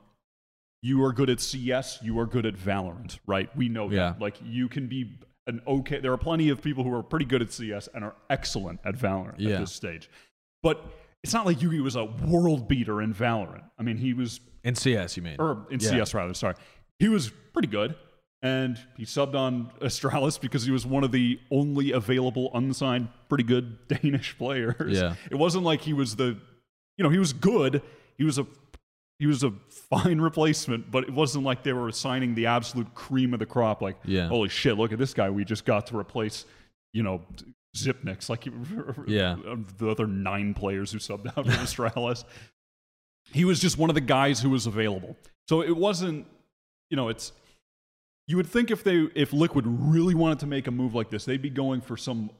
you 0.83 1.03
are 1.05 1.13
good 1.13 1.29
at 1.31 1.41
CS, 1.41 1.99
you 2.03 2.19
are 2.21 2.27
good 2.27 2.47
at 2.47 2.55
Valorant, 2.55 3.19
right? 3.27 3.55
We 3.57 3.69
know 3.69 3.91
Yeah. 3.91 4.11
that. 4.13 4.21
Like 4.21 4.37
you 4.45 4.69
can 4.69 4.87
be 4.87 5.19
an 5.47 5.61
okay 5.67 5.99
there 5.99 6.13
are 6.13 6.19
plenty 6.19 6.51
of 6.51 6.61
people 6.63 6.85
who 6.85 6.93
are 6.95 7.03
pretty 7.03 7.25
good 7.25 7.41
at 7.43 7.51
CS 7.53 7.89
and 7.95 8.05
are 8.05 8.15
excellent 8.31 8.81
at 8.85 8.95
Valorant 8.97 9.35
Yeah. 9.39 9.55
at 9.55 9.61
this 9.61 9.73
stage. 9.73 10.09
But 10.63 10.85
it's 11.25 11.33
not 11.33 11.47
like 11.47 11.59
JUGi 11.59 11.81
was 11.83 11.97
a 11.97 12.05
world 12.05 12.69
beater 12.69 13.03
in 13.03 13.13
Valorant. 13.15 13.65
I 13.79 13.83
mean, 13.83 13.97
he 13.97 14.13
was 14.15 14.41
in 14.63 14.75
CS, 14.75 15.17
you 15.17 15.23
mean? 15.23 15.37
or 15.39 15.67
in 15.71 15.81
Yeah. 15.81 15.89
CS 15.91 16.15
rather. 16.15 16.35
Sorry, 16.35 16.55
he 16.99 17.09
was 17.09 17.31
pretty 17.53 17.69
good, 17.69 17.97
and 18.43 18.79
he 18.97 19.05
subbed 19.05 19.35
on 19.35 19.71
Astralis 19.81 20.41
because 20.41 20.65
he 20.65 20.71
was 20.71 20.87
one 20.87 21.03
of 21.03 21.11
the 21.13 21.41
only 21.51 21.91
available 21.93 22.51
unsigned, 22.55 23.09
pretty 23.29 23.45
good 23.45 23.89
Danish 24.03 24.37
players. 24.39 24.97
Yeah. 24.97 25.15
it 25.31 25.37
wasn't 25.37 25.65
like 25.65 25.81
he 25.81 25.93
was 25.93 26.17
the, 26.17 26.37
you 26.97 27.03
know, 27.05 27.09
he 27.11 27.19
was 27.19 27.33
good. 27.33 27.83
He 28.19 28.25
was 28.25 28.39
a, 28.39 28.47
he 29.19 29.27
was 29.27 29.43
a 29.45 29.53
fine 29.71 30.21
replacement, 30.31 30.91
but 30.91 31.05
it 31.05 31.11
wasn't 31.12 31.45
like 31.45 31.62
they 31.62 31.73
were 31.73 31.91
signing 31.93 32.35
the 32.35 32.47
absolute 32.47 32.93
cream 32.95 33.33
of 33.33 33.41
the 33.41 33.47
crop. 33.47 33.81
Like, 33.81 33.97
Yeah. 34.05 34.29
holy 34.29 34.49
shit, 34.51 34.77
look 34.77 34.93
at 34.93 34.99
this 34.99 35.14
guy 35.14 35.31
we 35.31 35.45
just 35.45 35.64
got 35.64 35.87
to 35.89 35.97
replace, 35.99 36.45
you 36.93 37.03
know. 37.03 37.23
Xyp9x, 37.77 38.29
like 38.29 38.47
Yeah. 39.07 39.33
Um, 39.33 39.66
the 39.77 39.89
other 39.89 40.07
nine 40.07 40.55
players 40.55 40.91
who 40.91 40.99
subbed 40.99 41.27
out 41.29 41.35
for 41.47 41.53
Astralis 41.53 42.25
he 43.33 43.45
was 43.45 43.61
just 43.61 43.79
one 43.79 43.91
of 43.91 43.95
the 43.95 44.01
guys 44.01 44.41
who 44.41 44.51
was 44.51 44.66
available. 44.66 45.16
So 45.49 45.62
it 45.62 45.77
wasn't, 45.77 46.27
you 46.91 46.97
know, 46.97 47.09
it's 47.09 47.33
you 48.27 48.37
would 48.37 48.47
think 48.47 48.71
if 48.71 48.85
they 48.85 49.07
if 49.14 49.33
Liquid 49.33 49.64
really 49.66 50.14
wanted 50.14 50.39
to 50.41 50.47
make 50.47 50.66
a 50.66 50.71
move 50.71 50.95
like 50.95 51.11
this, 51.11 51.25
they'd 51.25 51.43
be 51.43 51.51
going 51.51 51.81
for 51.81 51.97
some 51.97 52.31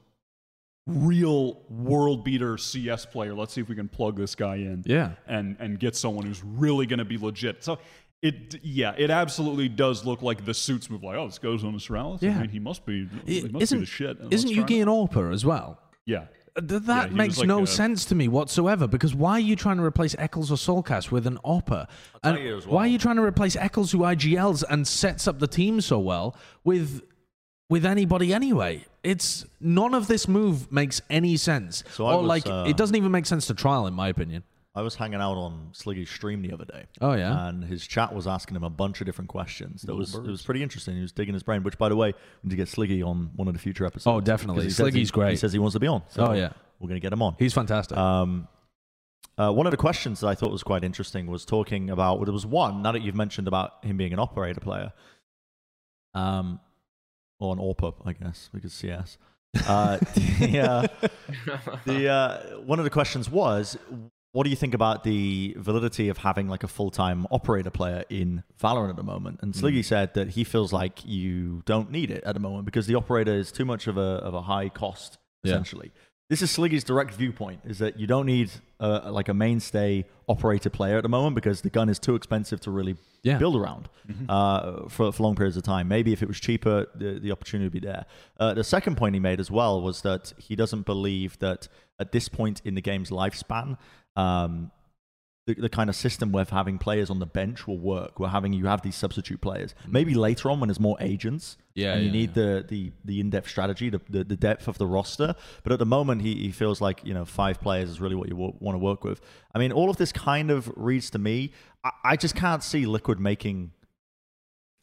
real 0.89 1.61
world 1.69 2.23
beater 2.23 2.57
CS 2.57 3.05
player. 3.05 3.33
Let's 3.33 3.53
see 3.53 3.61
if 3.61 3.69
we 3.69 3.75
can 3.75 3.87
plug 3.87 4.17
this 4.17 4.35
guy 4.35 4.55
in. 4.55 4.83
Yeah. 4.85 5.11
And 5.27 5.55
and 5.59 5.79
get 5.79 5.95
someone 5.95 6.25
who's 6.25 6.43
really 6.43 6.85
going 6.85 6.99
to 6.99 7.05
be 7.05 7.17
legit. 7.17 7.63
So 7.63 7.79
it 8.21 8.55
yeah, 8.63 8.93
it 8.97 9.09
absolutely 9.09 9.69
does 9.69 10.05
look 10.05 10.21
like 10.21 10.45
the 10.45 10.53
suits 10.53 10.89
move 10.89 11.03
like, 11.03 11.17
oh, 11.17 11.27
this 11.27 11.39
goes 11.39 11.63
on 11.63 11.73
Astralis. 11.73 12.21
Yeah. 12.21 12.37
I 12.37 12.41
mean, 12.41 12.49
he 12.49 12.59
must 12.59 12.85
be 12.85 13.07
he 13.25 13.43
must 13.47 13.63
isn't 13.63 13.77
be 13.79 13.85
the 13.85 13.91
shit. 13.91 14.17
isn't 14.31 14.49
Let's 14.55 14.71
JUGi 14.71 14.81
an 14.81 14.87
AWPer 14.87 15.33
as 15.33 15.45
well? 15.45 15.79
Yeah. 16.05 16.25
Th- 16.57 16.81
that 16.83 17.09
he 17.09 17.15
makes 17.15 17.37
like 17.37 17.47
no 17.47 17.63
a- 17.63 17.67
sense 17.67 18.03
to 18.05 18.15
me 18.15 18.27
whatsoever 18.27 18.87
because 18.87 19.15
why 19.15 19.33
are 19.33 19.39
you 19.39 19.55
trying 19.55 19.77
to 19.77 19.83
replace 19.83 20.15
ec1s 20.15 20.51
or 20.51 20.55
soulcas 20.55 21.11
with 21.11 21.27
an 21.27 21.37
AWPer? 21.45 21.87
And 22.23 22.39
you 22.39 22.57
as 22.57 22.67
Why 22.67 22.81
are 22.85 22.87
you 22.87 22.97
trying 22.97 23.15
to 23.17 23.21
replace 23.23 23.55
ec1s 23.55 23.91
who 23.91 23.99
IGLs 23.99 24.63
and 24.69 24.85
sets 24.85 25.27
up 25.27 25.39
the 25.39 25.47
team 25.47 25.79
so 25.79 25.99
well 25.99 26.35
with 26.63 27.01
with 27.69 27.85
anybody 27.85 28.33
anyway? 28.33 28.85
It's 29.03 29.45
none 29.61 29.93
of 29.93 30.07
this 30.07 30.27
move 30.27 30.71
makes 30.71 31.01
any 31.09 31.37
sense. 31.37 31.83
So 31.91 32.05
I 32.05 32.13
or 32.13 32.19
was, 32.21 32.27
like 32.27 32.47
uh, 32.47 32.65
it 32.67 32.75
doesn't 32.77 32.95
even 32.95 33.11
make 33.11 33.25
sense 33.25 33.47
to 33.47 33.53
trial 33.53 33.87
in 33.87 33.93
my 33.93 34.09
opinion. 34.09 34.43
I 34.75 34.81
was 34.81 34.95
hanging 34.95 35.19
out 35.19 35.35
on 35.35 35.71
Sliggy's 35.73 36.09
stream 36.09 36.41
the 36.41 36.53
other 36.53 36.63
day. 36.63 36.85
Oh, 37.01 37.13
yeah? 37.13 37.47
and 37.47 37.63
his 37.63 37.85
chat 37.87 38.13
was 38.13 38.27
asking 38.27 38.55
him 38.55 38.63
a 38.63 38.69
bunch 38.69 39.01
of 39.01 39.05
different 39.05 39.27
questions. 39.29 39.81
That 39.81 39.95
was 39.95 40.13
it 40.13 40.21
was 40.23 40.43
pretty 40.43 40.61
interesting. 40.61 40.95
He 40.95 41.01
was 41.01 41.11
digging 41.11 41.33
his 41.33 41.43
brain. 41.43 41.63
Which, 41.63 41.77
by 41.77 41.89
the 41.89 41.95
way, 41.95 42.13
we 42.43 42.47
need 42.47 42.51
to 42.51 42.55
get 42.55 42.67
Sliggy 42.67 43.03
on 43.05 43.31
one 43.35 43.47
of 43.47 43.53
the 43.55 43.59
future 43.59 43.85
episodes. 43.85 44.07
Oh, 44.07 44.21
definitely. 44.21 44.61
because 44.65 44.77
he 44.77 44.83
says 44.83 44.93
he- 44.93 45.01
Sliggy's 45.01 45.11
great. 45.11 45.31
He 45.31 45.35
says 45.37 45.51
he 45.53 45.59
wants 45.59 45.73
to 45.73 45.79
be 45.79 45.87
on. 45.87 46.03
So 46.09 46.27
Oh, 46.27 46.33
yeah. 46.33 46.51
we're 46.79 46.87
gonna 46.87 46.99
get 46.99 47.11
him 47.11 47.21
on. 47.21 47.35
He's 47.39 47.53
fantastic. 47.53 47.97
Um, 47.97 48.47
uh, 49.37 49.51
one 49.51 49.65
of 49.65 49.71
the 49.71 49.77
questions 49.77 50.19
that 50.19 50.27
I 50.27 50.35
thought 50.35 50.51
was 50.51 50.63
quite 50.63 50.83
interesting 50.83 51.25
was 51.27 51.45
talking 51.45 51.89
about. 51.89 52.17
Well, 52.17 52.25
there 52.25 52.33
was 52.33 52.45
one 52.45 52.81
now 52.83 52.91
that 52.91 53.01
you've 53.01 53.15
mentioned 53.15 53.47
about 53.47 53.83
him 53.83 53.97
being 53.97 54.13
an 54.13 54.19
operator 54.19 54.59
player, 54.59 54.93
um, 56.13 56.59
or 57.39 57.53
an 57.53 57.59
AWPer, 57.59 57.93
I 58.05 58.13
guess, 58.13 58.49
because 58.53 58.73
CS. 58.73 59.17
Uh, 59.67 59.97
the, 60.37 60.59
uh, 60.59 61.07
the 61.85 62.07
uh, 62.07 62.59
one 62.59 62.77
of 62.77 62.83
the 62.85 62.91
questions 62.91 63.31
was, 63.31 63.79
what 64.31 64.43
do 64.43 64.51
you 64.51 64.55
think 64.55 64.75
about 64.75 65.03
the 65.03 65.55
validity 65.57 66.07
of 66.07 66.19
having 66.19 66.47
like 66.47 66.63
a 66.63 66.67
full 66.67 66.91
time 66.91 67.25
operator 67.31 67.71
player 67.71 68.03
in 68.09 68.43
Valorant 68.61 68.91
at 68.91 68.95
the 68.95 69.01
moment? 69.03 69.39
And 69.41 69.55
Sliggy 69.55 69.83
said 69.83 70.13
that 70.13 70.29
he 70.29 70.43
feels 70.43 70.71
like 70.71 71.03
you 71.03 71.63
don't 71.65 71.89
need 71.89 72.11
it 72.11 72.23
at 72.25 72.35
the 72.35 72.39
moment 72.39 72.65
because 72.65 72.85
the 72.85 72.93
operator 72.93 73.33
is 73.33 73.51
too 73.51 73.65
much 73.65 73.87
of 73.87 73.97
a 73.97 74.21
of 74.21 74.35
a 74.35 74.41
high 74.43 74.69
cost 74.69 75.17
Yeah. 75.43 75.53
This 76.29 76.41
is 76.41 76.51
Sliggy's 76.51 76.83
direct 76.83 77.13
viewpoint: 77.13 77.61
is 77.65 77.79
that 77.79 77.99
you 77.99 78.07
don't 78.07 78.25
need 78.25 78.51
uh, 78.79 79.09
like 79.11 79.27
a 79.29 79.33
mainstay 79.33 80.05
operator 80.27 80.69
player 80.69 80.97
at 80.97 81.03
the 81.03 81.09
moment 81.09 81.35
because 81.35 81.61
the 81.61 81.69
gun 81.69 81.89
is 81.89 81.99
too 81.99 82.15
expensive 82.15 82.59
to 82.61 82.71
really 82.71 82.95
Yeah. 83.23 83.37
build 83.39 83.55
around 83.55 83.89
uh, 84.29 84.87
for, 84.87 85.11
for 85.11 85.23
long 85.23 85.35
periods 85.35 85.57
of 85.57 85.63
time. 85.63 85.87
Maybe 85.87 86.13
if 86.13 86.21
it 86.21 86.27
was 86.27 86.39
cheaper, 86.39 86.85
the, 86.95 87.19
the 87.19 87.31
opportunity 87.31 87.65
would 87.65 87.73
be 87.81 87.85
there. 87.87 88.05
Uh, 88.39 88.53
the 88.53 88.63
second 88.63 88.95
point 88.95 89.15
he 89.15 89.19
made 89.19 89.39
as 89.39 89.49
well 89.51 89.81
was 89.81 90.01
that 90.03 90.33
he 90.37 90.55
doesn't 90.55 90.85
believe 90.85 91.37
that 91.39 91.67
at 91.99 92.11
this 92.11 92.29
point 92.29 92.61
in 92.63 92.75
the 92.75 92.81
game's 92.81 93.09
lifespan, 93.09 93.77
um, 94.15 94.71
the, 95.55 95.61
the 95.61 95.69
kind 95.69 95.89
of 95.89 95.95
system 95.95 96.31
with 96.31 96.49
having 96.51 96.77
players 96.77 97.09
on 97.09 97.19
the 97.19 97.25
bench 97.25 97.65
will 97.67 97.79
work. 97.79 98.19
We're 98.19 98.27
having 98.29 98.53
you 98.53 98.67
have 98.67 98.81
these 98.81 98.95
substitute 98.95 99.41
players. 99.41 99.73
Mm. 99.87 99.91
Maybe 99.91 100.13
later 100.13 100.51
on 100.51 100.59
when 100.59 100.67
there's 100.67 100.79
more 100.79 100.97
agents, 100.99 101.57
Yeah, 101.73 101.93
and 101.93 102.01
you 102.01 102.07
yeah, 102.07 102.11
need 102.13 102.33
the 102.35 102.65
the 102.67 102.91
the 103.03 103.19
in-depth 103.19 103.49
strategy, 103.49 103.89
the, 103.89 104.01
the 104.09 104.23
the 104.23 104.35
depth 104.35 104.67
of 104.67 104.77
the 104.77 104.85
roster. 104.87 105.35
But 105.63 105.73
at 105.73 105.79
the 105.79 105.85
moment, 105.85 106.21
he, 106.21 106.35
he 106.35 106.51
feels 106.51 106.79
like 106.81 107.01
you 107.03 107.13
know 107.13 107.25
five 107.25 107.59
players 107.59 107.89
is 107.89 107.99
really 107.99 108.15
what 108.15 108.27
you 108.29 108.35
w- 108.35 108.53
want 108.59 108.75
to 108.75 108.79
work 108.79 109.03
with. 109.03 109.21
I 109.55 109.59
mean, 109.59 109.71
all 109.71 109.89
of 109.89 109.97
this 109.97 110.11
kind 110.11 110.51
of 110.51 110.71
reads 110.75 111.09
to 111.11 111.19
me. 111.19 111.51
I, 111.83 111.91
I 112.03 112.15
just 112.15 112.35
can't 112.35 112.63
see 112.63 112.85
Liquid 112.85 113.19
making. 113.19 113.71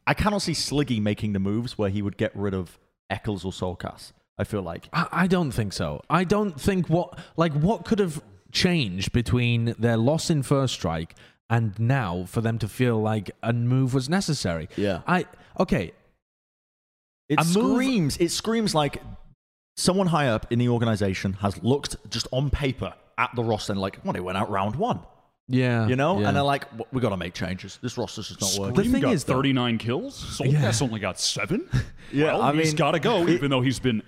I 0.06 0.14
cannot 0.14 0.42
see 0.42 0.52
Sliggy 0.52 1.00
making 1.00 1.32
the 1.32 1.40
moves 1.40 1.78
where 1.78 1.90
he 1.90 2.02
would 2.02 2.16
get 2.16 2.34
rid 2.36 2.54
of 2.54 2.78
ec1s 3.10 3.44
or 3.44 3.52
soulcas. 3.52 4.12
I 4.38 4.44
feel 4.44 4.62
like 4.62 4.88
I, 4.92 5.06
I 5.12 5.26
don't 5.26 5.50
think 5.52 5.72
so. 5.72 6.02
I 6.10 6.24
don't 6.24 6.60
think 6.60 6.88
what 6.88 7.18
like 7.36 7.52
what 7.52 7.84
could 7.84 7.98
have 8.00 8.22
changed 8.56 9.12
between 9.12 9.74
their 9.78 9.96
loss 9.96 10.30
in 10.30 10.42
first 10.42 10.74
strike 10.74 11.14
and 11.50 11.78
now 11.78 12.24
for 12.26 12.40
them 12.40 12.58
to 12.58 12.66
feel 12.68 13.00
like 13.00 13.30
a 13.42 13.52
move 13.52 13.92
was 13.94 14.08
necessary. 14.08 14.68
Yeah. 14.76 15.02
I 15.06 15.26
okay. 15.60 15.92
It 17.28 17.38
A 17.40 17.44
move- 17.44 17.72
screams. 17.74 18.16
It 18.18 18.30
screams 18.30 18.74
like 18.74 19.02
someone 19.76 20.06
high 20.08 20.28
up 20.28 20.50
in 20.52 20.58
the 20.58 20.68
organization 20.68 21.34
has 21.34 21.62
looked 21.62 21.96
just 22.10 22.26
on 22.32 22.50
paper 22.50 22.94
at 23.18 23.30
the 23.34 23.42
roster 23.44 23.72
and 23.72 23.80
like, 23.80 23.98
well, 24.04 24.12
they 24.12 24.20
went 24.20 24.38
out 24.38 24.50
round 24.50 24.76
one, 24.76 25.00
Yeah. 25.48 25.86
you 25.86 25.96
know, 25.96 26.20
yeah. 26.20 26.28
and 26.28 26.36
they're 26.36 26.42
like, 26.42 26.64
we 26.92 27.00
got 27.00 27.10
to 27.10 27.16
make 27.16 27.34
changes. 27.34 27.78
This 27.82 27.98
roster's 27.98 28.28
just 28.28 28.40
not 28.40 28.50
Scream 28.50 28.68
working. 28.72 28.84
The 28.84 28.92
thing 28.92 29.02
got 29.02 29.12
is, 29.14 29.24
39 29.24 29.78
kills. 29.78 30.38
soulcas 30.38 30.82
only 30.82 31.00
got 31.00 31.18
seven. 31.20 31.68
Yeah, 32.12 32.34
well, 32.34 32.42
I 32.42 32.52
he's 32.54 32.68
mean, 32.68 32.76
got 32.76 32.92
to 32.92 33.00
go, 33.00 33.22
it- 33.26 33.30
even 33.30 33.50
though 33.50 33.60
he's 33.62 33.80
been 33.80 34.00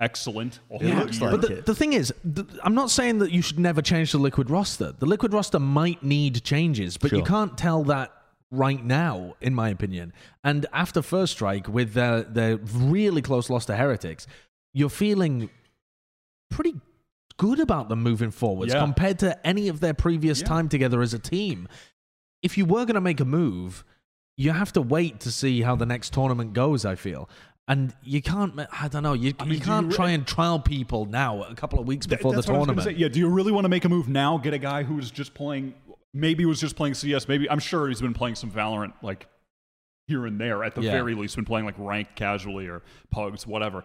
excellent. 0.00 0.60
all 0.68 0.80
It 0.82 0.94
looks 0.94 1.20
year. 1.20 1.30
like 1.30 1.40
but 1.40 1.48
the, 1.48 1.58
it. 1.58 1.66
the 1.66 1.74
thing 1.74 1.92
is, 1.92 2.12
th- 2.34 2.46
I'm 2.62 2.74
not 2.74 2.90
saying 2.90 3.18
that 3.18 3.30
you 3.32 3.42
should 3.42 3.58
never 3.58 3.82
change 3.82 4.12
the 4.12 4.18
liquid 4.18 4.50
roster. 4.50 4.92
The 4.92 5.06
liquid 5.06 5.32
roster 5.32 5.58
might 5.58 6.02
need 6.02 6.42
changes, 6.42 6.96
but 6.96 7.12
you 7.12 7.22
can't 7.22 7.56
tell 7.58 7.84
that 7.84 8.12
right 8.50 8.84
now, 8.84 9.34
in 9.40 9.54
my 9.54 9.68
opinion. 9.68 10.12
And 10.42 10.66
after 10.72 11.02
first 11.02 11.32
strike, 11.34 11.68
with 11.68 11.92
their 11.92 12.22
their 12.22 12.56
really 12.56 13.22
close 13.22 13.48
loss 13.50 13.66
to 13.66 13.76
heretics, 13.76 14.26
you're 14.72 14.88
feeling 14.90 15.50
pretty 16.50 16.74
good 17.36 17.60
about 17.60 17.88
them 17.88 18.02
moving 18.02 18.30
forwards 18.30 18.72
Yeah. 18.74 18.80
compared 18.80 19.18
to 19.20 19.46
any 19.46 19.68
of 19.68 19.80
their 19.80 19.94
previous 19.94 20.40
Yeah. 20.40 20.46
time 20.48 20.68
together 20.68 21.00
as 21.00 21.14
a 21.14 21.18
team. 21.18 21.68
If 22.42 22.58
you 22.58 22.64
were 22.64 22.84
going 22.84 22.94
to 22.96 23.00
make 23.00 23.20
a 23.20 23.24
move, 23.24 23.84
you 24.36 24.50
have 24.52 24.72
to 24.72 24.82
wait 24.82 25.20
to 25.20 25.30
see 25.30 25.62
how 25.62 25.76
the 25.76 25.86
next 25.86 26.12
tournament 26.12 26.52
goes. 26.54 26.84
I 26.84 26.96
feel. 26.96 27.28
And 27.68 27.94
you 28.02 28.20
can't, 28.20 28.58
I 28.72 28.88
don't 28.88 29.04
know, 29.04 29.12
you, 29.12 29.32
I 29.38 29.44
mean, 29.44 29.54
you 29.54 29.60
can't 29.60 29.84
you 29.86 29.90
re- 29.90 29.94
try 29.96 30.10
and 30.10 30.26
trial 30.26 30.58
people 30.58 31.04
now 31.06 31.44
a 31.44 31.54
couple 31.54 31.78
of 31.78 31.86
weeks 31.86 32.04
Th- 32.06 32.18
before 32.18 32.32
the 32.32 32.36
that's 32.38 32.48
what 32.48 32.56
I 32.56 32.58
was 32.58 32.66
gonna 32.66 32.76
tournament. 32.78 32.96
say. 32.98 33.02
Yeah, 33.02 33.08
do 33.08 33.20
you 33.20 33.28
really 33.28 33.52
want 33.52 33.64
to 33.64 33.68
make 33.68 33.84
a 33.84 33.88
move 33.88 34.08
now? 34.08 34.38
Get 34.38 34.52
a 34.54 34.58
guy 34.58 34.82
who 34.82 34.96
was 34.96 35.10
just 35.12 35.34
playing, 35.34 35.74
maybe 36.12 36.44
was 36.46 36.58
just 36.60 36.74
playing 36.74 36.94
CS. 36.94 37.28
Maybe 37.28 37.48
I'm 37.48 37.60
sure 37.60 37.86
he's 37.88 38.00
been 38.00 38.14
playing 38.14 38.34
some 38.34 38.50
Valorant 38.50 38.94
like 39.02 39.28
here 40.08 40.26
and 40.26 40.40
there. 40.40 40.64
At 40.64 40.74
the 40.74 40.82
Yeah. 40.82 40.90
very 40.90 41.14
least, 41.14 41.36
been 41.36 41.44
playing 41.44 41.64
like 41.64 41.76
ranked 41.78 42.16
casually 42.16 42.66
or 42.66 42.82
pugs, 43.12 43.46
whatever. 43.46 43.84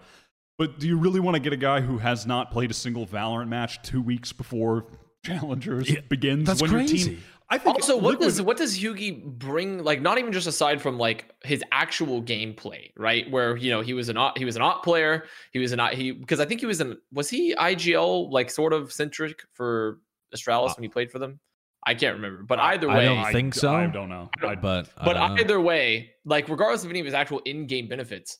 But 0.58 0.80
do 0.80 0.88
you 0.88 0.98
really 0.98 1.20
want 1.20 1.36
to 1.36 1.40
get 1.40 1.54
a 1.54 1.58
guy 1.58 1.82
who 1.82 2.00
has 2.00 2.26
not 2.26 2.50
played 2.50 2.72
a 2.72 2.74
single 2.74 3.06
Valorant 3.06 3.50
match 3.50 3.84
two 3.84 4.02
weeks 4.02 4.34
before 4.34 4.86
Challengers 5.26 5.92
begins? 6.10 6.48
that's 6.48 6.62
when 6.62 6.72
your 6.72 6.80
crazy. 6.80 7.10
team, 7.16 7.24
I 7.50 7.60
think 7.60 7.76
Also, 7.76 7.96
what 7.96 8.12
Liquid- 8.14 8.28
does 8.28 8.42
what 8.42 8.58
does 8.58 8.80
JUGi 8.80 9.24
bring? 9.38 9.84
Like, 9.84 10.02
not 10.02 10.18
even 10.18 10.32
just 10.32 10.48
aside 10.48 10.82
from 10.82 10.98
like 10.98 11.32
his 11.44 11.64
actual 11.72 12.24
gameplay, 12.24 12.92
right? 12.98 13.30
Where 13.30 13.56
you 13.56 13.70
know 13.70 13.82
he 13.82 13.94
was 13.94 14.10
an 14.10 14.18
op, 14.18 14.38
he 14.38 14.46
was 14.46 14.56
an 14.56 14.64
op 14.64 14.84
player. 14.84 15.26
He 15.52 15.60
was 15.60 15.72
an 15.72 15.80
op- 15.80 15.94
he 15.94 16.12
because 16.12 16.40
I 16.40 16.46
think 16.46 16.60
he 16.60 16.66
was 16.66 16.82
an 16.82 16.98
was 17.12 17.30
he 17.30 17.54
IGL 17.56 18.32
like 18.32 18.50
sort 18.50 18.74
of 18.74 18.92
centric 18.92 19.44
for 19.54 20.00
Astralis 20.36 20.72
uh, 20.72 20.74
when 20.78 20.84
he 20.84 20.90
played 20.90 21.12
for 21.12 21.20
them. 21.20 21.40
I 21.88 21.94
can't 21.94 22.16
remember, 22.16 22.42
but 22.42 22.58
either 22.60 22.90
I 22.90 22.98
way, 22.98 23.06
don't 23.06 23.32
think 23.32 23.54
so. 23.54 23.72
I 23.72 23.86
don't 23.86 24.10
know. 24.10 24.32
I, 24.42 24.56
but 24.56 24.90
I 24.98 25.06
but 25.06 25.14
don't 25.14 25.36
know. 25.36 25.42
either 25.44 25.62
way, 25.62 26.14
like 26.26 26.50
regardless 26.50 26.84
of 26.84 26.90
any 26.90 27.00
of 27.00 27.06
his 27.06 27.14
actual 27.14 27.40
in-game 27.46 27.88
benefits, 27.88 28.40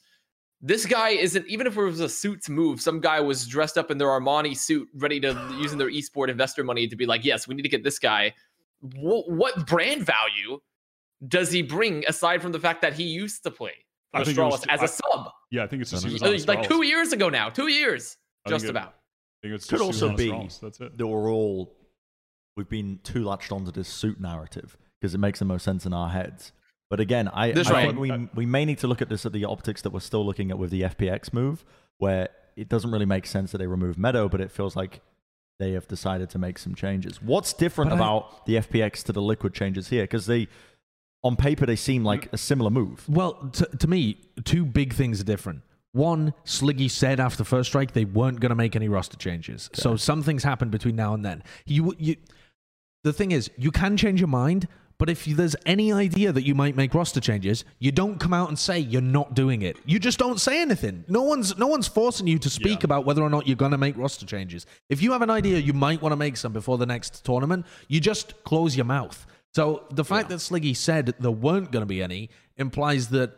this 0.62 0.88
guy 0.88 1.10
isn't 1.10 1.46
even 1.48 1.68
if 1.68 1.78
it 1.78 1.82
was 1.84 2.00
a 2.00 2.10
suits 2.10 2.50
move, 2.50 2.82
some 2.82 3.00
guy 3.00 3.20
was 3.20 3.46
dressed 3.46 3.78
up 3.78 3.92
in 3.92 4.00
their 4.00 4.08
Armani 4.08 4.58
suit, 4.58 4.88
ready 4.96 5.20
to 5.20 5.30
using 5.62 5.78
their 5.78 5.92
esport 5.92 6.30
investor 6.30 6.64
money 6.64 6.88
to 6.88 6.96
be 6.96 7.06
like, 7.06 7.24
yes, 7.24 7.48
we 7.48 7.54
need 7.54 7.62
to 7.62 7.70
get 7.70 7.84
this 7.84 8.00
guy. 8.00 8.34
What, 8.96 9.30
what 9.32 9.68
brand 9.68 10.04
value 10.06 10.60
does 11.28 11.52
he 11.52 11.62
bring 11.62 12.04
aside 12.08 12.42
from 12.42 12.52
the 12.52 12.60
fact 12.60 12.82
that 12.82 12.94
he 12.94 13.04
used 13.04 13.44
to 13.44 13.52
play 13.52 13.74
for 14.12 14.20
I 14.22 14.24
think 14.24 14.38
it 14.38 14.42
was- 14.42 14.62
Astralis 14.62 14.70
as 14.70 14.80
a 14.82 14.84
I- 14.84 14.86
sub? 14.88 15.32
yeah, 15.52 15.64
I 15.64 15.68
think 15.68 15.82
it's 15.82 15.92
just 15.92 16.04
Don't 16.04 16.10
he 16.10 16.14
was 16.14 16.48
on 16.48 16.56
Uh, 16.58 16.60
like 16.60 16.68
two 16.70 16.84
years 16.84 17.14
ago 17.14 17.30
now, 17.30 17.50
two 17.50 17.68
years, 17.68 18.18
I 18.46 18.50
just 18.50 18.66
it- 18.66 18.70
about. 18.72 18.90
I 18.90 19.48
think 19.48 19.56
it's 19.56 19.66
Could 19.66 19.80
just 19.80 20.02
also 20.02 20.16
be 20.16 20.30
Astralis, 20.30 20.60
That's 20.60 20.80
it. 20.82 20.98
that 20.98 21.08
we're 21.08 21.32
all 21.32 21.76
we've 22.58 22.70
been 22.70 23.00
too 23.04 23.24
latched 23.24 23.52
onto 23.52 23.72
this 23.72 23.88
suit 23.88 24.20
narrative 24.20 24.78
because 25.00 25.14
it 25.14 25.18
makes 25.20 25.40
the 25.40 25.46
most 25.46 25.64
sense 25.64 25.86
in 25.86 25.94
our 25.94 26.10
heads. 26.10 26.52
But 26.90 27.00
again, 27.00 27.28
I, 27.28 27.48
I 27.48 27.54
right. 27.54 27.66
think 27.88 28.00
we 28.00 28.30
we 28.34 28.46
may 28.46 28.64
need 28.66 28.78
to 28.80 28.88
look 28.88 29.02
at 29.02 29.10
this 29.10 29.26
at 29.26 29.34
the 29.34 29.46
optics 29.46 29.82
that 29.82 29.90
we're 29.92 30.00
still 30.00 30.26
looking 30.26 30.52
at 30.52 30.58
with 30.58 30.70
the 30.72 30.84
FPX 30.84 31.34
move, 31.34 31.66
where 31.98 32.30
it 32.56 32.70
doesn't 32.70 32.92
really 32.92 33.06
make 33.06 33.26
sense 33.26 33.52
that 33.52 33.58
they 33.58 33.68
remove 33.68 33.98
Meddo, 33.98 34.30
but 34.32 34.40
it 34.40 34.52
feels 34.52 34.76
like 34.76 35.02
they 35.60 35.72
have 35.74 35.88
decided 35.88 36.30
to 36.32 36.38
make 36.38 36.58
some 36.58 36.76
changes. 36.76 37.22
What's 37.22 37.54
different 37.54 37.92
But 37.92 37.96
I- 37.96 38.00
about 38.00 38.46
the 38.46 38.56
FPX 38.58 39.04
to 39.04 39.14
the 39.14 39.22
Liquid 39.22 39.54
changes 39.54 39.88
here? 39.90 40.04
Because 40.04 40.26
they, 40.26 40.48
on 41.24 41.36
paper, 41.36 41.66
they 41.66 41.76
seem 41.76 42.04
like 42.04 42.32
a 42.34 42.38
similar 42.38 42.70
move. 42.70 43.08
Well, 43.08 43.50
to, 43.54 43.66
to 43.66 43.88
me, 43.88 44.18
two 44.44 44.66
big 44.66 44.94
things 44.94 45.22
are 45.22 45.26
different. 45.26 45.62
One, 45.94 46.34
Sliggy 46.46 46.92
said 46.92 47.22
after 47.22 47.46
first 47.46 47.70
strike 47.70 47.94
they 47.94 48.04
weren't 48.04 48.42
going 48.42 48.50
to 48.50 48.56
make 48.56 48.76
any 48.76 48.90
roster 48.90 49.16
changes. 49.16 49.70
So 49.74 49.96
some 49.96 50.24
things 50.24 50.44
happened 50.44 50.72
between 50.72 50.98
now 50.98 51.14
and 51.14 51.24
then. 51.24 51.42
You, 51.66 51.96
you, 51.98 52.18
the 53.06 53.14
thing 53.14 53.32
is, 53.32 53.50
you 53.58 53.72
can 53.72 53.96
change 53.96 54.20
your 54.20 54.28
mind, 54.28 54.68
but 54.98 55.10
if 55.10 55.26
there's 55.26 55.56
any 55.66 55.92
idea 55.92 56.32
that 56.32 56.44
you 56.44 56.56
might 56.56 56.76
make 56.76 56.94
roster 56.94 57.20
changes, 57.20 57.66
you 57.80 57.92
don't 57.92 58.20
come 58.20 58.34
out 58.34 58.48
and 58.50 58.58
say 58.58 58.80
you're 58.80 59.02
not 59.02 59.34
doing 59.34 59.62
it. 59.62 59.78
You 59.86 60.00
just 60.00 60.18
don't 60.18 60.40
say 60.40 60.62
anything. 60.62 61.04
No 61.08 61.22
one's 61.24 61.58
no 61.58 61.68
one's 61.68 61.88
forcing 61.88 62.28
you 62.28 62.40
to 62.40 62.50
speak 62.50 62.80
Yeah. 62.82 62.86
about 62.86 63.06
whether 63.06 63.22
or 63.22 63.30
not 63.30 63.46
you're 63.48 63.56
going 63.58 63.72
to 63.72 63.78
make 63.78 63.98
roster 63.98 64.26
changes. 64.26 64.66
If 64.90 65.02
you 65.02 65.12
have 65.12 65.22
an 65.22 65.30
idea 65.30 65.60
you 65.60 65.74
might 65.74 66.02
want 66.02 66.14
to 66.14 66.18
make 66.18 66.38
some 66.38 66.54
before 66.54 66.78
the 66.78 66.86
next 66.86 67.26
tournament, 67.26 67.66
you 67.88 68.00
just 68.00 68.44
close 68.44 68.76
your 68.76 68.86
mouth. 68.86 69.26
So 69.54 69.84
the 69.92 70.04
fact 70.06 70.30
that 70.30 70.36
Sliggy 70.40 70.76
said 70.76 71.14
there 71.20 71.32
weren't 71.32 71.72
going 71.72 71.82
to 71.84 71.88
be 71.88 72.02
any 72.04 72.30
implies 72.58 73.10
that 73.10 73.32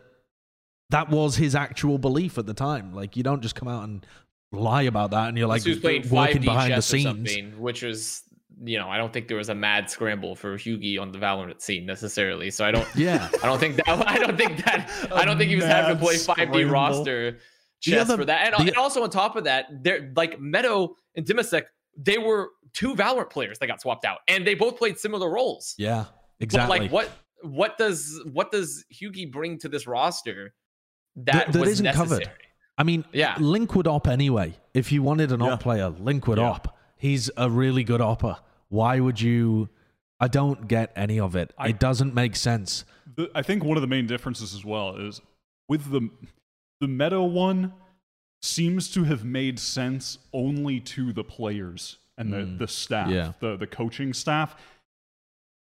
that 0.90 1.10
was 1.10 1.36
his 1.36 1.54
actual 1.54 1.98
belief 1.98 2.38
at 2.38 2.46
the 2.46 2.54
time. 2.54 2.94
Like 2.94 3.16
you 3.16 3.22
don't 3.22 3.42
just 3.42 3.54
come 3.54 3.68
out 3.68 3.84
and 3.84 4.06
lie 4.50 4.82
about 4.82 5.10
that, 5.10 5.28
and 5.28 5.36
you're 5.36 5.46
like 5.46 5.60
Like, 5.60 5.64
he 5.64 5.70
was 5.70 5.78
playing 5.80 6.08
working 6.08 6.42
behind 6.42 6.72
the 6.74 6.80
scenes. 6.82 7.30
which 7.58 7.82
was, 7.82 8.22
you 8.64 8.78
know, 8.78 8.88
I 8.88 8.96
don't 8.96 9.12
think 9.12 9.28
there 9.28 9.36
was 9.36 9.48
a 9.50 9.54
mad 9.54 9.88
scramble 9.90 10.34
for 10.34 10.56
JUGi 10.56 10.98
on 11.00 11.12
the 11.12 11.18
Valorant 11.18 11.60
scene 11.62 11.86
necessarily. 11.86 12.50
So 12.50 12.64
I 12.64 12.70
don't, 12.70 12.86
Yeah, 12.96 13.28
I 13.42 13.46
don't 13.46 13.58
think 13.58 13.76
that, 13.76 13.88
I 13.88 14.18
don't 14.18 14.36
think 14.36 14.64
that, 14.64 14.90
I 15.12 15.24
don't 15.24 15.38
think 15.38 15.50
he 15.50 15.56
was 15.56 15.64
having 15.64 15.96
to 15.96 16.02
play 16.02 16.14
5D 16.16 16.20
scramble. 16.22 16.64
roster 16.64 17.30
The 17.32 17.38
chess 17.80 18.08
other- 18.08 18.16
for 18.18 18.24
that. 18.24 18.46
And, 18.54 18.66
the- 18.66 18.70
and 18.72 18.76
also 18.78 19.02
on 19.02 19.10
top 19.10 19.36
of 19.36 19.44
that, 19.44 19.66
they're 19.82 20.12
like 20.16 20.38
Meddo 20.40 20.94
and 21.14 21.24
Dimasick, 21.26 21.64
they 21.96 22.18
were 22.18 22.50
two 22.74 22.94
Valorant 22.94 23.30
players 23.30 23.58
that 23.60 23.66
got 23.68 23.80
swapped 23.80 24.04
out, 24.04 24.18
and 24.28 24.46
they 24.46 24.54
both 24.54 24.76
played 24.76 24.98
similar 24.98 25.30
roles. 25.30 25.74
yeah, 25.78 26.04
But 26.38 26.44
exactly. 26.44 26.80
like, 26.80 26.90
what, 26.92 27.10
what 27.42 27.78
does, 27.78 28.20
what 28.32 28.50
does 28.52 28.84
JUGi 28.92 29.30
bring 29.30 29.58
to 29.60 29.68
this 29.68 29.86
roster 29.86 30.52
that, 31.16 31.52
that 31.52 31.60
was 31.60 31.70
isn't 31.70 31.84
necessary? 31.84 32.24
covered. 32.24 32.30
I 32.76 32.82
mean, 32.84 33.04
Yeah. 33.12 33.34
L1NK 33.36 33.74
would 33.76 33.86
op 33.88 34.06
anyway. 34.08 34.54
If 34.74 34.92
you 34.92 35.02
wanted 35.02 35.32
an 35.32 35.40
Yeah. 35.40 35.52
op 35.52 35.60
player, 35.60 35.90
L1NK 35.90 36.26
would 36.28 36.38
Yeah. 36.38 36.50
op. 36.50 36.76
He's 36.96 37.30
a 37.36 37.48
really 37.50 37.84
good 37.84 38.00
opper. 38.00 38.36
Why 38.68 39.00
would 39.00 39.20
you? 39.20 39.68
I 40.20 40.28
don't 40.28 40.66
get 40.68 40.92
any 40.96 41.20
of 41.20 41.36
it. 41.36 41.52
I- 41.56 41.68
it 41.68 41.78
doesn't 41.78 42.14
make 42.14 42.34
sense. 42.36 42.84
The, 43.16 43.30
I 43.34 43.42
think 43.42 43.64
one 43.64 43.76
of 43.76 43.80
the 43.82 43.86
main 43.86 44.06
differences 44.06 44.54
as 44.54 44.64
well 44.64 44.96
is 44.96 45.20
with 45.68 45.90
the 45.90 46.10
the 46.80 46.86
Meddo 46.86 47.28
one 47.30 47.72
seems 48.42 48.90
to 48.92 49.04
have 49.04 49.24
made 49.24 49.58
sense 49.58 50.18
only 50.32 50.78
to 50.80 51.12
the 51.12 51.24
players 51.24 51.96
and 52.16 52.32
the, 52.32 52.36
Mm. 52.38 52.58
the 52.58 52.68
staff, 52.68 53.10
Yeah. 53.10 53.32
the 53.40 53.56
the 53.56 53.66
coaching 53.66 54.12
staff. 54.12 54.56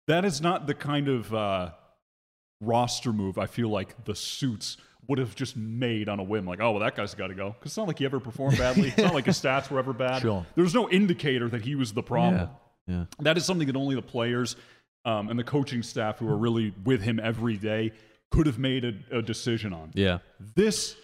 That 0.07 0.25
is 0.25 0.41
not 0.41 0.67
the 0.67 0.73
kind 0.73 1.07
of 1.07 1.33
uh, 1.33 1.71
roster 2.61 3.11
move 3.13 3.37
I 3.37 3.45
feel 3.47 3.69
like 3.69 4.05
the 4.05 4.15
suits 4.15 4.77
would 5.07 5.19
have 5.19 5.35
just 5.35 5.55
made 5.55 6.09
on 6.09 6.19
a 6.19 6.23
whim. 6.23 6.45
Like, 6.45 6.59
oh 6.61 6.71
well, 6.71 6.79
that 6.81 6.95
guy's 6.95 7.13
got 7.13 7.27
to 7.27 7.35
go 7.35 7.49
because 7.51 7.71
it's 7.71 7.77
not 7.77 7.87
like 7.87 7.99
he 7.99 8.05
ever 8.05 8.19
performed 8.19 8.57
badly. 8.65 8.87
it's 8.89 8.97
not 8.97 9.13
like 9.13 9.25
his 9.25 9.39
stats 9.39 9.69
were 9.69 9.79
ever 9.79 9.93
bad. 9.93 10.21
Sure. 10.21 10.45
There's 10.55 10.73
no 10.73 10.89
indicator 10.89 11.47
that 11.49 11.61
he 11.61 11.75
was 11.75 11.93
the 11.93 12.03
problem. 12.03 12.35
Yeah, 12.35 12.47
yeah. 12.87 13.05
That 13.19 13.37
is 13.37 13.45
something 13.45 13.67
that 13.67 13.75
only 13.75 13.95
the 13.95 14.01
players 14.01 14.55
um, 15.05 15.29
and 15.29 15.39
the 15.39 15.43
coaching 15.43 15.83
staff 15.83 16.19
who 16.19 16.27
are 16.27 16.37
really 16.37 16.73
with 16.83 17.01
him 17.01 17.19
every 17.21 17.57
day 17.57 17.91
could 18.31 18.45
have 18.47 18.59
made 18.59 18.85
a, 18.85 18.93
a 19.11 19.21
decision 19.21 19.73
on. 19.73 19.91
Yeah. 19.93 20.19
This 20.55 20.95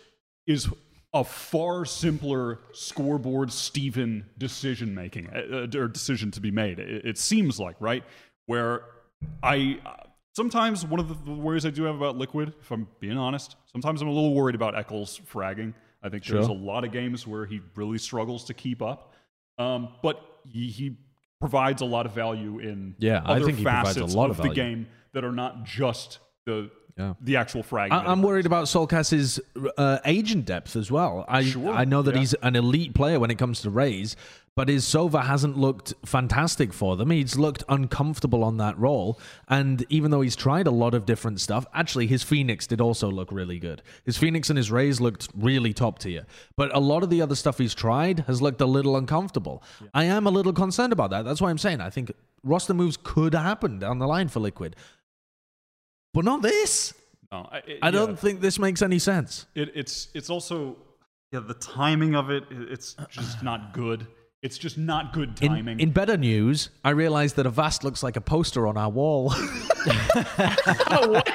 is 0.47 0.67
a 1.13 1.23
far 1.23 1.85
simpler 1.85 2.59
scoreboard 2.73 3.51
Steven 3.51 4.25
decision 4.37 4.95
making 4.95 5.29
uh, 5.29 5.67
or 5.77 5.87
decision 5.87 6.31
to 6.31 6.39
be 6.39 6.51
made. 6.51 6.79
It, 6.79 7.05
it 7.05 7.17
seems 7.17 7.59
like 7.59 7.75
right 7.79 8.03
where 8.45 8.83
I 9.43 9.79
sometimes 10.33 10.85
one 10.85 10.99
of 10.99 11.09
the, 11.09 11.15
the 11.25 11.37
worries 11.37 11.65
I 11.65 11.69
do 11.69 11.83
have 11.83 11.95
about 11.95 12.17
Liquid, 12.17 12.53
if 12.61 12.71
I'm 12.71 12.87
being 12.99 13.17
honest, 13.17 13.55
sometimes 13.71 14.01
I'm 14.01 14.07
a 14.07 14.11
little 14.11 14.33
worried 14.33 14.55
about 14.55 14.73
ec1s 14.73 15.21
fragging. 15.21 15.73
I 16.03 16.09
think 16.09 16.25
there's 16.25 16.47
a 16.47 16.51
lot 16.51 16.83
of 16.83 16.91
games 16.91 17.27
where 17.27 17.45
he 17.45 17.61
really 17.75 17.99
struggles 17.99 18.45
to 18.45 18.55
keep 18.55 18.81
up, 18.81 19.13
um, 19.59 19.89
but 20.01 20.39
he, 20.49 20.67
he 20.67 20.97
provides 21.41 21.81
a 21.81 21.85
lot 21.85 22.05
of 22.05 22.13
value 22.13 22.59
in 22.59 22.95
Yeah, 22.99 23.21
I 23.25 23.35
other 23.35 23.45
think 23.47 23.57
he 23.57 23.63
a 23.63 23.67
facets 23.67 24.15
lot 24.15 24.29
of 24.29 24.39
of 24.39 24.43
the 24.47 24.53
game 24.53 24.87
that 25.11 25.25
are 25.25 25.31
not 25.33 25.65
just 25.65 26.19
the 26.45 26.69
Yeah. 26.97 27.15
the 27.19 27.35
actual 27.35 27.63
frag. 27.63 27.91
I, 27.91 28.05
I'm 28.05 28.21
worried 28.21 28.45
about 28.45 28.65
soulcas's 28.65 29.39
uh, 29.77 29.99
agent 30.05 30.45
depth 30.45 30.75
as 30.75 30.91
well. 30.91 31.25
I 31.27 31.43
Sure, 31.43 31.69
I 31.73 31.83
know 31.83 32.01
that 32.03 32.13
yeah. 32.13 32.19
he's 32.21 32.33
an 32.35 32.55
elite 32.55 32.93
player 32.93 33.19
when 33.19 33.31
it 33.31 33.37
comes 33.39 33.61
to 33.61 33.69
Raze, 33.69 34.15
but 34.57 34.67
his 34.67 34.83
Sova 34.85 35.23
hasn't 35.25 35.57
looked 35.57 35.93
fantastic 36.05 36.73
for 36.73 36.97
them. 36.97 37.09
He's 37.09 37.37
looked 37.37 37.63
uncomfortable 37.69 38.43
on 38.43 38.57
that 38.57 38.77
role, 38.77 39.19
and 39.47 39.85
even 39.89 40.11
though 40.11 40.21
he's 40.21 40.35
tried 40.35 40.67
a 40.67 40.71
lot 40.71 40.93
of 40.93 41.05
different 41.05 41.39
stuff, 41.39 41.65
actually 41.73 42.07
his 42.07 42.21
Phoenix 42.23 42.67
did 42.67 42.81
also 42.81 43.09
look 43.09 43.31
really 43.31 43.59
good. 43.59 43.81
His 44.03 44.17
Phoenix 44.17 44.49
and 44.49 44.57
his 44.57 44.69
Raze 44.69 44.99
looked 44.99 45.29
really 45.35 45.71
top 45.73 45.99
tier, 45.99 46.25
but 46.57 46.75
a 46.75 46.79
lot 46.79 47.01
of 47.03 47.09
the 47.09 47.21
other 47.21 47.35
stuff 47.35 47.57
he's 47.59 47.73
tried 47.73 48.19
has 48.27 48.41
looked 48.41 48.59
a 48.61 48.65
little 48.65 48.97
uncomfortable. 48.97 49.63
I 49.93 50.03
am 50.03 50.27
a 50.27 50.31
little 50.31 50.53
concerned 50.53 50.91
about 50.91 51.11
that. 51.11 51.23
That's 51.23 51.41
why 51.41 51.49
I'm 51.49 51.57
saying 51.57 51.79
I 51.79 51.89
think 51.89 52.11
roster 52.43 52.73
moves 52.73 52.97
could 53.01 53.33
happen 53.33 53.79
down 53.79 53.99
the 53.99 54.07
line 54.07 54.27
for 54.27 54.41
Liquid, 54.41 54.75
but 56.13 56.25
not 56.25 56.41
this. 56.41 56.93
No, 57.31 57.47
I, 57.49 57.57
it- 57.59 57.79
I 57.81 57.89
don't 57.91 58.19
think 58.19 58.41
this 58.41 58.59
makes 58.59 58.81
any 58.81 58.99
sense. 58.99 59.45
It, 59.55 59.71
it's 59.75 60.09
it's 60.13 60.29
also 60.29 60.75
yeah 61.31 61.39
the 61.39 61.53
timing 61.53 62.15
of 62.15 62.29
it- 62.29 62.43
It's 62.51 62.97
just 63.09 63.41
not 63.43 63.71
good. 63.73 64.07
It's 64.41 64.57
just 64.57 64.75
not 64.77 65.13
good 65.13 65.39
In, 65.41 65.49
timing. 65.49 65.79
in 65.79 65.91
better 65.91 66.17
news, 66.17 66.69
I 66.83 66.89
realized 66.91 67.35
that 67.35 67.45
Avast 67.45 67.83
looks 67.83 68.01
like 68.01 68.15
a 68.15 68.21
poster 68.21 68.65
on 68.65 68.75
our 68.77 68.89
wall. 68.89 69.33
Oh, 70.93 71.09
what? 71.09 71.27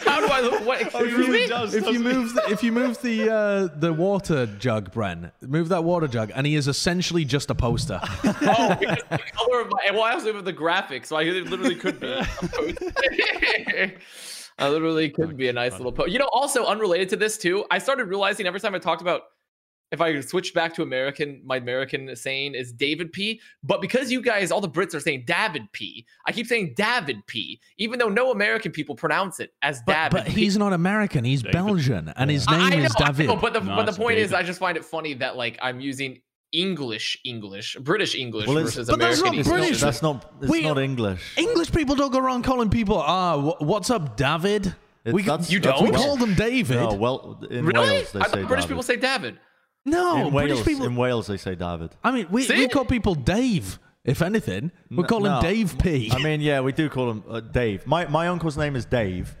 How 0.00 0.20
do 0.20 0.26
I 0.32 0.40
look? 0.40 0.64
What? 0.66 0.80
Excuse 0.82 1.12
really 1.12 1.46
does. 1.46 1.74
if 1.74 1.86
you 1.86 2.02
doesn't 2.02 2.02
move, 2.02 2.34
the, 2.34 2.42
if 2.50 2.62
you 2.62 2.72
move 2.72 3.00
the 3.02 3.30
uh, 3.32 3.68
the 3.78 3.92
water 3.92 4.46
jug, 4.46 4.92
Bren, 4.92 5.32
move 5.40 5.68
that 5.70 5.82
water 5.84 6.06
jug, 6.08 6.30
and 6.34 6.46
he 6.46 6.54
is 6.56 6.68
essentially 6.68 7.24
just 7.24 7.50
a 7.50 7.54
poster. 7.54 8.00
Oh, 8.24 8.76
because 8.78 8.98
the 9.10 9.18
color 9.32 9.60
of 9.62 9.68
my. 9.70 9.90
Well, 9.92 10.02
I 10.02 10.12
also 10.12 10.32
have 10.32 10.44
the 10.44 10.52
graphic, 10.52 11.06
so 11.06 11.16
I 11.16 11.24
literally 11.24 11.74
could 11.76 11.98
be. 12.00 12.06
a 12.08 12.24
post. 12.52 12.78
I 14.58 14.68
literally 14.68 15.10
could 15.10 15.36
be 15.36 15.48
a 15.48 15.52
nice 15.52 15.72
little 15.72 15.92
post. 15.92 16.10
You 16.10 16.18
know, 16.18 16.28
also 16.32 16.64
unrelated 16.66 17.08
to 17.10 17.16
this 17.16 17.36
too, 17.38 17.64
I 17.70 17.78
started 17.78 18.04
realizing 18.06 18.46
every 18.46 18.60
time 18.60 18.74
I 18.74 18.78
talked 18.78 19.02
about 19.02 19.22
if 19.92 20.00
I 20.00 20.18
switch 20.20 20.52
back 20.52 20.74
to 20.74 20.82
American, 20.82 21.40
my 21.44 21.56
American 21.58 22.14
saying 22.16 22.54
is 22.54 22.72
David 22.72 23.12
P. 23.12 23.40
But 23.62 23.80
because 23.80 24.10
you 24.10 24.20
guys, 24.20 24.50
all 24.50 24.60
the 24.60 24.68
Brits 24.68 24.94
are 24.94 25.00
saying 25.00 25.24
David 25.26 25.70
P, 25.72 26.04
I 26.26 26.32
keep 26.32 26.46
saying 26.46 26.74
David 26.76 27.24
P, 27.26 27.60
even 27.78 27.98
though 27.98 28.08
no 28.08 28.30
American 28.32 28.72
people 28.72 28.94
pronounce 28.96 29.38
it 29.40 29.52
as 29.62 29.80
But, 29.86 30.10
David. 30.10 30.24
but 30.24 30.28
he's 30.32 30.56
not 30.58 30.72
American. 30.72 31.24
He's 31.24 31.42
Belgian, 31.42 32.12
and 32.16 32.30
his 32.30 32.48
name 32.50 32.60
I, 32.60 32.66
I 32.66 32.70
know, 32.70 32.84
is 32.84 32.94
I 32.98 33.06
David. 33.06 33.26
know, 33.28 33.36
but 33.36 33.52
the 33.52 33.60
No, 33.60 33.76
but 33.76 33.82
the 33.84 33.90
it's 33.90 33.98
point 33.98 34.18
is, 34.18 34.32
I 34.32 34.42
just 34.42 34.58
find 34.58 34.76
it 34.76 34.84
funny 34.84 35.14
that 35.14 35.36
like 35.36 35.58
I'm 35.62 35.80
using 35.80 36.20
English 36.52 37.18
English, 37.24 37.76
British 37.80 38.14
English 38.14 38.46
Well, 38.46 38.58
it's- 38.58 38.74
versus 38.74 38.88
but 38.88 38.98
that's 38.98 39.20
American 39.20 39.38
not 39.38 39.46
English. 39.46 39.60
British. 39.66 39.80
That's 39.80 40.02
not. 40.02 40.32
It's 40.40 40.50
We- 40.50 40.62
not 40.62 40.78
English. 40.78 41.20
English 41.36 41.70
people 41.72 41.94
don't 41.96 42.12
go 42.12 42.18
around 42.18 42.42
calling 42.44 42.70
people, 42.70 42.96
ah, 42.98 43.36
wh- 43.38 43.60
what's 43.62 43.90
up, 43.90 44.16
David? 44.16 44.66
It's- 44.66 45.12
we 45.14 45.22
that's- 45.22 45.50
You 45.50 45.60
don't? 45.60 45.84
we 45.84 45.90
call 45.90 46.16
them 46.16 46.34
David. 46.34 46.76
No, 46.78 46.94
well, 46.94 47.44
in 47.50 47.64
Really? 47.66 47.78
Wales 47.88 48.12
they 48.12 48.20
I 48.20 48.24
say 48.24 48.30
thought 48.30 48.48
British 48.48 48.64
David. 48.64 48.68
people 48.68 48.82
say 48.82 48.96
David. 48.96 49.38
No, 49.86 50.26
in 50.26 50.32
British 50.32 50.56
Wales, 50.56 50.66
people. 50.66 50.86
in 50.86 50.96
Wales 50.96 51.26
they 51.28 51.36
say 51.38 51.54
David. 51.54 51.90
I 52.04 52.10
mean, 52.10 52.26
we, 52.30 52.46
we 52.48 52.68
call 52.68 52.84
people 52.84 53.14
Dave. 53.14 53.78
If 54.04 54.22
anything, 54.22 54.70
we 54.90 54.98
N- 54.98 55.04
call 55.04 55.18
him 55.26 55.32
no. 55.32 55.40
Dave 55.40 55.76
P. 55.78 56.10
I 56.12 56.18
mean, 56.22 56.40
yeah, 56.40 56.60
we 56.60 56.70
do 56.72 56.88
call 56.88 57.10
him 57.10 57.24
uh, 57.28 57.40
Dave. 57.40 57.86
My 57.86 58.06
my 58.06 58.28
uncle's 58.28 58.56
name 58.56 58.76
is 58.76 58.84
Dave. 58.84 59.34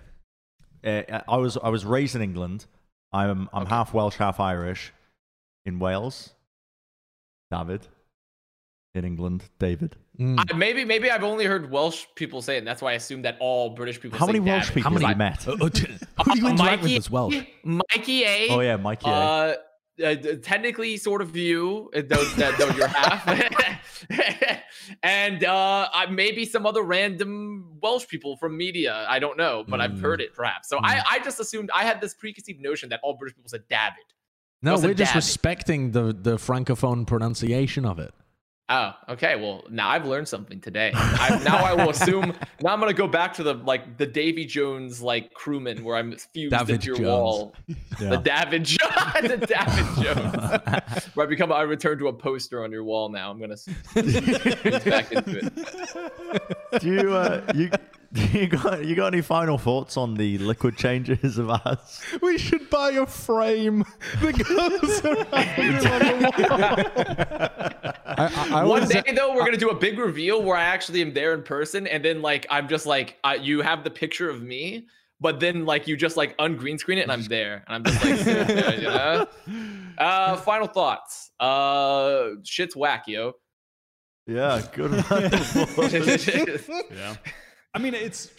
Uh, 0.84 1.02
I 1.28 1.36
was 1.36 1.56
I 1.62 1.68
was 1.68 1.84
raised 1.84 2.16
in 2.16 2.22
England. 2.22 2.66
I'm 3.12 3.48
I'm 3.52 3.66
half 3.66 3.92
Welsh, 3.94 4.16
half 4.16 4.40
Irish. 4.40 4.92
In 5.66 5.78
Wales, 5.80 6.32
David. 7.50 7.86
In 8.94 9.04
England, 9.04 9.42
David. 9.58 9.94
Mm. 10.18 10.38
I, 10.50 10.56
maybe 10.56 10.84
maybe 10.84 11.10
I've 11.10 11.22
only 11.22 11.44
heard 11.44 11.70
Welsh 11.70 12.06
people 12.14 12.40
say 12.40 12.54
it, 12.56 12.58
and 12.58 12.66
that's 12.66 12.80
why 12.80 12.92
I 12.92 12.94
assumed 12.94 13.24
that 13.26 13.36
all 13.40 13.70
British 13.70 14.00
people. 14.00 14.18
How 14.18 14.26
say 14.26 14.32
many 14.32 14.40
Welsh 14.40 14.68
David. 14.68 14.74
people 14.74 14.90
How 14.90 14.96
have 14.96 15.02
many- 15.02 15.12
you 15.12 15.18
met? 15.18 15.46
Uh, 15.48 15.52
uh, 15.64 15.68
t- 15.68 15.86
Who 16.24 16.32
do 16.32 16.38
you 16.40 16.46
Uh, 16.46 16.50
interact 16.50 16.82
with 16.82 16.90
Mikey, 16.90 16.96
as 16.96 17.10
Welsh? 17.10 17.36
Mikey 17.62 18.24
A. 18.24 18.48
Oh 18.50 18.60
yeah, 18.60 18.76
Mikey. 18.76 19.10
A. 19.10 19.12
Uh, 19.12 19.54
uh, 20.04 20.14
technically, 20.42 20.96
sort 20.96 21.22
of 21.22 21.36
you, 21.36 21.90
uh, 21.94 22.02
though, 22.06 22.24
that- 22.36 22.56
though 22.58 22.68
you're 22.76 22.86
half, 23.00 23.26
and 25.02 25.44
uh, 25.44 25.88
I- 25.92 26.06
maybe 26.06 26.44
some 26.44 26.66
other 26.66 26.82
random 26.82 27.78
Welsh 27.82 28.06
people 28.08 28.36
from 28.36 28.56
media. 28.56 29.06
I 29.08 29.18
don't 29.18 29.36
know, 29.36 29.64
but 29.66 29.80
I've 29.80 29.92
Mm. 29.92 30.00
heard 30.00 30.20
it 30.20 30.34
perhaps. 30.34 30.68
So 30.68 30.78
I, 30.82 31.02
I 31.10 31.18
just 31.20 31.40
assumed 31.40 31.70
I 31.74 31.84
had 31.84 32.00
this 32.00 32.14
preconceived 32.14 32.60
notion 32.60 32.88
that 32.90 33.00
all 33.02 33.16
British 33.16 33.36
people 33.36 33.48
said 33.48 33.62
David. 33.68 34.04
No, 34.62 34.74
we're 34.74 34.94
just 34.94 35.12
David. 35.12 35.14
respecting 35.16 35.90
the, 35.92 36.12
the 36.12 36.36
francophone 36.36 37.06
pronunciation 37.06 37.84
of 37.84 37.98
it. 37.98 38.12
Oh, 38.68 38.94
okay. 39.10 39.36
Well, 39.36 39.62
now 39.70 39.88
I've 39.90 40.06
learned 40.06 40.26
something 40.26 40.60
today. 40.60 40.90
I, 40.92 41.40
now 41.44 41.58
I 41.58 41.72
will 41.74 41.90
assume. 41.90 42.32
Now 42.62 42.72
I'm 42.72 42.80
gonna 42.80 42.94
go 42.94 43.06
back 43.06 43.34
to 43.34 43.42
the 43.42 43.52
like 43.54 43.96
the 43.98 44.06
Davy 44.06 44.44
Jones 44.46 45.02
like 45.02 45.32
crewman 45.34 45.84
where 45.84 45.94
I'm 45.94 46.16
fused 46.16 46.50
David 46.56 46.70
into 46.76 46.86
your 46.86 46.96
Jones. 46.96 47.06
wall. 47.06 47.54
Yeah. 48.00 48.10
The 48.10 48.16
David 48.16 48.64
Jones. 48.64 49.12
the 49.22 49.46
David 49.46 50.04
Jones. 50.04 51.04
where 51.14 51.26
I 51.26 51.28
become. 51.28 51.52
I 51.52 51.62
return 51.62 51.98
to 51.98 52.08
a 52.08 52.12
poster 52.12 52.64
on 52.64 52.72
your 52.72 52.82
wall. 52.82 53.08
Now 53.10 53.30
I'm 53.30 53.38
gonna 53.38 53.52
s- 53.52 53.68
back 53.94 55.12
into 55.12 55.50
it. 56.72 56.80
do 56.80 56.88
you 56.92 57.12
uh, 57.14 57.42
you 57.54 57.68
do 57.68 57.76
you 58.32 58.46
got 58.46 58.84
you 58.84 58.94
got 58.94 59.12
any 59.12 59.22
final 59.22 59.58
thoughts 59.58 59.96
on 59.96 60.14
the 60.14 60.38
liquid 60.38 60.76
changes 60.76 61.38
of 61.38 61.50
us? 61.50 62.00
We 62.22 62.38
should 62.38 62.70
buy 62.70 62.90
a 62.90 63.06
frame 63.06 63.84
that 64.20 64.38
goes 64.38 65.04
around 68.52 68.66
One 68.68 68.88
day 68.88 69.02
though, 69.14 69.34
we're 69.34 69.44
gonna 69.44 69.56
do 69.56 69.70
a 69.70 69.74
big 69.74 69.98
reveal 69.98 70.42
where 70.42 70.56
I 70.56 70.64
actually 70.64 71.02
am 71.02 71.12
there 71.12 71.34
in 71.34 71.42
person, 71.42 71.86
and 71.86 72.04
then 72.04 72.22
like 72.22 72.46
I'm 72.50 72.68
just 72.68 72.86
like 72.86 73.18
uh, 73.24 73.36
you 73.40 73.62
have 73.62 73.84
the 73.84 73.90
picture 73.90 74.30
of 74.30 74.42
me, 74.42 74.86
but 75.20 75.40
then 75.40 75.64
like 75.64 75.88
you 75.88 75.96
just 75.96 76.16
like 76.16 76.36
ungreen 76.38 76.78
screen 76.78 76.98
it, 76.98 77.02
and 77.02 77.12
I'm 77.12 77.24
there, 77.24 77.64
and 77.66 77.76
I'm 77.76 77.84
just 77.84 78.04
like, 78.04 78.16
sitting 78.18 78.56
there, 78.56 78.74
you 78.74 78.88
know. 78.88 79.26
Uh, 79.98 80.36
final 80.36 80.66
thoughts. 80.66 81.30
Uh, 81.40 82.32
shit's 82.44 82.76
whack, 82.76 83.08
yo. 83.08 83.32
Yeah, 84.26 84.62
good. 84.72 85.04
final. 85.04 85.30
Yeah. 86.90 87.16
I 87.76 87.78
mean, 87.78 87.94
it's 87.94 88.30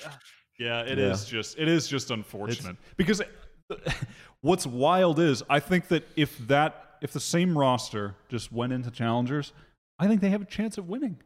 yeah, 0.59 0.81
it 0.81 0.97
is 0.99 1.25
Yeah. 1.31 1.37
just 1.39 1.57
it 1.59 1.67
is 1.67 1.87
just 1.87 2.11
unfortunate 2.11 2.75
because 2.97 3.21
what's 4.41 4.65
wild 4.67 5.19
is 5.19 5.43
I 5.49 5.59
think 5.59 5.87
that 5.89 6.07
if 6.15 6.37
that 6.47 6.97
if 7.01 7.11
the 7.13 7.19
same 7.19 7.57
roster 7.57 8.15
just 8.29 8.51
went 8.51 8.73
into 8.73 8.89
challengers, 8.91 9.53
I 9.99 10.07
think 10.07 10.21
they 10.21 10.29
have 10.29 10.41
a 10.41 10.45
chance 10.45 10.77
of 10.77 10.89
winning. 10.89 11.17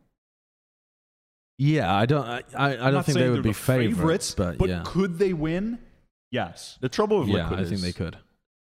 Yeah, 1.57 1.93
I 1.95 2.05
don't. 2.05 2.26
I, 2.26 2.41
I, 2.55 2.88
I 2.88 2.91
don't 2.91 3.05
think 3.05 3.18
they 3.20 3.30
would 3.30 3.43
be 3.43 3.49
the 3.49 3.53
favorites, 3.53 4.34
favorites, 4.34 4.57
but, 4.57 4.68
yeah, 4.70 4.82
could 4.86 5.20
they 5.20 5.34
win? 5.34 5.78
Yes. 6.32 6.78
the 6.82 6.88
trouble 6.89 7.20
with 7.20 7.28
yeah, 7.30 7.43
liquid 7.43 7.59
I 7.59 7.64
is 7.64 7.70
think 7.70 7.82
they 7.82 7.91
could. 7.91 8.18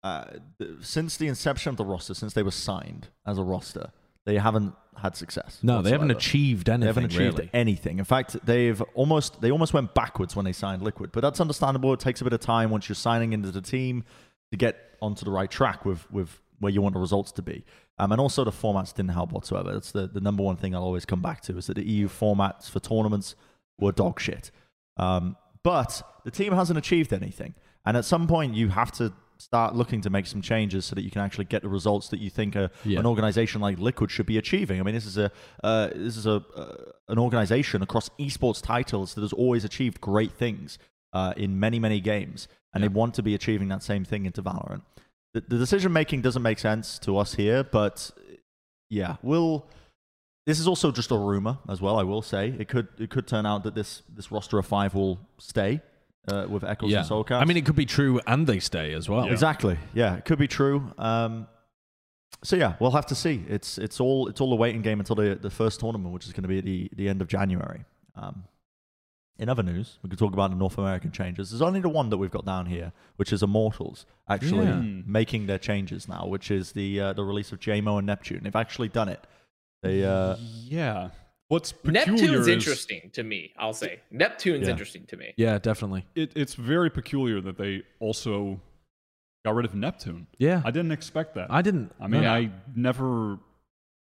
uh, 0.04 0.26
since 0.82 1.18
the 1.18 1.28
inception 1.28 1.72
of 1.72 1.78
the 1.78 1.86
roster, 1.86 2.14
since 2.14 2.34
they 2.34 2.44
were 2.44 2.52
signed 2.52 3.08
as 3.26 3.38
a 3.40 3.44
roster, 3.44 3.90
they 4.28 4.38
haven't 4.38 4.76
had 4.98 5.16
success. 5.16 5.60
No, 5.64 5.82
they 5.82 5.92
haven't 5.92 6.12
achieved 6.12 6.68
anything. 6.68 6.82
They 6.82 6.88
haven't 6.88 7.06
achieved 7.06 7.38
really. 7.40 7.50
anything. 7.54 7.98
In 7.98 8.04
fact, 8.04 8.36
they've 8.46 8.82
almost 8.94 9.40
they 9.40 9.52
almost 9.52 9.74
went 9.74 9.94
backwards 9.94 10.36
when 10.36 10.44
they 10.44 10.52
signed 10.52 10.82
Liquid, 10.82 11.14
but 11.14 11.22
that's 11.22 11.40
understandable. 11.40 11.94
It 11.94 12.02
takes 12.02 12.20
a 12.20 12.26
bit 12.26 12.34
of 12.34 12.42
time 12.42 12.70
once 12.70 12.90
you're 12.90 12.96
signing 12.98 13.32
into 13.32 13.52
the 13.52 13.62
team 13.62 14.04
to 14.52 14.58
get 14.58 14.98
onto 15.02 15.24
the 15.24 15.32
right 15.32 15.50
track 15.50 15.86
with 15.86 16.12
with 16.12 16.42
where 16.60 16.74
you 16.74 16.82
want 16.82 16.94
the 16.94 17.00
results 17.00 17.32
to 17.32 17.42
be. 17.42 17.64
Um, 18.00 18.12
and 18.12 18.20
also 18.20 18.44
the 18.44 18.52
formats 18.52 18.94
didn't 18.94 19.12
help 19.12 19.32
whatsoever. 19.32 19.72
That's 19.72 19.94
the, 19.94 20.08
the 20.08 20.20
number 20.20 20.44
one 20.44 20.58
thing 20.58 20.76
I'll 20.76 20.84
always 20.84 21.06
come 21.06 21.22
back 21.22 21.42
to 21.44 21.58
is 21.58 21.68
that 21.68 21.76
the 21.76 21.88
EU 21.88 22.10
formats 22.10 22.70
for 22.70 22.82
tournaments 22.82 23.36
were 23.80 23.94
dog 23.94 24.20
shit. 24.20 24.52
Um, 24.98 25.38
but 25.64 26.02
the 26.26 26.32
team 26.32 26.52
hasn't 26.52 26.78
achieved 26.78 27.14
anything, 27.14 27.56
and 27.86 27.96
at 27.96 28.04
some 28.04 28.28
point 28.28 28.56
you 28.56 28.70
have 28.70 28.92
to 28.94 29.14
start 29.40 29.76
looking 29.76 30.02
to 30.02 30.10
make 30.10 30.26
some 30.28 30.42
changes 30.42 30.86
so 30.86 30.96
that 30.96 31.04
you 31.04 31.12
can 31.12 31.22
actually 31.22 31.46
get 31.46 31.62
the 31.62 31.70
results 31.70 32.10
that 32.10 32.20
you 32.20 32.30
think 32.30 32.56
a, 32.56 32.72
Yeah. 32.84 33.00
an 33.00 33.06
organization 33.06 33.62
like 33.62 33.78
Liquid 33.80 34.12
should 34.12 34.26
be 34.26 34.38
achieving. 34.38 34.80
I 34.80 34.84
mean, 34.84 34.96
this 34.96 35.06
is 35.06 35.18
a 35.18 35.32
uh, 35.64 35.88
this 35.96 36.18
is 36.18 36.26
a 36.26 36.44
uh, 36.56 36.76
an 37.08 37.20
organization 37.20 37.82
across 37.82 38.10
esports 38.20 38.62
titles 38.62 39.14
that 39.14 39.22
has 39.22 39.34
always 39.34 39.64
achieved 39.64 40.02
great 40.02 40.32
things 40.34 40.78
uh, 41.14 41.34
in 41.38 41.60
many 41.60 41.80
many 41.80 42.00
games, 42.00 42.48
and 42.74 42.84
they 42.84 42.88
want 42.88 43.14
to 43.16 43.24
be 43.24 43.34
achieving 43.34 43.68
that 43.70 43.84
same 43.84 44.04
thing 44.04 44.26
into 44.26 44.42
Valorant. 44.42 44.82
The, 45.34 45.42
the 45.42 45.58
decision 45.58 45.94
making 45.94 46.22
doesn't 46.22 46.42
make 46.42 46.60
sense 46.60 46.98
to 47.00 47.18
us 47.18 47.36
here, 47.36 47.64
but 47.64 48.12
yeah, 48.90 49.18
we'll. 49.22 49.66
This 50.46 50.60
is 50.62 50.68
also 50.68 50.92
just 50.94 51.12
a 51.12 51.18
rumor 51.18 51.58
as 51.68 51.82
well. 51.82 52.00
I 52.00 52.04
will 52.04 52.22
say 52.22 52.56
it 52.58 52.70
could 52.70 52.88
it 52.98 53.10
could 53.10 53.28
turn 53.28 53.46
out 53.46 53.64
that 53.64 53.76
this 53.76 54.02
this 54.08 54.32
roster 54.32 54.58
of 54.58 54.66
five 54.66 54.96
will 54.96 55.20
stay 55.38 55.82
uh, 56.28 56.46
with 56.50 56.64
ec1s 56.64 56.90
Yeah. 56.90 57.00
and 57.00 57.10
soulcas. 57.10 57.42
I 57.42 57.46
mean, 57.46 57.58
it 57.58 57.66
could 57.66 57.76
be 57.76 57.86
true 57.86 58.20
and 58.28 58.46
they 58.48 58.60
stay 58.60 58.94
as 58.94 59.08
well. 59.10 59.26
Yeah. 59.26 59.32
exactly. 59.32 59.78
Yeah, 59.94 60.16
it 60.16 60.26
could 60.26 60.40
be 60.40 60.48
true. 60.48 60.92
Um, 60.98 61.48
so 62.44 62.56
yeah, 62.56 62.76
we'll 62.80 62.92
have 62.92 63.06
to 63.08 63.16
see. 63.16 63.44
It's 63.48 63.78
it's 63.78 64.00
all 64.00 64.28
it's 64.28 64.42
all 64.42 64.52
a 64.54 64.56
waiting 64.56 64.82
game 64.82 65.00
until 65.00 65.16
the 65.16 65.36
the 65.36 65.50
first 65.50 65.80
tournament, 65.80 66.14
which 66.14 66.26
is 66.28 66.34
going 66.34 66.44
to 66.44 66.50
be 66.50 66.58
at 66.60 66.66
the 66.66 66.90
the 66.96 67.10
end 67.10 67.22
of 67.22 67.28
January. 67.28 67.86
Um, 68.16 68.44
in 69.40 69.50
other 69.50 69.62
news, 69.64 70.00
we 70.02 70.10
could 70.10 70.18
talk 70.18 70.34
about 70.34 70.50
the 70.50 70.56
North 70.56 70.78
American 70.80 71.12
changes. 71.12 71.52
There's 71.52 71.62
only 71.62 71.80
the 71.80 71.90
one 71.90 72.10
that 72.10 72.18
we've 72.18 72.32
got 72.32 72.44
down 72.46 72.66
here, 72.66 72.92
which 73.18 73.32
is 73.32 73.44
Immortals 73.44 74.06
actually 74.28 74.66
Yeah. 74.66 74.80
Hmm. 74.82 75.02
making 75.06 75.46
their 75.46 75.60
changes 75.60 76.08
now, 76.08 76.26
which 76.26 76.50
is 76.52 76.72
the 76.72 77.00
uh, 77.00 77.14
the 77.14 77.24
release 77.24 77.52
of 77.52 77.60
JMO 77.60 77.98
and 78.00 78.08
Neptune. 78.08 78.42
They've 78.44 78.56
actually 78.56 78.90
done 78.90 79.10
it. 79.10 79.26
They 79.84 80.04
uh, 80.04 80.36
yeah. 80.66 81.10
What's 81.50 81.72
peculiar 81.72 82.12
Neptune's 82.12 82.32
is 82.40 82.48
interesting 82.48 83.10
to 83.14 83.24
me. 83.24 83.54
I'll 83.58 83.74
say 83.74 84.02
Neptune's 84.12 84.66
Yeah. 84.68 84.72
interesting 84.72 85.06
to 85.08 85.18
me. 85.18 85.34
Yeah, 85.38 85.58
definitely. 85.60 86.06
It, 86.14 86.34
it's 86.36 86.56
very 86.56 86.90
peculiar 86.90 87.40
that 87.42 87.58
they 87.58 87.84
also 88.00 88.60
got 89.46 89.56
rid 89.56 89.66
of 89.66 89.74
Neptune. 89.74 90.28
Yeah. 90.38 90.62
I 90.66 90.72
didn't 90.72 90.92
expect 90.92 91.36
that. 91.36 91.48
I 91.50 91.62
didn't. 91.62 91.94
I 92.02 92.08
mean, 92.08 92.24
no. 92.24 92.34
I 92.34 92.52
never 92.76 93.40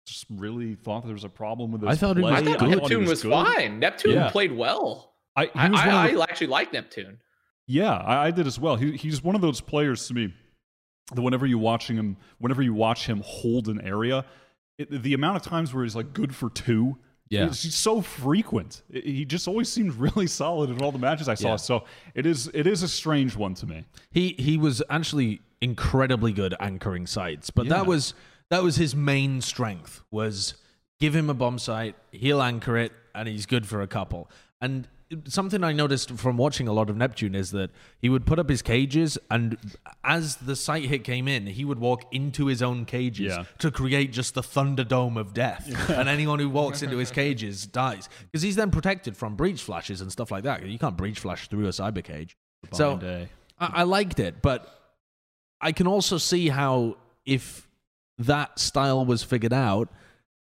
just 0.06 0.26
really 0.30 0.76
thought 0.76 1.06
there 1.06 1.14
was 1.14 1.24
a 1.24 1.30
problem 1.30 1.72
with 1.72 1.82
this. 1.82 1.90
I 1.90 1.96
thought 1.96 2.18
it 2.18 2.22
was 2.22 2.32
play. 2.32 2.42
I 2.42 2.44
thought 2.46 2.60
good. 2.60 2.70
Neptune 2.70 3.02
he 3.04 3.10
was, 3.10 3.24
good. 3.24 3.32
fine. 3.32 3.80
Neptune 3.80 4.12
Yeah. 4.14 4.30
played 4.30 4.52
well. 4.52 5.14
I, 5.36 5.50
I, 5.56 5.70
was 5.70 5.80
one 5.80 5.88
of 5.90 5.94
I, 5.96 6.12
the- 6.12 6.20
I 6.20 6.24
actually 6.24 6.48
like 6.48 6.72
Neptune. 6.74 7.18
Yeah, 7.66 7.94
I, 7.94 8.28
I 8.28 8.32
did 8.32 8.46
as 8.46 8.60
well. 8.60 8.76
He, 8.76 8.92
he's 8.98 9.24
one 9.24 9.34
of 9.36 9.42
those 9.42 9.60
players 9.62 10.08
to 10.10 10.14
me 10.14 10.34
that 11.16 11.22
whenever 11.22 11.46
you 11.48 11.58
watching 11.58 11.96
him, 11.96 12.18
whenever 12.38 12.62
you 12.62 12.74
watch 12.74 13.08
him 13.08 13.24
hold 13.26 13.70
an 13.70 13.82
area, 13.82 14.26
it, 14.78 15.02
the 15.02 15.14
amount 15.14 15.38
of 15.38 15.42
times 15.44 15.74
where 15.74 15.84
he's 15.84 15.96
like 15.96 16.14
good 16.14 16.36
for 16.36 16.50
two, 16.50 16.98
Yeah. 17.34 17.46
it's 17.48 17.64
just 17.64 17.80
so 17.80 18.02
frequent. 18.02 18.82
He 18.92 19.26
just 19.26 19.48
always 19.48 19.70
seemed 19.72 19.96
really 20.08 20.28
solid 20.28 20.70
in 20.70 20.82
all 20.82 20.92
the 20.92 21.00
matches 21.00 21.28
I 21.28 21.34
saw. 21.36 21.50
Yeah. 21.50 21.56
So 21.58 21.84
it 22.16 22.26
is 22.26 22.50
it 22.54 22.68
is 22.68 22.84
a 22.84 22.88
strange 22.88 23.36
one 23.36 23.54
to 23.56 23.66
me. 23.66 23.86
He 24.12 24.36
he 24.40 24.58
was 24.58 24.82
actually 24.90 25.42
incredibly 25.62 26.34
good 26.34 26.54
anchoring 26.60 27.08
sites, 27.08 27.50
but 27.50 27.66
Yeah. 27.66 27.74
that 27.78 27.86
was 27.86 28.14
that 28.50 28.62
was 28.64 28.76
his 28.76 28.96
main 28.96 29.42
strength 29.42 30.02
was 30.12 30.56
give 31.00 31.16
him 31.16 31.30
a 31.30 31.34
bomb 31.34 31.60
site, 31.60 31.96
he'll 32.12 32.42
anchor 32.42 32.78
it, 32.78 32.92
and 33.16 33.28
he's 33.28 33.46
good 33.46 33.66
for 33.68 33.82
a 33.82 33.88
couple. 33.88 34.30
And 34.62 34.88
something 35.26 35.64
I 35.64 35.72
noticed 35.74 36.12
from 36.12 36.38
watching 36.38 36.68
a 36.68 36.74
lot 36.74 36.90
of 36.90 36.98
Neptune 36.98 37.36
is 37.36 37.52
that 37.52 37.72
he 38.00 38.10
would 38.10 38.26
put 38.26 38.40
up 38.40 38.50
his 38.50 38.62
cages, 38.62 39.18
and 39.32 39.58
as 40.04 40.38
the 40.38 40.56
sight 40.56 40.86
hit 40.86 41.04
came 41.04 41.28
in, 41.28 41.48
he 41.48 41.66
would 41.66 41.80
walk 41.80 42.04
into 42.12 42.48
his 42.48 42.62
own 42.62 42.86
cages 42.86 43.28
Yeah. 43.36 43.44
to 43.60 43.72
create 43.72 44.12
just 44.12 44.34
the 44.36 44.42
Thunderdome 44.42 45.18
of 45.18 45.34
death. 45.34 45.90
and 45.90 46.08
anyone 46.10 46.40
who 46.40 46.50
walks 46.50 46.82
into 46.82 46.98
his 46.98 47.12
cages 47.12 47.66
dies 47.66 48.10
because 48.32 48.42
he's 48.42 48.56
then 48.56 48.72
protected 48.72 49.16
from 49.18 49.36
breach 49.36 49.62
flashes 49.62 50.02
and 50.02 50.12
stuff 50.12 50.32
like 50.32 50.44
that. 50.44 50.66
You 50.66 50.80
can't 50.80 50.98
breach 50.98 51.20
flash 51.20 51.48
through 51.48 51.66
a 51.68 51.72
cyber 51.72 52.04
cage. 52.04 52.36
So. 52.72 53.00
I, 53.60 53.82
I 53.82 53.84
liked 53.84 54.20
it, 54.20 54.42
but 54.42 54.68
I 55.62 55.72
can 55.72 55.88
also 55.88 56.18
see 56.18 56.50
how 56.50 56.98
if 57.26 57.68
that 58.18 58.60
style 58.60 59.06
was 59.06 59.24
figured 59.24 59.54
out, 59.54 59.90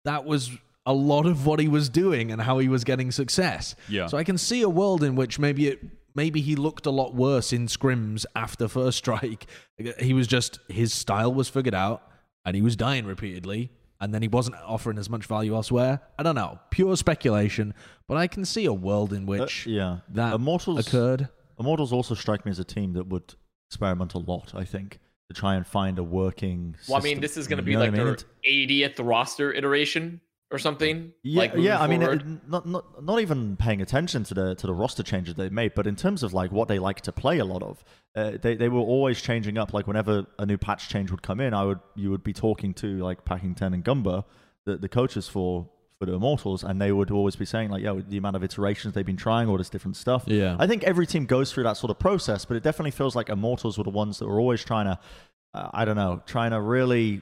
that 0.03 0.25
was 0.25 0.51
a 0.87 0.93
lot 0.93 1.25
of 1.25 1.45
what 1.45 1.59
he 1.59 1.67
was 1.67 1.89
doing 1.89 2.31
and 2.31 2.41
how 2.41 2.57
he 2.59 2.69
was 2.69 2.83
getting 2.85 3.11
success. 3.11 3.75
Yeah. 3.89 4.07
So 4.07 4.17
I 4.17 4.23
can 4.23 4.37
see 4.37 4.61
a 4.61 4.69
world 4.69 5.03
in 5.03 5.15
which 5.15 5.37
maybe 5.37 5.67
it 5.67 5.79
maybe 6.15 6.41
he 6.41 6.55
looked 6.55 6.85
a 6.87 6.89
lot 6.89 7.13
worse 7.13 7.53
in 7.53 7.67
scrims 7.67 8.25
after 8.35 8.67
first 8.67 8.97
strike. 8.97 9.45
He 9.99 10.13
was 10.13 10.25
just 10.25 10.59
his 10.69 10.93
style 10.93 11.31
was 11.31 11.49
figured 11.49 11.75
out 11.75 12.01
and 12.45 12.55
he 12.55 12.61
was 12.63 12.75
dying 12.75 13.05
repeatedly 13.05 13.69
and 13.99 14.13
then 14.13 14.21
he 14.21 14.27
wasn't 14.27 14.55
offering 14.65 14.97
as 14.97 15.09
much 15.09 15.25
value 15.25 15.53
elsewhere. 15.53 15.99
I 16.17 16.23
don't 16.23 16.35
know, 16.35 16.57
pure 16.71 16.95
speculation, 16.95 17.73
but 18.07 18.17
I 18.17 18.27
can 18.27 18.45
see 18.45 18.65
a 18.65 18.73
world 18.73 19.11
in 19.11 19.23
uh, 19.23 19.25
which 19.27 19.67
yeah, 19.67 19.97
that 20.09 20.33
Immortals 20.33 20.87
occurred. 20.87 21.29
Immortals 21.59 21.91
also 21.91 22.15
strike 22.15 22.45
me 22.45 22.51
as 22.51 22.59
a 22.59 22.63
team 22.63 22.93
that 22.93 23.07
would 23.07 23.35
experiment 23.69 24.13
a 24.13 24.19
lot. 24.19 24.53
I 24.55 24.63
think 24.63 24.99
to 25.29 25.33
try 25.33 25.55
and 25.55 25.67
find 25.67 25.99
a 25.99 26.03
working. 26.03 26.75
Well, 26.87 26.97
I 26.97 27.03
mean, 27.03 27.19
this 27.19 27.35
is 27.35 27.47
going 27.47 27.57
to 27.57 27.63
You 27.63 27.65
be 27.65 27.73
know 27.73 27.79
like 27.81 27.91
what 27.91 27.99
I 27.99 28.03
mean? 28.05 28.77
their 28.79 28.87
80th 28.97 29.05
roster 29.05 29.53
iteration 29.53 30.21
or 30.51 30.59
something. 30.59 31.13
Yeah, 31.23 31.39
like 31.39 31.51
moving 31.51 31.65
yeah. 31.65 31.81
I 31.81 31.87
mean, 31.87 32.01
it, 32.01 32.23
not 32.47 32.65
not 32.65 33.03
not 33.03 33.19
even 33.21 33.57
paying 33.57 33.81
attention 33.81 34.23
to 34.25 34.33
the 34.33 34.55
to 34.55 34.67
the 34.67 34.73
roster 34.73 35.03
changes 35.03 35.35
they 35.35 35.49
made, 35.49 35.73
but 35.75 35.87
in 35.87 35.95
terms 35.95 36.23
of 36.23 36.33
like 36.33 36.51
what 36.51 36.67
they 36.67 36.79
like 36.79 37.01
to 37.01 37.11
play, 37.11 37.39
a 37.39 37.45
lot 37.45 37.63
of 37.63 37.83
uh, 38.15 38.37
they 38.41 38.55
they 38.55 38.69
were 38.69 38.79
always 38.79 39.21
changing 39.21 39.57
up. 39.57 39.73
Like 39.73 39.87
whenever 39.87 40.25
a 40.39 40.45
new 40.45 40.57
patch 40.57 40.89
change 40.89 41.11
would 41.11 41.21
come 41.21 41.39
in, 41.39 41.53
I 41.53 41.65
would 41.65 41.79
you 41.95 42.09
would 42.11 42.23
be 42.23 42.33
talking 42.33 42.73
to 42.75 42.99
like 42.99 43.25
Packington 43.25 43.73
and 43.73 43.83
Gumba, 43.83 44.23
the 44.65 44.77
the 44.77 44.89
coaches 44.89 45.27
for 45.27 45.69
for 45.99 46.05
the 46.05 46.13
Immortals, 46.13 46.63
and 46.63 46.79
they 46.79 46.91
would 46.91 47.11
always 47.11 47.35
be 47.35 47.45
saying 47.45 47.71
like, 47.71 47.81
yeah, 47.81 47.99
the 48.07 48.17
amount 48.17 48.35
of 48.35 48.43
iterations 48.43 48.93
they've 48.93 49.05
been 49.05 49.17
trying, 49.17 49.49
all 49.49 49.57
this 49.57 49.69
different 49.69 49.97
stuff. 49.97 50.23
Yeah. 50.27 50.55
I 50.59 50.67
think 50.67 50.83
every 50.83 51.07
team 51.07 51.25
goes 51.25 51.51
through 51.51 51.63
that 51.63 51.75
sort 51.77 51.89
of 51.89 51.97
process, 51.97 52.45
but 52.45 52.55
it 52.55 52.63
definitely 52.63 52.91
feels 52.91 53.15
like 53.15 53.29
Immortals 53.29 53.79
were 53.79 53.83
the 53.83 53.89
ones 53.89 54.19
that 54.19 54.27
were 54.27 54.39
always 54.39 54.63
trying 54.63 54.85
to, 54.85 54.99
uh, 55.55 55.69
I 55.73 55.85
don't 55.85 55.95
know, 55.95 56.21
trying 56.27 56.51
to 56.51 56.61
really 56.61 57.21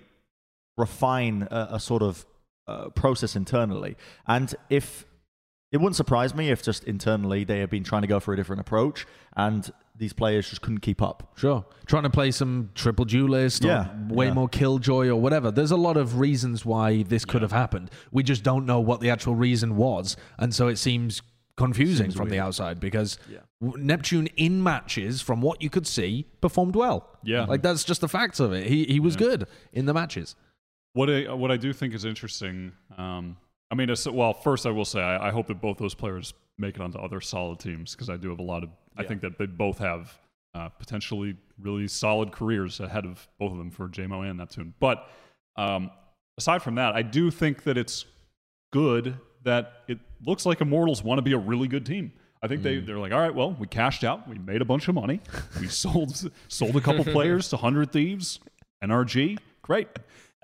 refine 0.77 1.47
a, 1.49 1.69
a 1.71 1.79
sort 1.79 2.01
of 2.01 2.25
uh, 2.67 2.89
process 2.89 3.35
internally. 3.35 3.95
And 4.27 4.53
if 4.69 5.05
it 5.71 5.77
wouldn't 5.77 5.95
surprise 5.95 6.33
me 6.33 6.49
if 6.51 6.63
just 6.63 6.83
internally 6.85 7.43
they 7.43 7.59
have 7.59 7.69
been 7.69 7.83
trying 7.83 8.01
to 8.03 8.07
go 8.07 8.19
for 8.19 8.33
a 8.33 8.37
different 8.37 8.61
approach 8.61 9.05
and 9.35 9.69
these 9.97 10.13
players 10.13 10.49
just 10.49 10.61
couldn't 10.61 10.79
keep 10.79 11.01
up. 11.01 11.33
Sure. 11.37 11.65
Trying 11.85 12.03
to 12.03 12.09
play 12.09 12.31
some 12.31 12.69
triple 12.75 13.05
duelist 13.05 13.63
or 13.63 13.69
Yeah, 13.69 13.87
way 14.09 14.27
yeah. 14.27 14.33
more 14.33 14.47
killjoy 14.49 15.07
or 15.07 15.15
whatever. 15.15 15.51
There's 15.51 15.71
a 15.71 15.77
lot 15.77 15.97
of 15.97 16.19
reasons 16.19 16.65
why 16.65 17.03
this 17.03 17.25
could 17.25 17.41
have 17.41 17.51
happened. 17.51 17.89
We 18.11 18.21
just 18.23 18.43
don't 18.43 18.65
know 18.65 18.79
what 18.79 18.99
the 19.01 19.09
actual 19.09 19.35
reason 19.35 19.75
was. 19.77 20.15
And 20.37 20.53
so 20.53 20.67
it 20.67 20.77
seems 20.77 21.21
confusing 21.57 22.11
from 22.11 22.27
the 22.29 22.39
outside 22.39 22.79
because 22.81 23.17
w- 23.61 23.81
Neptune 23.83 24.27
in 24.35 24.61
matches, 24.61 25.21
from 25.21 25.41
what 25.41 25.61
you 25.61 25.69
could 25.69 25.87
see, 25.87 26.25
performed 26.41 26.75
well. 26.75 27.17
Yeah. 27.23 27.45
Like 27.45 27.61
that's 27.61 27.85
just 27.85 28.01
the 28.01 28.09
facts 28.09 28.39
of 28.41 28.51
it. 28.51 28.67
He, 28.67 28.83
he 28.85 28.99
was 28.99 29.15
good 29.15 29.47
in 29.71 29.85
the 29.85 29.93
matches. 29.93 30.35
What 30.95 31.09
I 31.09 31.33
what 31.33 31.51
I 31.51 31.57
do 31.57 31.73
think 31.73 31.93
is 31.93 32.05
interesting. 32.05 32.71
Um, 32.97 33.35
I 33.69 33.75
mean, 33.75 33.93
well, 34.13 34.33
first 34.33 34.65
I 34.65 34.69
will 34.69 34.85
say 34.85 35.01
I, 35.01 35.27
I 35.27 35.31
hope 35.31 35.47
that 35.47 35.59
both 35.59 35.77
those 35.77 35.93
players 35.93 36.33
make 36.57 36.75
it 36.75 36.81
onto 36.81 36.97
other 36.97 37.19
solid 37.19 37.59
teams 37.59 37.91
because 37.93 38.09
I 38.09 38.15
do 38.15 38.29
have 38.29 38.39
a 38.39 38.43
lot 38.43 38.63
of. 38.63 38.69
I 38.97 39.03
think 39.03 39.19
that 39.19 39.37
they 39.37 39.45
both 39.45 39.77
have 39.79 40.17
uh, 40.53 40.69
potentially 40.69 41.35
really 41.59 41.89
solid 41.89 42.31
careers 42.31 42.79
ahead 42.79 43.05
of 43.05 43.27
both 43.37 43.51
of 43.51 43.57
them 43.57 43.71
for 43.71 43.89
JMO 43.89 44.27
and 44.27 44.39
Neptune. 44.39 44.73
But 44.79 45.05
um, 45.57 45.91
aside 46.37 46.63
from 46.63 46.75
that, 46.75 46.95
I 46.95 47.01
do 47.01 47.29
think 47.29 47.63
that 47.63 47.77
it's 47.77 48.05
good 48.71 49.17
that 49.43 49.83
it 49.89 49.99
looks 50.25 50.45
like 50.45 50.61
Immortals 50.61 51.03
want 51.03 51.17
to 51.17 51.23
be 51.23 51.33
a 51.33 51.37
really 51.37 51.67
good 51.67 51.85
team. 51.85 52.13
I 52.41 52.47
think 52.47 52.63
they, 52.63 52.79
they're 52.79 52.99
like, 52.99 53.11
all 53.11 53.19
right, 53.19 53.35
well, 53.35 53.51
we 53.59 53.67
cashed 53.67 54.05
out, 54.05 54.29
we 54.29 54.37
made 54.37 54.61
a 54.61 54.65
bunch 54.65 54.87
of 54.87 54.95
money, 54.95 55.19
we 55.59 55.67
sold 55.83 56.31
sold 56.47 56.75
a 56.77 56.81
couple 56.81 57.03
players 57.11 57.49
to 57.49 57.57
Hundred 57.57 57.91
Thieves, 57.91 58.39
NRG, 58.81 59.39
great, 59.61 59.89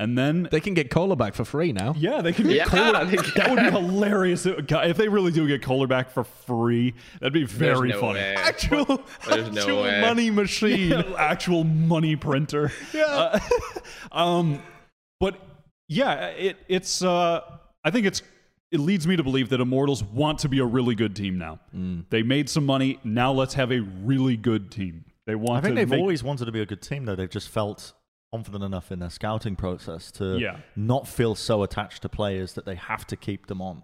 and 0.02 0.18
then 0.18 0.48
They 0.52 0.60
can 0.60 0.74
get 0.74 0.90
Cola 0.90 1.16
back 1.16 1.34
for 1.36 1.46
free 1.46 1.72
now. 1.72 1.94
yeah, 1.98 2.22
they 2.22 2.34
can 2.34 2.48
get 2.48 2.56
Yeah, 2.56 2.66
Kohler. 2.66 3.06
they 3.06 3.16
That 3.36 3.50
would 3.50 3.60
be 3.60 3.70
hilarious 3.72 4.46
if 4.46 4.98
they 4.98 5.08
really 5.08 5.32
do 5.32 5.48
get 5.48 5.62
Kohler 5.62 5.88
back 5.88 6.10
for 6.12 6.24
free. 6.24 6.94
That'd 7.20 7.34
be 7.34 7.44
very 7.46 7.90
no 7.90 8.00
funny. 8.00 8.20
way. 8.20 8.36
Actual, 8.36 8.86
There's 9.30 9.52
no 9.52 9.62
actual 9.62 9.84
way. 9.84 10.02
money 10.02 10.30
machine, 10.32 10.94
actual 11.18 11.64
money 11.64 12.16
printer. 12.16 12.72
Yeah. 12.94 13.40
um, 14.12 14.62
but 15.20 15.40
yeah, 15.88 16.28
it, 16.28 16.58
it's. 16.68 17.04
Uh, 17.04 17.42
I 17.84 17.92
think 17.92 18.06
it's. 18.06 18.22
It 18.72 18.80
leads 18.80 19.06
me 19.06 19.18
to 19.18 19.24
believe 19.24 19.50
that 19.50 19.60
Immortals 19.60 20.02
want 20.04 20.40
to 20.40 20.50
be 20.50 20.60
a 20.60 20.66
really 20.66 20.96
good 20.96 21.14
team 21.16 21.38
now. 21.38 21.60
Mm. 21.76 22.06
They 22.10 22.24
made 22.24 22.50
some 22.50 22.66
money. 22.66 23.00
Now 23.04 23.34
let's 23.34 23.54
have 23.56 23.72
a 23.72 23.80
really 23.82 24.38
good 24.38 24.72
team. 24.72 25.04
They 25.28 25.36
want. 25.36 25.58
I 25.60 25.62
think 25.62 25.76
to 25.76 25.82
they've 25.82 25.90
make- 25.90 26.00
always 26.00 26.24
wanted 26.24 26.46
to 26.46 26.52
be 26.54 26.62
a 26.62 26.66
good 26.66 26.82
team, 26.82 27.06
though. 27.06 27.16
They've 27.16 27.30
just 27.30 27.50
felt 27.50 27.94
confident 28.32 28.64
enough 28.64 28.92
in 28.92 29.00
their 29.00 29.10
scouting 29.10 29.56
process 29.56 30.12
to 30.14 30.38
Yeah. 30.40 30.58
not 30.76 31.08
feel 31.08 31.36
so 31.36 31.64
attached 31.64 32.02
to 32.04 32.10
players 32.10 32.54
that 32.54 32.66
they 32.66 32.76
have 32.76 33.06
to 33.08 33.16
keep 33.16 33.48
them 33.48 33.62
on. 33.62 33.84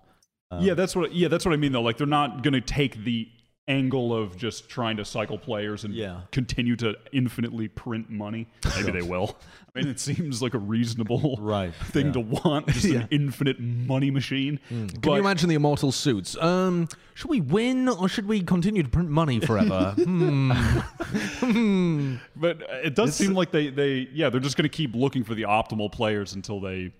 Um, 0.49 0.63
yeah, 0.63 0.73
that's 0.73 0.95
what. 0.95 1.13
Yeah, 1.13 1.27
that's 1.27 1.45
what 1.45 1.53
I 1.53 1.57
mean. 1.57 1.73
Though, 1.73 1.81
like 1.81 1.97
they're 1.97 2.07
not 2.07 2.41
going 2.41 2.53
to 2.53 2.61
take 2.61 3.03
the 3.03 3.27
angle 3.67 4.15
of 4.15 4.37
just 4.37 4.69
trying 4.69 4.95
to 4.97 5.03
cycle 5.03 5.37
players 5.37 5.83
and 5.83 5.93
Yeah. 5.93 6.21
continue 6.31 6.75
to 6.77 6.95
infinitely 7.11 7.67
print 7.67 8.09
money. 8.09 8.47
Maybe 8.77 8.91
they 8.91 9.01
will. 9.13 9.35
I 9.75 9.79
mean, 9.79 9.89
it 9.89 9.99
seems 9.99 10.41
like 10.41 10.53
a 10.53 10.57
reasonable 10.57 11.37
Right, 11.41 11.73
thing 11.91 12.07
yeah. 12.07 12.11
to 12.13 12.19
want, 12.21 12.67
just 12.67 12.85
an 12.85 13.07
infinite 13.11 13.59
money 13.59 14.09
machine. 14.09 14.59
Can 14.69 14.87
But 15.01 15.11
you 15.11 15.19
imagine 15.19 15.49
the 15.49 15.55
immortal 15.55 15.91
suits? 15.91 16.37
Um, 16.37 16.87
should 17.13 17.29
we 17.29 17.41
win 17.41 17.89
or 17.89 18.07
should 18.07 18.25
we 18.27 18.41
continue 18.41 18.83
to 18.83 18.89
print 18.89 19.09
money 19.09 19.39
forever? 19.41 19.91
hmm. 19.97 20.51
Hmm. 20.51 22.15
but 22.35 22.61
it 22.83 22.95
does 22.95 23.15
seem 23.15 23.33
like 23.33 23.51
they 23.51 23.69
they 23.69 24.07
yeah 24.13 24.29
they're 24.29 24.39
just 24.39 24.57
going 24.57 24.63
to 24.63 24.75
keep 24.75 24.95
looking 24.95 25.23
for 25.23 25.35
the 25.35 25.43
optimal 25.43 25.91
players 25.91 26.33
until 26.33 26.59
they 26.59 26.93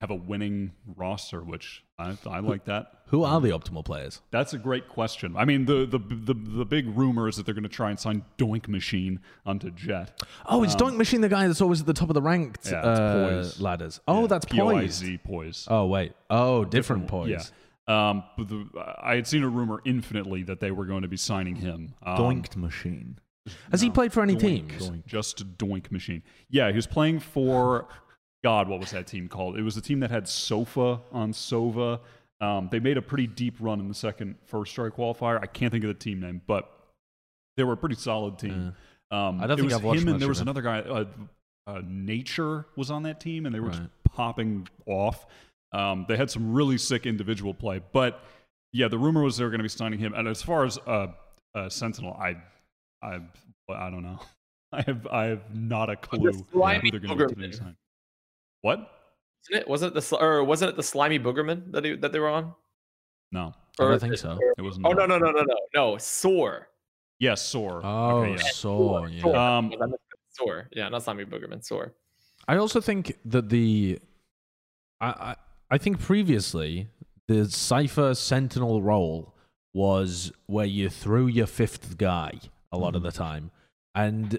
have 0.00 0.10
a 0.10 0.14
winning 0.14 0.72
roster, 0.96 1.40
which 1.42 1.82
I 1.98 2.16
I 2.26 2.40
like 2.40 2.64
that. 2.66 3.03
Who 3.14 3.22
are 3.22 3.40
the 3.40 3.50
optimal 3.50 3.84
players? 3.84 4.20
That's 4.32 4.54
a 4.54 4.58
great 4.58 4.88
question. 4.88 5.36
I 5.36 5.44
mean, 5.44 5.66
the 5.66 5.86
the 5.86 5.98
the, 5.98 6.34
the 6.34 6.64
big 6.64 6.88
rumor 6.98 7.28
is 7.28 7.36
that 7.36 7.46
they're 7.46 7.54
going 7.54 7.62
to 7.62 7.68
try 7.68 7.90
and 7.90 7.96
sign 7.96 8.24
Doink 8.38 8.66
Machine 8.66 9.20
onto 9.46 9.70
Jett. 9.70 10.20
Oh, 10.46 10.64
it's 10.64 10.74
Doink 10.74 10.96
Machine, 10.96 11.20
the 11.20 11.28
guy 11.28 11.46
that's 11.46 11.60
always 11.60 11.78
at 11.80 11.86
the 11.86 11.92
top 11.92 12.10
of 12.10 12.14
the 12.14 12.22
ranked 12.22 12.68
Yeah, 12.72 12.80
uh, 12.80 13.28
Poise. 13.28 13.60
ladders. 13.60 14.00
Oh, 14.08 14.26
that's 14.26 14.46
P 14.46 14.60
O 14.60 14.68
I 14.68 14.88
Poise. 15.24 15.68
Oh, 15.70 15.86
wait. 15.86 16.12
Oh, 16.28 16.64
different 16.64 17.06
Poise. 17.06 17.52
Yeah. 17.86 18.08
Um, 18.08 18.24
but 18.36 18.48
the, 18.48 18.66
I 19.00 19.14
had 19.14 19.28
seen 19.28 19.44
a 19.44 19.48
rumor 19.48 19.80
infinitely 19.84 20.42
that 20.42 20.58
they 20.58 20.72
were 20.72 20.84
going 20.84 21.02
to 21.02 21.08
be 21.08 21.16
signing 21.16 21.54
him. 21.54 21.94
Um, 22.02 22.16
Doinked 22.18 22.56
machine. 22.56 23.20
Has 23.70 23.80
he 23.80 23.90
played 23.90 24.12
for 24.12 24.24
any 24.24 24.34
Doink, 24.34 24.40
teams? 24.40 24.88
Doink, 24.90 25.06
Just 25.06 25.56
doink 25.56 25.92
machine. 25.92 26.24
Yeah, 26.50 26.70
he 26.70 26.74
was 26.74 26.88
playing 26.88 27.20
for 27.20 27.86
God. 28.42 28.68
What 28.68 28.80
was 28.80 28.90
that 28.90 29.06
team 29.06 29.28
called? 29.28 29.56
It 29.56 29.62
was 29.62 29.76
the 29.76 29.82
team 29.82 30.00
that 30.00 30.10
had 30.10 30.26
Sofa 30.26 31.00
on 31.12 31.32
Sova. 31.32 32.00
Um, 32.40 32.68
they 32.70 32.80
made 32.80 32.96
a 32.96 33.02
pretty 33.02 33.26
deep 33.26 33.56
run 33.60 33.80
in 33.80 33.88
the 33.88 33.94
second 33.94 34.36
first 34.46 34.72
strike 34.72 34.96
qualifier. 34.96 35.40
I 35.40 35.46
can't 35.46 35.70
think 35.72 35.84
of 35.84 35.88
the 35.88 35.94
team 35.94 36.20
name, 36.20 36.42
but 36.46 36.70
they 37.56 37.64
were 37.64 37.74
a 37.74 37.76
pretty 37.76 37.94
solid 37.94 38.38
team. 38.38 38.74
Um, 39.10 39.40
I 39.40 39.46
don't 39.46 39.56
think 39.56 39.66
was 39.66 39.74
I've 39.74 39.84
watched 39.84 40.00
him, 40.00 40.06
much 40.06 40.12
and 40.14 40.22
there 40.22 40.28
was 40.28 40.40
another 40.40 40.62
guy. 40.62 40.80
Uh, 40.80 41.04
uh, 41.66 41.80
Nature 41.86 42.66
was 42.76 42.90
on 42.90 43.04
that 43.04 43.20
team, 43.20 43.46
and 43.46 43.54
they 43.54 43.60
were 43.60 43.70
just 43.70 43.82
popping 44.04 44.68
off. 44.86 45.26
Um, 45.72 46.04
they 46.08 46.16
had 46.16 46.30
some 46.30 46.52
really 46.52 46.78
sick 46.78 47.06
individual 47.06 47.54
play, 47.54 47.80
but 47.92 48.22
yeah, 48.72 48.88
the 48.88 48.98
rumor 48.98 49.22
was 49.22 49.36
they 49.36 49.44
were 49.44 49.50
going 49.50 49.60
to 49.60 49.64
be 49.64 49.68
signing 49.68 49.98
him. 49.98 50.14
And 50.14 50.28
as 50.28 50.42
far 50.42 50.64
as 50.64 50.78
uh, 50.86 51.08
uh, 51.54 51.68
Sentinel, 51.68 52.12
I, 52.14 52.36
I, 53.02 53.20
I 53.70 53.90
don't 53.90 54.02
know. 54.02 54.18
I 54.72 54.82
have, 54.82 55.06
I 55.06 55.24
have 55.26 55.54
not 55.54 55.88
a 55.90 55.96
clue 55.96 56.32
who 56.32 56.44
slimy 56.52 56.90
they're 56.90 56.98
going 56.98 57.16
to 57.16 57.24
boogerman. 57.26 57.50
be 57.50 57.52
signing. 57.52 57.76
What? 58.62 58.90
Wasn't 59.50 59.62
it? 59.62 59.68
Wasn't 59.68 59.96
it 59.96 60.00
the 60.00 60.16
or 60.16 60.44
wasn't 60.44 60.70
it 60.70 60.76
the 60.76 60.82
slimy 60.82 61.18
boogerman 61.18 61.72
that 61.72 61.82
they, 61.82 61.96
that 61.96 62.12
they 62.12 62.18
were 62.18 62.28
on? 62.28 62.54
No, 63.32 63.52
I 63.78 63.84
don't 63.84 64.00
think 64.00 64.16
so. 64.16 64.38
it 64.56 64.62
was. 64.62 64.78
Oh 64.84 64.92
not. 64.92 65.08
no 65.08 65.18
no 65.18 65.18
no 65.18 65.30
no 65.32 65.42
no 65.42 65.56
no 65.74 65.98
Soar. 65.98 66.68
Yes, 67.18 67.42
Soar. 67.42 67.80
Oh, 67.84 68.20
okay, 68.20 68.32
yeah. 68.32 68.50
so 68.52 69.06
yeah. 69.06 69.22
Soar. 69.22 69.36
Um, 69.36 69.72
I 69.72 69.86
meant 69.86 70.00
Soar. 70.30 70.68
Yeah, 70.72 70.88
not 70.88 71.02
slimy 71.02 71.24
boogerman. 71.24 71.64
Soar. 71.64 71.92
I 72.48 72.56
also 72.56 72.80
think 72.80 73.18
that 73.24 73.48
the 73.50 73.98
I, 75.00 75.06
I 75.06 75.36
I 75.70 75.78
think 75.78 76.00
previously 76.00 76.88
the 77.28 77.50
Cypher 77.50 78.14
Sentinel 78.14 78.82
role 78.82 79.34
was 79.72 80.32
where 80.46 80.66
you 80.66 80.88
threw 80.88 81.26
your 81.26 81.46
fifth 81.46 81.98
guy 81.98 82.38
a 82.70 82.78
lot 82.78 82.94
of 82.94 83.02
the 83.02 83.10
time. 83.10 83.50
And 83.94 84.38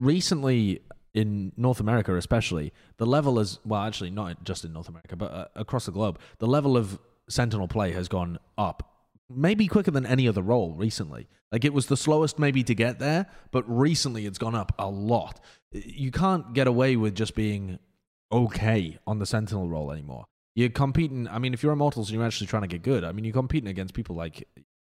recently 0.00 0.80
in 1.18 1.52
North 1.56 1.80
America 1.80 2.14
especially, 2.16 2.72
the 2.96 3.06
level 3.06 3.40
is 3.40 3.58
well 3.64 3.82
actually 3.82 4.10
not 4.10 4.44
just 4.44 4.64
in 4.64 4.72
North 4.72 4.88
America, 4.88 5.16
but 5.16 5.32
uh, 5.32 5.46
across 5.56 5.86
the 5.86 5.92
globe, 5.92 6.18
the 6.38 6.46
level 6.46 6.76
of 6.76 6.98
Sentinel 7.28 7.66
play 7.66 7.92
has 7.92 8.06
gone 8.08 8.38
up 8.56 8.88
maybe 9.28 9.66
quicker 9.66 9.90
than 9.90 10.06
any 10.06 10.28
other 10.28 10.42
role 10.42 10.74
recently. 10.74 11.28
Like 11.50 11.64
it 11.64 11.74
was 11.74 11.86
the 11.86 11.96
slowest 11.96 12.38
maybe 12.38 12.62
to 12.62 12.74
get 12.74 12.98
there, 13.00 13.26
but 13.50 13.64
recently 13.68 14.26
it's 14.26 14.38
gone 14.38 14.54
up 14.54 14.72
a 14.78 14.88
lot. 14.88 15.40
You 15.72 16.10
can't 16.10 16.54
get 16.54 16.66
away 16.66 16.96
with 16.96 17.14
just 17.14 17.34
being 17.34 17.78
okay 18.30 18.98
on 19.06 19.18
the 19.18 19.26
Sentinel 19.26 19.68
role 19.68 19.90
anymore. 19.90 20.26
You're 20.54 20.70
competing. 20.70 21.26
I 21.28 21.38
mean, 21.38 21.52
if 21.52 21.62
you're 21.62 21.72
Immortals 21.72 22.08
and 22.08 22.16
you're 22.16 22.26
actually 22.26 22.46
trying 22.46 22.62
to 22.62 22.68
get 22.68 22.82
good, 22.82 23.04
I 23.04 23.12
mean, 23.12 23.24
you're 23.24 23.32
competing 23.32 23.68
against 23.68 23.94
people 23.94 24.16
like, 24.16 24.48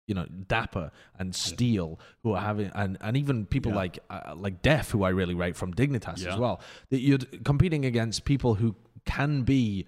you 0.10 0.15
know, 0.15 0.26
dapr 0.48 0.90
and 1.19 1.34
Steel, 1.36 1.99
who 2.23 2.34
are 2.34 2.41
having, 2.41 2.72
and, 2.73 2.98
and 2.99 3.15
even 3.15 3.45
people 3.45 3.72
Yeah. 3.72 3.77
like 3.84 3.99
uh, 4.10 4.34
like 4.36 4.61
Def, 4.61 4.90
who 4.91 5.03
I 5.03 5.10
really 5.10 5.36
rate 5.36 5.56
from 5.56 5.73
Dignitas 5.73 6.19
Yeah. 6.23 6.34
as 6.34 6.40
well. 6.40 6.60
That 6.90 6.99
you're 7.02 7.19
competing 7.45 7.86
against 7.86 8.26
people 8.26 8.56
who 8.56 8.76
can 9.06 9.44
be 9.44 9.86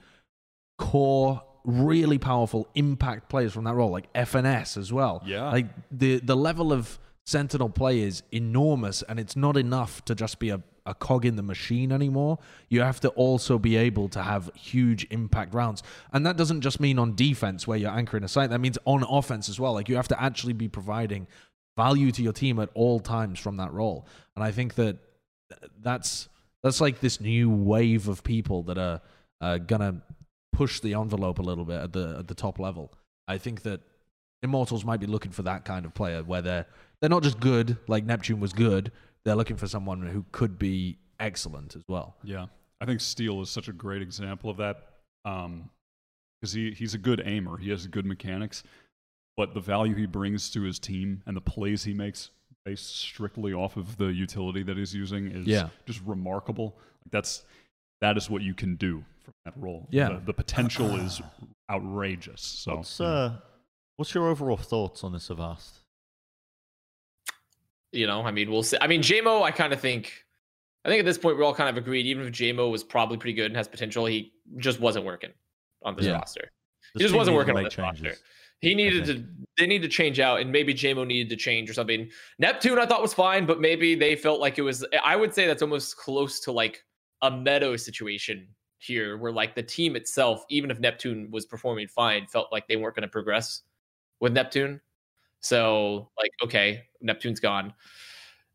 core, 0.78 1.42
really 1.66 2.18
powerful 2.18 2.68
impact 2.76 3.30
players 3.30 3.54
from 3.54 3.64
that 3.66 3.76
role, 3.76 3.92
like 3.92 4.12
FNS 4.14 4.78
as 4.78 4.94
well. 4.94 5.22
Yeah. 5.26 5.50
like 5.52 5.68
the 5.92 6.20
the 6.20 6.36
level 6.36 6.72
of 6.72 7.00
Sentinel 7.26 7.70
play 7.70 8.02
is 8.02 8.24
enormous, 8.32 9.02
and 9.04 9.20
it's 9.20 9.36
not 9.36 9.58
enough 9.58 10.04
to 10.06 10.16
just 10.16 10.40
be 10.40 10.50
a, 10.50 10.62
a 10.86 10.94
cog 10.94 11.26
in 11.26 11.36
the 11.36 11.44
machine 11.44 11.92
anymore. 11.92 12.40
You 12.70 12.82
have 12.82 13.00
to 13.02 13.10
also 13.10 13.60
be 13.60 13.76
able 13.76 14.10
to 14.10 14.22
have 14.22 14.50
huge 14.56 15.08
impact 15.12 15.54
rounds, 15.54 15.84
and 16.14 16.26
that 16.26 16.38
doesn't 16.38 16.62
just 16.62 16.80
mean 16.80 17.00
on 17.00 17.16
defense 17.16 17.68
where 17.68 17.78
you're 17.78 17.92
anchoring 17.92 18.24
a 18.24 18.28
site. 18.28 18.50
That 18.50 18.62
means 18.62 18.78
on 18.86 19.04
offense 19.04 19.50
as 19.50 19.60
well. 19.60 19.74
Like 19.74 19.90
you 19.90 19.96
have 19.96 20.08
to 20.10 20.22
actually 20.22 20.54
be 20.54 20.68
providing 20.68 21.28
value 21.78 22.12
to 22.12 22.22
your 22.22 22.34
team 22.34 22.60
at 22.60 22.70
all 22.74 23.00
times 23.00 23.40
from 23.40 23.58
that 23.58 23.72
role, 23.74 24.08
and 24.36 24.44
I 24.44 24.52
think 24.52 24.76
that 24.76 24.98
that's 25.82 26.30
that's 26.64 26.82
like 26.82 27.00
this 27.00 27.20
new 27.20 27.50
wave 27.50 28.08
of 28.08 28.24
people 28.24 28.64
that 28.64 28.78
are 28.78 29.02
uh, 29.42 29.58
gonna 29.58 30.02
push 30.54 30.80
the 30.80 30.94
envelope 30.94 31.40
a 31.40 31.42
little 31.42 31.66
bit 31.66 31.82
at 31.82 31.94
the 31.94 32.18
at 32.20 32.28
the 32.28 32.36
top 32.36 32.60
level. 32.60 32.94
I 33.28 33.38
think 33.38 33.64
that 33.64 33.82
Immortals 34.44 34.84
might 34.84 35.00
be 35.00 35.06
looking 35.06 35.32
for 35.32 35.44
that 35.44 35.66
kind 35.66 35.86
of 35.86 35.94
player 35.94 36.24
where 36.24 36.42
they're 36.42 36.66
they're 37.00 37.10
not 37.10 37.24
just 37.24 37.40
good 37.40 37.78
like 37.88 38.04
Neptune 38.06 38.40
was 38.40 38.54
good. 38.54 38.92
They're 39.26 39.36
looking 39.36 39.58
for 39.58 39.68
someone 39.68 40.02
who 40.02 40.26
could 40.32 40.58
be 40.58 40.98
excellent 41.20 41.76
as 41.76 41.84
well. 41.88 42.16
Yeah, 42.24 42.48
I 42.80 42.86
think 42.86 43.02
Steel 43.02 43.42
is 43.42 43.50
such 43.50 43.68
a 43.68 43.74
great 43.74 44.02
example 44.02 44.50
of 44.50 44.58
that 44.58 44.88
because 45.24 46.54
he, 46.54 46.72
he's 46.72 46.94
a 46.94 46.98
good 46.98 47.22
aimer. 47.26 47.58
He 47.58 47.70
has 47.70 47.86
good 47.88 48.06
mechanics, 48.06 48.64
but 49.38 49.54
the 49.54 49.60
value 49.60 49.96
he 49.96 50.06
brings 50.08 50.50
to 50.52 50.62
his 50.64 50.80
team 50.80 51.22
and 51.26 51.38
the 51.38 51.42
plays 51.42 51.84
he 51.84 51.94
makes 51.94 52.32
based 52.66 52.96
strictly 53.00 53.54
off 53.54 53.78
of 53.78 53.98
the 53.98 54.08
utility 54.08 54.62
that 54.64 54.78
he's 54.78 54.94
using 54.94 55.28
is 55.32 55.46
Yeah. 55.48 55.70
just 55.86 56.02
remarkable. 56.06 56.76
Like 57.06 57.12
That's 57.12 57.44
that 58.02 58.18
is 58.18 58.30
what 58.30 58.42
you 58.42 58.54
can 58.56 58.76
do 58.76 59.04
from 59.24 59.34
that 59.46 59.54
role. 59.58 59.88
Yeah. 59.92 60.10
the, 60.14 60.22
the 60.28 60.34
potential 60.34 60.96
is 60.96 61.22
outrageous. 61.72 62.42
So 62.42 62.78
What's 62.78 63.00
yeah. 63.00 63.06
uh, 63.08 63.34
what's 63.98 64.14
your 64.16 64.28
overall 64.28 64.58
thoughts 64.58 65.04
on 65.04 65.14
this 65.14 65.30
Avast? 65.30 65.81
You 67.92 68.08
know, 68.08 68.22
I 68.22 68.32
mean, 68.32 68.50
we'll 68.50 68.64
see. 68.64 68.78
I 68.80 68.88
mean, 68.88 69.02
JMO, 69.02 69.44
I 69.44 69.52
kind 69.52 69.74
of 69.74 69.80
think, 69.80 70.14
I 70.86 70.90
think 70.90 71.00
at 71.00 71.06
this 71.06 71.18
point 71.18 71.38
we're 71.38 71.44
all 71.44 71.54
kind 71.54 71.70
of 71.70 71.78
agreed. 71.78 72.06
Even 72.06 72.26
if 72.26 72.34
JMO 72.34 72.72
was 72.72 72.84
probably 72.84 73.18
pretty 73.18 73.34
good 73.34 73.48
and 73.48 73.56
has 73.56 73.68
potential, 73.68 74.06
he 74.06 74.34
just 74.58 74.80
wasn't 74.80 75.06
working 75.06 75.32
on 75.84 75.96
this 75.96 76.06
Yeah. 76.06 76.14
roster. 76.14 76.52
This 76.94 77.02
he 77.02 77.04
just 77.04 77.16
wasn't 77.16 77.36
working 77.36 77.56
on 77.56 77.64
this 77.64 77.78
roster. 77.78 78.16
He 78.62 78.76
needed 78.76 79.06
to. 79.06 79.26
They 79.58 79.66
need 79.66 79.82
to 79.82 79.88
change 79.88 80.20
out, 80.20 80.40
and 80.40 80.52
maybe 80.52 80.74
JMO 80.74 81.06
needed 81.06 81.30
to 81.30 81.36
change 81.36 81.70
or 81.70 81.74
something. 81.74 82.10
Neptune, 82.38 82.78
I 82.78 82.86
thought 82.86 83.02
was 83.02 83.14
fine, 83.14 83.46
but 83.46 83.60
maybe 83.60 83.96
they 83.96 84.16
felt 84.16 84.40
like 84.40 84.60
it 84.60 84.62
was. 84.62 84.86
I 85.04 85.16
would 85.16 85.34
say 85.34 85.48
that's 85.48 85.64
almost 85.64 85.98
close 85.98 86.40
to 86.42 86.52
like 86.52 86.84
a 87.24 87.32
Meddo 87.32 87.80
situation 87.80 88.48
here, 88.78 89.18
where 89.18 89.32
like 89.32 89.56
the 89.56 89.64
team 89.64 89.96
itself, 89.96 90.46
even 90.50 90.70
if 90.70 90.80
Neptune 90.80 91.30
was 91.32 91.46
performing 91.46 91.88
fine, 91.88 92.28
felt 92.28 92.52
like 92.52 92.68
they 92.68 92.76
weren't 92.76 92.96
going 92.96 93.02
to 93.02 93.08
progress 93.08 93.64
with 94.20 94.34
Neptune. 94.34 94.80
So 95.42 96.10
like, 96.20 96.32
okay, 96.44 96.84
Neptune's 97.02 97.40
gone, 97.40 97.74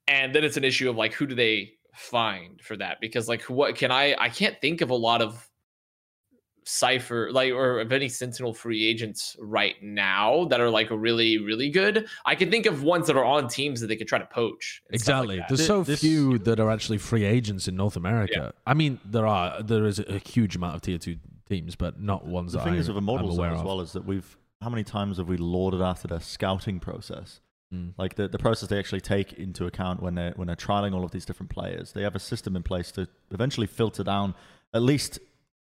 and 0.09 0.35
then 0.35 0.45
it's 0.45 0.57
an 0.57 0.65
issue 0.65 0.89
of 0.89 0.97
like, 0.97 1.13
who 1.13 1.27
do 1.27 1.35
they 1.35 1.73
find 1.95 2.61
for 2.63 2.77
that? 2.77 3.01
Because 3.01 3.29
like, 3.29 3.43
what 3.43 3.75
can 3.77 3.91
I? 3.91 4.15
I 4.19 4.29
can't 4.29 4.61
think 4.61 4.81
of 4.81 4.91
a 4.91 4.95
lot 4.95 5.21
of 5.23 5.49
Cypher 6.69 7.31
like 7.31 7.53
or 7.53 7.79
of 7.79 7.93
any 7.93 8.09
sentinel 8.09 8.53
free 8.53 8.85
agents 8.85 9.37
right 9.39 9.77
now 9.81 10.47
that 10.47 10.61
are 10.61 10.69
like 10.69 10.91
really 10.91 11.39
really 11.39 11.71
good 11.71 12.09
i 12.25 12.35
can 12.35 12.51
think 12.51 12.67
of 12.67 12.83
ones 12.83 13.07
that 13.07 13.17
are 13.17 13.25
on 13.25 13.47
teams 13.47 13.81
that 13.81 13.87
they 13.87 13.95
could 13.95 14.09
try 14.09 14.19
to 14.19 14.27
poach 14.27 14.83
and 14.91 15.01
stuff 15.01 15.27
like 15.27 15.39
Exactly. 15.39 15.45
There's 15.49 15.61
Thi- 15.61 15.67
so 15.67 15.83
this- 15.85 16.01
few 16.01 16.39
that 16.39 16.59
are 16.59 16.69
actually 16.69 16.99
free 16.99 17.23
agents 17.23 17.69
in 17.69 17.77
North 17.77 17.95
America. 17.95 18.53
I 18.67 18.75
mean, 18.75 18.99
there 19.05 19.29
are 19.29 19.63
there 19.63 19.85
is 19.85 20.01
a 20.01 20.19
huge 20.27 20.57
amount 20.57 20.75
of 20.75 20.83
tier 20.83 20.99
two 20.99 21.19
teams, 21.49 21.77
but 21.77 22.01
not 22.03 22.27
ones 22.27 22.51
The 22.51 22.59
that 22.59 22.65
thing 22.65 22.75
I, 22.75 22.79
is 22.79 22.89
with 22.89 22.97
I'm 22.97 23.05
Immortals 23.05 23.39
aware 23.39 23.53
as 23.53 23.61
of. 23.61 23.65
well 23.65 23.81
is 23.81 23.93
that 23.93 24.05
we've 24.05 24.37
how 24.67 24.71
many 24.71 24.83
times 24.83 25.19
have 25.19 25.29
we 25.29 25.37
lauded 25.37 25.81
after 25.81 26.09
their 26.09 26.19
scouting 26.19 26.81
process? 26.81 27.41
Mm. 27.73 27.93
Like 27.97 28.17
the, 28.17 28.27
the 28.27 28.39
process 28.39 28.69
they 28.69 28.81
actually 28.81 29.01
take 29.01 29.35
into 29.35 29.65
account 29.65 30.03
when 30.03 30.17
they're 30.17 30.33
when 30.35 30.49
they're 30.49 30.57
trialing 30.57 30.93
all 30.93 31.05
of 31.05 31.13
these 31.13 31.25
different 31.25 31.51
players. 31.51 31.93
They 31.93 32.03
have 32.03 32.17
a 32.17 32.19
system 32.19 32.57
in 32.57 32.65
place 32.65 32.91
to 32.93 33.07
eventually 33.31 33.69
filter 33.69 34.03
down 34.03 34.35
at 34.75 34.83
least 34.83 35.21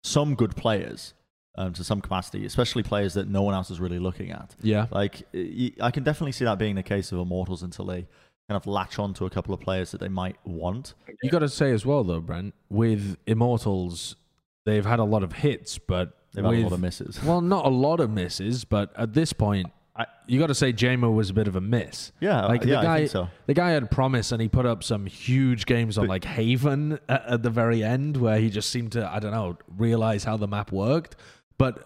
some 0.04 0.36
good 0.36 0.54
players 0.58 1.14
um, 1.56 1.72
to 1.76 1.84
some 1.86 2.02
capacity, 2.02 2.46
especially 2.46 2.84
players 2.84 3.14
that 3.14 3.30
no 3.30 3.42
one 3.42 3.54
else 3.54 3.72
is 3.72 3.80
really 3.80 4.00
looking 4.00 4.32
at. 4.32 4.54
Yeah. 4.62 4.88
Like 4.92 5.24
I 5.34 5.92
can 5.92 6.04
definitely 6.04 6.34
see 6.34 6.44
that 6.44 6.60
being 6.60 6.76
the 6.76 6.84
case 6.84 7.14
of 7.14 7.20
Immortals 7.20 7.64
until 7.64 7.86
they 7.86 8.02
kind 8.50 8.58
of 8.58 8.68
latch 8.68 9.00
on 9.00 9.14
to 9.14 9.26
a 9.26 9.30
couple 9.30 9.54
of 9.54 9.62
players 9.62 9.92
that 9.92 10.02
they 10.02 10.10
might 10.10 10.36
want. 10.44 10.94
You 11.24 11.30
got 11.30 11.40
to 11.40 11.48
say 11.48 11.72
as 11.72 11.86
well, 11.86 12.04
though, 12.04 12.20
Brent, 12.20 12.54
with 12.70 13.16
Immortals, 13.26 14.18
they've 14.66 14.86
had 14.86 15.00
a 15.00 15.06
lot 15.06 15.24
of 15.24 15.32
hits, 15.32 15.78
but 15.78 16.18
They've 16.34 16.46
had 16.46 16.54
a 16.54 16.58
lot 16.64 16.72
of 16.74 16.80
misses. 16.80 17.20
Well, 17.26 17.42
not 17.42 17.66
a 17.66 17.70
lot 17.70 18.00
of 18.00 18.10
misses, 18.10 18.64
but 18.66 18.92
at 18.96 19.14
this 19.14 19.34
point, 19.34 19.68
I- 19.96 20.06
you 20.28 20.40
got 20.40 20.48
to 20.48 20.56
say 20.56 20.72
JMO 20.72 21.14
was 21.14 21.30
a 21.30 21.34
bit 21.34 21.48
of 21.48 21.56
a 21.56 21.62
miss. 21.62 22.12
Yeah, 22.22 22.46
like 22.46 22.64
yeah, 22.64 22.78
the 22.78 22.82
guy, 22.84 23.06
so. 23.08 23.28
the 23.48 23.54
guy 23.54 23.72
had 23.72 23.90
promise, 23.92 24.32
and 24.32 24.42
he 24.42 24.48
put 24.48 24.66
up 24.66 24.84
some 24.84 25.06
huge 25.08 25.66
games 25.66 25.98
on 25.98 26.06
But- 26.06 26.10
like 26.10 26.24
Haven 26.26 27.00
at, 27.10 27.26
at 27.26 27.44
the 27.44 27.50
very 27.50 27.84
end, 27.84 28.18
where 28.18 28.40
he 28.40 28.50
just 28.50 28.70
seemed 28.70 28.92
to, 28.94 29.12
I 29.12 29.20
don't 29.20 29.32
know, 29.32 29.58
realize 29.78 30.24
how 30.24 30.38
the 30.38 30.48
map 30.48 30.72
worked. 30.72 31.16
But 31.58 31.86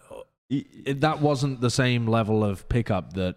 it, 0.49 1.01
that 1.01 1.19
wasn't 1.21 1.61
the 1.61 1.71
same 1.71 2.05
level 2.07 2.43
of 2.43 2.67
pickup 2.69 3.13
that 3.13 3.35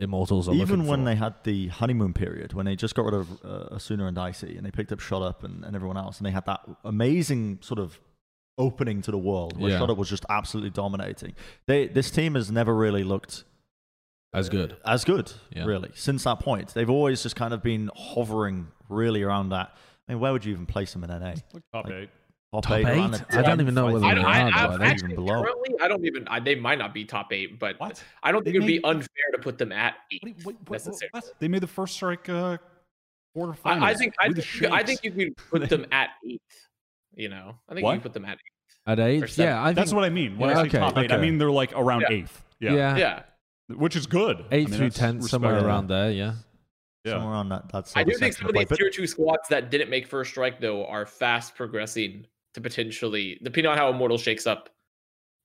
Immortals 0.00 0.48
are 0.48 0.54
Even 0.54 0.86
when 0.86 1.00
for. 1.00 1.04
they 1.06 1.14
had 1.14 1.34
the 1.44 1.68
honeymoon 1.68 2.12
period, 2.12 2.52
when 2.52 2.66
they 2.66 2.76
just 2.76 2.94
got 2.94 3.04
rid 3.06 3.14
of 3.14 3.30
uh, 3.44 3.74
Asuna 3.76 4.06
and 4.08 4.14
Dicey, 4.16 4.56
and 4.56 4.66
they 4.66 4.70
picked 4.70 4.92
up 4.92 5.00
Shot 5.00 5.22
Up 5.22 5.42
and, 5.44 5.64
and 5.64 5.74
everyone 5.74 5.96
else, 5.96 6.18
and 6.18 6.26
they 6.26 6.30
had 6.32 6.44
that 6.46 6.60
amazing 6.84 7.58
sort 7.62 7.78
of 7.80 7.98
opening 8.58 9.02
to 9.02 9.10
the 9.10 9.18
world 9.18 9.58
where 9.60 9.70
Yeah. 9.70 9.78
Shot 9.78 9.96
was 9.96 10.08
just 10.08 10.24
absolutely 10.28 10.70
dominating. 10.70 11.34
They 11.66 11.88
this 11.88 12.10
team 12.10 12.34
has 12.34 12.50
never 12.50 12.74
really 12.74 13.02
looked 13.04 13.44
as 14.32 14.48
good. 14.48 14.76
as 14.84 15.04
good, 15.04 15.32
Yeah. 15.54 15.64
really, 15.64 15.90
since 15.94 16.24
that 16.24 16.40
point. 16.40 16.74
They've 16.74 16.90
always 16.90 17.22
just 17.22 17.36
kind 17.36 17.54
of 17.54 17.62
been 17.62 17.90
hovering 17.94 18.68
really 18.88 19.22
around 19.22 19.50
that. 19.50 19.74
I 20.08 20.12
mean, 20.12 20.20
where 20.20 20.32
would 20.32 20.44
you 20.44 20.52
even 20.52 20.66
place 20.66 20.92
them 20.92 21.04
in 21.04 21.10
NA? 21.10 21.34
top 21.72 21.86
like- 21.86 21.92
eight. 21.94 22.10
top, 22.52 22.62
Top 22.64 22.72
eight, 22.72 22.86
eight? 22.86 23.22
I 23.36 23.42
don't 23.42 23.60
even 23.60 23.74
know 23.74 23.86
whether. 23.92 24.04
I, 24.06 24.14
they 24.14 24.20
I, 24.20 24.42
are, 24.42 24.50
I, 24.52 24.66
though, 24.66 24.74
I 24.74 24.78
think. 24.78 24.82
actually, 24.82 25.12
even 25.14 25.24
below. 25.24 25.42
currently, 25.42 25.74
I 25.82 25.88
don't 25.88 26.04
even. 26.06 26.28
I, 26.28 26.38
they 26.40 26.54
might 26.54 26.78
not 26.78 26.94
be 26.94 27.04
top 27.04 27.32
eight, 27.32 27.58
but 27.58 27.80
What? 27.80 28.02
I 28.22 28.30
don't 28.30 28.44
think 28.44 28.54
it 28.54 28.60
would 28.60 28.66
be 28.66 28.82
unfair 28.84 29.08
to 29.32 29.38
put 29.38 29.58
them 29.58 29.72
at 29.72 29.94
eight. 30.12 30.20
Wait, 30.24 30.36
wait, 30.44 30.56
wait, 30.68 30.70
necessarily. 30.70 31.08
what? 31.12 31.32
They 31.40 31.48
made 31.48 31.62
the 31.62 31.66
first 31.66 31.94
strike 31.94 32.28
uh, 32.28 32.58
quarterfinals. 33.36 33.58
I, 33.64 33.90
I 33.90 33.94
think 33.94 34.14
I 34.20 34.32
think, 34.32 34.72
I 34.72 34.82
think 34.84 35.02
you 35.02 35.10
could 35.10 35.36
put 35.50 35.68
them 35.68 35.86
at 35.92 36.10
eight. 36.28 36.42
You 37.16 37.28
know, 37.28 37.56
I 37.68 37.74
think 37.74 37.84
What? 37.84 37.94
you 37.94 38.00
put 38.00 38.12
them 38.12 38.24
at 38.24 38.34
eight. 38.38 38.82
At 38.86 38.98
Or 38.98 39.06
eight? 39.06 39.38
Yeah, 39.38 39.62
I 39.62 39.66
think 39.66 39.76
That's 39.76 39.92
what 39.92 40.04
I 40.04 40.10
mean. 40.10 40.36
When 40.36 40.50
Yeah, 40.50 40.58
I 40.58 40.62
say 40.62 40.68
okay, 40.68 40.78
top 40.78 40.98
eight, 40.98 41.12
I 41.12 41.16
mean 41.18 41.38
they're 41.38 41.50
like 41.50 41.72
around 41.74 42.02
Yeah. 42.02 42.12
eighth. 42.16 42.44
Yeah. 42.60 42.74
yeah, 42.74 42.96
Yeah, 42.96 43.22
which 43.76 43.96
is 43.96 44.06
good. 44.06 44.44
I 44.50 44.54
eight 44.56 44.68
mean, 44.68 44.76
through 44.78 44.86
that's 44.90 44.98
tenth, 44.98 45.28
somewhere 45.28 45.64
around 45.64 45.88
there. 45.88 46.10
Yeah. 46.10 46.34
Yeah. 47.04 47.12
Somewhere 47.12 47.32
around 47.32 47.48
that. 47.50 47.68
That's 47.70 47.94
I 47.96 48.00
sort 48.02 48.14
do 48.14 48.18
think 48.18 48.34
some 48.34 48.46
of 48.46 48.50
of 48.50 48.54
play, 48.54 48.64
these 48.64 48.68
but- 48.70 48.78
tier 48.78 48.90
two 48.90 49.06
squads 49.06 49.48
that 49.50 49.70
didn't 49.70 49.90
make 49.90 50.06
first 50.06 50.30
strike 50.30 50.58
though 50.60 50.86
are 50.86 51.04
fast 51.06 51.54
progressing 51.54 52.26
to 52.54 52.60
potentially, 52.60 53.38
depending 53.42 53.70
on 53.70 53.76
how 53.76 53.90
Immortal 53.90 54.16
shakes 54.18 54.46
up, 54.46 54.70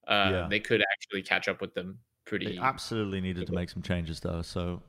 uh, 0.08 0.30
Yeah. 0.32 0.48
they 0.50 0.60
could 0.60 0.82
actually 0.94 1.22
catch 1.22 1.48
up 1.48 1.60
with 1.62 1.74
them 1.74 2.00
pretty. 2.26 2.54
They 2.54 2.58
absolutely 2.58 3.20
needed 3.22 3.48
to 3.48 3.54
make 3.54 3.70
some 3.70 3.82
changes 3.82 4.20
though. 4.22 4.41
So 4.41 4.82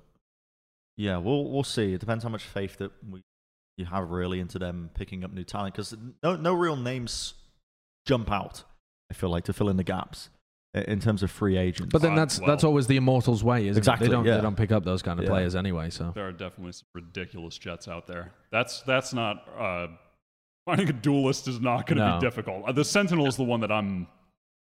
yeah, 0.96 1.16
we'll 1.16 1.50
we'll 1.50 1.64
see. 1.64 1.92
It 1.94 1.98
depends 2.00 2.22
how 2.24 2.30
much 2.30 2.44
faith 2.44 2.76
that 2.78 2.92
we 3.08 3.22
you 3.80 3.86
have 3.86 4.10
really 4.10 4.38
into 4.40 4.58
them 4.58 4.90
picking 4.94 5.24
up 5.24 5.32
new 5.32 5.42
talent 5.44 5.74
because 5.74 5.94
no 6.22 6.36
no 6.36 6.54
real 6.54 6.76
names 6.76 7.34
jump 8.06 8.30
out. 8.30 8.62
I 9.10 9.14
feel 9.14 9.30
like 9.30 9.44
to 9.44 9.52
fill 9.52 9.68
in 9.68 9.76
the 9.76 9.82
gaps 9.84 10.30
in 10.72 11.00
terms 11.00 11.24
of 11.24 11.30
free 11.32 11.56
agents. 11.56 11.90
But 11.92 12.00
then 12.02 12.12
Uh, 12.12 12.16
that's 12.16 12.38
well- 12.38 12.46
that's 12.48 12.62
always 12.62 12.86
the 12.86 12.96
Immortals' 12.96 13.42
way, 13.42 13.66
isn't 13.66 13.76
Exactly, 13.78 14.06
it? 14.06 14.10
They 14.10 14.14
don't 14.14 14.24
yeah. 14.24 14.36
they 14.36 14.42
don't 14.42 14.56
pick 14.56 14.70
up 14.70 14.84
those 14.84 15.02
kind 15.02 15.18
of 15.18 15.24
Yeah. 15.24 15.30
players 15.30 15.56
anyway. 15.56 15.90
So 15.90 16.12
There 16.14 16.28
are 16.28 16.32
definitely 16.32 16.72
some 16.72 16.86
ridiculous 16.94 17.58
Jetts 17.58 17.88
out 17.88 18.06
there. 18.06 18.32
That's 18.52 18.82
that's 18.82 19.12
not 19.12 19.48
uh, 19.58 19.88
finding 20.66 20.88
a 20.88 20.92
duelist 20.92 21.48
is 21.48 21.60
not 21.60 21.86
going 21.86 21.98
to 21.98 22.06
No. 22.08 22.14
be 22.18 22.20
difficult. 22.20 22.64
Uh, 22.68 22.72
the 22.72 22.84
Sentinel 22.84 23.26
is 23.26 23.36
the 23.36 23.42
one 23.44 23.60
that 23.60 23.72
I'm 23.72 24.06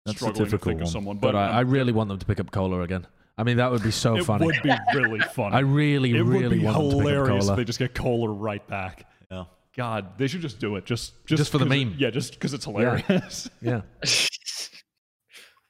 That's 0.07 0.17
struggling 0.19 0.37
to 0.37 0.45
difficult 0.45 0.73
think 0.77 0.83
of 0.83 0.89
someone. 0.89 1.19
but 1.19 1.33
But, 1.33 1.37
I, 1.37 1.59
I 1.59 1.61
really 1.61 1.93
want 1.93 2.09
them 2.09 2.19
to 2.19 2.25
pick 2.25 2.41
up 2.41 2.51
Cola 2.51 2.81
again. 2.81 3.07
I 3.41 3.45
mean, 3.45 3.57
that 3.57 3.71
would 3.71 3.83
be 3.83 3.91
so 3.91 4.17
it 4.17 4.25
funny. 4.25 4.45
It 4.45 4.47
would 4.47 4.63
be 4.63 4.77
really 4.99 5.21
funny. 5.21 5.55
I 5.57 5.61
really, 5.61 6.11
it 6.17 6.23
really 6.23 6.49
would 6.49 6.59
be 6.59 6.65
want 6.65 6.77
them 6.79 6.91
to 6.91 6.97
pick 6.97 7.07
up 7.07 7.07
hilarious 7.09 7.45
Cola. 7.45 7.53
if 7.53 7.57
they 7.57 7.65
just 7.65 7.79
get 7.79 7.95
Kohler 7.95 8.33
right 8.33 8.67
back. 8.69 9.07
yeah. 9.31 9.45
God, 9.77 10.19
they 10.19 10.27
should 10.27 10.41
just 10.43 10.59
do 10.61 10.77
it. 10.77 10.85
Just 10.85 11.15
just, 11.27 11.39
Just 11.39 11.53
for 11.53 11.59
the 11.59 11.65
'cause 11.65 11.75
it- 11.75 11.85
meme. 11.87 11.95
yeah, 11.99 12.11
just 12.11 12.35
because 12.35 12.53
it's 12.55 12.65
hilarious. 12.67 13.49
yeah. 13.63 13.83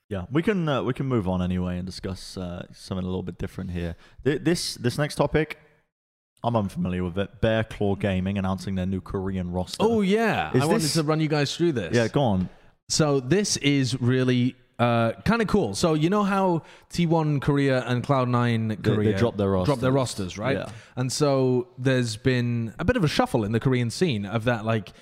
Yeah, 0.09 0.25
we 0.33 0.43
can 0.43 0.69
uh, 0.69 0.83
we 0.83 0.93
can 0.93 1.07
move 1.07 1.29
on 1.29 1.41
anyway 1.41 1.77
and 1.79 1.87
discuss 1.87 2.37
uh, 2.37 2.67
something 2.73 3.05
a 3.05 3.09
little 3.09 3.23
bit 3.23 3.39
different 3.39 3.71
here. 3.71 3.95
Th- 4.25 4.41
This 4.43 4.75
this 4.75 4.99
next 4.99 5.15
topic, 5.15 5.61
I'm 6.43 6.57
unfamiliar 6.57 7.05
with 7.05 7.17
it. 7.17 7.41
Bear 7.41 7.63
Claw 7.63 7.95
Gaming 7.95 8.37
announcing 8.37 8.75
their 8.75 8.87
new 8.87 9.01
Korean 9.01 9.53
roster. 9.53 9.77
Oh 9.85 10.01
yeah, 10.01 10.51
Is 10.53 10.63
I 10.63 10.67
wanted 10.67 10.89
to 10.91 11.03
run 11.05 11.21
you 11.21 11.29
guys 11.29 11.57
through 11.57 11.73
this. 11.73 11.95
yeah, 11.95 12.09
go 12.09 12.23
on. 12.23 12.49
So 12.89 13.21
this 13.21 13.57
is 13.59 14.01
really 14.01 14.57
uh, 14.81 15.12
kind 15.24 15.40
of 15.43 15.47
cool. 15.48 15.74
So 15.74 15.94
you 15.94 16.11
know 16.11 16.23
how 16.24 16.62
T1 16.93 17.40
Korea 17.43 17.85
and 17.86 18.02
Cloud9 18.02 18.82
Korea 18.82 19.16
dropped 19.16 19.36
their 19.36 19.51
dropped 19.65 19.81
their 19.81 19.93
rosters. 19.93 20.36
rosters, 20.36 20.39
right? 20.39 20.57
Yeah. 20.57 20.70
And 20.97 21.12
so 21.12 21.69
there's 21.78 22.16
been 22.16 22.74
a 22.78 22.85
bit 22.85 22.97
of 22.97 23.05
a 23.05 23.09
shuffle 23.09 23.44
in 23.44 23.52
the 23.52 23.61
Korean 23.61 23.90
scene 23.90 24.24
of 24.27 24.44
that, 24.44 24.65
like 24.65 24.93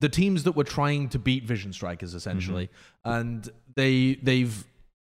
the 0.00 0.08
teams 0.08 0.44
that 0.44 0.52
were 0.52 0.64
trying 0.64 1.08
to 1.10 1.18
beat 1.18 1.44
Vision 1.44 1.72
Strikers 1.72 2.14
essentially, 2.14 2.70
Mm-hmm. 3.04 3.10
and 3.20 3.50
they 3.74 4.14
they've 4.22 4.64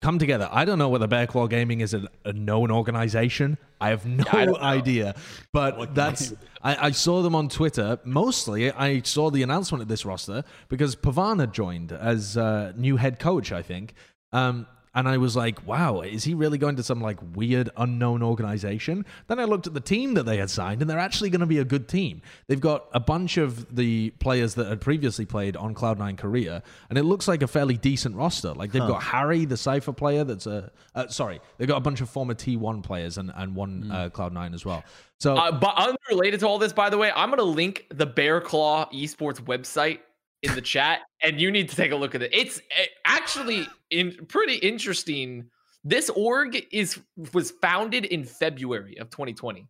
come 0.07 0.21
together. 0.21 0.49
I 0.53 0.65
don't 0.65 0.79
know 0.79 0.89
whether 0.89 1.09
Bear 1.09 1.27
Claw 1.27 1.49
Gaming 1.49 1.81
is 1.81 1.93
a, 1.93 2.09
a 2.25 2.33
known 2.33 2.71
organization. 2.71 3.59
I 3.81 3.89
have 3.89 4.07
no 4.07 4.55
I 4.55 4.77
idea, 4.77 5.17
but 5.53 5.97
that's 5.97 6.33
I, 6.63 6.87
I 6.87 6.91
saw 6.93 7.23
them 7.23 7.35
on 7.35 7.49
Twitter. 7.49 7.99
Mostly, 8.05 8.71
I 8.71 9.01
saw 9.01 9.31
the 9.31 9.43
announcement 9.43 9.83
of 9.83 9.89
this 9.89 10.05
roster 10.05 10.45
because 10.69 10.95
Pavan 10.95 11.41
had 11.41 11.53
joined 11.53 11.91
as 11.91 12.37
uh, 12.37 12.73
new 12.77 12.97
head 12.97 13.19
coach, 13.19 13.51
I 13.51 13.63
think. 13.63 13.95
Um, 14.33 14.69
and 14.97 15.07
I 15.07 15.19
was 15.19 15.37
like, 15.37 15.65
wow, 15.67 16.01
is 16.01 16.25
he 16.25 16.33
really 16.33 16.57
going 16.57 16.77
to 16.77 16.83
some 16.83 17.03
like 17.03 17.19
weird 17.35 17.69
unknown 17.77 18.23
organization? 18.23 19.05
Then 19.29 19.39
I 19.39 19.45
looked 19.45 19.67
at 19.67 19.75
the 19.75 19.81
team 19.81 20.15
that 20.15 20.23
they 20.25 20.39
had 20.39 20.49
signed, 20.49 20.81
and 20.81 20.91
they're 20.91 20.99
actually 20.99 21.29
going 21.29 21.41
to 21.43 21.47
be 21.47 21.59
a 21.59 21.65
good 21.65 21.87
team. 21.87 22.23
They've 22.47 22.59
got 22.59 22.87
a 22.95 22.99
bunch 22.99 23.37
of 23.37 23.77
the 23.77 24.11
players 24.19 24.55
that 24.55 24.69
had 24.69 24.81
previously 24.81 25.27
played 25.27 25.55
on 25.55 25.75
Cloud9 25.75 26.17
Korea, 26.17 26.63
and 26.89 26.99
it 26.99 27.03
looks 27.03 27.29
like 27.29 27.43
a 27.43 27.47
fairly 27.47 27.77
decent 27.77 28.17
roster. 28.17 28.55
Like 28.55 28.73
they've 28.73 28.81
got 28.81 29.03
Harry, 29.03 29.45
the 29.45 29.59
Cypher 29.59 29.93
player, 29.93 30.25
that's 30.25 30.47
a 30.47 30.73
uh, 30.95 31.07
sorry, 31.09 31.41
they've 31.59 31.69
got 31.69 31.77
a 31.77 31.81
bunch 31.81 32.01
of 32.01 32.09
former 32.09 32.33
T1 32.35 32.83
players 32.83 33.19
and, 33.19 33.31
and 33.37 33.55
one 33.55 33.91
uh, 33.93 34.09
Cloud9 34.09 34.55
as 34.55 34.65
well. 34.65 34.83
So 35.19 35.37
Uh, 35.37 35.53
but 35.53 35.75
unrelated 35.77 36.41
to 36.41 36.49
all 36.49 36.59
this, 36.59 36.73
by 36.73 36.89
the 36.89 36.97
way, 36.99 37.13
I'm 37.15 37.29
gonna 37.29 37.43
link 37.43 37.87
the 37.91 38.07
Bear 38.07 38.41
Claw 38.41 38.89
Esports 38.93 39.41
website 39.43 39.99
in 40.43 40.55
the 40.55 40.61
chat, 40.61 41.01
and 41.23 41.41
you 41.41 41.51
need 41.51 41.69
to 41.69 41.77
take 41.77 41.93
a 41.93 41.97
look 41.97 42.15
at 42.15 42.23
it. 42.23 42.31
It's 42.33 42.59
uh, 42.59 42.85
actually 43.05 43.67
in 43.91 44.13
pretty 44.27 44.57
interesting. 44.57 45.51
This 45.85 46.11
org 46.11 46.57
is 46.73 46.99
was 47.33 47.53
founded 47.63 48.07
in 48.07 48.25
February 48.25 48.99
of 48.99 49.11
2020, 49.11 49.69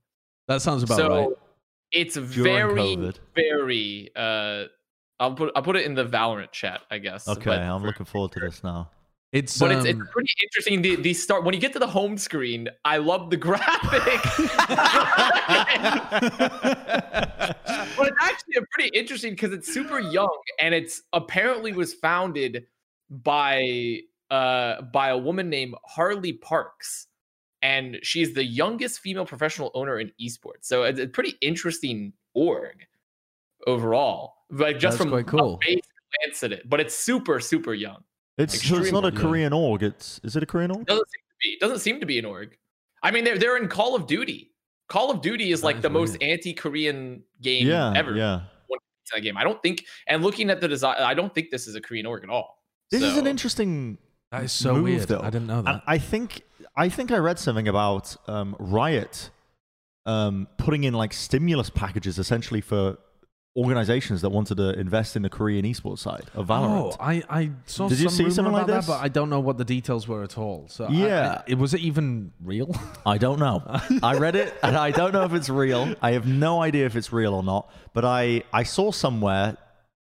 that 0.49 0.63
sounds 0.63 0.83
about 0.83 0.97
so 0.97 1.09
right. 1.09 1.29
it's 1.93 2.15
During 2.15 2.33
very, 2.33 2.75
COVID. 2.75 3.19
very. 3.35 4.11
Uh, 4.15 4.65
I'll 5.19 5.35
put 5.35 5.53
I'll 5.57 5.63
put 5.63 5.77
it 5.77 5.85
in 5.85 5.95
the 5.95 6.05
Valorant 6.05 6.53
chat, 6.53 6.83
I 6.91 6.99
guess. 6.99 7.27
Okay, 7.29 7.45
but- 7.45 7.61
I'm 7.61 7.83
looking 7.83 8.07
forward 8.07 8.33
to 8.33 8.41
this 8.41 8.63
now. 8.63 8.91
It's 9.33 9.59
But 9.59 9.73
it's, 9.73 9.85
it's 9.85 10.01
um, 10.01 10.09
pretty 10.13 10.31
interesting. 10.45 10.83
The, 10.83 10.95
the 10.97 11.13
start 11.13 11.45
when 11.45 11.53
you 11.53 11.61
get 11.61 11.73
to 11.73 11.81
the 11.81 11.87
home 11.87 12.17
screen, 12.17 12.69
I 12.85 12.99
love 12.99 13.29
the 13.29 13.37
graphic. 13.47 14.23
but 17.97 18.09
it's 18.09 18.17
actually 18.21 18.57
a 18.57 18.63
pretty 18.73 18.97
interesting 18.97 19.33
because 19.33 19.53
it's 19.53 19.73
super 19.73 19.99
young 20.01 20.37
and 20.61 20.75
it's 20.75 21.03
apparently 21.13 21.73
was 21.73 21.95
founded 21.95 22.67
by 23.11 24.01
uh 24.31 24.83
by 24.83 25.09
a 25.09 25.19
woman 25.19 25.49
named 25.49 25.75
Harley 25.85 26.33
Parks. 26.33 27.07
And 27.63 27.99
she's 28.03 28.35
the 28.35 28.45
youngest 28.45 29.01
female 29.01 29.27
professional 29.27 29.71
owner 29.75 29.99
in 29.99 30.13
esports. 30.21 30.63
So 30.63 30.85
it's 30.85 31.01
a 31.01 31.09
pretty 31.09 31.35
interesting 31.41 32.13
org 32.35 32.87
overall. 33.67 34.35
Like 34.51 34.79
just 34.79 34.99
That's 34.99 35.11
from 35.11 35.11
quite 35.11 35.27
cool. 35.27 35.55
a 35.55 35.67
base 35.67 35.81
glance 36.23 36.43
at 36.45 36.53
it. 36.53 36.69
But 36.69 36.81
it's 36.81 36.95
super, 36.95 37.41
super 37.41 37.75
young. 37.75 38.05
It's 38.39 38.63
so 38.67 38.77
it's 38.77 38.93
not 38.93 39.05
a. 39.05 39.13
Korean 39.13 39.53
org. 39.53 39.83
It's 39.83 40.21
is 40.23 40.37
it 40.37 40.43
a 40.43 40.47
Korean 40.47 40.71
org? 40.71 40.87
doesn't 40.87 41.09
seem 41.09 41.23
to 41.23 41.37
be. 41.41 41.49
It 41.49 41.61
doesn't 41.61 41.79
seem 41.79 42.01
to 42.01 42.07
be 42.07 42.19
an 42.19 42.25
org. 42.25 42.57
I 43.03 43.11
mean, 43.11 43.25
they're 43.25 43.39
they're 43.39 43.57
in 43.57 43.69
Call 43.69 43.95
of 43.95 44.07
Duty. 44.07 44.53
Call 44.89 45.11
of 45.11 45.21
Duty 45.21 45.51
is 45.53 45.61
That 45.61 45.67
like 45.67 45.77
is 45.77 45.83
the 45.83 45.91
most 45.91 46.17
anti-Korean 46.23 47.23
game 47.43 47.67
Yeah, 47.67 47.93
ever. 47.97 48.15
yeah. 48.17 48.43
That 49.15 49.21
game. 49.21 49.37
I 49.37 49.45
don't 49.45 49.63
think. 49.63 49.85
And 50.09 50.21
looking 50.25 50.51
at 50.51 50.61
the 50.61 50.67
design, 50.67 50.97
I 50.99 51.15
don't 51.15 51.33
think 51.33 51.51
this 51.51 51.69
is 51.69 51.77
a 51.77 51.81
Korean 51.81 52.07
org 52.07 52.25
at 52.25 52.29
all. 52.31 52.59
This 52.91 53.03
is 53.03 53.17
an 53.17 53.27
interesting 53.29 53.99
that 54.33 54.43
is 54.43 54.53
so 54.53 54.75
move, 54.75 54.83
weird. 54.85 55.03
though. 55.09 55.21
I 55.21 55.31
didn't 55.31 55.47
know 55.47 55.59
And 55.59 55.67
that. 55.69 55.83
I 55.87 55.99
think 55.99 56.43
I 56.77 56.89
think 56.89 57.13
I 57.13 57.19
read 57.19 57.39
something 57.39 57.69
about 57.69 58.17
um, 58.27 58.57
Riot 58.59 59.31
um, 60.07 60.49
putting 60.59 60.83
in 60.83 60.93
like 60.95 61.13
stimulus 61.13 61.71
packages 61.71 62.19
essentially 62.19 62.61
for 62.61 62.99
organizations 63.57 64.21
that 64.21 64.29
wanted 64.31 64.57
to 64.57 64.79
invest 64.79 65.17
in 65.17 65.23
the 65.23 65.31
Korean 65.31 65.65
esports 65.65 66.01
side 66.01 66.25
of 66.35 66.47
Valorant. 66.49 66.93
Oh, 66.93 66.97
I, 67.01 67.23
I 67.29 67.51
saw 67.65 67.89
Did 67.89 68.01
you 68.01 68.11
see 68.11 68.31
something 68.31 68.53
like 68.53 68.67
this? 68.67 68.87
that, 68.87 68.93
but 68.93 69.03
I 69.03 69.09
don't 69.09 69.31
know 69.31 69.41
what 69.41 69.57
the 69.57 69.65
details 69.65 70.07
were 70.07 70.23
at 70.23 70.37
all. 70.37 70.67
So 70.69 70.89
Yeah. 70.91 71.43
I, 71.47 71.51
it 71.53 71.59
was 71.59 71.73
it 71.73 71.81
even 71.81 72.33
real? 72.45 72.75
I 73.07 73.17
don't 73.19 73.39
know. 73.39 73.63
I 74.03 74.19
read 74.19 74.37
it 74.37 74.53
and 74.63 74.77
I 74.77 74.91
don't 74.91 75.13
know 75.13 75.25
if 75.25 75.33
it's 75.33 75.49
real. 75.49 75.95
I 76.03 76.13
have 76.13 76.27
no 76.27 76.61
idea 76.61 76.85
if 76.87 76.97
it's 76.97 77.13
real 77.13 77.35
or 77.35 77.43
not. 77.43 77.71
But 77.95 78.05
I, 78.05 78.43
I 78.53 78.63
saw 78.65 78.93
somewhere, 78.93 79.57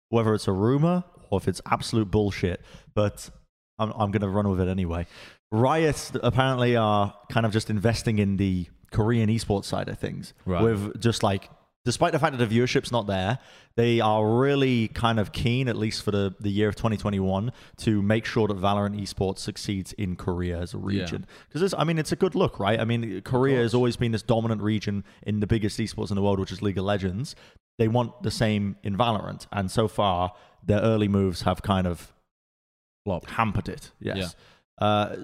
whether 0.08 0.34
it's 0.34 0.48
a 0.48 0.52
rumor 0.52 1.04
or 1.30 1.38
if 1.38 1.46
it's 1.46 1.60
absolute 1.70 2.10
bullshit, 2.10 2.60
but 2.94 3.30
I'm, 3.78 3.92
I'm 3.92 4.10
going 4.10 4.22
to 4.22 4.28
run 4.28 4.48
with 4.50 4.60
it 4.60 4.68
anyway. 4.68 5.06
Riot 5.52 6.10
apparently 6.22 6.76
are 6.76 7.14
kind 7.30 7.46
of 7.46 7.52
just 7.52 7.70
investing 7.70 8.18
in 8.18 8.36
the 8.36 8.66
Korean 8.90 9.28
esports 9.30 9.66
side 9.66 9.88
of 9.88 9.98
things. 9.98 10.34
Right. 10.44 10.62
With 10.62 11.00
just 11.00 11.22
like, 11.22 11.48
despite 11.88 12.12
the 12.12 12.18
fact 12.18 12.36
that 12.36 12.46
the 12.46 12.54
viewership's 12.54 12.92
not 12.92 13.06
there, 13.06 13.38
they 13.74 13.98
are 13.98 14.38
really 14.38 14.88
kind 14.88 15.18
of 15.18 15.32
keen, 15.32 15.68
at 15.68 15.76
least 15.76 16.02
for 16.02 16.10
the, 16.10 16.34
the 16.38 16.50
year 16.50 16.68
of 16.68 16.76
2021, 16.76 17.50
to 17.78 18.02
make 18.02 18.26
sure 18.26 18.46
that 18.46 18.58
Valorant 18.58 19.00
esports 19.00 19.38
succeeds 19.38 19.94
in 19.94 20.14
Korea 20.14 20.58
as 20.58 20.74
a 20.74 20.76
region. 20.76 21.24
Because 21.48 21.62
this, 21.62 21.74
I 21.78 21.84
mean, 21.84 21.96
it's 21.96 22.12
a 22.12 22.16
good 22.16 22.34
look, 22.34 22.60
right? 22.60 22.78
I 22.78 22.84
mean, 22.84 23.22
Korea 23.22 23.62
has 23.62 23.72
always 23.72 23.96
been 23.96 24.12
this 24.12 24.20
dominant 24.20 24.60
region 24.60 25.02
in 25.22 25.40
the 25.40 25.46
biggest 25.46 25.78
esports 25.78 26.10
in 26.10 26.16
the 26.16 26.20
world, 26.20 26.38
which 26.38 26.52
is 26.52 26.60
League 26.60 26.76
of 26.76 26.84
Legends. 26.84 27.34
They 27.78 27.88
want 27.88 28.22
the 28.22 28.30
same 28.30 28.76
in 28.82 28.94
Valorant, 28.94 29.46
and 29.50 29.70
so 29.70 29.88
far, 29.88 30.34
their 30.62 30.80
early 30.80 31.08
moves 31.08 31.42
have 31.42 31.62
kind 31.62 31.86
of 31.86 32.12
Flopped. 33.06 33.30
hampered 33.30 33.70
it. 33.70 33.92
Yes. 33.98 34.36
Uh, 34.78 35.16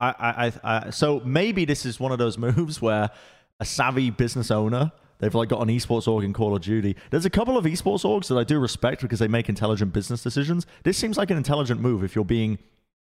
I, 0.00 0.08
I, 0.08 0.46
I, 0.46 0.52
I, 0.86 0.90
so 0.90 1.20
maybe 1.26 1.66
this 1.66 1.84
is 1.84 2.00
one 2.00 2.10
of 2.10 2.18
those 2.18 2.38
moves 2.48 2.80
where 2.80 3.10
a 3.60 3.66
savvy 3.66 4.08
business 4.08 4.50
owner. 4.50 4.90
They've 5.24 5.34
like 5.34 5.48
got 5.48 5.62
an 5.62 5.68
esports 5.68 6.06
org 6.06 6.22
in 6.22 6.34
Call 6.34 6.54
of 6.54 6.60
Duty. 6.60 6.96
There's 7.10 7.24
a 7.24 7.30
couple 7.30 7.56
of 7.56 7.64
esports 7.64 8.04
orgs 8.04 8.28
that 8.28 8.36
I 8.36 8.44
do 8.44 8.58
respect 8.58 9.00
because 9.00 9.20
they 9.20 9.26
make 9.28 9.48
intelligent 9.48 9.94
business 9.94 10.22
decisions. 10.22 10.66
This 10.82 10.98
seems 10.98 11.16
like 11.16 11.30
an 11.30 11.38
intelligent 11.38 11.80
move 11.80 12.04
if 12.04 12.14
you're 12.14 12.26
being 12.26 12.58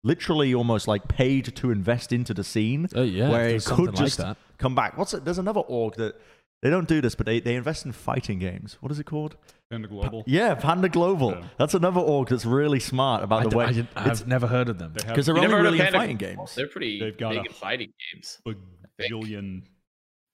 literally 0.02 0.52
almost 0.52 0.88
like 0.88 1.06
paid 1.06 1.54
to 1.54 1.70
invest 1.70 2.12
into 2.12 2.34
the 2.34 2.42
scene 2.42 2.88
Oh, 2.96 3.02
yeah, 3.02 3.28
where 3.30 3.48
it 3.50 3.64
could 3.64 3.94
just 3.94 4.18
that. 4.18 4.36
come 4.58 4.74
back. 4.74 4.98
What's 4.98 5.14
it? 5.14 5.24
There's 5.24 5.38
another 5.38 5.60
org 5.60 5.94
that 5.96 6.20
They 6.62 6.70
don't 6.70 6.88
do 6.88 7.00
this, 7.00 7.14
but 7.14 7.26
they, 7.26 7.38
they 7.38 7.54
invest 7.54 7.86
in 7.86 7.92
fighting 7.92 8.38
games. 8.40 8.76
What 8.80 8.90
is 8.90 8.98
it 8.98 9.04
called? 9.04 9.36
Panda 9.70 9.86
Global. 9.88 10.24
Yeah, 10.26 10.54
Panda 10.56 10.88
Global. 10.88 11.30
Yeah. 11.30 11.44
that's 11.58 11.74
another 11.74 12.00
org 12.00 12.28
that's 12.28 12.44
really 12.44 12.80
smart 12.80 13.22
about 13.22 13.40
I, 13.40 13.44
the 13.44 13.50
d- 13.50 13.56
way 13.56 13.64
I, 13.66 13.72
did, 13.72 13.88
it's 13.96 14.20
I've 14.22 14.26
never 14.26 14.46
heard 14.48 14.68
of 14.68 14.78
them. 14.78 14.92
Because 14.94 15.26
they're 15.26 15.36
only 15.36 15.46
never 15.48 15.62
really 15.62 15.78
in 15.80 15.92
fighting 15.92 16.16
Global? 16.16 16.36
games. 16.38 16.54
They're 16.56 16.66
pretty 16.66 16.98
They've 16.98 17.16
got 17.16 17.30
big 17.30 17.38
a- 17.38 17.44
in 17.46 17.52
fighting 17.52 17.92
games. 18.12 18.38
a 18.48 18.54
billion 18.98 19.62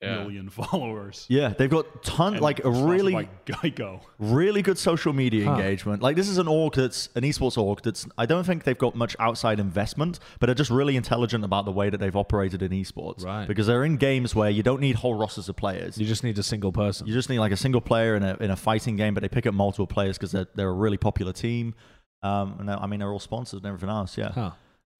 Yeah. 0.02 0.18
million 0.18 0.50
followers. 0.60 1.24
Yeah, 1.28 1.54
they've 1.56 1.70
got 1.70 2.02
ton 2.02 2.34
And 2.34 2.42
like 2.42 2.62
a 2.64 2.70
really 2.70 3.14
by 3.14 3.28
Geico. 3.46 4.00
really 4.18 4.60
good 4.60 4.76
social 4.76 5.12
media 5.14 5.46
Huh. 5.46 5.54
engagement. 5.54 6.02
Like 6.02 6.16
this 6.16 6.28
is 6.28 6.36
an 6.36 6.48
org 6.48 6.74
that's 6.74 7.08
an 7.14 7.22
esports 7.22 7.56
org 7.56 7.80
that's 7.82 8.06
I 8.18 8.26
don't 8.26 8.44
think 8.44 8.64
they've 8.64 8.76
got 8.76 8.94
much 8.94 9.16
outside 9.18 9.58
investment, 9.58 10.18
but 10.38 10.50
are 10.50 10.54
just 10.54 10.70
really 10.70 10.96
intelligent 10.96 11.44
about 11.44 11.64
the 11.64 11.72
way 11.72 11.88
that 11.88 11.98
they've 11.98 12.14
operated 12.14 12.62
in 12.62 12.72
esports. 12.72 13.24
Right. 13.24 13.48
Because 13.48 13.66
they're 13.68 13.84
in 13.84 13.96
games 13.96 14.34
where 14.34 14.50
you 14.50 14.62
don't 14.62 14.80
need 14.82 14.96
whole 14.96 15.14
rosters 15.14 15.48
of 15.48 15.56
players. 15.56 15.96
You 15.96 16.06
just 16.06 16.22
need 16.24 16.38
a 16.38 16.42
single 16.42 16.72
person. 16.72 17.06
You 17.06 17.14
just 17.14 17.30
need 17.30 17.38
like 17.38 17.52
a 17.52 17.56
single 17.56 17.80
player 17.80 18.16
in 18.16 18.22
a 18.22 18.36
in 18.40 18.50
a 18.50 18.56
fighting 18.56 18.96
game, 18.96 19.14
but 19.14 19.22
they 19.22 19.28
pick 19.30 19.46
up 19.46 19.54
multiple 19.54 19.86
players 19.86 20.18
because 20.18 20.32
they're 20.32 20.46
they're 20.54 20.68
a 20.68 20.74
really 20.74 20.98
popular 20.98 21.32
team. 21.32 21.74
Um, 22.22 22.56
and 22.60 22.70
I 22.70 22.86
mean 22.86 23.00
they're 23.00 23.12
all 23.12 23.18
sponsors 23.18 23.58
and 23.58 23.66
everything 23.66 23.88
else. 23.88 24.18
Yeah, 24.18 24.32
Huh. 24.32 24.50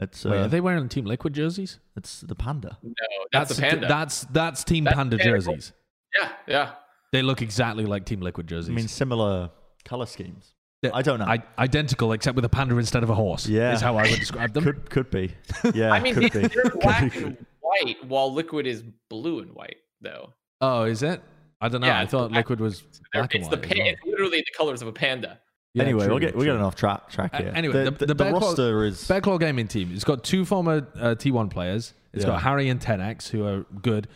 It's 0.01 0.25
Wait, 0.25 0.39
uh, 0.39 0.45
are 0.45 0.49
they 0.49 0.61
wearing 0.61 0.89
Team 0.89 1.05
Liquid 1.07 1.33
jerseys? 1.35 1.79
it's 1.97 2.21
the 2.21 2.35
panda. 2.35 2.79
No, 2.83 2.93
that's, 3.33 3.57
a 3.59 3.61
panda. 3.61 3.87
That's 3.89 4.25
that's 4.31 4.65
Team 4.65 4.85
That's 4.85 4.97
Panda 4.97 5.17
Panda 5.17 5.33
jerseys. 5.41 5.73
yeah, 6.15 6.29
yeah. 6.47 6.71
They 7.13 7.23
look 7.23 7.41
exactly 7.43 7.87
like 7.87 8.05
Team 8.05 8.21
Liquid 8.21 8.47
jerseys. 8.47 8.71
I 8.71 8.75
mean 8.75 8.89
similar 8.89 9.51
color 9.85 10.07
schemes. 10.07 10.53
Yeah, 10.83 10.91
I 10.93 11.01
don't 11.03 11.19
know. 11.19 11.25
I, 11.25 11.43
identical, 11.59 12.13
except 12.13 12.37
with 12.37 12.45
a 12.45 12.49
panda 12.51 12.77
instead 12.77 13.03
of 13.03 13.09
a 13.11 13.15
horse. 13.15 13.47
Yeah. 13.49 13.73
is 13.73 13.81
how 13.81 13.97
I 13.97 14.03
would 14.11 14.21
describe 14.21 14.53
them. 14.53 14.65
could 14.65 14.91
could 14.91 15.11
be. 15.11 15.33
Yeah, 15.75 15.91
I 15.93 16.01
mean, 16.01 16.15
could 16.15 16.31
they're 16.33 16.49
be. 16.49 16.55
they're 16.55 16.71
black 16.81 17.13
be. 17.15 17.23
and 17.25 17.47
white, 17.61 17.97
while 18.05 18.33
liquid 18.33 18.67
is 18.67 18.85
blue 19.09 19.39
and 19.41 19.53
white, 19.55 19.77
though. 20.03 20.35
oh, 20.61 20.83
is 20.83 21.03
it? 21.03 21.23
I 21.63 21.69
don't 21.71 21.81
know. 21.81 21.87
Yeah, 21.87 22.01
I 22.01 22.07
thought 22.07 22.31
Liquid 22.33 22.61
was 22.61 22.83
They're- 22.83 23.23
black 23.23 23.35
and 23.35 23.43
it's 23.45 23.51
white. 23.51 23.63
the 23.63 23.67
as 23.69 23.73
pa- 23.73 23.79
well. 23.79 23.89
it's 23.95 24.05
literally 24.05 24.39
the 24.39 24.53
colors 24.57 24.83
of 24.83 24.89
a 24.89 24.93
panda. 24.93 25.41
Yeah, 25.77 25.83
anyway, 25.85 26.05
true, 26.05 26.15
we'll 26.15 26.21
get 26.21 26.35
we're 26.37 26.45
getting 26.47 26.63
off 26.63 26.75
track 26.75 27.09
track 27.11 27.33
Uh, 27.35 27.39
here. 27.43 27.53
anyway, 27.55 27.85
the, 27.85 27.85
the- 27.85 27.91
the, 27.91 27.97
the 27.99 28.07
the 28.07 28.15
Bear 28.15 28.31
Claw- 28.33 28.41
roster 28.49 28.85
is 28.85 29.07
Bear 29.07 29.21
Claw 29.21 29.39
Gaming 29.39 29.69
team. 29.69 29.91
It's 29.95 30.05
got 30.05 30.25
two 30.25 30.45
former 30.45 30.87
uh, 30.97 31.15
T1 31.17 31.51
players. 31.51 31.93
It's 32.13 32.25
Yeah. 32.25 32.31
got 32.33 32.43
Harry 32.43 32.69
and 32.69 32.81
10x, 32.81 33.29
who 33.29 33.45
are 33.47 33.67
good. 33.83 34.09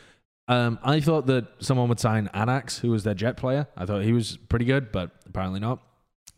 Um, 0.48 0.78
I 0.82 1.00
thought 1.00 1.26
that 1.26 1.46
someone 1.60 1.88
would 1.90 2.00
sign 2.00 2.28
Anax, 2.34 2.80
who 2.80 2.90
was 2.90 3.04
their 3.04 3.14
Jett 3.14 3.36
player. 3.36 3.68
I 3.76 3.84
thought 3.86 4.02
he 4.02 4.12
was 4.12 4.36
pretty 4.48 4.64
good, 4.64 4.90
but 4.90 5.10
apparently 5.26 5.60
not. 5.60 5.80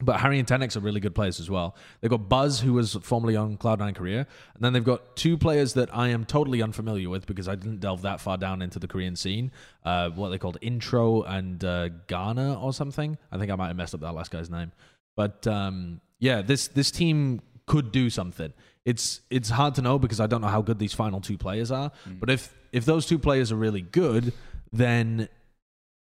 But 0.05 0.19
Harry 0.19 0.40
and 0.40 0.49
10x 0.49 0.77
are 0.77 0.81
really 0.81 0.99
good 0.99 1.15
players 1.15 1.39
as 1.39 1.49
well. 1.49 1.77
They've 2.01 2.11
got 2.11 2.28
Buzz, 2.28 2.59
who 2.61 2.73
was 2.73 2.94
formerly 3.03 3.36
on 3.36 3.57
Cloud9 3.57 3.94
Korea. 3.94 4.27
And 4.55 4.65
then 4.65 4.73
they've 4.73 4.82
got 4.82 5.15
two 5.15 5.39
players 5.39 5.74
that 5.74 5.97
I 5.97 6.09
am 6.09 6.24
totally 6.24 6.61
unfamiliar 6.61 7.09
with 7.09 7.24
because 7.24 7.47
I 7.47 7.55
didn't 7.55 7.78
delve 7.78 8.03
that 8.03 8.20
far 8.20 8.36
down 8.36 8.61
into 8.62 8.81
the 8.81 8.89
Korean 8.89 9.15
scene. 9.15 9.53
Uh, 9.85 10.11
what 10.11 10.31
they 10.31 10.39
called 10.39 10.59
Intro 10.61 11.23
and 11.23 11.62
uh, 11.65 11.89
Ghana 12.09 12.61
or 12.61 12.73
something. 12.73 13.16
I 13.31 13.39
think 13.39 13.53
I 13.53 13.55
might 13.55 13.69
have 13.69 13.77
messed 13.77 13.94
up 13.94 14.01
that 14.01 14.12
last 14.12 14.32
guy's 14.32 14.51
name. 14.51 14.73
But 15.16 15.47
um, 15.47 16.01
yeah, 16.18 16.43
this 16.43 16.68
this 16.68 16.90
team 16.90 17.40
could 17.66 17.93
do 17.93 18.10
something. 18.10 18.52
It's 18.84 19.20
it's 19.30 19.51
hard 19.51 19.74
to 19.76 19.82
know 19.82 19.98
because 19.98 20.20
I 20.20 20.26
don't 20.26 20.40
know 20.40 20.48
how 20.48 20.62
good 20.62 20.78
these 20.78 20.94
final 20.94 21.20
two 21.20 21.39
players 21.39 21.70
are. 21.70 21.93
But 22.20 22.30
if 22.30 22.55
if 22.72 22.84
those 22.84 23.06
two 23.06 23.18
players 23.18 23.52
are 23.52 23.56
really 23.56 23.82
good, 23.82 24.32
then 24.72 25.28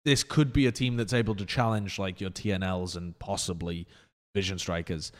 this 0.05 0.23
could 0.23 0.53
be 0.53 0.67
a 0.67 0.71
team 0.71 0.95
that's 0.97 1.13
able 1.13 1.35
to 1.35 1.45
challenge 1.45 1.99
like 1.99 2.21
your 2.21 2.29
TNLs 2.29 2.95
and 2.95 3.17
possibly 3.19 3.87
Vision 4.35 4.57
Strikers. 4.59 5.11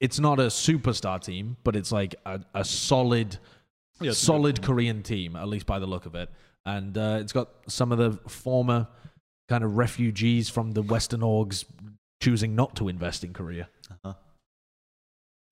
It's 0.00 0.20
not 0.20 0.38
a 0.38 0.46
superstar 0.46 1.20
team, 1.22 1.56
but 1.64 1.74
it's 1.74 1.90
like 1.90 2.14
a, 2.26 2.40
a 2.54 2.64
solid, 2.64 3.38
Yeah, 4.00 4.12
solid 4.12 4.62
Korean 4.62 5.02
team, 5.02 5.36
at 5.36 5.48
least 5.48 5.66
by 5.66 5.78
the 5.78 5.86
look 5.86 6.04
of 6.06 6.14
it. 6.14 6.28
And 6.66 6.96
uh, 6.98 7.18
it's 7.20 7.32
got 7.32 7.48
some 7.66 7.92
of 7.92 7.98
the 7.98 8.18
former 8.28 8.88
kind 9.48 9.64
of 9.64 9.76
refugees 9.76 10.50
from 10.50 10.72
the 10.72 10.82
Western 10.82 11.20
orgs 11.20 11.64
choosing 12.26 12.56
not 12.56 12.74
to 12.76 12.88
invest 12.88 13.22
in 13.24 13.32
Korea. 13.32 13.68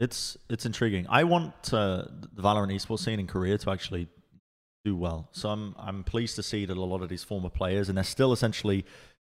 it's 0.00 0.36
it's 0.50 0.66
intriguing. 0.66 1.06
I 1.08 1.24
want 1.24 1.54
uh, 1.72 2.04
the 2.32 2.42
Valorant 2.42 2.72
esports 2.74 3.00
scene 3.04 3.20
in 3.20 3.26
Korea 3.26 3.56
to 3.58 3.70
actually 3.70 4.08
do 4.84 4.96
well. 4.96 5.28
So 5.32 5.48
I'm 5.50 5.74
I'm 5.78 6.02
pleased 6.04 6.34
to 6.36 6.42
see 6.42 6.66
that 6.66 6.76
a 6.76 6.80
lot 6.94 7.00
of 7.02 7.08
these 7.08 7.22
former 7.22 7.48
players 7.48 7.88
and 7.88 7.96
they're 7.96 8.04
still 8.04 8.32
essentially 8.32 8.84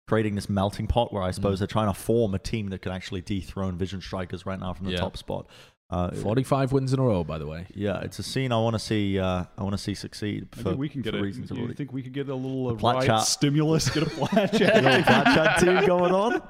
creating 0.08 0.34
this 0.34 0.48
melting 0.48 0.86
pot 0.86 1.12
where 1.12 1.22
I 1.22 1.30
Mm. 1.30 1.34
suppose 1.34 1.58
they're 1.60 1.66
trying 1.78 1.92
to 1.92 1.98
form 1.98 2.34
a 2.34 2.38
team 2.38 2.68
that 2.70 2.80
can 2.82 2.92
actually 2.92 3.20
dethrone 3.22 3.76
Vision 3.78 4.00
Strikers 4.00 4.44
right 4.46 4.58
now 4.58 4.72
from 4.72 4.86
the 4.86 4.92
Yeah. 4.92 4.98
top 4.98 5.16
spot. 5.16 5.46
Uh, 5.88 6.10
45 6.10 6.72
wins 6.72 6.92
in 6.92 6.98
a 6.98 7.02
row, 7.02 7.22
by 7.22 7.38
the 7.38 7.46
way. 7.46 7.64
yeah, 7.72 8.00
it's 8.00 8.18
a 8.18 8.22
scene 8.24 8.50
I 8.50 8.56
want 8.58 8.74
to 8.74 8.78
see. 8.80 9.20
Uh, 9.20 9.44
I 9.56 9.62
want 9.62 9.72
to 9.74 9.78
see 9.78 9.94
succeed 9.94 10.48
for, 10.50 10.74
we 10.74 10.88
can 10.88 11.00
get 11.00 11.12
for 11.12 11.20
a. 11.20 11.22
reasons 11.22 11.50
You 11.50 11.58
already. 11.58 11.74
think 11.74 11.92
we 11.92 12.02
could 12.02 12.12
get 12.12 12.28
a 12.28 12.34
little 12.34 12.70
uh, 12.70 12.74
Plat 12.74 12.96
riot 12.96 13.06
chat. 13.06 13.20
stimulus? 13.20 13.88
Get 13.90 14.02
a 14.02 14.06
plat 14.10 14.32
A 14.52 14.58
little 14.58 14.58
chat? 14.58 15.04
Plat 15.04 15.24
chat 15.26 15.58
team 15.60 15.86
going 15.86 16.12
on. 16.12 16.42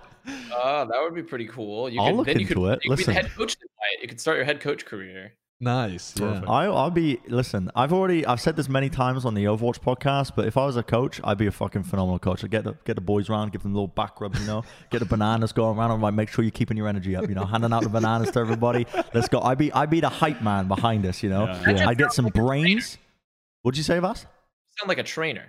Oh, 0.52 0.86
that 0.90 0.98
would 1.02 1.14
be 1.14 1.22
pretty 1.22 1.46
cool. 1.48 1.90
You 1.90 2.00
I'll 2.00 2.08
could, 2.08 2.16
look 2.16 2.26
then 2.28 2.36
you 2.40 2.46
into 2.46 2.54
could, 2.54 2.72
it. 2.78 2.84
You 2.84 2.90
could 2.90 2.96
be 2.96 3.04
Listen. 3.04 3.14
the 3.14 3.20
head 3.22 3.30
coach 3.36 3.54
in 3.60 3.68
Wyatt. 3.78 4.02
You 4.02 4.08
could 4.08 4.20
start 4.20 4.36
your 4.38 4.46
head 4.46 4.60
coach 4.60 4.86
career. 4.86 5.34
Nice. 5.58 6.12
Perfect. 6.12 6.48
I, 6.48 6.66
I'll 6.66 6.90
be 6.90 7.18
listen. 7.28 7.70
I've 7.74 7.92
already 7.92 8.26
I've 8.26 8.42
said 8.42 8.56
this 8.56 8.68
many 8.68 8.90
times 8.90 9.24
on 9.24 9.32
the 9.32 9.44
Overwatch 9.44 9.80
podcast, 9.80 10.32
but 10.36 10.46
if 10.46 10.58
I 10.58 10.66
was 10.66 10.76
a 10.76 10.82
coach, 10.82 11.18
I'd 11.24 11.38
be 11.38 11.46
a 11.46 11.50
fucking 11.50 11.84
phenomenal 11.84 12.18
coach. 12.18 12.44
I'd 12.44 12.50
get 12.50 12.64
the 12.64 12.74
get 12.84 12.94
the 12.94 13.00
boys 13.00 13.30
around, 13.30 13.52
give 13.52 13.62
them 13.62 13.72
little 13.72 13.88
back 13.88 14.20
rubs, 14.20 14.38
you 14.38 14.46
know, 14.46 14.64
get 14.90 14.98
the 14.98 15.06
bananas 15.06 15.52
going 15.52 15.78
around, 15.78 15.92
and 15.92 16.02
like 16.02 16.12
make 16.12 16.28
sure 16.28 16.44
you're 16.44 16.50
keeping 16.50 16.76
your 16.76 16.88
energy 16.88 17.16
up, 17.16 17.26
you 17.28 17.34
know, 17.34 17.46
handing 17.46 17.72
out 17.72 17.84
the 17.84 17.88
bananas 17.88 18.30
to 18.32 18.38
everybody. 18.38 18.86
Let's 19.14 19.28
go. 19.28 19.40
I'd 19.40 19.56
be 19.56 19.72
I'd 19.72 19.88
be 19.88 20.00
the 20.00 20.10
hype 20.10 20.42
man 20.42 20.68
behind 20.68 21.06
us, 21.06 21.22
you 21.22 21.30
know. 21.30 21.46
Yeah. 21.46 21.88
I'd 21.88 21.96
get 21.96 22.12
some 22.12 22.26
brains. 22.26 22.98
What'd 23.62 23.78
you 23.78 23.84
say, 23.84 23.98
Vas? 23.98 24.26
Sound 24.78 24.88
like 24.88 24.98
a 24.98 25.02
trainer. 25.02 25.46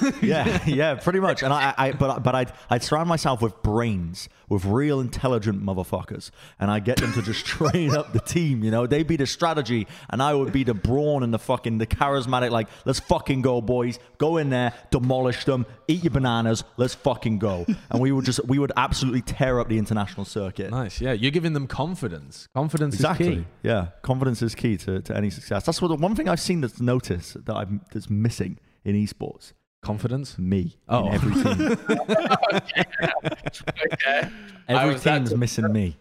yeah, 0.22 0.62
yeah, 0.66 0.94
pretty 0.94 1.20
much. 1.20 1.42
And 1.42 1.52
I, 1.52 1.74
I 1.76 1.92
but 1.92 2.22
but 2.22 2.34
I'd 2.34 2.52
I'd 2.70 2.82
surround 2.82 3.08
myself 3.08 3.42
with 3.42 3.62
brains, 3.62 4.28
with 4.48 4.64
real 4.64 5.00
intelligent 5.00 5.62
motherfuckers, 5.62 6.30
and 6.58 6.70
I 6.70 6.78
get 6.80 6.98
them 6.98 7.12
to 7.14 7.22
just 7.22 7.44
train 7.46 7.94
up 7.94 8.12
the 8.12 8.20
team. 8.20 8.62
You 8.64 8.70
know, 8.70 8.86
they'd 8.86 9.06
be 9.06 9.16
the 9.16 9.26
strategy, 9.26 9.86
and 10.10 10.22
I 10.22 10.34
would 10.34 10.52
be 10.52 10.64
the 10.64 10.74
brawn 10.74 11.22
and 11.22 11.32
the 11.34 11.38
fucking 11.38 11.78
the 11.78 11.86
charismatic. 11.86 12.50
Like, 12.50 12.68
let's 12.84 13.00
fucking 13.00 13.42
go, 13.42 13.60
boys. 13.60 13.98
Go 14.18 14.36
in 14.36 14.50
there, 14.50 14.72
demolish 14.90 15.44
them, 15.44 15.66
eat 15.88 16.04
your 16.04 16.12
bananas. 16.12 16.64
Let's 16.76 16.94
fucking 16.94 17.38
go. 17.38 17.66
And 17.90 18.00
we 18.00 18.12
would 18.12 18.24
just 18.24 18.44
we 18.46 18.58
would 18.58 18.72
absolutely 18.76 19.22
tear 19.22 19.60
up 19.60 19.68
the 19.68 19.78
international 19.78 20.24
circuit. 20.24 20.70
Nice. 20.70 21.00
Yeah. 21.00 21.12
You're 21.12 21.30
giving 21.32 21.52
them 21.52 21.66
confidence. 21.66 22.48
Confidence 22.54 22.94
is 22.94 23.00
Exactly. 23.00 23.36
key. 23.36 23.44
Yeah, 23.62 23.88
confidence 24.02 24.42
is 24.42 24.54
key 24.54 24.76
to, 24.78 25.00
to 25.02 25.16
any 25.16 25.30
success. 25.30 25.64
That's 25.66 25.82
what 25.82 25.88
the 25.88 25.96
one 25.96 26.14
thing 26.14 26.28
I've 26.28 26.40
seen 26.40 26.60
that's 26.60 26.80
noticed 26.80 27.44
that 27.44 27.54
I'm 27.54 27.82
that's 27.92 28.08
missing 28.08 28.58
in 28.84 28.96
esports. 28.96 29.52
Confidence. 29.82 30.38
Me 30.38 30.76
Oh. 30.88 31.06
in 31.08 31.14
every 31.14 31.34
team. 31.42 31.78
okay. 33.92 34.28
I 34.68 34.84
Every 34.84 34.98
team's 34.98 35.30
to- 35.30 35.36
missing 35.36 35.72
me. 35.72 35.96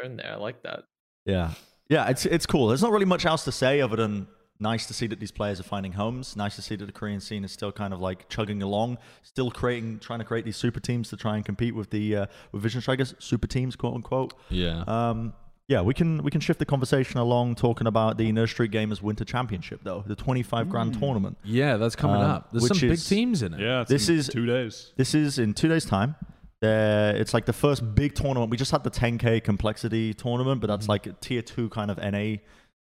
Turn 0.00 0.16
there. 0.16 0.32
I 0.32 0.36
like 0.36 0.62
that. 0.64 0.84
Yeah, 1.24 1.52
yeah, 1.88 2.08
it's 2.10 2.26
it's 2.26 2.44
cool. 2.46 2.66
There's 2.68 2.82
not 2.82 2.90
really 2.90 3.04
much 3.04 3.24
else 3.24 3.44
to 3.44 3.52
say 3.52 3.80
other 3.80 3.96
than 3.96 4.26
nice 4.60 4.86
to 4.86 4.94
see 4.94 5.06
that 5.06 5.20
these 5.20 5.30
players 5.30 5.60
are 5.60 5.64
finding 5.64 5.92
homes. 5.92 6.36
Nice 6.36 6.56
to 6.56 6.62
see 6.62 6.74
that 6.76 6.84
the 6.86 6.92
Korean 6.92 7.20
scene 7.20 7.44
is 7.44 7.52
still 7.52 7.70
kind 7.72 7.94
of 7.94 8.00
like 8.00 8.28
chugging 8.28 8.62
along, 8.62 8.98
still 9.22 9.50
creating, 9.50 10.00
trying 10.00 10.18
to 10.18 10.24
create 10.24 10.44
these 10.44 10.56
super 10.56 10.80
teams 10.80 11.08
to 11.10 11.16
try 11.16 11.36
and 11.36 11.44
compete 11.44 11.74
with 11.74 11.90
the 11.90 12.16
uh, 12.16 12.26
with 12.52 12.62
Vision 12.62 12.80
Strikers, 12.80 13.14
super 13.20 13.46
teams, 13.46 13.76
quote 13.76 13.94
unquote. 13.94 14.34
Yeah. 14.50 14.82
Um, 14.88 15.32
yeah, 15.68 15.80
we 15.80 15.94
can 15.94 16.22
we 16.22 16.30
can 16.30 16.40
shift 16.40 16.58
the 16.58 16.66
conversation 16.66 17.18
along 17.18 17.54
talking 17.54 17.86
about 17.86 18.18
the 18.18 18.30
Nerd 18.32 18.48
Street 18.50 18.70
Gamers 18.70 19.00
Winter 19.00 19.24
Championship 19.24 19.80
though, 19.82 20.04
the 20.06 20.14
25 20.16 20.68
grand 20.68 20.98
tournament. 20.98 21.38
yeah, 21.44 21.76
that's 21.76 21.96
coming 21.96 22.16
um, 22.16 22.30
up. 22.30 22.52
There's 22.52 22.64
which 22.64 22.72
some 22.78 22.88
big 22.88 22.98
is- 22.98 23.08
teams 23.08 23.42
in 23.42 23.54
it. 23.54 23.60
Yeah, 23.60 23.80
it's 23.82 23.90
This 23.90 24.08
in 24.08 24.16
is- 24.16 24.28
two 24.28 24.46
days. 24.46 24.92
This 24.96 25.14
is 25.14 25.38
in 25.38 25.54
two 25.54 25.68
days' 25.68 25.84
time. 25.86 26.16
There, 26.60 27.14
it's 27.16 27.34
like 27.34 27.44
the 27.46 27.52
first 27.52 27.94
big 27.94 28.14
tournament. 28.14 28.50
We 28.50 28.56
just 28.56 28.70
had 28.70 28.84
the 28.84 28.90
10k 28.90 29.42
complexity 29.44 30.14
tournament, 30.14 30.60
but 30.60 30.68
that's 30.68 30.88
like 30.88 31.06
a 31.06 31.12
tier 31.12 31.42
two 31.42 31.68
kind 31.68 31.90
of 31.90 31.98
NA 31.98 32.36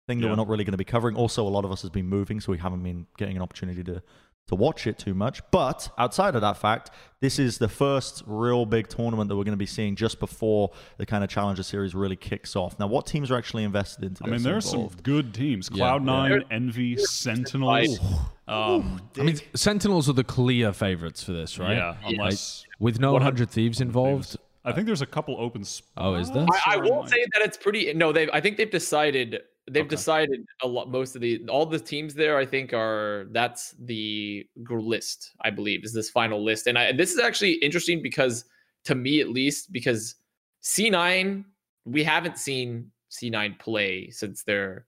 thing 0.07 0.19
that 0.19 0.27
we're 0.29 0.35
not 0.35 0.47
really 0.47 0.63
going 0.63 0.73
to 0.73 0.77
be 0.77 0.83
covering. 0.83 1.15
Also, 1.15 1.47
a 1.47 1.49
lot 1.49 1.65
of 1.65 1.71
us 1.71 1.81
has 1.81 1.89
been 1.89 2.07
moving, 2.07 2.39
so 2.39 2.51
we 2.51 2.57
haven't 2.59 2.83
been 2.83 3.07
getting 3.17 3.35
an 3.35 3.41
opportunity 3.41 3.83
to 3.85 4.03
to 4.47 4.55
watch 4.55 4.87
it 4.87 4.97
too 4.97 5.13
much. 5.13 5.41
But 5.51 5.89
outside 5.97 6.35
of 6.35 6.41
that 6.41 6.57
fact, 6.57 6.89
this 7.21 7.39
is 7.39 7.57
the 7.57 7.69
first 7.69 8.23
real 8.25 8.65
big 8.65 8.87
tournament 8.89 9.29
that 9.29 9.37
we're 9.37 9.45
going 9.45 9.53
to 9.53 9.57
be 9.57 9.65
seeing 9.65 9.95
just 9.95 10.19
before 10.19 10.71
the 10.97 11.05
kind 11.05 11.23
of 11.23 11.29
Challenger 11.29 11.63
Series 11.63 11.95
really 11.95 12.15
kicks 12.17 12.55
off. 12.55 12.77
Now, 12.79 12.87
what 12.87 13.05
teams 13.05 13.31
are 13.31 13.37
actually 13.37 13.63
invested 13.63 14.03
into 14.03 14.25
I 14.25 14.31
this? 14.31 14.43
mean, 14.43 14.53
are 14.53 14.61
some 14.61 14.89
good 15.03 15.33
teams: 15.33 15.69
Yeah. 15.71 15.77
Cloud 15.77 16.03
Nine, 16.03 16.31
Yeah. 16.31 16.39
Envy, 16.51 16.97
Sentinels. 16.97 17.99
Um, 18.47 19.01
I 19.17 19.23
mean, 19.23 19.39
Sentinels 19.55 20.09
are 20.09 20.13
the 20.13 20.23
clear 20.25 20.73
favorites 20.73 21.23
for 21.23 21.31
this, 21.31 21.57
right? 21.57 21.77
Yeah, 21.77 21.95
unless 22.03 22.65
With 22.79 22.99
no 22.99 23.13
100 23.13 23.49
Thieves 23.49 23.79
involved. 23.79 24.35
I 24.65 24.71
think 24.71 24.85
there's 24.85 25.01
a 25.01 25.05
couple 25.05 25.35
open 25.39 25.63
spots. 25.65 25.91
Oh, 25.97 26.15
is 26.15 26.31
there? 26.31 26.45
I, 26.65 26.75
I 26.75 26.77
won't 26.77 27.09
say 27.09 27.25
that 27.33 27.41
it's 27.45 27.57
pretty. 27.57 27.93
No, 27.93 28.11
they. 28.11 28.29
I 28.31 28.41
think 28.41 28.57
they've 28.57 28.69
decided. 28.69 29.41
They've 29.71 29.85
Okay. 29.85 29.89
decided 29.95 30.45
a 30.61 30.67
lot. 30.67 30.89
Most 30.91 31.15
of 31.15 31.21
the 31.21 31.41
all 31.47 31.65
the 31.65 31.79
teams 31.79 32.13
there, 32.13 32.37
I 32.37 32.45
think, 32.45 32.73
are 32.73 33.27
that's 33.31 33.71
the 33.79 34.45
list. 34.69 35.31
I 35.41 35.51
believe 35.51 35.85
is 35.85 35.93
this 35.93 36.09
final 36.09 36.43
list, 36.43 36.67
and 36.67 36.77
I, 36.77 36.91
this 36.91 37.13
is 37.13 37.19
actually 37.19 37.53
interesting 37.53 38.01
because 38.03 38.45
to 38.85 38.95
me, 38.95 39.21
at 39.21 39.29
least, 39.29 39.71
because 39.71 40.15
C9 40.61 41.45
we 41.85 42.03
haven't 42.03 42.37
seen 42.37 42.91
C9 43.09 43.57
play 43.59 44.09
since 44.09 44.43
their 44.43 44.85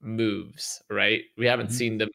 moves. 0.00 0.82
Right, 0.90 1.22
we 1.36 1.46
haven't 1.46 1.68
Mhm. 1.68 1.72
seen 1.72 1.98
them 1.98 2.08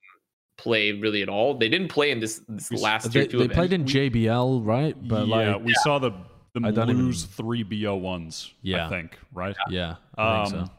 play 0.58 0.92
really 0.92 1.22
at 1.22 1.30
all. 1.30 1.54
They 1.58 1.70
didn't 1.70 1.90
play 1.90 2.12
in 2.12 2.20
this 2.20 2.42
this 2.50 2.72
We 2.72 2.78
last 2.78 3.12
They, 3.12 3.22
year 3.22 3.28
too. 3.28 3.38
they 3.40 3.48
played 3.48 3.74
in 3.74 3.86
JBL, 3.86 4.62
right? 4.64 4.96
But 5.08 5.28
yeah, 5.28 5.56
like, 5.56 5.64
we 5.64 5.74
saw 5.84 6.00
the 6.00 6.12
them 6.54 6.64
I 6.66 6.72
don't 6.72 6.90
even- 6.90 7.12
three 7.12 7.64
BO 7.64 7.96
ones. 7.98 8.54
Yeah. 8.62 8.86
I 8.88 8.90
think 8.90 9.20
right. 9.34 9.56
yeah, 9.70 9.96
I 10.18 10.44
Um, 10.44 10.52
think 10.52 10.70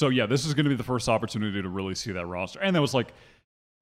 so. 0.00 0.06
so 0.06 0.10
yeah, 0.10 0.26
this 0.26 0.46
is 0.46 0.54
going 0.54 0.64
to 0.64 0.70
be 0.70 0.76
the 0.76 0.82
first 0.84 1.08
opportunity 1.08 1.60
to 1.62 1.68
really 1.68 1.94
see 1.94 2.12
that 2.12 2.26
roster, 2.26 2.60
and 2.60 2.74
that 2.74 2.80
was 2.80 2.94
like 2.94 3.12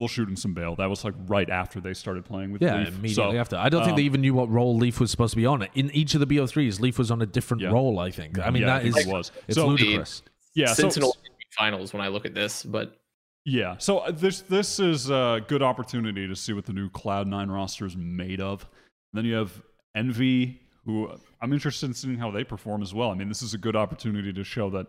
we'll 0.01 0.09
shoot 0.09 0.29
in 0.29 0.37
some 0.37 0.55
bail. 0.55 0.77
That 0.77 0.89
was 0.89 1.05
like 1.05 1.15
right 1.27 1.51
after 1.51 1.81
they 1.81 1.93
started 1.93 2.25
playing 2.25 2.53
with 2.53 2.63
Yeah, 2.63 2.77
Leaf. 2.79 2.89
immediately 2.91 3.15
So, 3.15 3.33
after. 3.37 3.57
I 3.57 3.69
don't 3.69 3.83
think 3.85 3.97
they 3.97 4.03
um, 4.03 4.07
even 4.07 4.21
knew 4.21 4.33
what 4.33 4.49
role 4.49 4.77
Leaf 4.77 5.01
was 5.01 5.11
supposed 5.11 5.33
to 5.33 5.37
be 5.37 5.45
on. 5.47 5.67
In 5.75 5.91
each 5.91 6.15
of 6.15 6.21
the 6.21 6.27
BO3s, 6.27 6.79
Leaf 6.79 6.99
was 6.99 7.11
on 7.11 7.21
a 7.21 7.27
different 7.27 7.63
Yeah. 7.65 7.71
role, 7.71 7.99
I 7.99 8.13
think. 8.13 8.39
I 8.39 8.51
mean, 8.51 8.63
yeah, 8.63 8.77
I 8.77 8.79
that 8.79 8.83
think 8.85 8.97
is 8.97 9.07
it 9.07 9.11
was. 9.13 9.33
it's 9.49 9.57
so 9.57 9.67
ludicrous. 9.67 10.23
yeah, 10.55 10.73
so, 10.73 11.13
finals 11.57 11.93
when 11.93 12.01
I 12.01 12.09
look 12.09 12.27
at 12.27 12.35
this, 12.35 12.63
but 12.63 12.97
yeah. 13.45 13.77
So 13.79 13.99
uh, 13.99 14.13
this 14.13 14.43
this 14.43 14.79
is 14.79 15.11
a 15.11 15.41
good 15.49 15.63
opportunity 15.63 16.29
to 16.29 16.37
see 16.37 16.53
what 16.53 16.67
the 16.67 16.73
new 16.73 16.89
Cloud 16.91 17.27
Nine 17.27 17.51
roster 17.51 17.85
is 17.87 17.97
made 17.97 18.41
of. 18.41 18.69
then 19.15 19.25
you 19.25 19.35
have 19.35 19.61
Envy, 19.97 20.61
who 20.85 21.11
I'm 21.43 21.53
interested 21.53 21.87
in 21.87 21.95
seeing 21.95 22.19
how 22.19 22.31
they 22.31 22.45
perform 22.45 22.83
as 22.83 22.95
well. 22.95 23.11
I 23.11 23.15
mean, 23.15 23.29
this 23.29 23.43
is 23.43 23.53
a 23.55 23.59
good 23.59 23.75
opportunity 23.75 24.33
to 24.33 24.45
show 24.45 24.71
that 24.71 24.87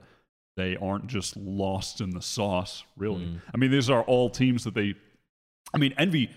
they 0.57 0.75
aren't 0.77 1.07
just 1.07 1.37
lost 1.37 2.01
in 2.01 2.11
the 2.11 2.21
sauce. 2.21 2.83
Really, 2.97 3.25
Mm. 3.25 3.41
I 3.53 3.57
mean, 3.57 3.71
these 3.71 3.89
are 3.89 4.03
all 4.03 4.29
teams 4.29 4.63
that 4.63 4.73
they. 4.73 4.95
I 5.73 5.77
mean, 5.77 5.93
Envy 5.97 6.29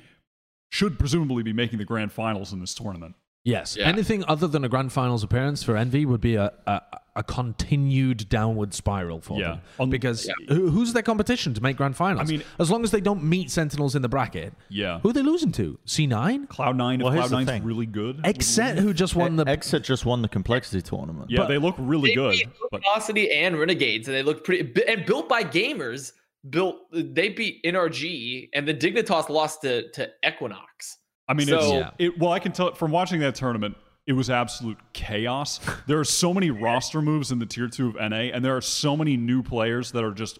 should 0.70 0.98
presumably 0.98 1.43
be 1.43 1.52
making 1.52 1.78
the 1.78 1.84
grand 1.84 2.12
finals 2.12 2.52
in 2.52 2.60
this 2.60 2.74
tournament. 2.74 3.14
Yes. 3.44 3.76
Yeah. 3.76 3.89
Anything 3.89 4.24
other 4.28 4.47
than 4.47 4.64
a 4.64 4.68
grand 4.68 4.93
finals 4.93 5.22
appearance 5.22 5.62
for 5.62 5.76
Envy 5.76 6.06
would 6.06 6.20
be 6.20 6.36
a, 6.36 6.52
a, 6.66 6.80
a 7.14 7.22
continued 7.22 8.26
downward 8.28 8.72
spiral 8.72 9.20
for 9.20 9.39
Yeah. 9.39 9.48
them. 9.51 9.60
On- 9.78 9.90
because 9.90 10.30
who, 10.48 10.70
who's 10.70 10.93
their 10.94 11.02
competition 11.02 11.52
to 11.55 11.62
make 11.62 11.76
grand 11.76 11.94
finals? 11.97 12.28
I 12.28 12.32
mean- 12.32 12.43
as 12.59 12.70
long 12.70 12.84
as 12.84 12.90
they 12.90 13.01
don't 13.01 13.22
meet 13.22 13.51
Sentinels 13.51 13.94
in 13.94 14.02
the 14.02 14.09
bracket, 14.09 14.55
Yeah, 14.70 15.01
who 15.01 15.10
are 15.10 15.12
they 15.12 15.22
losing 15.22 15.52
to? 15.52 15.78
C9? 15.86 16.47
Cloud 16.48 16.76
Nine. 16.76 17.01
Well, 17.01 17.12
here's 17.12 17.28
Cloud 17.28 17.30
the 17.30 17.36
Nine's 17.36 17.48
thing. 17.51 17.64
really 17.64 17.86
good, 17.86 18.20
Exit 18.24 18.78
who 18.78 18.94
just 18.94 19.14
won 19.14 19.36
the. 19.36 19.44
Exit 19.47 19.84
just 19.84 20.06
won 20.06 20.22
the 20.22 20.28
complexity 20.28 20.80
tournament. 20.80 21.30
yeah, 21.30 21.44
they 21.44 21.59
look 21.59 21.74
really 21.78 22.10
they 22.10 22.14
good. 22.14 22.32
beat 22.32 22.48
But 22.70 22.82
Velocity 22.82 23.30
and 23.30 23.59
Renegades, 23.59 24.09
and 24.09 24.14
they 24.16 24.22
look 24.22 24.44
pretty 24.44 24.72
and 24.89 25.05
built 25.05 25.28
by 25.28 25.44
gamers. 25.44 26.12
Built 26.48 26.76
they 26.93 27.28
beat 27.28 27.62
NRG, 27.64 28.48
and 28.55 28.66
the 28.66 28.74
Dignitas 28.74 29.28
lost 29.28 29.62
to 29.62 29.89
to 29.93 30.10
Equinox. 30.26 30.98
I 31.28 31.34
mean, 31.34 31.47
So- 31.47 31.56
it's 31.59 31.66
Yeah. 31.72 31.90
it. 31.98 32.18
Well, 32.18 32.32
I 32.32 32.39
can 32.40 32.52
tell 32.52 32.74
from 32.74 32.90
watching 32.90 33.20
that 33.20 33.34
tournament, 33.36 33.76
it 34.07 34.15
was 34.15 34.31
absolute 34.31 34.79
chaos. 34.93 35.61
there 35.87 35.99
are 35.99 36.05
so 36.05 36.35
many 36.35 36.51
roster 36.51 37.01
moves 37.01 37.31
in 37.31 37.39
the 37.39 37.47
tier 37.47 37.69
two 37.69 37.89
of 37.89 37.95
NA, 37.95 38.31
and 38.33 38.45
there 38.45 38.57
are 38.57 38.61
so 38.61 38.97
many 38.97 39.16
new 39.16 39.43
players 39.43 39.93
that 39.93 40.03
are 40.05 40.12
just 40.12 40.39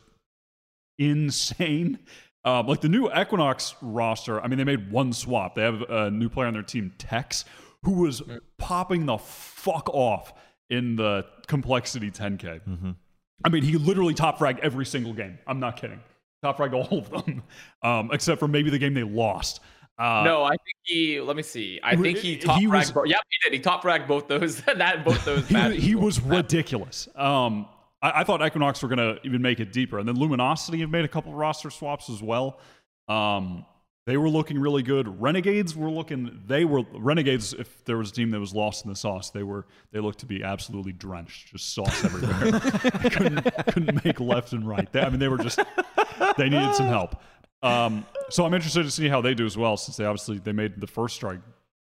insane. 0.99 1.99
Um, 2.45 2.67
like 2.67 2.81
the 2.81 2.89
new 2.89 3.09
Equinox 3.13 3.77
roster. 3.81 4.41
I 4.41 4.49
mean, 4.49 4.59
they 4.59 4.65
made 4.65 4.91
one 4.91 5.13
swap. 5.13 5.55
They 5.55 5.63
have 5.63 5.83
a 5.83 6.11
new 6.11 6.29
player 6.29 6.49
on 6.49 6.55
their 6.55 6.63
team, 6.65 6.93
Tex, 6.99 7.45
who 7.85 8.03
was 8.03 8.21
popping 8.59 9.07
the 9.07 9.19
fuck 9.19 9.89
off 9.91 10.33
in 10.69 10.97
the 10.97 11.25
complexity 11.47 12.11
10K. 12.11 12.61
I 13.45 13.49
mean, 13.49 13.63
he 13.63 13.77
literally 13.77 14.15
top 14.15 14.39
fragged 14.39 14.59
every 14.61 14.87
single 14.87 15.13
game. 15.13 15.39
I'm 15.47 15.61
not 15.61 15.77
kidding. 15.77 16.01
Top 16.43 16.59
fragged 16.59 16.73
all 16.75 16.99
of 16.99 17.11
them, 17.11 17.43
um, 17.83 18.11
except 18.13 18.41
for 18.41 18.49
maybe 18.49 18.71
the 18.71 18.79
game 18.79 18.95
they 18.95 19.05
lost. 19.05 19.61
Uh, 20.03 20.25
no, 20.25 20.43
I 20.43 20.51
think 20.51 20.77
he. 20.83 21.21
Let 21.21 21.37
me 21.37 21.43
see. 21.45 21.79
I 21.83 21.95
think 21.95 22.19
he 22.19 22.35
he 22.37 22.67
was- 22.67 22.91
fragged. 22.91 22.95
Bo- 22.95 23.05
yep, 23.05 23.21
he 23.29 23.51
did. 23.51 23.57
He 23.57 23.63
top 23.63 23.83
fragged 23.85 24.09
both 24.09 24.27
those. 24.27 24.61
that 24.63 25.05
both 25.05 25.25
those. 25.25 25.47
he, 25.47 25.77
he 25.79 25.95
was 25.95 26.21
ridiculous. 26.21 27.09
Um, 27.15 27.69
I, 28.03 28.21
I 28.21 28.25
thought 28.25 28.45
Equinox 28.45 28.83
were 28.83 28.89
going 28.89 28.99
to 29.17 29.21
even 29.25 29.43
make 29.43 29.61
it 29.61 29.73
deeper, 29.73 29.99
and 30.01 30.09
then 30.09 30.17
Luminosity 30.17 30.81
have 30.81 30.91
made 30.91 31.05
a 31.05 31.09
couple 31.09 31.33
roster 31.33 31.71
swaps 31.71 32.11
as 32.11 32.21
well. 32.21 32.59
Um, 33.07 33.65
they 34.05 34.17
were 34.17 34.29
looking 34.29 34.59
really 34.59 34.83
good. 34.83 35.21
Renegades 35.21 35.77
were 35.77 35.89
looking. 35.89 36.43
They 36.49 36.65
were 36.65 36.83
Renegades. 36.93 37.53
If 37.53 37.85
there 37.85 37.97
was 37.97 38.11
a 38.11 38.13
team 38.13 38.31
that 38.33 38.41
was 38.41 38.53
lost 38.53 38.85
in 38.85 38.91
the 38.91 38.97
sauce, 38.97 39.31
they 39.31 39.45
were. 39.45 39.67
They 39.93 40.01
looked 40.01 40.19
to 40.21 40.27
be 40.27 40.43
absolutely 40.43 40.93
drenched, 40.93 41.53
just 41.53 41.73
sauce 41.73 42.05
everywhere. 42.05 42.59
Couldn't 43.11 43.45
couldn't 43.69 44.05
make 44.05 44.19
left 44.19 44.53
and 44.53 44.67
right. 44.67 44.91
They, 44.91 45.01
I 45.01 45.09
mean, 45.11 45.21
they 45.21 45.29
were 45.29 45.39
just. 45.39 45.61
They 46.37 46.49
needed 46.49 46.75
some 46.75 46.87
help. 46.89 47.23
Um, 47.63 48.05
so 48.31 48.45
I'm 48.45 48.55
interested 48.55 48.83
to 48.85 48.91
see 48.91 49.09
how 49.09 49.21
they 49.21 49.35
do 49.35 49.47
as 49.47 49.57
well, 49.57 49.77
since 49.77 49.97
they 49.97 50.05
obviously 50.05 50.39
they 50.39 50.53
made 50.53 50.81
the 50.81 50.87
first 50.87 51.15
strike 51.17 51.41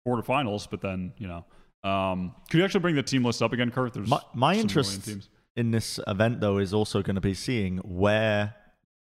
quarterfinals, 0.07 0.67
but 0.69 0.81
then 0.81 1.13
you 1.17 1.27
know. 1.27 1.45
Um, 1.89 2.33
could 2.49 2.57
you 2.57 2.63
actually 2.65 2.79
bring 2.79 2.95
the 2.95 3.03
team 3.03 3.23
list 3.23 3.41
up 3.43 3.53
again, 3.53 3.69
Kurt? 3.69 3.93
There's 3.93 4.07
My, 4.09 4.19
my 4.33 4.55
interest 4.55 5.05
teams. 5.05 5.29
in 5.55 5.69
this 5.69 5.99
event, 6.07 6.39
though, 6.39 6.57
is 6.57 6.73
also 6.73 7.03
going 7.03 7.15
to 7.15 7.21
be 7.21 7.35
seeing 7.35 7.77
where 7.77 8.55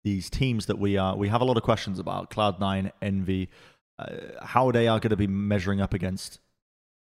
these 0.04 0.32
teams 0.32 0.66
that 0.66 0.80
we 0.80 0.98
are. 0.98 1.16
We 1.16 1.28
have 1.28 1.42
a 1.42 1.46
lot 1.46 1.58
of 1.58 1.64
questions 1.64 2.00
about 2.00 2.32
Cloud9, 2.32 2.92
Envy, 3.04 3.50
uh, 4.00 4.08
how 4.42 4.72
they 4.72 4.88
are 4.88 5.00
going 5.00 5.12
to 5.12 5.16
be 5.16 5.28
measuring 5.28 5.80
up 5.80 5.94
against 5.94 6.40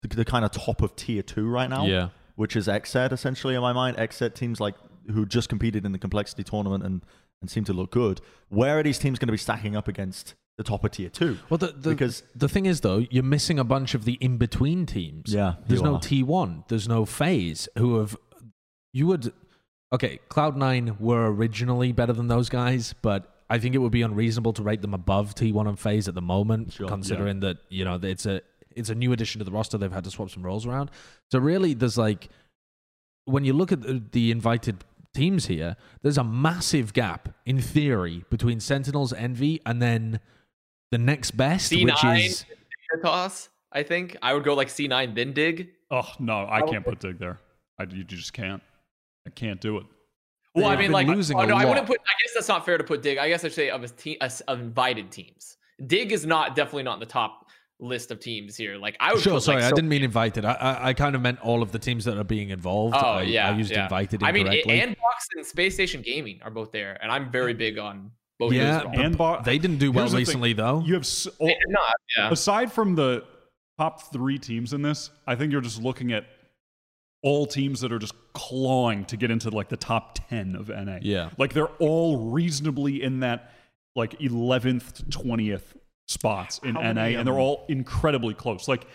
the, 0.02 0.10
the 0.10 0.26
kind 0.26 0.44
of 0.44 0.52
top 0.52 0.82
of 0.82 0.98
tier 0.98 1.22
two 1.22 1.48
right 1.48 1.70
now. 1.70 1.86
Yeah. 1.86 2.10
which 2.36 2.58
is 2.58 2.68
XSET 2.68 3.14
essentially 3.14 3.56
in 3.56 3.62
my 3.62 3.72
mind. 3.72 3.96
XSET 3.96 4.34
teams 4.36 4.60
like 4.60 4.76
who 5.12 5.26
just 5.26 5.48
competed 5.48 5.86
in 5.86 5.94
the 5.94 5.98
complexity 5.98 6.44
tournament 6.44 6.84
and 6.84 7.06
and 7.42 7.50
seem 7.50 7.64
to 7.66 7.74
look 7.74 7.92
good. 7.92 8.22
Where 8.50 8.80
are 8.80 8.84
these 8.84 9.00
teams 9.00 9.20
going 9.20 9.28
to 9.28 9.32
be 9.34 9.38
stacking 9.38 9.76
up 9.76 9.88
against 9.88 10.34
the 10.58 10.64
top 10.64 10.84
of 10.84 10.92
tier 10.92 11.10
two? 11.10 11.38
Well, 11.50 11.58
the, 11.58 11.68
the, 11.68 11.90
Because- 11.92 12.24
the 12.36 12.50
thing 12.50 12.66
is, 12.66 12.82
though, 12.82 13.06
you're 13.10 13.24
missing 13.24 13.60
a 13.60 13.64
bunch 13.64 13.94
of 13.94 14.06
the 14.06 14.14
in 14.14 14.38
between 14.38 14.86
teams. 14.86 15.34
Yeah, 15.34 15.56
There's 15.68 15.82
no 15.82 15.96
are. 15.96 16.00
T1. 16.00 16.68
There's 16.68 16.88
no 16.88 17.06
Phase 17.06 17.70
who 17.78 18.00
have. 18.00 18.18
You 18.94 19.08
would. 19.08 19.32
Okay, 19.92 20.20
Cloud9 20.30 21.00
were 21.00 21.32
originally 21.34 21.92
better 21.92 22.14
than 22.14 22.28
those 22.28 22.48
guys, 22.50 22.94
but 23.02 23.36
I 23.50 23.58
think 23.58 23.74
it 23.74 23.80
would 23.80 23.92
be 23.92 24.04
unreasonable 24.04 24.54
to 24.54 24.64
rate 24.64 24.82
them 24.82 24.94
above 24.94 25.34
T1 25.34 25.68
and 25.68 25.80
Phase 25.80 26.08
at 26.08 26.14
the 26.14 26.22
moment, 26.22 26.74
Sure, 26.74 26.88
considering 26.88 27.40
that, 27.40 27.58
you 27.70 27.86
know, 27.86 28.00
it's 28.02 28.26
a. 28.26 28.42
It's 28.76 28.90
a 28.92 28.96
new 28.96 29.12
addition 29.12 29.40
to 29.40 29.46
the 29.46 29.52
roster. 29.52 29.78
They've 29.80 29.92
had 29.92 30.04
to 30.04 30.12
swap 30.12 30.30
some 30.30 30.44
roles 30.44 30.66
around. 30.66 30.92
So 31.32 31.40
really, 31.40 31.74
there's 31.74 31.98
like, 31.98 32.30
when 33.26 33.44
you 33.44 33.52
look 33.52 33.72
at 33.72 33.82
the, 33.82 34.02
the 34.12 34.30
invited 34.32 34.86
teams 35.14 35.48
here, 35.48 35.76
there's 36.02 36.18
a 36.18 36.24
massive 36.24 36.94
gap 36.94 37.30
in 37.46 37.60
theory 37.60 38.26
between 38.30 38.60
Sentinels, 38.60 39.14
Envy, 39.14 39.62
and 39.66 39.82
then 39.82 40.20
the 40.92 40.98
next 40.98 41.32
best, 41.32 41.72
C9, 41.72 41.86
which 41.86 42.04
is 42.04 42.46
Dignitas. 43.04 43.50
I 43.72 43.84
think 43.84 44.18
I 44.22 44.34
would 44.34 44.44
go 44.44 44.54
like 44.54 44.70
C 44.70 44.88
nine 44.88 45.14
then 45.14 45.34
Dig. 45.34 45.70
Oh 45.92 46.10
no, 46.20 46.46
I 46.50 46.60
Probably. 46.60 46.74
can't 46.74 46.86
put 46.86 47.00
Dig 47.00 47.20
there. 47.20 47.40
I 47.80 47.84
you 47.84 48.04
just 48.04 48.34
can't. 48.34 48.62
I 49.28 49.30
can't 49.30 49.62
do 49.62 49.78
it. 49.78 49.86
Well, 50.56 50.66
I 50.66 50.76
They've 50.76 50.86
mean, 50.86 50.92
like, 50.92 51.08
losing 51.08 51.38
oh, 51.38 51.46
no, 51.46 51.56
I 51.56 51.66
wouldn't 51.66 51.86
put. 51.86 52.00
I 52.00 52.14
guess 52.24 52.34
that's 52.34 52.48
not 52.48 52.66
fair 52.66 52.78
to 52.78 52.84
put 52.84 53.02
Dig. 53.02 53.18
I 53.20 53.30
guess 53.30 53.46
I'd 53.46 53.54
say 53.54 53.70
of 53.70 53.84
a 53.84 53.88
team, 53.88 54.18
of 54.20 54.60
invited 54.60 55.12
teams. 55.12 55.58
Dig 55.86 56.12
is 56.12 56.26
not 56.26 56.56
definitely 56.56 56.84
not 56.84 56.96
in 56.96 57.00
the 57.00 57.06
top 57.06 57.49
list 57.80 58.12
of 58.12 58.20
teams 58.20 58.58
here. 58.58 58.78
Like 58.78 58.98
I 59.00 59.14
would. 59.14 59.22
Sure, 59.22 59.34
put, 59.36 59.44
sorry, 59.44 59.58
like, 59.58 59.66
I 59.66 59.70
so- 59.70 59.76
didn't 59.76 59.90
mean 59.90 60.04
invited. 60.04 60.46
I, 60.46 60.54
I 60.54 60.88
I 60.90 60.94
kind 60.94 61.16
of 61.16 61.22
meant 61.22 61.40
all 61.42 61.62
of 61.62 61.72
the 61.72 61.80
teams 61.80 62.06
that 62.06 62.18
are 62.18 62.24
being 62.24 62.50
involved. 62.50 62.96
Oh 62.96 63.00
I, 63.00 63.22
yeah, 63.24 63.50
I 63.50 63.56
used 63.58 63.72
yeah. 63.72 63.84
invited 63.84 64.24
I 64.24 64.32
mean, 64.32 64.48
incorrectly. 64.48 64.82
and 64.82 64.96
Box 64.98 65.28
and 65.36 65.46
Space 65.46 65.74
Station 65.76 66.02
Gaming 66.02 66.40
are 66.44 66.52
both 66.52 66.72
there, 66.72 66.98
and 67.02 67.12
I'm 67.12 67.32
very 67.32 67.54
big 67.54 67.78
on 67.78 68.12
both. 68.38 68.54
yeah, 68.54 68.72
those 68.74 68.82
but 68.84 68.88
roles. 68.92 69.00
And 69.06 69.18
Bo- 69.18 69.42
they 69.44 69.58
didn't 69.58 69.78
do 69.78 69.92
well 69.92 70.04
Here's 70.06 70.12
the 70.12 70.18
thing. 70.18 70.22
recently, 70.26 70.54
though. 70.54 70.82
You 70.86 70.94
have 70.96 71.04
s- 71.04 71.28
oh, 71.40 71.46
They 71.46 71.54
did 71.54 71.70
not. 71.70 71.94
Yeah. 72.18 72.32
aside 72.32 72.72
from 72.72 72.96
the 72.96 73.24
top 73.78 74.12
three 74.12 74.38
teams 74.38 74.74
in 74.74 74.82
this, 74.82 75.10
I 75.26 75.36
think 75.36 75.52
you're 75.52 75.62
just 75.62 75.82
looking 75.82 76.12
at 76.12 76.26
all 77.22 77.46
teams 77.46 77.82
that 77.82 77.92
are 77.92 78.00
just 78.00 78.14
clawing 78.34 79.04
to 79.06 79.18
get 79.18 79.30
into 79.32 79.50
like 79.50 79.68
the 79.70 79.76
top 79.78 80.20
ten 80.30 80.56
of 80.56 80.70
NA. 80.70 81.00
Yeah. 81.02 81.30
like 81.38 81.54
they're 81.54 81.68
all 81.80 82.30
reasonably 82.32 83.04
in 83.04 83.20
that 83.22 83.52
like 83.96 84.18
11th 84.20 84.94
to 84.94 85.04
20th 85.18 85.76
spots 86.10 86.60
in 86.64 86.76
How 86.76 86.92
NA, 86.94 87.02
and 87.20 87.28
they're 87.28 87.40
all 87.40 87.66
incredibly 87.70 88.34
close. 88.34 88.68
Like 88.68 88.86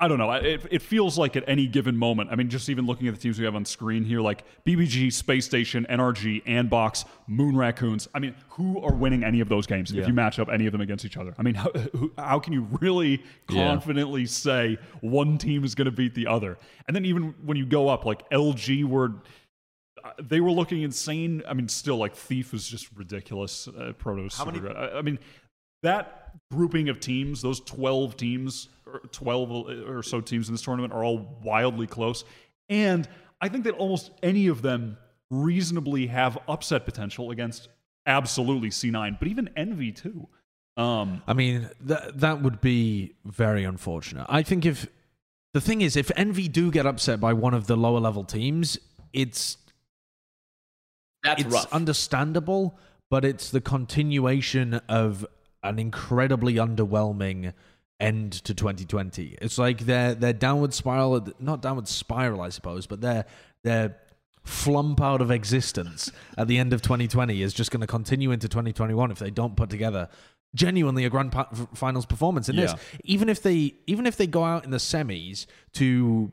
I 0.00 0.08
don't 0.08 0.18
know. 0.18 0.32
It, 0.32 0.60
it 0.72 0.82
feels 0.82 1.16
like 1.16 1.36
at 1.36 1.44
any 1.48 1.68
given 1.68 1.96
moment. 1.96 2.28
I 2.30 2.34
mean, 2.34 2.50
just 2.50 2.68
even 2.68 2.84
looking 2.84 3.06
at 3.06 3.14
the 3.14 3.20
teams 3.20 3.38
we 3.38 3.44
have 3.44 3.54
on 3.54 3.64
screen 3.64 4.04
here, 4.04 4.20
like 4.20 4.44
BBG, 4.64 5.12
Space 5.12 5.44
Station, 5.46 5.86
NRG, 5.88 6.44
Andbox, 6.46 7.04
Moon 7.28 7.56
Raccoons. 7.56 8.08
I 8.12 8.18
mean, 8.18 8.34
who 8.50 8.80
are 8.82 8.92
winning 8.92 9.22
any 9.22 9.38
of 9.40 9.48
those 9.48 9.66
games 9.68 9.92
if 9.92 10.06
you 10.08 10.12
match 10.12 10.40
up 10.40 10.48
any 10.52 10.66
of 10.66 10.72
them 10.72 10.80
against 10.80 11.04
each 11.04 11.16
other? 11.16 11.32
I 11.38 11.42
mean, 11.42 11.54
how, 11.54 11.70
who, 11.96 12.12
how 12.18 12.40
can 12.40 12.52
you 12.52 12.66
really 12.80 13.22
Yeah. 13.48 13.68
confidently 13.68 14.26
say 14.26 14.78
one 15.00 15.38
team 15.38 15.62
is 15.64 15.76
going 15.76 15.86
to 15.86 15.92
beat 15.92 16.14
the 16.14 16.26
other? 16.26 16.58
And 16.88 16.94
then 16.94 17.04
even 17.04 17.32
when 17.44 17.56
you 17.56 17.64
go 17.64 17.88
up, 17.88 18.04
like 18.04 18.28
LG 18.30 18.84
were. 18.84 19.12
uh, 20.04 20.10
They 20.20 20.40
were 20.40 20.50
looking 20.50 20.82
insane. 20.82 21.40
I 21.48 21.54
mean, 21.54 21.68
still, 21.68 21.96
like 21.98 22.16
Thief 22.16 22.52
is 22.52 22.66
just 22.68 22.88
ridiculous. 22.96 23.68
Uh, 23.68 23.92
Protoss. 23.96 24.36
How 24.36 24.44
many- 24.44 24.68
I, 24.68 24.98
I 24.98 25.02
mean, 25.02 25.20
that 25.84 26.32
grouping 26.50 26.88
of 26.88 27.00
teams, 27.00 27.40
those 27.40 27.60
12 27.60 28.16
teams, 28.16 28.68
or 28.86 29.00
12 29.12 29.50
or 29.88 30.02
so 30.02 30.20
teams 30.20 30.48
in 30.48 30.54
this 30.54 30.62
tournament, 30.62 30.92
are 30.92 31.04
all 31.04 31.38
wildly 31.42 31.86
close. 31.86 32.24
And 32.68 33.08
I 33.40 33.48
think 33.48 33.64
that 33.64 33.74
almost 33.74 34.10
any 34.22 34.48
of 34.48 34.62
them 34.62 34.96
reasonably 35.30 36.06
have 36.08 36.38
upset 36.48 36.84
potential 36.84 37.30
against 37.30 37.68
absolutely 38.06 38.70
C9, 38.70 39.18
but 39.18 39.28
even 39.28 39.48
Envy 39.56 39.92
too. 39.92 40.28
Um, 40.76 41.22
I 41.26 41.34
mean, 41.34 41.70
that 41.82 42.18
that 42.20 42.42
would 42.42 42.60
be 42.60 43.14
very 43.24 43.64
unfortunate. 43.64 44.26
I 44.28 44.42
think 44.42 44.66
if 44.66 44.88
the 45.52 45.60
thing 45.60 45.82
is, 45.82 45.96
if 45.96 46.10
Envy 46.16 46.48
do 46.48 46.70
get 46.70 46.84
upset 46.84 47.20
by 47.20 47.32
one 47.32 47.54
of 47.54 47.66
the 47.68 47.76
lower 47.76 48.00
level 48.00 48.24
teams, 48.24 48.76
it's 49.12 49.56
That's 51.22 51.42
it's 51.42 51.52
rough. 51.54 51.72
understandable, 51.72 52.76
but 53.08 53.24
it's 53.24 53.50
the 53.50 53.60
continuation 53.60 54.74
of 54.88 55.24
an 55.64 55.78
incredibly 55.78 56.54
underwhelming 56.54 57.52
end 57.98 58.32
to 58.32 58.54
2020. 58.54 59.38
It's 59.40 59.58
like 59.58 59.80
their 59.80 60.14
their 60.14 60.32
downward 60.32 60.74
spiral, 60.74 61.26
not 61.40 61.62
downward 61.62 61.88
spiral, 61.88 62.40
I 62.40 62.50
suppose, 62.50 62.86
but 62.86 63.00
their 63.00 63.24
their 63.62 63.96
flump 64.44 65.00
out 65.00 65.22
of 65.22 65.30
existence 65.30 66.12
at 66.38 66.46
the 66.48 66.58
end 66.58 66.74
of 66.74 66.82
2020 66.82 67.40
is 67.40 67.54
just 67.54 67.70
going 67.70 67.80
to 67.80 67.86
continue 67.86 68.30
into 68.30 68.46
2021 68.46 69.10
if 69.10 69.18
they 69.18 69.30
don't 69.30 69.56
put 69.56 69.70
together 69.70 70.08
genuinely 70.54 71.06
a 71.06 71.10
grand 71.10 71.32
pa- 71.32 71.48
finals 71.74 72.06
performance 72.06 72.48
in 72.48 72.56
this. 72.56 72.72
Even 73.04 73.28
if 73.28 73.42
they 73.42 73.74
even 73.86 74.06
if 74.06 74.16
they 74.16 74.26
go 74.26 74.44
out 74.44 74.64
in 74.64 74.70
the 74.70 74.76
semis 74.76 75.46
to 75.72 76.30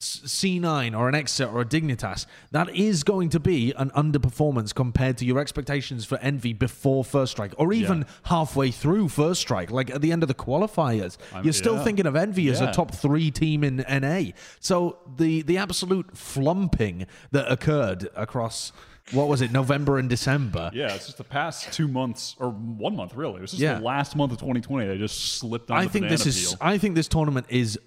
C9 0.00 0.96
or 0.98 1.08
an 1.08 1.14
XSET 1.14 1.52
or 1.52 1.60
a 1.62 1.64
Dignitas, 1.64 2.26
that 2.50 2.68
is 2.74 3.02
going 3.02 3.30
to 3.30 3.40
be 3.40 3.72
an 3.76 3.90
underperformance 3.90 4.74
compared 4.74 5.16
to 5.18 5.24
your 5.24 5.38
expectations 5.38 6.04
for 6.04 6.18
Envy 6.18 6.52
before 6.52 7.04
First 7.04 7.32
Strike, 7.32 7.54
or 7.56 7.72
even 7.72 7.98
Yeah. 8.00 8.04
halfway 8.24 8.70
through 8.70 9.08
First 9.08 9.40
Strike, 9.40 9.70
like 9.70 9.90
at 9.90 10.02
the 10.02 10.12
end 10.12 10.22
of 10.22 10.28
the 10.28 10.34
qualifiers. 10.34 11.16
I'm- 11.32 11.44
You're 11.44 11.52
still 11.54 11.76
yeah. 11.76 11.84
thinking 11.84 12.06
of 12.06 12.14
Envy 12.14 12.48
as 12.50 12.60
a 12.60 12.72
top 12.72 12.94
three 12.94 13.30
team 13.30 13.64
in 13.64 13.80
NA. 13.88 14.32
So 14.60 14.98
the 15.16 15.42
the 15.42 15.56
absolute 15.58 16.14
flumping 16.14 17.06
that 17.32 17.50
occurred 17.50 18.08
across 18.14 18.72
what 19.12 19.28
was 19.28 19.40
it, 19.40 19.52
November 19.52 19.98
and 19.98 20.10
December. 20.10 20.68
Yeah, 20.74 20.92
it's 20.92 21.06
just 21.06 21.16
the 21.18 21.22
past 21.24 21.72
two 21.72 21.86
months 21.86 22.34
or 22.40 22.50
one 22.50 22.96
month 22.96 23.14
really. 23.14 23.36
It 23.36 23.42
was 23.42 23.50
just 23.52 23.62
Yeah. 23.62 23.74
the 23.78 23.84
last 23.84 24.16
month 24.16 24.32
of 24.32 24.38
2020. 24.38 24.86
They 24.88 24.98
just 24.98 25.38
slipped 25.38 25.70
on 25.70 25.78
I 25.78 25.84
the 25.84 25.90
think 25.90 26.08
this 26.08 26.26
is. 26.26 26.48
peel. 26.50 26.58
I 26.60 26.76
think 26.76 26.96
this 26.96 27.06
tournament 27.08 27.46
is 27.48 27.78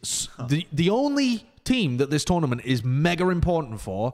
the 0.48 0.65
the 0.72 0.90
only 0.90 1.45
team 1.69 1.97
that 1.97 2.09
this 2.09 2.25
tournament 2.25 2.61
is 2.65 2.83
mega 2.83 3.29
important 3.29 3.79
for 3.79 4.13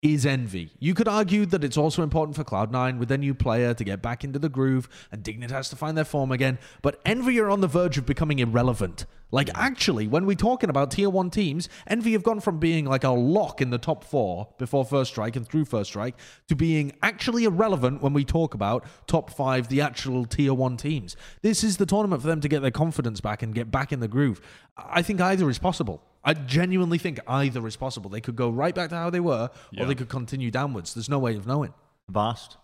is 0.00 0.24
Envy. 0.24 0.70
You 0.78 0.94
could 0.94 1.08
argue 1.08 1.44
that 1.46 1.62
it's 1.62 1.76
also 1.76 2.02
important 2.02 2.34
for 2.34 2.44
Cloud9 2.44 2.98
with 2.98 3.08
their 3.08 3.18
new 3.18 3.34
player 3.34 3.74
to 3.74 3.84
get 3.84 4.00
back 4.00 4.24
into 4.24 4.38
the 4.38 4.48
groove 4.48 4.88
and 5.12 5.22
Dignitas 5.22 5.68
to 5.70 5.76
find 5.76 5.98
their 5.98 6.04
form 6.04 6.32
again. 6.32 6.58
But 6.80 7.00
Envy 7.04 7.38
are 7.40 7.50
on 7.50 7.60
the 7.60 7.66
verge 7.66 7.98
of 7.98 8.06
becoming 8.06 8.38
irrelevant. 8.38 9.04
Like, 9.30 9.50
actually, 9.54 10.06
when 10.06 10.24
we're 10.24 10.36
talking 10.36 10.70
about 10.70 10.90
tier 10.90 11.10
one 11.10 11.30
teams, 11.30 11.68
Envy 11.86 12.12
have 12.12 12.22
gone 12.22 12.40
from 12.40 12.58
being 12.58 12.86
like 12.86 13.04
a 13.04 13.10
lock 13.10 13.60
in 13.60 13.70
the 13.70 13.78
top 13.78 14.04
four 14.04 14.48
before 14.58 14.84
First 14.84 15.10
Strike 15.10 15.36
and 15.36 15.46
through 15.46 15.66
First 15.66 15.90
Strike 15.90 16.16
to 16.48 16.56
being 16.56 16.92
actually 17.02 17.44
irrelevant 17.44 18.02
when 18.02 18.14
we 18.14 18.24
talk 18.24 18.54
about 18.54 18.86
top 19.06 19.30
five, 19.30 19.68
the 19.68 19.80
actual 19.82 20.24
tier 20.24 20.54
one 20.54 20.76
teams. 20.76 21.16
This 21.42 21.62
is 21.62 21.76
the 21.76 21.86
tournament 21.86 22.22
for 22.22 22.28
them 22.28 22.40
to 22.40 22.48
get 22.48 22.62
their 22.62 22.70
confidence 22.70 23.20
back 23.20 23.42
and 23.42 23.54
get 23.54 23.70
back 23.70 23.92
in 23.92 24.00
the 24.00 24.08
groove. 24.08 24.40
I 24.78 25.02
think 25.02 25.20
either 25.20 25.50
is 25.50 25.58
possible. 25.58 26.02
I 26.24 26.34
genuinely 26.34 26.98
think 26.98 27.20
either 27.26 27.66
is 27.66 27.76
possible. 27.76 28.10
They 28.10 28.20
could 28.20 28.36
go 28.36 28.50
right 28.50 28.74
back 28.74 28.90
to 28.90 28.96
how 28.96 29.10
they 29.10 29.20
were, 29.20 29.50
or 29.78 29.86
they 29.86 29.94
could 29.94 30.08
continue 30.08 30.50
downwards. 30.50 30.94
There's 30.94 31.08
no 31.08 31.18
way 31.18 31.36
of 31.36 31.46
knowing. 31.46 31.74
Vast. 32.08 32.56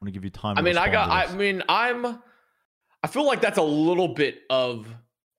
I'm 0.00 0.06
going 0.06 0.12
to 0.12 0.16
give 0.16 0.24
you 0.24 0.30
time. 0.30 0.56
I 0.56 0.62
mean, 0.62 0.78
I 0.78 0.88
got. 0.90 1.10
I 1.10 1.34
mean, 1.34 1.62
I'm. 1.68 2.18
I 3.02 3.06
feel 3.06 3.26
like 3.26 3.40
that's 3.40 3.58
a 3.58 3.62
little 3.62 4.08
bit 4.08 4.42
of. 4.48 4.86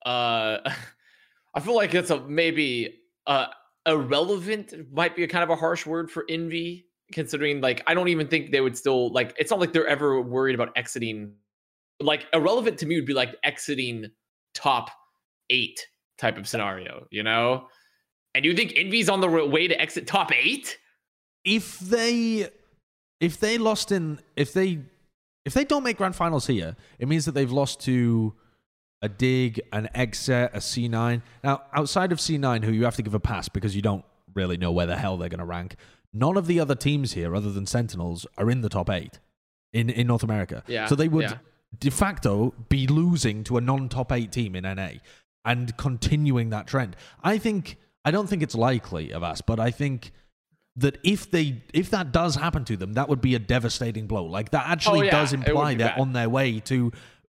Uh 0.06 0.58
I 1.54 1.60
feel 1.60 1.76
like 1.76 1.94
it's 1.94 2.10
a 2.10 2.22
maybe 2.22 3.02
uh 3.28 3.48
irrelevant 3.86 4.74
might 4.94 5.16
be 5.16 5.24
a 5.24 5.28
kind 5.28 5.44
of 5.44 5.50
a 5.50 5.56
harsh 5.56 5.86
word 5.86 6.10
for 6.12 6.26
envy, 6.30 6.88
considering 7.12 7.62
like 7.62 7.84
I 7.88 7.94
don't 7.94 8.08
even 8.08 8.28
think 8.28 8.52
they 8.52 8.62
would 8.62 8.78
still 8.78 9.12
like. 9.12 9.36
It's 9.38 9.52
not 9.52 9.60
like 9.60 9.74
they're 9.74 9.88
ever 9.88 10.22
worried 10.22 10.56
about 10.56 10.70
exiting. 10.76 11.34
Like 12.00 12.26
irrelevant 12.34 12.80
to 12.80 12.86
me 12.86 12.96
would 12.96 13.06
be 13.06 13.14
like 13.14 13.36
exiting 13.44 14.08
top 14.54 14.90
eight 15.50 15.86
type 16.18 16.38
of 16.38 16.48
scenario, 16.48 17.06
you 17.12 17.24
know. 17.24 17.68
And 18.34 18.46
you 18.46 18.56
think 18.56 18.74
Envy's 18.76 19.10
on 19.10 19.20
the 19.20 19.28
way 19.28 19.68
to 19.68 19.80
exit 19.80 20.08
top 20.08 20.32
eight? 20.32 20.78
If 21.44 21.80
they, 21.80 22.50
if 23.20 23.40
they 23.40 23.58
lost 23.58 23.92
in, 23.92 24.20
if 24.36 24.54
they, 24.54 24.80
if 25.44 25.54
they 25.54 25.66
don't 25.66 25.84
make 25.84 25.98
grand 25.98 26.16
finals 26.16 26.48
here, 26.48 26.76
it 27.00 27.08
means 27.08 27.26
that 27.26 27.34
they've 27.34 27.52
lost 27.52 27.82
to 27.82 28.34
a 29.02 29.10
dig, 29.10 29.60
an 29.72 29.90
exit, 29.96 30.52
a 30.54 30.60
C9. 30.60 31.22
Now, 31.44 31.64
outside 31.74 32.12
of 32.12 32.20
C9, 32.20 32.64
who 32.64 32.72
you 32.72 32.84
have 32.86 32.96
to 32.98 33.02
give 33.02 33.14
a 33.14 33.20
pass 33.20 33.50
because 33.50 33.76
you 33.76 33.82
don't 33.82 34.06
really 34.36 34.58
know 34.58 34.72
where 34.72 34.86
the 34.86 34.98
hell 34.98 35.18
they're 35.18 35.30
going 35.30 35.40
to 35.40 35.46
rank. 35.46 35.76
None 36.14 36.38
of 36.38 36.46
the 36.48 36.60
other 36.60 36.76
teams 36.76 37.14
here, 37.14 37.36
other 37.36 37.52
than 37.52 37.66
Sentinels, 37.66 38.26
are 38.38 38.50
in 38.52 38.62
the 38.62 38.70
top 38.70 38.90
eight 38.90 39.20
in 39.74 39.90
in 39.90 40.08
North 40.08 40.24
America. 40.24 40.64
Yeah, 40.68 40.86
So 40.88 40.96
they 40.96 41.08
would 41.08 41.24
yeah. 41.24 41.38
de 41.80 41.90
facto 41.90 42.54
be 42.70 42.86
losing 42.88 43.44
to 43.46 43.58
a 43.58 43.62
non-top 43.62 44.12
eight 44.12 44.32
team 44.32 44.56
in 44.56 44.64
NA 44.64 44.90
and 45.46 45.76
continuing 45.78 46.50
that 46.50 46.68
trend. 46.68 46.96
I 47.24 47.38
think 47.38 47.78
I 48.04 48.12
don't 48.12 48.28
think 48.28 48.44
it's 48.44 48.56
likely 48.56 49.12
of 49.12 49.24
us, 49.24 49.42
but 49.42 49.60
I 49.60 49.72
think 49.72 50.12
that 50.76 50.98
if 51.04 51.32
they 51.32 51.62
if 51.74 51.90
that 51.92 52.12
does 52.12 52.36
happen 52.36 52.66
to 52.66 52.76
them, 52.78 52.94
that 52.94 53.08
would 53.10 53.22
be 53.22 53.34
a 53.36 53.40
devastating 53.40 54.06
blow. 54.08 54.26
Like 54.26 54.52
that 54.52 54.68
actually 54.68 55.00
Oh, 55.00 55.04
yeah, 55.04 55.12
does 55.12 55.34
imply 55.34 55.76
they're 55.76 55.88
bad. 55.90 56.00
on 56.00 56.14
their 56.14 56.30
way 56.30 56.60
to 56.62 56.92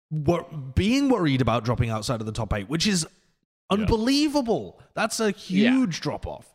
wor- 0.09 0.47
being 0.75 1.09
worried 1.09 1.41
about 1.41 1.63
dropping 1.65 1.89
outside 1.89 2.19
of 2.19 2.25
the 2.25 2.31
top 2.31 2.53
eight, 2.53 2.69
which 2.69 2.87
is 2.87 3.05
unbelievable. 3.69 4.81
That's 4.95 5.19
a 5.19 5.33
Yeah. 5.47 5.71
huge 5.71 6.01
drop 6.01 6.25
off. 6.25 6.47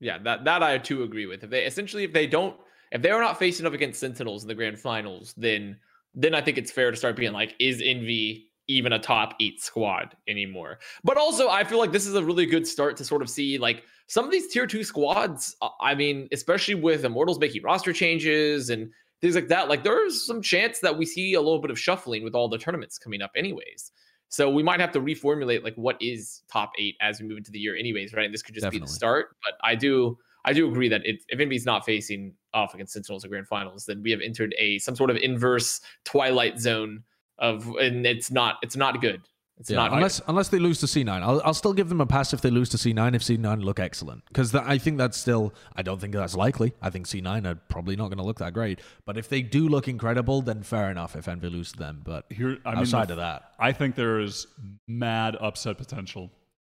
Yeah, 0.00 0.18
that 0.18 0.44
that 0.44 0.62
I 0.62 0.78
too 0.78 1.02
agree 1.02 1.26
with. 1.26 1.42
If 1.44 1.50
they 1.50 1.64
essentially 1.64 2.04
if 2.04 2.12
they 2.12 2.26
don't 2.26 2.56
if 2.92 3.02
they're 3.02 3.20
not 3.20 3.38
facing 3.38 3.66
up 3.66 3.72
against 3.74 4.00
Sentinels 4.00 4.42
in 4.42 4.48
the 4.48 4.54
grand 4.54 4.78
finals, 4.78 5.34
then 5.36 5.78
then 6.14 6.34
I 6.34 6.40
think 6.40 6.56
it's 6.58 6.70
fair 6.70 6.90
to 6.90 6.96
start 6.96 7.16
being 7.16 7.32
like, 7.32 7.54
is 7.58 7.82
Envy 7.84 8.46
even 8.66 8.92
a 8.92 8.98
top 8.98 9.34
eight 9.40 9.60
squad 9.60 10.16
anymore? 10.26 10.78
But 11.04 11.16
also, 11.16 11.48
I 11.48 11.64
feel 11.64 11.78
like 11.78 11.92
this 11.92 12.06
is 12.06 12.14
a 12.14 12.24
really 12.24 12.46
good 12.46 12.66
start 12.66 12.96
to 12.98 13.04
sort 13.04 13.22
of 13.22 13.28
see 13.30 13.58
like 13.58 13.82
some 14.08 14.24
of 14.24 14.30
these 14.30 14.48
tier 14.52 14.66
two 14.66 14.84
squads. 14.84 15.56
I 15.80 15.94
mean, 15.94 16.28
especially 16.32 16.74
with 16.74 17.04
Immortals 17.04 17.38
making 17.38 17.62
roster 17.62 17.92
changes 17.92 18.70
and 18.70 18.90
things 19.20 19.34
like 19.34 19.48
that. 19.48 19.68
Like 19.68 19.84
there's 19.84 20.24
some 20.24 20.42
chance 20.42 20.80
that 20.80 20.96
we 20.96 21.06
see 21.06 21.34
a 21.34 21.40
little 21.40 21.60
bit 21.60 21.70
of 21.70 21.78
shuffling 21.78 22.22
with 22.24 22.34
all 22.34 22.48
the 22.48 22.58
tournaments 22.58 22.98
coming 22.98 23.22
up, 23.22 23.30
anyways. 23.36 23.92
So 24.28 24.50
we 24.50 24.62
might 24.62 24.80
have 24.80 24.92
to 24.92 25.00
reformulate 25.00 25.64
like 25.64 25.74
what 25.76 25.96
is 26.00 26.42
top 26.52 26.72
eight 26.78 26.96
as 27.00 27.20
we 27.20 27.26
move 27.26 27.38
into 27.38 27.50
the 27.50 27.58
year, 27.58 27.76
anyways, 27.76 28.12
right? 28.12 28.26
And 28.26 28.34
this 28.34 28.42
could 28.42 28.54
just 28.54 28.70
be 28.70 28.78
the 28.78 28.86
start. 28.86 29.36
But 29.42 29.54
I 29.62 29.74
do 29.74 30.18
I 30.44 30.52
do 30.52 30.68
agree 30.68 30.88
that 30.88 31.04
it, 31.04 31.22
if 31.28 31.40
Envy's 31.40 31.66
not 31.66 31.84
facing 31.84 32.34
off 32.54 32.74
against 32.74 32.92
Sentinels 32.92 33.24
in 33.24 33.30
grand 33.30 33.46
finals, 33.46 33.86
then 33.86 34.02
we 34.02 34.10
have 34.10 34.20
entered 34.20 34.54
a 34.58 34.78
some 34.78 34.94
sort 34.94 35.10
of 35.10 35.16
inverse 35.16 35.80
twilight 36.04 36.58
zone 36.58 37.04
of 37.38 37.68
and 37.76 38.06
it's 38.06 38.30
not 38.30 38.56
it's 38.62 38.76
not 38.76 39.00
good. 39.00 39.22
It's 39.60 39.70
Yeah, 39.70 39.76
not 39.78 39.92
unless 39.94 40.20
unless 40.28 40.48
they 40.48 40.58
lose 40.60 40.78
to 40.80 40.86
C9, 40.86 41.08
I'll, 41.22 41.42
I'll 41.44 41.54
still 41.54 41.72
give 41.72 41.88
them 41.88 42.00
a 42.00 42.06
pass 42.06 42.32
if 42.32 42.40
they 42.40 42.50
lose 42.50 42.68
to 42.70 42.76
C9 42.76 43.14
if 43.14 43.22
C9 43.22 43.62
look 43.64 43.80
excellent 43.80 44.24
because 44.28 44.54
I 44.54 44.78
think 44.78 44.98
that's 44.98 45.18
still 45.18 45.52
I 45.74 45.82
don't 45.82 46.00
think 46.00 46.14
that's 46.14 46.36
likely. 46.36 46.74
I 46.80 46.90
think 46.90 47.06
C9 47.06 47.44
are 47.46 47.56
probably 47.68 47.96
not 47.96 48.06
going 48.08 48.18
to 48.18 48.24
look 48.24 48.38
that 48.38 48.52
great, 48.54 48.80
but 49.04 49.18
if 49.18 49.28
they 49.28 49.42
do 49.42 49.68
look 49.68 49.88
incredible, 49.88 50.42
then 50.42 50.62
fair 50.62 50.90
enough 50.90 51.16
if 51.16 51.26
Envy 51.26 51.48
lose 51.48 51.72
to 51.72 51.78
them. 51.78 52.02
But 52.04 52.26
Here, 52.30 52.58
I 52.64 52.70
mean, 52.70 52.78
outside 52.80 53.08
the- 53.08 53.14
of 53.14 53.18
that, 53.18 53.52
I 53.58 53.72
think 53.72 53.96
there 53.96 54.20
is 54.20 54.46
mad 54.86 55.36
upset 55.40 55.76
potential 55.76 56.30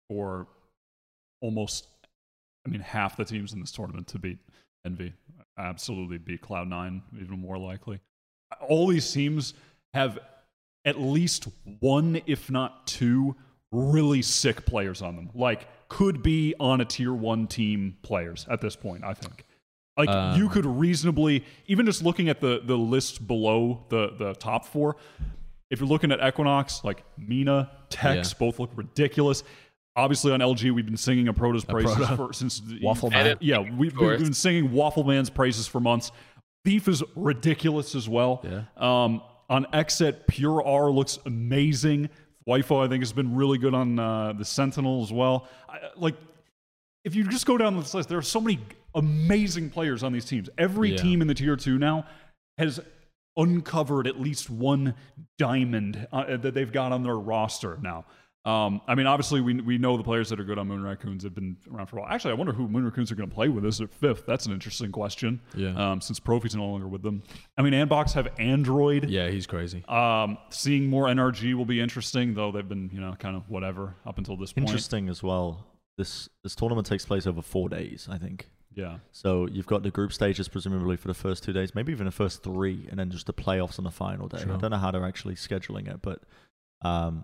for 0.10 0.48
almost, 1.42 1.88
I 2.66 2.70
mean, 2.70 2.82
half 2.82 3.16
the 3.16 3.24
teams 3.26 3.54
in 3.54 3.62
this 3.62 3.72
tournament 3.72 4.08
to 4.08 4.20
beat 4.20 4.40
Envy. 4.86 5.14
Absolutely 5.58 6.18
beat 6.18 6.42
Cloud9, 6.42 7.02
even 7.22 7.40
more 7.40 7.58
likely. 7.58 8.00
All 8.68 8.88
these 8.88 9.10
teams 9.12 9.54
have 9.94 10.20
at 10.86 11.00
least 11.00 11.48
one, 11.80 12.22
if 12.26 12.50
not 12.52 12.86
two, 12.88 13.36
really 13.72 14.22
sick 14.22 14.66
players 14.66 15.02
on 15.02 15.16
them. 15.16 15.30
Like, 15.34 15.68
could 15.90 16.24
be 16.24 16.54
on 16.60 16.82
a 16.82 16.86
tier 16.86 17.14
one 17.14 17.48
team 17.48 17.98
players 18.02 18.46
at 18.50 18.62
this 18.62 18.76
point, 18.76 19.04
I 19.04 19.14
think. 19.14 19.46
Like 19.96 20.10
Um, 20.10 20.38
you 20.40 20.50
could 20.50 20.66
reasonably, 20.66 21.44
even 21.68 21.86
just 21.86 22.04
looking 22.04 22.28
at 22.28 22.40
the 22.42 22.62
the 22.66 22.76
list 22.78 23.28
below 23.28 23.86
the 23.90 24.14
the 24.18 24.34
top 24.34 24.66
four, 24.66 24.96
if 25.70 25.80
you're 25.80 25.88
looking 25.90 26.12
at 26.12 26.20
Equinox, 26.28 26.84
like 26.84 27.04
Mina, 27.18 27.70
Tex, 27.90 28.32
Yeah. 28.32 28.38
both 28.40 28.58
look 28.60 28.72
ridiculous. 28.76 29.44
Obviously, 29.96 30.32
on 30.32 30.40
LG, 30.40 30.72
we've 30.72 30.86
been 30.88 30.98
singing 30.98 31.28
a 31.28 31.34
Protoss 31.34 31.68
praises 31.68 31.96
Proto. 31.96 32.16
for, 32.28 32.34
since 32.34 32.64
Waffle 32.82 33.12
Man. 33.12 33.38
Yeah, 33.40 33.60
we've, 33.60 33.96
we've 33.96 34.18
been 34.18 34.34
singing 34.34 34.72
Waffle 34.72 35.04
Man's 35.04 35.30
praises 35.30 35.68
for 35.68 35.80
months. 35.80 36.12
Beef 36.66 36.88
is 36.88 37.04
ridiculous 37.16 37.94
as 37.94 38.10
well. 38.10 38.44
Yeah. 38.44 38.64
Um, 38.78 39.22
on 39.50 39.66
XSET, 39.74 40.28
Pure 40.28 40.64
R 40.66 40.90
looks 40.92 41.20
amazing. 41.26 42.10
Wifo, 42.48 42.84
I 42.84 42.90
think, 42.90 43.02
has 43.02 43.14
been 43.14 43.36
really 43.36 43.58
good 43.58 43.74
on 43.74 43.98
uh, 44.00 44.34
the 44.34 44.46
Sentinel 44.46 45.02
as 45.04 45.12
well. 45.14 45.48
I, 45.70 45.80
like, 45.96 46.16
if 47.06 47.16
you 47.16 47.24
just 47.26 47.46
go 47.46 47.58
down 47.58 47.78
this 47.78 47.94
list, 47.94 48.10
there 48.10 48.18
are 48.18 48.22
so 48.22 48.42
many 48.42 48.60
amazing 48.96 49.70
players 49.70 50.04
on 50.04 50.12
these 50.14 50.26
teams. 50.26 50.50
Every 50.58 50.92
Yeah. 50.92 50.98
team 50.98 51.22
in 51.22 51.28
the 51.28 51.34
tier 51.34 51.56
two 51.56 51.78
now 51.78 52.06
has 52.58 52.80
uncovered 53.36 54.08
at 54.08 54.20
least 54.20 54.50
one 54.50 54.94
diamond 55.38 56.08
uh, 56.12 56.38
that 56.38 56.54
they've 56.54 56.72
got 56.72 56.92
on 56.92 57.04
their 57.04 57.18
roster 57.18 57.80
now. 57.82 58.06
Um, 58.46 58.82
I 58.88 58.96
mean, 58.96 59.08
obviously, 59.08 59.40
we, 59.40 59.54
we 59.62 59.78
know 59.78 59.96
the 59.96 60.04
players 60.04 60.30
that 60.30 60.40
are 60.40 60.44
good 60.44 60.58
on 60.58 60.68
Moon 60.68 60.84
Raccoons 60.84 61.24
have 61.24 61.34
been 61.34 61.56
around 61.74 61.88
for 61.88 61.98
a 61.98 62.02
while. 62.02 62.12
Actually, 62.12 62.32
I 62.32 62.34
wonder 62.36 62.52
who 62.52 62.68
Moon 62.68 62.84
Raccoons 62.84 63.10
are 63.12 63.16
going 63.16 63.30
to 63.30 63.34
play 63.34 63.48
with 63.48 63.66
us 63.66 63.80
at 63.80 63.94
fifth. 63.94 64.26
That's 64.26 64.46
an 64.46 64.52
interesting 64.52 64.92
question. 64.92 65.40
Yeah. 65.56 65.70
Um, 65.92 66.02
since 66.02 66.20
Profi's 66.20 66.54
no 66.56 66.66
longer 66.66 66.88
with 66.88 67.04
them. 67.04 67.24
I 67.58 67.62
mean, 67.62 67.72
Andbox 67.74 68.12
have 68.14 68.28
Android. 68.40 69.10
yeah, 69.10 69.30
he's 69.30 69.48
crazy. 69.48 69.86
Um, 69.88 70.38
seeing 70.50 70.88
more 70.90 71.06
NRG 71.06 71.54
will 71.54 71.64
be 71.66 71.80
interesting, 71.80 72.34
though 72.34 72.52
they've 72.52 72.68
been, 72.68 72.90
you 72.94 73.00
know, 73.00 73.16
kind 73.18 73.38
of 73.38 73.50
whatever 73.50 73.96
up 74.06 74.18
until 74.18 74.36
this 74.36 74.52
point. 74.52 74.68
Interesting 74.68 75.08
as 75.08 75.24
well. 75.24 75.66
This 75.98 76.28
this 76.44 76.56
tournament 76.56 76.88
takes 76.88 77.06
place 77.06 77.26
over 77.28 77.42
four 77.42 77.70
days. 77.70 78.08
I 78.12 78.18
think. 78.18 78.50
Yeah. 78.76 78.98
So 79.12 79.48
you've 79.52 79.68
got 79.68 79.84
the 79.84 79.92
group 79.92 80.12
stages 80.12 80.48
presumably 80.48 80.98
for 80.98 81.08
the 81.08 81.14
first 81.14 81.44
two 81.44 81.54
days, 81.54 81.76
maybe 81.76 81.92
even 81.92 82.06
the 82.06 82.12
first 82.12 82.44
three, 82.44 82.88
and 82.90 83.00
then 83.00 83.10
just 83.12 83.28
the 83.28 83.34
playoffs 83.34 83.78
on 83.78 83.86
the 83.86 83.92
final 83.92 84.28
day. 84.28 84.40
I 84.42 84.58
don't 84.58 84.72
know 84.72 84.78
how 84.78 84.92
they're 84.92 85.06
actually 85.06 85.36
scheduling 85.36 85.88
it, 85.88 86.02
but 86.02 86.24
um, 86.82 87.24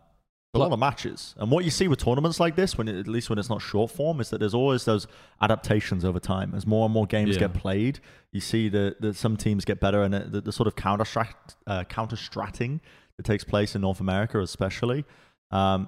a 0.53 0.57
lot 0.57 0.71
of 0.71 0.79
matches. 0.79 1.35
And 1.37 1.51
what 1.51 1.63
you 1.63 1.69
see 1.69 1.87
with 1.87 1.99
tournaments 1.99 2.39
like 2.39 2.55
this, 2.55 2.77
when 2.77 2.87
it, 2.87 2.97
at 2.97 3.07
least 3.07 3.29
when 3.29 3.37
it's 3.37 3.49
not 3.49 3.61
short 3.61 3.91
form, 3.91 4.19
is 4.19 4.29
that 4.31 4.39
there's 4.39 4.55
always 4.55 4.85
those 4.85 5.05
adaptations 5.41 6.03
over 6.03 6.19
time. 6.19 6.53
As 6.55 6.65
more 6.65 6.85
and 6.85 6.93
more 6.93 7.05
games 7.05 7.35
Yeah. 7.35 7.41
get 7.41 7.53
played, 7.53 7.99
you 8.31 8.39
see 8.41 8.67
that 8.69 8.99
that 9.01 9.15
some 9.15 9.37
teams 9.37 9.63
get 9.63 9.79
better, 9.79 10.01
and 10.01 10.13
the, 10.13 10.41
the 10.41 10.51
sort 10.51 10.67
of 10.67 10.75
counter 10.75 11.05
uh, 11.67 11.83
counter 11.83 12.15
stratting 12.15 12.79
that 13.17 13.25
takes 13.25 13.43
place 13.43 13.75
in 13.75 13.81
North 13.81 13.99
America, 13.99 14.39
especially. 14.39 15.05
Um, 15.51 15.87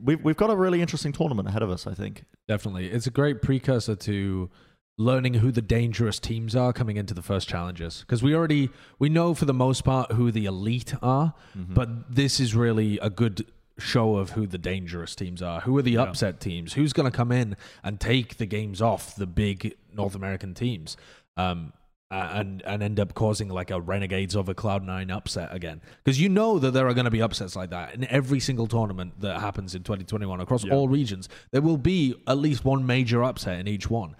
we've 0.00 0.22
we've 0.22 0.36
got 0.36 0.50
a 0.50 0.56
really 0.56 0.82
interesting 0.82 1.12
tournament 1.12 1.48
ahead 1.48 1.62
of 1.62 1.70
us, 1.70 1.86
I 1.86 1.94
think. 1.94 2.24
Definitely. 2.46 2.90
It's 2.90 3.06
a 3.06 3.10
great 3.10 3.40
precursor 3.40 3.96
to 3.96 4.50
learning 4.96 5.34
who 5.34 5.50
the 5.50 5.62
dangerous 5.62 6.18
teams 6.20 6.54
are 6.54 6.72
coming 6.72 6.96
into 6.96 7.14
the 7.14 7.22
first 7.22 7.48
challenges. 7.48 8.00
Because 8.00 8.22
we 8.22 8.34
already 8.34 8.70
we 8.98 9.08
know 9.08 9.34
for 9.34 9.44
the 9.44 9.54
most 9.54 9.84
part 9.84 10.12
who 10.12 10.30
the 10.30 10.46
elite 10.46 10.94
are 11.02 11.34
but 11.54 12.14
this 12.14 12.38
is 12.40 12.54
really 12.54 12.98
a 12.98 13.10
good 13.10 13.46
show 13.78 14.16
of 14.16 14.30
who 14.30 14.46
the 14.46 14.58
dangerous 14.58 15.16
teams 15.16 15.42
are. 15.42 15.60
Who 15.62 15.76
are 15.78 15.82
the 15.82 15.98
upset 15.98 16.40
teams? 16.40 16.74
Who's 16.74 16.92
going 16.92 17.10
to 17.10 17.16
come 17.16 17.32
in 17.32 17.56
and 17.82 17.98
take 17.98 18.36
the 18.36 18.46
games 18.46 18.80
off 18.80 19.16
the 19.16 19.26
big 19.26 19.74
north 19.92 20.14
american 20.16 20.54
teams 20.54 20.96
um 21.36 21.72
and 22.10 22.62
and 22.62 22.82
end 22.82 22.98
up 23.00 23.14
causing 23.14 23.48
like 23.48 23.70
a 23.70 23.80
renegades 23.80 24.36
over 24.36 24.54
cloud 24.54 24.84
nine 24.84 25.10
upset 25.10 25.52
again? 25.52 25.80
Because 26.04 26.20
you 26.20 26.28
know 26.28 26.60
that 26.60 26.70
there 26.70 26.86
are 26.86 26.94
going 26.94 27.06
to 27.06 27.10
be 27.10 27.20
upsets 27.20 27.56
like 27.56 27.70
that 27.70 27.94
in 27.94 28.06
every 28.08 28.38
single 28.38 28.68
tournament 28.68 29.20
that 29.22 29.40
happens 29.40 29.74
in 29.74 29.82
2021 29.82 30.40
across 30.40 30.64
all 30.70 30.86
regions. 30.88 31.28
There 31.50 31.62
will 31.62 31.78
be 31.78 32.14
at 32.28 32.38
least 32.38 32.64
one 32.64 32.86
major 32.86 33.24
upset 33.24 33.58
in 33.58 33.66
each 33.66 33.90
one 33.90 34.14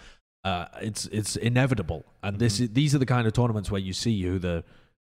uh, 0.45 0.67
it's 0.83 1.07
it's 1.07 1.37
inevitable 1.37 2.05
and 2.23 2.39
this 2.39 2.61
is, 2.61 2.71
these 2.71 2.95
are 2.95 2.99
the 2.99 3.07
kind 3.07 3.27
of 3.27 3.33
tournaments 3.33 3.71
where 3.71 3.81
you 3.81 3.93
see 3.93 4.23
who 4.23 4.39
the 4.39 4.63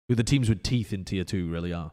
who 0.09 0.15
the 0.15 0.23
teams 0.23 0.49
with 0.49 0.63
teeth 0.63 0.93
in 0.93 1.03
tier 1.05 1.23
two 1.23 1.47
really 1.49 1.71
are 1.73 1.91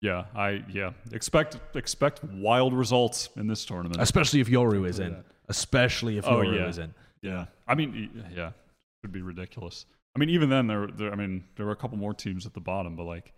Yeah. 0.00 0.24
I 0.34 0.64
yeah. 0.72 0.92
Expect 1.12 1.58
expect 1.74 2.22
wild 2.24 2.72
results 2.74 3.28
in 3.36 3.46
this 3.48 3.64
tournament. 3.64 4.00
especially 4.00 4.40
if 4.40 4.48
yoru 4.48 4.88
is 4.88 4.98
Yeah. 4.98 5.06
in 5.06 5.24
especially 5.48 6.18
if 6.18 6.26
Oh, 6.26 6.36
yoru 6.38 6.56
yeah. 6.56 6.68
is 6.68 6.78
in 6.78 6.94
Yeah, 7.22 7.46
I 7.68 7.74
mean, 7.74 8.10
yeah, 8.34 8.48
it 8.48 8.54
would 9.02 9.12
be 9.12 9.22
ridiculous. 9.22 9.86
I 10.16 10.18
mean, 10.18 10.28
even 10.30 10.50
then, 10.50 10.66
there, 10.66 10.88
there, 10.88 11.12
I 11.12 11.14
mean, 11.14 11.44
there 11.56 11.64
were 11.66 11.72
a 11.72 11.76
couple 11.76 11.96
more 11.98 12.12
teams 12.14 12.46
at 12.46 12.52
the 12.52 12.60
bottom, 12.60 12.96
but 12.96 13.04
like, 13.04 13.32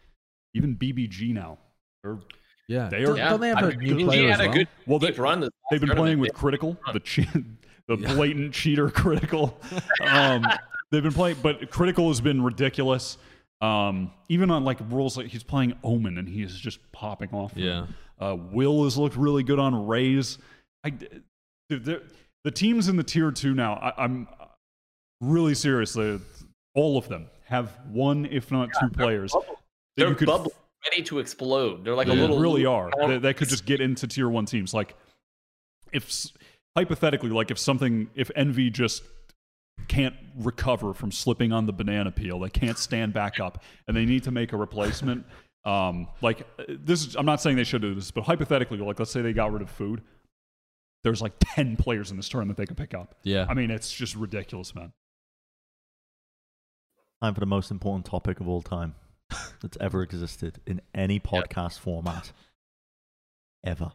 even 0.54 0.74
BBG 0.76 1.32
now, 1.34 1.58
they're, 2.02 2.18
yeah 2.68 2.88
They 2.88 3.02
are- 3.02 3.06
don't, 3.08 3.16
Yeah, 3.18 3.28
don't 3.30 3.40
they 3.40 3.48
have 3.48 3.58
I 3.58 3.68
a 3.68 3.76
mean, 3.76 3.78
new 3.80 3.96
BG 3.96 4.04
player 4.06 4.30
had 4.30 4.40
as 4.40 4.46
a 4.46 4.48
well? 4.48 4.54
good 4.56 4.68
well, 4.86 4.98
they, 4.98 5.10
run 5.12 5.48
they've 5.70 5.80
been 5.80 5.90
playing 5.96 6.18
with 6.18 6.32
critical, 6.34 6.76
the 6.92 7.00
che- 7.00 7.28
the 7.88 7.96
Yeah. 7.96 8.14
blatant 8.14 8.52
cheater 8.54 8.90
critical. 9.02 9.58
Um, 10.00 10.44
they've 10.90 11.02
been 11.02 11.12
playing, 11.12 11.36
but 11.42 11.70
critical 11.70 12.08
has 12.08 12.20
been 12.20 12.42
ridiculous. 12.42 13.18
Um, 13.60 14.10
even 14.28 14.50
on 14.50 14.64
like 14.64 14.78
rules 14.90 15.16
like 15.16 15.26
he's 15.28 15.42
playing 15.42 15.74
Omen 15.82 16.18
and 16.18 16.28
he 16.28 16.42
is 16.42 16.58
just 16.58 16.80
popping 16.92 17.30
off. 17.30 17.52
Yeah. 17.56 17.86
Uh, 18.20 18.36
Will 18.52 18.84
has 18.84 18.96
looked 18.98 19.16
really 19.16 19.42
good 19.42 19.58
on 19.58 19.86
Raze. 19.86 20.38
I, 20.84 20.90
dude, 20.90 21.22
the, 21.70 22.02
the 22.44 22.50
teams 22.50 22.88
in 22.88 22.96
the 22.96 23.02
tier 23.04 23.30
two 23.30 23.54
now, 23.54 23.74
I, 23.74 24.04
I'm 24.04 24.28
really 25.20 25.54
serious. 25.54 25.94
They- 25.94 26.18
All 26.74 26.98
of 26.98 27.08
them 27.08 27.28
have 27.46 27.70
one, 27.90 28.26
if 28.26 28.50
not 28.50 28.68
two 28.80 28.88
players. 28.90 29.32
that 29.32 29.42
They're 29.96 30.08
you 30.08 30.14
could 30.14 30.26
bubble 30.26 30.52
ready 30.90 31.02
to 31.04 31.18
explode. 31.20 31.84
They're 31.84 31.94
like 31.94 32.08
a 32.08 32.10
they 32.10 32.16
little 32.16 32.38
really 32.38 32.66
are. 32.66 32.90
little- 32.96 33.08
They, 33.08 33.18
they 33.18 33.34
could 33.34 33.48
just 33.48 33.64
get 33.64 33.80
into 33.80 34.06
tier 34.06 34.28
one 34.28 34.44
teams. 34.46 34.74
Like, 34.74 34.94
if 35.92 36.06
s- 36.06 36.32
hypothetically, 36.76 37.30
like 37.30 37.50
if 37.50 37.58
something, 37.58 38.08
if 38.14 38.30
Envy 38.36 38.70
just 38.70 39.02
can't 39.88 40.14
recover 40.36 40.94
from 40.94 41.10
slipping 41.12 41.52
on 41.52 41.66
the 41.66 41.72
banana 41.72 42.10
peel, 42.10 42.38
they 42.40 42.50
can't 42.50 42.78
stand 42.78 43.12
back 43.12 43.40
up, 43.40 43.62
and 43.86 43.96
they 43.96 44.04
need 44.04 44.24
to 44.24 44.30
make 44.30 44.52
a 44.52 44.56
replacement. 44.56 45.26
Um, 45.66 46.08
like 46.20 46.46
this, 46.68 47.06
is, 47.06 47.16
I'm 47.16 47.24
not 47.24 47.40
saying 47.40 47.56
they 47.56 47.64
should 47.64 47.80
do 47.80 47.94
this, 47.94 48.10
but 48.10 48.24
hypothetically, 48.24 48.76
like 48.76 48.98
let's 48.98 49.10
say 49.10 49.22
they 49.22 49.32
got 49.32 49.50
rid 49.50 49.62
of 49.62 49.70
food. 49.70 50.02
There's 51.04 51.22
like 51.22 51.32
ten 51.38 51.76
players 51.76 52.10
in 52.10 52.18
this 52.18 52.28
tournament 52.28 52.58
they 52.58 52.66
could 52.66 52.76
pick 52.76 52.92
up. 52.92 53.14
yeah 53.22 53.46
I 53.48 53.54
mean, 53.54 53.70
it's 53.70 53.90
just 53.90 54.14
ridiculous, 54.14 54.74
man. 54.74 54.92
Time 57.22 57.32
for 57.32 57.40
the 57.40 57.46
most 57.46 57.70
important 57.70 58.04
topic 58.04 58.40
of 58.40 58.46
all 58.46 58.60
time 58.60 58.94
that's 59.62 59.78
ever 59.80 60.02
existed 60.02 60.60
in 60.66 60.82
any 60.94 61.18
podcast 61.18 61.78
format 61.78 62.32
ever. 63.64 63.92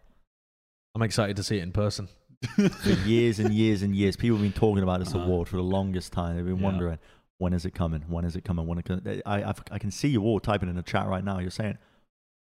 i'm 0.95 1.01
excited 1.01 1.35
to 1.35 1.43
see 1.43 1.57
it 1.59 1.63
in 1.63 1.71
person 1.71 2.07
For 2.55 2.89
years 3.05 3.39
and 3.39 3.53
years 3.53 3.81
and 3.81 3.93
years, 3.95 4.15
people 4.15 4.37
have 4.37 4.43
been 4.43 4.53
talking 4.53 4.81
about 4.83 4.99
this 4.99 5.13
Uh-huh. 5.13 5.25
award 5.25 5.47
for 5.49 5.57
the 5.57 5.63
longest 5.63 6.13
time. 6.13 6.35
They've 6.37 6.45
been 6.45 6.57
Yeah. 6.59 6.63
wondering 6.63 6.99
when 7.37 7.53
is 7.53 7.65
it 7.65 7.71
coming? 7.73 8.01
When 8.07 8.23
is 8.25 8.35
it 8.35 8.43
coming? 8.45 8.65
When 8.65 8.77
it 8.77 8.85
co-" 8.85 9.01
I, 9.25 9.43
I've, 9.43 9.61
I 9.71 9.77
can 9.79 9.91
see 9.91 10.07
you 10.07 10.23
all 10.23 10.39
typing 10.39 10.69
in 10.69 10.75
the 10.75 10.83
chat 10.83 11.07
right 11.07 11.23
now. 11.23 11.39
You're 11.39 11.51
saying, 11.51 11.77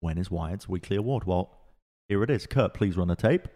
"When 0.00 0.16
is 0.18 0.30
Wyatt's 0.30 0.66
weekly 0.68 0.96
award?" 0.96 1.24
Well, 1.24 1.50
here 2.08 2.22
it 2.22 2.30
is. 2.30 2.46
Kurt, 2.46 2.72
please 2.74 2.96
run 2.96 3.08
the 3.08 3.16
tape. 3.16 3.48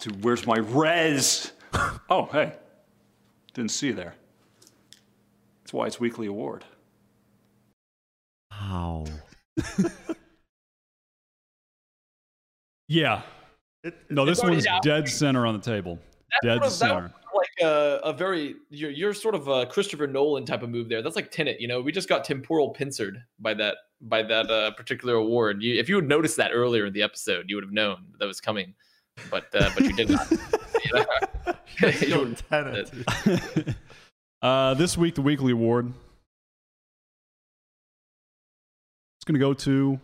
Dude, 0.00 0.24
where's 0.24 0.46
my 0.46 0.56
res? 0.58 1.52
oh, 2.10 2.26
hey. 2.32 2.54
Didn't 3.54 3.70
see 3.70 3.88
you 3.88 3.92
there. 3.94 4.14
That's 5.60 5.72
why 5.72 5.86
it's 5.86 6.00
weekly 6.00 6.26
award. 6.26 6.64
How? 8.50 9.04
Yeah. 12.92 13.22
No, 14.10 14.24
this 14.26 14.38
it's 14.38 14.40
already 14.42 14.56
one's 14.58 14.66
out. 14.66 14.82
dead 14.82 15.08
center 15.08 15.46
on 15.46 15.54
the 15.54 15.60
table. 15.60 15.98
Dead 16.42 16.60
That's 16.62 16.74
sort 16.74 16.90
of- 16.92 16.96
center. 17.10 17.14
like 17.34 17.48
a, 17.62 18.00
a 18.04 18.12
very 18.12 18.56
you're, 18.68 18.90
you're 18.90 19.14
sort 19.14 19.34
of 19.34 19.48
a 19.48 19.64
Christopher 19.66 20.06
Nolan 20.06 20.44
type 20.44 20.62
of 20.62 20.68
move 20.68 20.88
there. 20.90 21.00
That's 21.02 21.16
like 21.16 21.30
Tenet. 21.30 21.58
You 21.60 21.68
know, 21.68 21.80
we 21.80 21.90
just 21.90 22.08
got 22.08 22.22
temporal 22.24 22.70
pincered 22.70 23.16
by 23.40 23.54
that 23.54 23.76
by 24.02 24.22
that 24.22 24.50
uh, 24.50 24.70
particular 24.72 25.14
award. 25.14 25.62
You, 25.62 25.80
if 25.80 25.88
you 25.88 25.96
had 25.96 26.06
noticed 26.06 26.36
that 26.36 26.50
earlier 26.52 26.84
in 26.86 26.92
the 26.92 27.02
episode, 27.02 27.46
you 27.48 27.56
would 27.56 27.64
have 27.64 27.72
known 27.72 28.04
that 28.18 28.26
was 28.26 28.40
coming. 28.40 28.74
But 29.30 29.46
uh, 29.54 29.70
but 29.74 29.84
you 29.84 29.92
did 29.94 30.10
not. 30.10 30.30
You 30.84 30.98
know? 30.98 31.06
You 32.06 32.18
wouldn't- 32.18 32.42
uh, 34.42 34.74
this 34.74 34.98
week, 34.98 35.14
the 35.14 35.22
weekly 35.22 35.52
award. 35.52 35.92
It's 39.16 39.24
going 39.24 39.34
to 39.34 39.40
go 39.40 39.54
to 39.54 40.00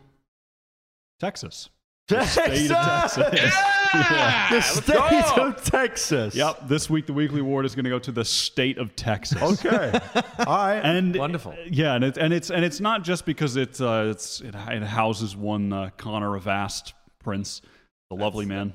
Texas. 1.21 1.69
State 2.09 2.71
of 2.71 3.11
Texas. 3.13 3.55
Yeah, 3.95 4.49
The 4.51 4.61
state 4.61 5.39
of 5.39 5.65
Texas. 5.65 6.35
Yep. 6.35 6.69
This 6.69 6.91
week, 6.91 7.07
the 7.07 7.13
weekly 7.13 7.41
award 7.41 7.65
is 7.67 7.75
going 7.75 7.85
to 7.85 7.91
go 7.91 7.99
to 7.99 8.13
the 8.13 8.25
state 8.25 8.79
of 8.79 8.95
Texas. 8.97 9.41
Okay. 9.41 9.99
All 10.47 10.57
right. 10.57 10.81
And 10.81 11.17
Wonderful. 11.17 11.55
yeah, 11.71 11.95
and 11.95 12.05
it's 12.05 12.19
and 12.19 12.33
it's 12.33 12.51
and 12.51 12.65
it's 12.65 12.81
not 12.81 13.05
just 13.05 13.25
because 13.27 13.57
it's 13.57 13.81
uh, 13.81 14.09
it's 14.11 14.41
it, 14.41 14.55
it 14.55 14.83
houses 14.83 15.37
one 15.37 15.73
uh, 15.73 15.91
Connor 15.97 16.37
Avast 16.37 16.95
Prince, 17.23 17.63
the 18.11 18.17
lovely 18.17 18.47
man, 18.47 18.73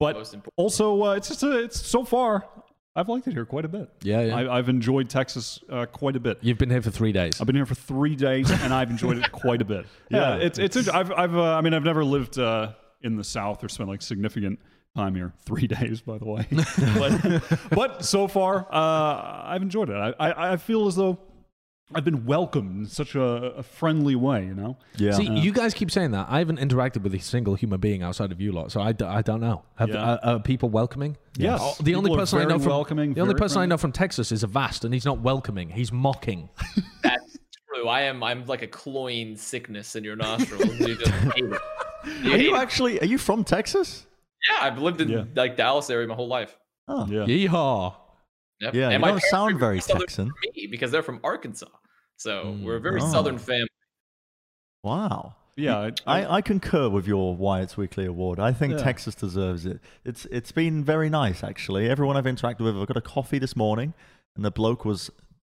but 0.00 0.34
also 0.56 1.02
uh, 1.04 1.12
it's 1.14 1.28
just 1.28 1.42
a, 1.42 1.58
it's 1.58 1.80
so 1.80 2.04
far 2.04 2.46
I've 2.96 3.08
liked 3.08 3.26
it 3.26 3.32
here 3.32 3.44
quite 3.44 3.64
a 3.64 3.68
bit. 3.68 3.90
Yeah, 4.02 4.20
yeah. 4.20 4.36
I, 4.36 4.58
I've 4.58 4.68
enjoyed 4.68 5.10
Texas 5.10 5.58
uh, 5.68 5.86
quite 5.86 6.14
a 6.14 6.20
bit. 6.20 6.38
You've 6.42 6.58
been 6.58 6.70
here 6.70 6.82
for 6.82 6.90
three 6.92 7.10
days. 7.10 7.40
I've 7.40 7.46
been 7.46 7.56
here 7.56 7.66
for 7.66 7.74
three 7.74 8.14
days 8.14 8.50
and 8.50 8.72
I've 8.72 8.90
enjoyed 8.90 9.18
it 9.18 9.32
quite 9.32 9.60
a 9.60 9.64
bit. 9.64 9.86
Yeah, 10.10 10.36
Yeah, 10.36 10.44
it's 10.44 10.58
it's. 10.58 10.88
I've 10.88 11.10
I've 11.12 11.34
uh, 11.34 11.56
I 11.56 11.60
mean 11.60 11.74
I've 11.74 11.82
never 11.84 12.04
lived 12.04 12.38
uh, 12.38 12.72
in 13.02 13.16
the 13.16 13.24
South 13.24 13.64
or 13.64 13.68
spent 13.68 13.88
like 13.88 14.00
significant 14.02 14.60
time 14.94 15.14
here. 15.14 15.32
Three 15.44 15.66
days, 15.78 16.02
by 16.02 16.18
the 16.18 16.24
way. 16.26 16.46
but, 16.98 17.50
but 17.70 18.04
so 18.04 18.28
far, 18.28 18.68
uh, 18.72 19.42
I've 19.44 19.62
enjoyed 19.62 19.90
it. 19.90 19.96
I, 19.96 20.14
I 20.18 20.52
I 20.52 20.56
feel 20.56 20.86
as 20.86 20.94
though 20.94 21.18
I've 21.94 22.04
been 22.04 22.24
welcomed 22.24 22.76
in 22.84 22.86
such 22.86 23.14
a, 23.14 23.20
a 23.22 23.62
friendly 23.62 24.14
way. 24.16 24.46
You 24.46 24.54
know. 24.54 24.76
yeah. 24.96 25.12
See, 25.12 25.28
you 25.28 25.52
guys 25.52 25.74
keep 25.74 25.90
saying 25.90 26.12
that. 26.12 26.26
I 26.30 26.38
haven't 26.38 26.58
interacted 26.58 27.02
with 27.02 27.14
a 27.14 27.18
single 27.18 27.54
human 27.56 27.78
being 27.80 28.02
outside 28.02 28.32
of 28.32 28.40
you 28.40 28.52
lot, 28.52 28.72
so 28.72 28.80
I, 28.80 28.92
d- 28.92 29.04
I 29.04 29.20
don't 29.22 29.40
know. 29.40 29.62
Have 29.76 29.90
Yeah. 29.90 30.02
are, 30.14 30.20
are 30.22 30.40
people 30.40 30.70
welcoming? 30.70 31.16
Yes. 31.36 31.60
Oh, 31.62 31.74
the 31.82 31.94
only 31.94 32.08
People 32.08 32.16
are 32.16 32.22
person 32.22 32.38
I 32.40 32.44
know 32.44 32.58
from 32.58 32.68
the 33.14 33.20
only 33.20 33.32
very 33.32 33.34
person 33.34 33.60
I 33.60 33.66
know 33.66 33.76
from 33.76 33.92
Texas 33.92 34.32
is 34.32 34.42
Avast, 34.44 34.84
and 34.84 34.94
he's 34.94 35.04
not 35.04 35.20
welcoming. 35.20 35.68
He's 35.68 35.92
mocking. 35.92 36.48
That's 37.02 37.38
true. 37.74 37.88
I 37.88 38.02
am. 38.02 38.22
I'm 38.22 38.46
like 38.46 38.62
a 38.62 38.66
cloying 38.66 39.36
sickness 39.36 39.94
in 39.94 40.04
your 40.04 40.16
nostrils. 40.16 40.64
You 40.80 40.96
just 40.96 41.10
hate 41.10 41.44
it. 41.44 41.60
You 42.22 42.32
are 42.32 42.36
you 42.36 42.54
actually? 42.56 43.00
Are 43.00 43.06
you 43.06 43.16
from 43.16 43.44
Texas? 43.44 44.06
Yeah, 44.46 44.66
I've 44.66 44.78
lived 44.78 45.00
in 45.00 45.08
Yeah. 45.08 45.24
like 45.34 45.56
Dallas 45.56 45.88
area 45.88 46.06
my 46.06 46.14
whole 46.14 46.28
life. 46.28 46.54
Oh. 46.86 47.06
Yeah. 47.06 47.20
Yeehaw! 47.24 47.94
Yep. 48.60 48.74
Yeah, 48.74 48.84
and 48.84 48.92
you 48.94 48.98
my 49.00 49.10
don't 49.10 49.22
sound 49.22 49.58
very 49.58 49.80
southern 49.80 50.00
Texan. 50.02 50.32
Me 50.56 50.66
because 50.70 50.90
they're 50.90 51.02
from 51.02 51.20
Arkansas, 51.24 51.66
so 52.16 52.44
Mm. 52.46 52.62
we're 52.64 52.76
a 52.76 52.80
very 52.80 53.00
Oh. 53.02 53.10
southern 53.12 53.38
family. 53.38 53.68
Wow. 54.82 55.34
Yeah. 55.56 55.90
I, 56.06 56.22
I, 56.22 56.34
I 56.36 56.40
concur 56.42 56.88
with 56.88 57.06
your 57.06 57.36
Wyatt's 57.36 57.76
Weekly 57.76 58.06
Award. 58.06 58.40
I 58.40 58.52
think 58.52 58.72
Yeah. 58.72 58.78
Texas 58.84 59.14
deserves 59.14 59.66
it. 59.66 59.80
It's 60.04 60.24
it's 60.26 60.52
been 60.52 60.84
very 60.84 61.08
nice 61.08 61.44
actually. 61.44 61.88
Everyone 61.88 62.16
I've 62.16 62.24
interacted 62.24 62.60
with, 62.60 62.76
I 62.76 62.84
got 62.84 62.96
a 62.96 63.00
coffee 63.00 63.38
this 63.38 63.54
morning, 63.56 63.94
and 64.36 64.44
the 64.44 64.50
bloke 64.50 64.84
was 64.84 65.10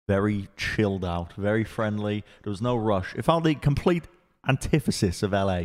very 0.09 0.48
chilled 0.56 1.05
out, 1.05 1.32
very 1.35 1.64
friendly. 1.64 2.24
There 2.44 2.51
was 2.51 2.62
no 2.62 2.77
rush. 2.77 3.14
It 3.16 3.24
felt 3.24 3.43
the 3.44 3.55
complete 3.56 4.05
antithesis 4.48 5.23
of 5.23 5.32
LA, 5.32 5.64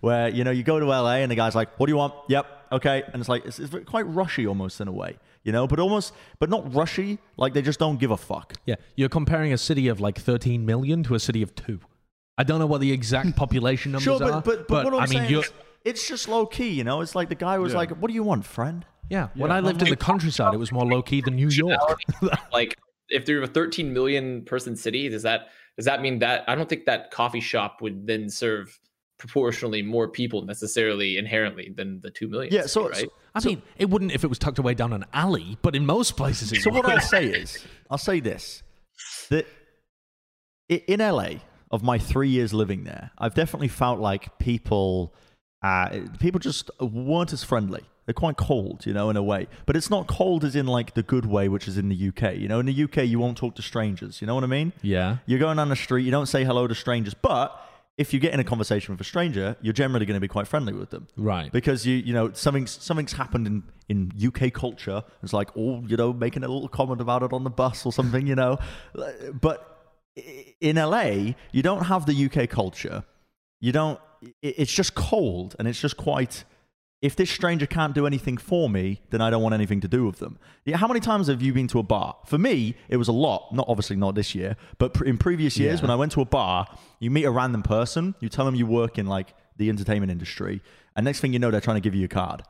where 0.00 0.28
you 0.28 0.44
know 0.44 0.50
you 0.50 0.62
go 0.62 0.78
to 0.80 0.86
LA 0.86 1.16
and 1.16 1.30
the 1.30 1.36
guy's 1.36 1.54
like, 1.54 1.78
"What 1.78 1.86
do 1.86 1.92
you 1.92 1.96
want?" 1.96 2.14
Yep, 2.28 2.46
okay, 2.72 3.02
and 3.12 3.20
it's 3.20 3.28
like 3.28 3.44
it's, 3.44 3.58
it's 3.58 3.74
quite 3.86 4.06
rushy 4.06 4.46
almost 4.46 4.80
in 4.80 4.88
a 4.88 4.92
way, 4.92 5.18
you 5.42 5.52
know, 5.52 5.66
but 5.66 5.78
almost 5.78 6.12
but 6.38 6.50
not 6.50 6.74
rushy. 6.74 7.18
Like 7.36 7.54
they 7.54 7.62
just 7.62 7.78
don't 7.78 7.98
give 7.98 8.10
a 8.10 8.16
fuck. 8.16 8.54
Yeah, 8.66 8.76
you're 8.96 9.08
comparing 9.08 9.52
a 9.52 9.58
city 9.58 9.88
of 9.88 10.00
like 10.00 10.18
13 10.18 10.64
million 10.64 11.02
to 11.04 11.14
a 11.14 11.20
city 11.20 11.42
of 11.42 11.54
two. 11.54 11.80
I 12.38 12.44
don't 12.44 12.58
know 12.58 12.66
what 12.66 12.80
the 12.80 12.92
exact 12.92 13.36
population 13.36 13.92
numbers 13.92 14.04
Sure, 14.04 14.18
but 14.18 14.30
are, 14.32 14.40
but, 14.42 14.66
but, 14.66 14.84
what 14.84 14.94
I'm 14.94 15.00
I 15.00 15.06
mean, 15.06 15.28
saying 15.28 15.40
is, 15.40 15.52
it's 15.84 16.08
just 16.08 16.26
low 16.28 16.46
key, 16.46 16.70
you 16.70 16.84
know. 16.84 17.02
It's 17.02 17.14
like 17.14 17.28
the 17.28 17.34
guy 17.34 17.58
was 17.58 17.72
Yeah. 17.72 17.78
like, 17.78 17.90
"What 17.90 18.08
do 18.08 18.14
you 18.14 18.22
want, 18.22 18.46
friend?" 18.46 18.84
yeah. 19.10 19.28
When 19.34 19.50
I 19.50 19.60
lived 19.60 19.82
in 19.82 19.90
the 19.90 19.96
countryside, 19.96 20.54
it 20.54 20.58
was 20.58 20.72
more 20.72 20.86
low 20.86 21.02
key 21.02 21.20
than 21.20 21.36
New 21.36 21.48
York. 21.48 22.00
like 22.52 22.78
if 23.10 23.26
they're 23.26 23.42
a 23.42 23.46
13 23.46 23.92
million 23.92 24.42
person 24.44 24.76
city 24.76 25.08
does 25.08 25.24
that 25.24 25.48
does 25.80 25.86
that 25.86 26.02
mean 26.02 26.18
that 26.18 26.44
i 26.46 26.54
don't 26.54 26.68
think 26.68 26.84
that 26.84 27.10
coffee 27.10 27.40
shop 27.40 27.80
would 27.80 28.06
then 28.06 28.28
serve 28.28 28.78
proportionally 29.18 29.82
more 29.82 30.08
people 30.08 30.42
necessarily 30.42 31.16
inherently 31.16 31.72
than 31.76 32.00
the 32.02 32.10
2 32.10 32.28
million 32.28 32.52
Yeah, 32.52 32.66
so- 32.66 32.88
right 32.88 32.96
so- 32.96 33.12
I 33.32 33.38
mean, 33.44 33.62
it 33.78 33.88
wouldn't 33.88 34.10
if 34.10 34.24
it 34.24 34.26
was 34.26 34.40
tucked 34.40 34.58
away 34.58 34.74
down 34.74 34.92
an 34.92 35.04
alley, 35.12 35.56
but 35.62 35.76
in 35.76 35.86
most 35.86 36.16
places 36.16 36.52
it 36.52 36.62
So 36.62 36.70
would. 36.70 36.82
what 36.84 36.92
I'll 36.92 37.00
say 37.00 37.26
is, 37.26 37.64
I'll 37.88 37.96
say 37.96 38.18
this: 38.18 38.64
that 39.28 39.46
in 40.68 40.98
LA, 41.00 41.34
of 41.70 41.84
my 41.84 41.96
three 41.96 42.28
years 42.28 42.52
living 42.52 42.82
there, 42.82 43.12
I've 43.18 43.34
definitely 43.34 43.68
felt 43.68 44.00
like 44.00 44.36
people, 44.40 45.14
uh, 45.62 46.00
people 46.18 46.40
just 46.40 46.70
weren't 46.80 47.32
as 47.32 47.44
friendly. 47.44 47.84
They're 48.10 48.22
quite 48.26 48.36
cold, 48.36 48.86
you 48.86 48.92
know, 48.92 49.08
in 49.08 49.16
a 49.16 49.22
way. 49.22 49.46
But 49.66 49.76
it's 49.76 49.88
not 49.88 50.08
cold 50.08 50.44
as 50.44 50.56
in 50.56 50.66
like 50.66 50.94
the 50.94 51.04
good 51.04 51.26
way, 51.26 51.46
which 51.48 51.68
is 51.68 51.78
in 51.78 51.88
the 51.88 52.08
UK. 52.08 52.34
You 52.34 52.48
know, 52.48 52.58
in 52.58 52.66
the 52.66 52.82
UK, 52.82 53.06
you 53.06 53.20
won't 53.20 53.38
talk 53.38 53.54
to 53.54 53.62
strangers. 53.62 54.20
You 54.20 54.26
know 54.26 54.34
what 54.34 54.42
I 54.42 54.48
mean? 54.48 54.72
yeah. 54.82 55.18
You're 55.26 55.38
going 55.38 55.58
down 55.58 55.68
the 55.68 55.76
street, 55.76 56.02
you 56.04 56.10
don't 56.10 56.26
say 56.26 56.42
hello 56.44 56.66
to 56.66 56.74
strangers, 56.74 57.14
but 57.14 57.56
if 57.96 58.12
you 58.12 58.18
get 58.18 58.34
in 58.34 58.40
a 58.40 58.44
conversation 58.44 58.92
with 58.92 59.00
a 59.00 59.04
stranger, 59.04 59.56
you're 59.62 59.72
generally 59.72 60.06
going 60.06 60.16
to 60.16 60.20
be 60.20 60.26
quite 60.26 60.48
friendly 60.48 60.72
with 60.72 60.90
them 60.90 61.06
Right. 61.16 61.52
because 61.52 61.86
you 61.86 61.96
you 61.98 62.12
know 62.12 62.32
something's 62.32 62.72
something's 62.82 63.12
happened 63.12 63.46
in 63.46 63.62
in 63.88 64.10
UK 64.28 64.52
culture. 64.52 65.04
It's 65.22 65.32
like 65.32 65.50
oh 65.56 65.84
you 65.86 65.96
know 65.96 66.12
making 66.12 66.42
a 66.42 66.48
little 66.48 66.68
comment 66.68 67.00
about 67.00 67.22
it 67.22 67.32
on 67.32 67.44
the 67.44 67.50
bus 67.50 67.86
or 67.86 67.92
something, 67.92 68.26
you 68.26 68.34
know. 68.34 68.58
But 69.40 69.58
in 70.60 70.76
LA, 70.76 71.34
you 71.52 71.62
don't 71.62 71.84
have 71.84 72.06
the 72.06 72.24
UK 72.26 72.48
culture. 72.48 73.04
You 73.60 73.70
don't. 73.72 74.00
It's 74.42 74.72
just 74.72 74.94
cold 74.94 75.54
and 75.58 75.68
it's 75.68 75.80
just 75.80 75.96
quite. 75.96 76.44
If 77.02 77.16
this 77.16 77.30
stranger 77.30 77.66
can't 77.66 77.94
do 77.94 78.06
anything 78.06 78.36
for 78.36 78.68
me, 78.68 79.00
then 79.08 79.22
I 79.22 79.30
don't 79.30 79.42
want 79.42 79.54
anything 79.54 79.80
to 79.80 79.88
do 79.88 80.04
with 80.04 80.18
them. 80.18 80.38
Yeah, 80.66 80.76
how 80.76 80.86
many 80.86 81.00
times 81.00 81.28
have 81.28 81.40
you 81.40 81.52
been 81.54 81.66
to 81.68 81.78
a 81.78 81.82
bar? 81.82 82.16
For 82.26 82.36
me, 82.36 82.76
it 82.90 82.98
was 82.98 83.08
a 83.08 83.12
lot. 83.12 83.54
Not 83.54 83.64
obviously 83.68 83.96
not 83.96 84.14
this 84.14 84.34
year, 84.34 84.54
but 84.76 84.92
pr- 84.92 85.04
in 85.06 85.16
previous 85.16 85.58
years 85.58 85.80
Yeah. 85.80 85.84
when 85.84 85.90
I 85.90 85.96
went 85.96 86.12
to 86.12 86.20
a 86.20 86.26
bar, 86.26 86.66
you 86.98 87.10
meet 87.10 87.24
a 87.24 87.30
random 87.30 87.62
person, 87.62 88.14
you 88.20 88.28
tell 88.28 88.44
them 88.44 88.54
you 88.54 88.66
work 88.66 88.98
in 88.98 89.06
like 89.06 89.32
the 89.56 89.70
entertainment 89.70 90.12
industry, 90.12 90.60
and 90.94 91.04
next 91.04 91.20
thing 91.20 91.32
you 91.32 91.38
know, 91.38 91.50
they're 91.50 91.60
trying 91.62 91.76
to 91.76 91.80
give 91.80 91.94
you 91.94 92.04
a 92.04 92.08
card. 92.08 92.42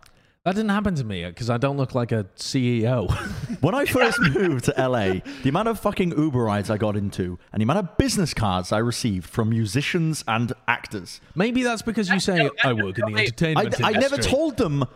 That 0.44 0.54
didn't 0.54 0.70
happen 0.70 0.94
to 0.94 1.04
me 1.04 1.26
because 1.26 1.50
I 1.50 1.58
don't 1.58 1.76
look 1.76 1.94
like 1.94 2.12
a 2.12 2.24
CEO. 2.36 3.10
When 3.60 3.74
I 3.74 3.84
first 3.84 4.18
moved 4.34 4.64
to 4.66 4.74
LA, 4.78 5.20
the 5.42 5.50
amount 5.50 5.68
of 5.68 5.78
fucking 5.78 6.16
Uber 6.16 6.42
rides 6.42 6.70
I 6.70 6.78
got 6.78 6.96
into 6.96 7.38
and 7.52 7.60
the 7.60 7.64
amount 7.64 7.80
of 7.80 7.98
business 7.98 8.32
cards 8.32 8.72
I 8.72 8.78
received 8.78 9.28
from 9.28 9.50
musicians 9.50 10.24
and 10.26 10.50
actors. 10.66 11.20
Maybe 11.34 11.62
that's 11.62 11.82
because 11.82 12.08
you 12.08 12.20
say 12.20 12.48
I 12.64 12.72
work 12.72 12.98
in 12.98 13.12
the 13.12 13.18
I, 13.18 13.24
entertainment 13.24 13.84
I 13.84 13.90
never 13.90 14.14
industry." 14.14 14.32
told 14.32 14.56
them 14.56 14.86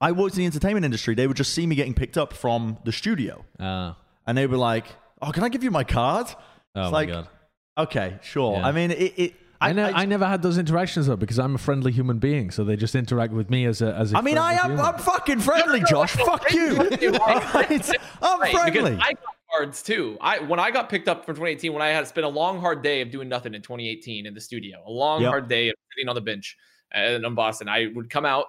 I 0.00 0.12
worked 0.12 0.36
in 0.36 0.38
the 0.38 0.46
entertainment 0.46 0.86
industry. 0.86 1.14
They 1.14 1.26
would 1.26 1.36
just 1.36 1.52
see 1.52 1.66
me 1.66 1.74
getting 1.74 1.92
picked 1.92 2.16
up 2.16 2.32
from 2.32 2.78
the 2.84 2.92
studio. 2.92 3.44
Ah. 3.60 3.98
And 4.26 4.38
they 4.38 4.46
were 4.46 4.56
like, 4.56 4.86
oh, 5.20 5.30
can 5.32 5.42
I 5.44 5.50
give 5.50 5.62
you 5.62 5.70
my 5.70 5.84
card? 5.84 6.28
oh 6.74 6.80
It's 6.84 6.92
my 6.92 6.98
like, 7.00 7.08
god. 7.10 7.28
okay, 7.76 8.18
sure. 8.22 8.56
Yeah. 8.56 8.66
I 8.68 8.72
mean, 8.72 8.90
it. 8.90 9.12
it 9.18 9.34
I, 9.60 9.72
ne- 9.72 9.82
I, 9.82 10.04
never 10.04 10.26
had 10.26 10.42
those 10.42 10.58
interactions 10.58 11.06
though 11.06 11.16
because 11.16 11.38
I'm 11.38 11.54
a 11.54 11.58
friendly 11.58 11.92
human 11.92 12.18
being, 12.18 12.50
so 12.50 12.64
they 12.64 12.76
just 12.76 12.94
interact 12.94 13.32
with 13.32 13.50
me 13.50 13.64
as 13.66 13.80
a 13.82 13.94
as 13.94 14.12
a. 14.12 14.18
I 14.18 14.20
mean, 14.20 14.36
I 14.38 14.54
am. 14.54 14.70
human. 14.72 14.80
I'm 14.84 14.98
fucking 14.98 15.40
friendly, 15.40 15.82
Josh. 15.88 16.12
Fuck 16.16 16.52
you. 16.52 16.76
All 16.78 16.84
right? 17.54 17.90
I'm 18.22 18.40
Right, 18.40 18.52
friendly. 18.52 18.90
because 18.92 18.98
I 19.00 19.12
got 19.12 19.34
cards 19.50 19.82
too. 19.82 20.18
I 20.20 20.40
when 20.40 20.58
I 20.60 20.70
got 20.70 20.88
picked 20.90 21.08
up 21.08 21.24
from 21.24 21.36
2018, 21.36 21.72
when 21.72 21.82
I 21.82 21.88
had 21.88 22.06
spent 22.06 22.24
a 22.26 22.28
long 22.28 22.60
hard 22.60 22.82
day 22.82 23.00
of 23.00 23.10
doing 23.10 23.28
nothing 23.28 23.54
in 23.54 23.62
2018 23.62 24.26
in 24.26 24.34
the 24.34 24.40
studio, 24.40 24.82
a 24.86 24.90
long 24.90 25.22
Yep. 25.22 25.28
hard 25.30 25.48
day 25.48 25.68
of 25.68 25.74
sitting 25.96 26.08
on 26.08 26.14
the 26.14 26.20
bench 26.20 26.56
and 26.92 27.24
in 27.24 27.34
Boston, 27.34 27.68
I 27.68 27.88
would 27.94 28.10
come 28.10 28.24
out 28.26 28.46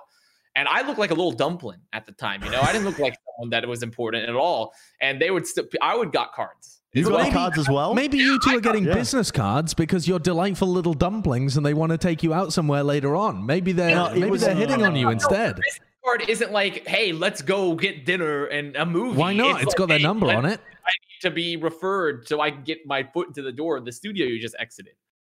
and 0.56 0.68
I 0.68 0.86
looked 0.88 1.00
like 1.00 1.12
a 1.12 1.16
little 1.16 1.32
dumpling 1.32 1.80
at 1.94 2.06
the 2.06 2.12
time. 2.14 2.44
You 2.44 2.50
know, 2.50 2.62
I 2.62 2.72
didn't 2.72 2.86
look 2.86 3.00
like 3.00 3.16
someone 3.38 3.50
that 3.52 3.68
was 3.68 3.84
important 3.84 4.28
at 4.30 4.36
all. 4.36 4.74
And 5.02 5.22
they 5.22 5.30
would 5.32 5.46
still, 5.46 5.66
I 5.82 5.96
would 5.96 6.12
got 6.12 6.34
cards. 6.34 6.82
You 6.96 7.04
So 7.04 7.10
got 7.12 7.24
maybe- 7.24 7.34
cards 7.34 7.58
as 7.60 7.68
well? 7.70 7.94
Maybe 7.94 8.18
you 8.18 8.40
two 8.42 8.56
are 8.58 8.62
getting 8.62 8.86
Yeah. 8.86 8.94
business 8.94 9.30
cards 9.30 9.74
because 9.74 10.08
you're 10.08 10.18
delightful 10.18 10.70
little 10.70 10.94
dumplings, 10.94 11.58
and 11.58 11.66
they 11.66 11.74
want 11.74 11.92
to 11.92 11.98
take 11.98 12.24
you 12.24 12.34
out 12.34 12.54
somewhere 12.54 12.84
later 12.84 13.18
on. 13.18 13.46
Maybe 13.46 13.74
they're 13.74 13.94
No, 13.94 14.12
maybe 14.14 14.30
was- 14.30 14.42
they're 14.42 14.56
hitting 14.56 14.82
on 14.86 14.96
you 14.96 15.10
instead. 15.10 15.58
business 15.58 15.80
card 16.06 16.24
isn't 16.30 16.52
like, 16.54 16.88
hey, 16.88 17.12
let's 17.12 17.42
go 17.42 17.76
get 17.76 18.06
dinner 18.06 18.46
and 18.46 18.78
a 18.78 18.86
movie. 18.86 19.18
Why 19.18 19.34
not? 19.34 19.58
It's 19.62 19.68
like, 19.68 19.76
got 19.76 19.88
their 19.90 19.98
hey, 19.98 20.04
number 20.04 20.28
on 20.32 20.46
it. 20.46 20.62
I 20.86 20.92
need 20.92 21.22
to 21.30 21.32
be 21.32 21.58
referred 21.58 22.28
so 22.30 22.40
I 22.40 22.52
can 22.52 22.64
get 22.64 22.86
my 22.86 23.04
foot 23.04 23.28
into 23.28 23.42
the 23.42 23.52
door 23.52 23.76
of 23.76 23.84
the 23.84 23.92
studio 23.92 24.26
you 24.26 24.40
just 24.40 24.56
exited. 24.58 24.94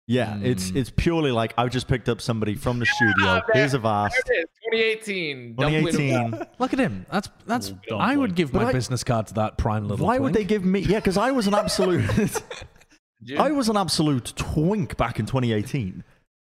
Yeah, 0.09 0.39
it's 0.41 0.69
Hmm. 0.69 0.77
it's 0.77 0.89
purely 0.89 1.31
like 1.31 1.53
I've 1.57 1.69
just 1.69 1.87
picked 1.89 2.07
up 2.07 2.21
somebody 2.21 2.55
from 2.55 2.79
the 2.79 2.85
studio. 2.85 3.41
Here's 3.53 3.73
Avast. 3.73 4.15
There 4.25 4.39
it 4.41 4.99
is, 4.99 5.05
2018. 5.05 5.55
2018. 5.57 6.47
Look 6.59 6.71
at 6.73 6.79
him. 6.79 7.05
That's 7.11 7.29
that's. 7.45 7.71
Little 7.71 7.99
I 7.99 8.15
would 8.15 8.33
give 8.33 8.53
But 8.53 8.61
my 8.63 8.69
I- 8.69 8.71
business 8.73 9.03
card 9.03 9.27
to 9.27 9.33
that 9.35 9.57
prime 9.57 9.87
little. 9.87 10.05
Why 10.05 10.17
would 10.17 10.33
they 10.33 10.45
give 10.45 10.63
me? 10.63 10.79
Yeah, 10.79 10.99
because 10.99 11.17
I 11.17 11.31
was 11.31 11.45
an 11.47 11.53
absolute. 11.55 12.41
I 13.37 13.51
was 13.51 13.67
an 13.67 13.75
absolute 13.75 14.31
twink 14.37 14.95
back 14.95 15.19
in 15.19 15.25
2018. 15.25 16.03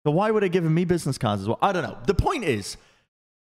So 0.06 0.12
why 0.12 0.30
would 0.30 0.42
they 0.44 0.48
give 0.48 0.62
me 0.64 0.84
business 0.84 1.18
cards 1.18 1.42
as 1.42 1.48
well? 1.48 1.58
I 1.60 1.72
don't 1.72 1.82
know. 1.82 1.98
The 2.06 2.14
point 2.14 2.44
is, 2.44 2.76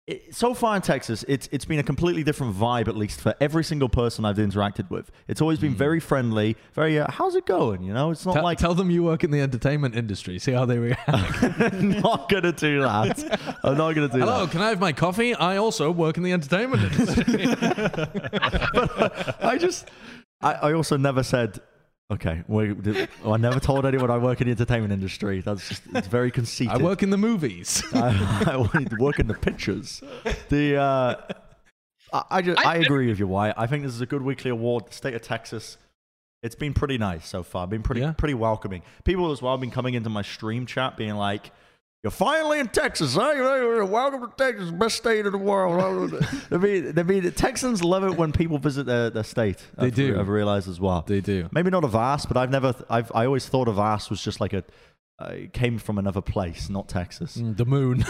it, 0.07 0.35
so 0.35 0.55
far 0.55 0.77
in 0.77 0.83
Texas, 0.83 1.25
it's 1.27 1.49
it's 1.51 1.65
been 1.65 1.81
a 1.81 1.83
completely 1.83 2.23
different 2.23 2.55
vibe, 2.55 2.87
at 2.87 2.97
least 2.97 3.21
for 3.21 3.35
every 3.41 3.65
single 3.65 3.89
person 3.89 4.25
I've 4.25 4.37
interacted 4.37 4.89
with. 4.89 5.11
It's 5.27 5.41
always 5.41 5.59
been 5.59 5.75
very 5.75 5.99
friendly, 5.99 6.57
very. 6.75 7.01
Uh, 7.01 7.11
How's 7.11 7.35
it 7.35 7.45
going? 7.45 7.83
You 7.83 7.93
know, 7.93 8.13
it's 8.13 8.25
not 8.25 8.35
Tell, 8.35 8.45
like 8.45 8.59
tell 8.59 8.75
them 8.75 8.89
you 8.91 9.03
work 9.03 9.25
in 9.25 9.33
the 9.33 9.41
entertainment 9.41 9.97
industry. 9.97 10.39
See 10.39 10.53
how 10.53 10.65
they 10.65 10.79
react. 10.79 11.03
not 11.73 12.29
gonna 12.29 12.53
do 12.53 12.83
that. 12.83 13.59
I'm 13.65 13.77
not 13.77 13.95
gonna 13.95 14.09
do 14.09 14.19
Hello, 14.19 14.27
that. 14.27 14.33
Hello, 14.33 14.47
can 14.47 14.61
I 14.61 14.69
have 14.69 14.81
my 14.81 14.93
coffee? 14.93 15.35
I 15.35 15.57
also 15.57 15.91
work 15.91 16.17
in 16.17 16.23
the 16.23 16.33
entertainment 16.33 16.83
industry. 16.85 17.47
But 18.97 19.45
I 19.45 19.59
just, 19.59 19.89
I, 20.41 20.53
I 20.55 20.73
also 20.73 20.97
never 20.97 21.23
said, 21.23 21.61
okay, 22.11 22.43
I 23.25 23.37
never 23.37 23.61
told 23.61 23.87
anyone 23.87 24.11
I 24.11 24.19
work 24.19 24.41
in 24.41 24.47
the 24.47 24.53
entertainment 24.53 24.93
industry. 24.93 25.41
That's 25.41 25.69
just, 25.69 25.83
it's 25.95 26.09
very 26.09 26.31
conceited. 26.31 26.75
I 26.75 26.79
work 26.79 27.03
in 27.03 27.11
the 27.11 27.17
movies. 27.19 27.83
I, 27.93 28.47
I 28.47 28.97
work 28.99 29.19
in 29.19 29.27
the 29.27 29.35
pictures. 29.35 30.03
The, 30.49 30.77
uh, 30.77 31.15
I, 32.13 32.23
I, 32.31 32.43
just, 32.43 32.65
I 32.65 32.77
agree 32.77 33.09
with 33.09 33.19
you, 33.19 33.27
Wyatt. 33.27 33.57
I 33.59 33.67
think 33.67 33.83
this 33.85 33.93
is 33.95 34.01
a 34.01 34.07
good 34.07 34.23
weekly 34.23 34.51
award. 34.51 34.87
The 34.89 34.95
state 34.95 35.15
of 35.15 35.23
Texas. 35.23 35.77
It's 36.43 36.55
been 36.55 36.75
pretty 36.75 36.99
nice 36.99 37.27
so 37.27 37.43
far. 37.43 37.67
Been 37.67 37.83
pretty 37.83 38.03
Yeah. 38.03 38.13
pretty 38.13 38.35
welcoming. 38.35 38.83
People 39.05 39.33
as 39.33 39.43
well 39.43 39.55
have 39.55 39.61
been 39.61 39.71
coming 39.71 39.95
into 39.95 40.11
my 40.11 40.23
stream 40.23 40.67
chat 40.67 40.97
being 40.97 41.17
like, 41.17 41.51
"You're 42.03 42.11
finally 42.11 42.61
in 42.61 42.69
Texas, 42.69 43.15
huh? 43.15 43.33
You're- 43.35 43.85
Welcome 43.87 44.21
to 44.31 44.33
Texas, 44.37 44.71
best 44.71 44.97
state 44.97 45.27
in 45.27 45.33
the 45.33 45.39
world." 45.39 46.15
I 46.51 46.57
mean, 46.57 46.99
I 46.99 47.03
mean, 47.03 47.23
the 47.25 47.31
Texans 47.31 47.83
love 47.83 48.05
it 48.05 48.17
when 48.17 48.33
people 48.33 48.59
visit 48.59 48.87
their, 48.87 49.11
their 49.11 49.25
state. 49.25 49.59
They 49.79 49.87
I've, 49.87 49.95
do. 49.95 50.19
I've 50.19 50.29
realized 50.29 50.69
as 50.69 50.81
well. 50.81 51.03
they 51.07 51.21
do. 51.21 51.49
Maybe 51.53 51.71
not 51.71 51.85
Avast, 51.85 52.29
but 52.29 52.37
I've 52.37 52.51
never. 52.51 52.75
I've 52.89 53.11
I 53.15 53.27
always 53.27 53.49
thought 53.49 53.69
Avast 53.69 54.11
was 54.11 54.23
just 54.23 54.41
like 54.41 54.53
a. 54.53 54.65
Uh, 55.19 55.35
came 55.55 55.79
from 55.79 55.97
another 55.97 56.21
place, 56.21 56.69
not 56.69 56.91
Texas. 56.91 57.39
Mm, 57.39 57.57
The 57.57 57.65
moon. 57.65 58.05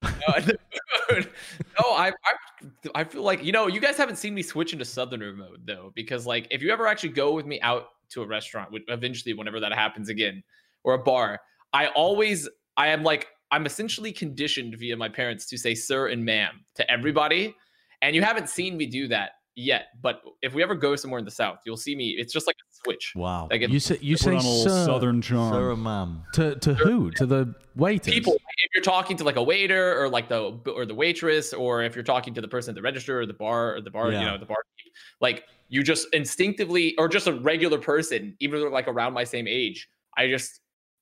no, 0.00 1.84
I, 1.84 2.08
I 2.24 2.90
I 2.94 3.04
feel 3.04 3.22
like 3.22 3.44
you 3.44 3.52
know 3.52 3.66
you 3.66 3.80
guys 3.80 3.96
haven't 3.96 4.16
seen 4.16 4.34
me 4.34 4.42
switch 4.42 4.72
into 4.72 4.84
southerner 4.84 5.32
mode 5.34 5.62
though 5.66 5.92
because 5.94 6.26
like 6.26 6.46
if 6.50 6.62
you 6.62 6.70
ever 6.72 6.86
actually 6.86 7.10
go 7.10 7.32
with 7.34 7.44
me 7.46 7.60
out 7.60 7.88
to 8.10 8.22
a 8.22 8.26
restaurant 8.26 8.72
which 8.72 8.82
eventually 8.88 9.34
whenever 9.34 9.60
that 9.60 9.72
happens 9.72 10.08
again 10.08 10.42
or 10.84 10.94
a 10.94 10.98
bar 10.98 11.40
I 11.72 11.88
always 11.88 12.48
I 12.76 12.88
am 12.88 13.02
like 13.02 13.28
I'm 13.50 13.64
essentially 13.66 14.12
conditioned 14.12 14.74
via 14.78 14.96
my 14.96 15.08
parents 15.08 15.46
to 15.46 15.58
say 15.58 15.74
sir 15.74 16.08
and 16.08 16.24
ma'am 16.24 16.64
to 16.74 16.90
everybody 16.90 17.54
and 18.02 18.14
you 18.16 18.22
haven't 18.22 18.48
seen 18.48 18.76
me 18.76 18.86
do 18.86 19.08
that 19.08 19.30
yet 19.54 19.86
but 20.02 20.20
if 20.42 20.52
we 20.52 20.62
ever 20.62 20.74
go 20.74 20.94
somewhere 20.96 21.18
in 21.18 21.24
the 21.24 21.30
south 21.30 21.60
you'll 21.64 21.76
see 21.78 21.96
me 21.96 22.10
it's 22.18 22.32
just 22.32 22.46
like 22.46 22.56
a 22.56 22.66
switch 22.84 23.12
Wow. 23.16 23.48
like 23.50 23.62
You 23.62 23.80
say 23.80 23.96
you 24.02 24.16
say 24.18 24.32
on 24.32 24.36
a 24.36 24.38
little 24.40 24.62
sir 24.64 24.84
southern 24.84 25.22
charm. 25.22 25.52
Sir 25.54 25.70
and 25.72 25.82
ma'am. 25.82 26.22
to 26.34 26.56
to 26.56 26.74
who? 26.74 27.10
To 27.12 27.24
the 27.24 27.54
waiters. 27.74 28.12
people 28.12 28.34
if 28.34 28.70
you're 28.74 28.82
talking 28.84 29.16
to 29.16 29.24
like 29.24 29.36
a 29.36 29.42
waiter 29.42 29.98
or 30.02 30.08
like 30.10 30.28
the 30.28 30.58
or 30.74 30.84
the 30.84 30.94
waitress 30.94 31.54
or 31.54 31.82
if 31.82 31.94
you're 31.94 32.04
talking 32.04 32.34
to 32.34 32.40
the 32.42 32.48
person 32.48 32.72
at 32.72 32.74
the 32.74 32.82
register 32.82 33.18
or 33.20 33.24
the 33.26 33.32
bar 33.34 33.76
or 33.76 33.80
the 33.80 33.90
bar 33.90 34.12
Yeah. 34.12 34.20
you 34.20 34.26
know 34.26 34.38
the 34.38 34.44
bar 34.46 34.58
like 35.22 35.44
you 35.68 35.82
just 35.82 36.06
instinctively 36.12 36.94
or 36.98 37.08
just 37.08 37.26
a 37.26 37.32
regular 37.32 37.78
person 37.78 38.36
even 38.40 38.56
if 38.58 38.62
they're 38.62 38.70
like 38.70 38.88
around 38.88 39.14
my 39.14 39.24
same 39.24 39.46
age 39.48 39.88
i 40.18 40.28
just 40.28 40.60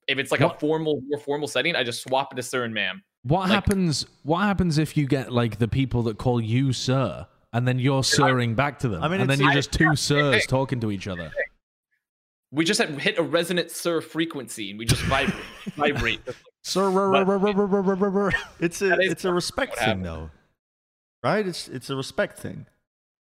if 0.09 0.19
it's 0.19 0.31
like 0.31 0.41
a 0.41 0.51
formal 0.59 1.01
more 1.09 1.19
formal 1.19 1.49
setting 1.49 1.75
i 1.77 1.83
just 1.83 2.03
swap 2.03 2.33
it 2.33 2.37
to 2.37 2.43
sir 2.43 2.65
and 2.65 2.75
ma'am 2.75 3.03
What 3.23 3.41
like- 3.43 3.51
happens? 3.51 4.07
What 4.23 4.41
happens 4.41 4.79
if 4.79 4.97
you 4.97 5.07
get 5.07 5.33
like 5.33 5.59
the 5.59 5.69
people 5.69 6.03
that 6.05 6.19
call 6.19 6.41
you 6.41 6.73
sir, 6.75 7.27
and 7.53 7.67
then 7.67 7.79
you're 7.79 8.05
sirring 8.05 8.55
back 8.55 8.79
to 8.81 8.89
them, 8.89 9.03
I 9.03 9.09
mean, 9.09 9.21
and 9.23 9.31
then 9.31 9.41
you're 9.41 9.53
just 9.53 9.73
two 9.73 9.97
sirs 9.97 10.47
talking 10.47 10.81
to 10.81 10.91
each 10.91 11.09
other? 11.09 11.33
we 12.51 12.65
just 12.65 12.81
had 12.81 12.91
hit 13.01 13.19
a 13.19 13.23
resonant 13.23 13.71
sir 13.71 14.01
frequency 14.01 14.71
and 14.71 14.79
we 14.79 14.85
just 14.85 15.03
vibrate 15.03 15.35
vibrate 15.75 16.21
Sir, 16.63 16.89
It's 18.61 18.81
a 18.81 18.95
it's 19.01 19.25
a 19.25 19.33
respect 19.33 19.77
thing 19.79 20.03
though, 20.03 20.31
right? 21.23 21.47
It's 21.47 21.69
it's 21.69 21.91
a 21.91 21.97
respect 21.97 22.39
thing. 22.39 22.67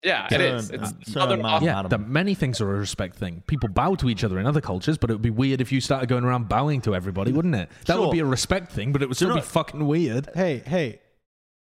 Yeah, 0.04 0.28
it 0.30 0.40
is. 0.40 0.68
Turn, 0.68 0.80
It's 0.82 0.92
uh, 0.92 1.10
Southern 1.10 1.38
turn, 1.38 1.46
Off- 1.46 1.62
man. 1.62 1.66
Yeah, 1.70 1.78
Adam. 1.80 1.90
the, 1.90 1.98
many 1.98 2.34
things 2.34 2.60
are 2.60 2.70
a 2.74 2.78
respect 2.78 3.16
thing. 3.16 3.42
People 3.46 3.70
bow 3.70 3.94
to 3.96 4.10
each 4.10 4.22
other 4.22 4.38
in 4.38 4.46
other 4.46 4.60
cultures, 4.60 4.98
but 4.98 5.08
it 5.10 5.14
would 5.14 5.22
be 5.22 5.30
weird 5.30 5.60
if 5.60 5.72
you 5.72 5.80
started 5.80 6.08
going 6.08 6.24
around 6.24 6.48
bowing 6.48 6.80
to 6.82 6.94
everybody, 6.94 7.32
wouldn't 7.32 7.54
it? 7.54 7.70
That 7.86 7.94
Sure. 7.94 8.02
would 8.06 8.12
be 8.12 8.18
a 8.20 8.24
respect 8.26 8.70
thing, 8.70 8.92
but 8.92 9.00
it 9.02 9.08
would 9.08 9.16
still 9.16 9.30
know- 9.30 9.36
be 9.36 9.40
fucking 9.40 9.86
weird. 9.86 10.28
Hey, 10.34 10.62
hey, 10.66 11.00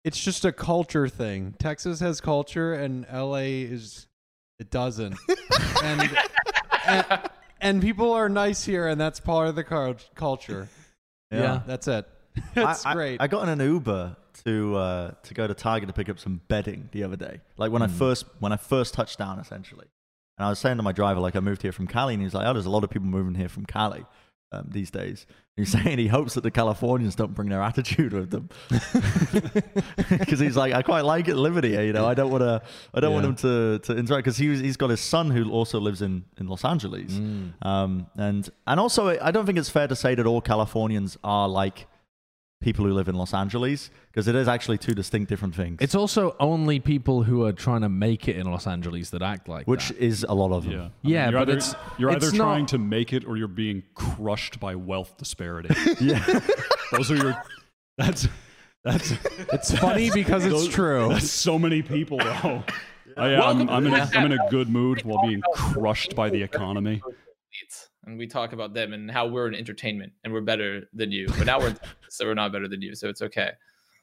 it's 0.06 0.20
just 0.24 0.46
a 0.46 0.52
culture 0.54 1.10
thing. 1.10 1.54
Texas 1.60 2.00
has 2.00 2.22
culture, 2.22 2.74
and 2.74 3.06
LA 3.14 3.66
is 3.68 4.08
it 4.58 4.72
doesn't. 4.72 5.16
and, 5.84 6.10
and 6.86 7.06
and 7.62 7.82
people 7.82 8.14
are 8.14 8.30
nice 8.30 8.64
here, 8.64 8.88
and 8.88 9.00
that's 9.00 9.20
part 9.20 9.50
of 9.50 9.56
the 9.56 9.64
cul- 9.66 9.98
culture. 10.16 10.70
Yeah. 11.32 11.62
That's 11.68 11.88
it. 11.90 12.08
That's 12.56 12.86
I, 12.86 12.92
I- 12.92 12.94
great. 12.94 13.22
I, 13.22 13.28
got 13.28 13.44
in 13.44 13.50
an 13.50 13.60
Uber 13.60 14.16
to 14.44 14.76
uh, 14.76 15.12
to 15.24 15.34
go 15.34 15.48
to 15.48 15.54
Target 15.54 15.88
to 15.88 15.94
pick 15.94 16.10
up 16.10 16.20
some 16.20 16.42
bedding 16.48 16.90
the 16.92 17.04
other 17.04 17.16
day. 17.16 17.42
Like 17.58 17.72
when 17.72 17.82
I 17.82 17.88
first 17.88 18.26
when 18.40 18.52
I 18.52 18.58
first 18.58 18.94
touched 18.94 19.18
down, 19.20 19.40
essentially. 19.40 19.88
And 20.38 20.46
I 20.46 20.50
was 20.50 20.60
saying 20.60 20.78
to 20.78 20.84
my 20.84 20.94
driver, 20.94 21.20
like 21.20 21.36
I 21.36 21.42
moved 21.42 21.62
here 21.64 21.74
from 21.74 21.86
Cali, 21.88 22.14
and 22.14 22.24
he's 22.24 22.34
like, 22.34 22.48
"Oh, 22.48 22.54
there's 22.54 22.66
a 22.66 22.70
lot 22.70 22.84
of 22.86 22.90
people 22.90 23.08
moving 23.08 23.36
here 23.36 23.50
from 23.50 23.66
Cali 23.66 24.06
um, 24.54 24.70
these 24.72 24.90
days." 24.90 25.26
And 25.58 25.66
he's 25.68 25.72
saying 25.84 25.98
he 25.98 26.08
hopes 26.08 26.36
that 26.36 26.42
the 26.42 26.52
Californians 26.52 27.14
don't 27.16 27.34
bring 27.34 27.50
their 27.50 27.62
attitude 27.62 28.14
with 28.14 28.30
them, 28.32 28.48
because 30.10 30.40
he's 30.40 30.56
like, 30.56 30.74
"I 30.74 30.82
quite 30.82 31.02
like 31.06 31.28
it 31.28 31.36
living 31.36 31.64
here. 31.70 31.84
You 31.84 31.94
know, 31.94 32.06
I 32.06 32.14
don't 32.14 32.32
want 32.32 32.42
to, 32.44 32.62
I 32.94 33.00
don't 33.00 33.14
want 33.14 33.24
Yeah. 33.26 33.30
him 33.30 33.36
to 33.38 33.80
to 33.80 33.98
interact." 33.98 34.24
Because 34.26 34.38
he 34.38 34.50
was, 34.50 34.60
he's 34.60 34.78
got 34.78 34.90
his 34.90 35.02
son 35.02 35.30
who 35.32 35.50
also 35.52 35.80
lives 35.80 36.02
in 36.02 36.24
in 36.40 36.48
Los 36.48 36.64
Angeles, 36.66 37.14
Mm. 37.14 37.54
um, 37.66 38.08
and 38.18 38.50
and 38.68 38.80
also 38.80 39.18
I 39.20 39.32
don't 39.32 39.46
think 39.46 39.58
it's 39.58 39.70
fair 39.70 39.88
to 39.88 39.96
say 39.96 40.16
that 40.16 40.26
all 40.26 40.42
Californians 40.42 41.18
are 41.24 41.48
like 41.48 41.88
people 42.62 42.84
who 42.86 42.92
live 42.92 43.08
in 43.08 43.16
Los 43.16 43.34
Angeles 43.34 43.90
because 44.12 44.28
it 44.28 44.36
is 44.36 44.48
actually 44.48 44.78
two 44.78 44.94
distinct 44.94 45.30
different 45.30 45.56
things. 45.56 45.78
It's 45.80 45.96
also 45.96 46.36
only 46.40 46.80
people 46.80 47.24
who 47.24 47.46
are 47.46 47.54
trying 47.54 47.82
to 47.82 47.90
make 47.90 48.28
it 48.28 48.36
in 48.36 48.52
Los 48.52 48.68
Angeles 48.68 49.10
that 49.12 49.22
act 49.22 49.48
like 49.48 49.66
which 49.66 49.90
that. 49.90 49.98
is 49.98 50.26
a 50.28 50.34
lot 50.34 50.52
of 50.52 50.66
them. 50.66 50.74
Yeah. 50.74 50.82
I 50.84 50.90
Yeah, 51.04 51.30
you're 51.30 51.40
but 51.40 51.42
either, 51.50 51.58
it's- 51.58 51.76
you're 51.98 52.12
it's 52.12 52.26
either 52.28 52.38
not- 52.38 52.44
trying 52.44 52.66
to 52.68 52.78
make 52.78 53.14
it 53.14 53.26
or 53.26 53.38
you're 53.38 53.48
being 53.48 53.84
crushed 53.96 54.60
by 54.60 54.76
wealth 54.76 55.16
disparity. 55.18 55.74
Yeah. 56.02 56.24
Those 56.92 57.12
are 57.12 57.16
your. 57.16 57.44
That's 57.98 58.28
that's 58.84 59.14
it's 59.54 59.78
funny 59.78 60.10
because 60.12 60.46
it's 60.46 60.68
true. 60.68 61.10
that's 61.10 61.30
so 61.30 61.60
many 61.60 61.82
people 61.82 62.18
though. 62.18 62.64
I, 63.18 63.30
am 63.34 63.70
I'm 63.70 63.86
in 63.86 63.94
a, 63.94 64.10
I'm 64.14 64.26
in 64.32 64.40
a 64.40 64.50
good 64.50 64.70
mood 64.70 65.04
while 65.04 65.22
being 65.28 65.42
crushed 65.54 66.16
by 66.16 66.30
the 66.30 66.42
economy. 66.42 67.02
and 68.06 68.18
we 68.18 68.26
talk 68.28 68.54
about 68.54 68.74
them 68.74 68.94
and 68.94 69.12
how 69.12 69.28
we're 69.28 69.48
in 69.48 69.54
entertainment 69.56 70.14
and 70.24 70.32
we're 70.34 70.42
better 70.42 70.84
than 70.94 71.12
you. 71.12 71.28
But 71.38 71.46
now 71.46 71.60
we're 71.60 71.68
in 71.68 71.74
Texas, 71.76 71.96
so 72.16 72.26
we're 72.26 72.34
not 72.34 72.52
better 72.52 72.68
than 72.68 72.82
you, 72.82 72.96
so 72.96 73.10
it's 73.10 73.22
okay. 73.22 73.52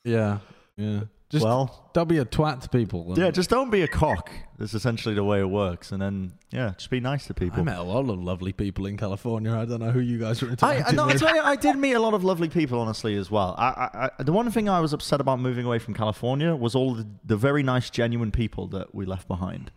yeah, 0.04 0.38
yeah. 0.76 1.00
Just 1.28 1.44
Well, 1.44 1.90
don't 1.92 2.08
be 2.08 2.18
a 2.18 2.24
twat 2.24 2.60
to 2.60 2.68
people. 2.68 3.12
yeah, 3.16 3.32
just 3.32 3.50
don't 3.50 3.68
be 3.68 3.82
a 3.82 3.88
cock. 3.88 4.30
That's 4.58 4.74
essentially 4.74 5.12
the 5.12 5.24
way 5.24 5.40
it 5.40 5.50
works. 5.50 5.90
And 5.90 6.00
then, 6.00 6.34
yeah, 6.52 6.74
just 6.78 6.88
be 6.88 7.00
nice 7.00 7.26
to 7.26 7.34
people. 7.34 7.58
I 7.58 7.64
met 7.64 7.78
a 7.78 7.82
lot 7.82 8.08
of 8.08 8.22
lovely 8.22 8.52
people 8.52 8.86
in 8.86 8.96
California. 8.96 9.52
I 9.52 9.64
don't 9.64 9.80
know 9.80 9.90
who 9.90 9.98
you 9.98 10.20
guys 10.20 10.40
were 10.40 10.46
I, 10.46 10.50
interacting 10.52 10.86
I, 10.86 10.92
no, 10.92 11.02
I 11.02 11.06
with. 11.08 11.18
tell 11.18 11.40
I 11.44 11.56
did 11.56 11.76
meet 11.78 11.94
a 11.94 11.98
lot 11.98 12.14
of 12.14 12.22
lovely 12.22 12.48
people, 12.48 12.78
honestly, 12.78 13.16
as 13.16 13.28
well. 13.28 13.56
I, 13.58 13.66
I, 13.66 14.10
I, 14.18 14.22
the 14.22 14.32
one 14.32 14.48
thing 14.52 14.68
I 14.68 14.78
was 14.78 14.92
upset 14.92 15.20
about 15.20 15.40
moving 15.40 15.66
away 15.66 15.80
from 15.80 15.94
California 15.94 16.54
was 16.54 16.76
all 16.76 16.94
the, 16.94 17.08
the 17.24 17.36
very 17.36 17.64
nice, 17.64 17.90
genuine 17.90 18.30
people 18.30 18.68
that 18.68 18.94
we 18.94 19.04
left 19.04 19.26
behind. 19.26 19.72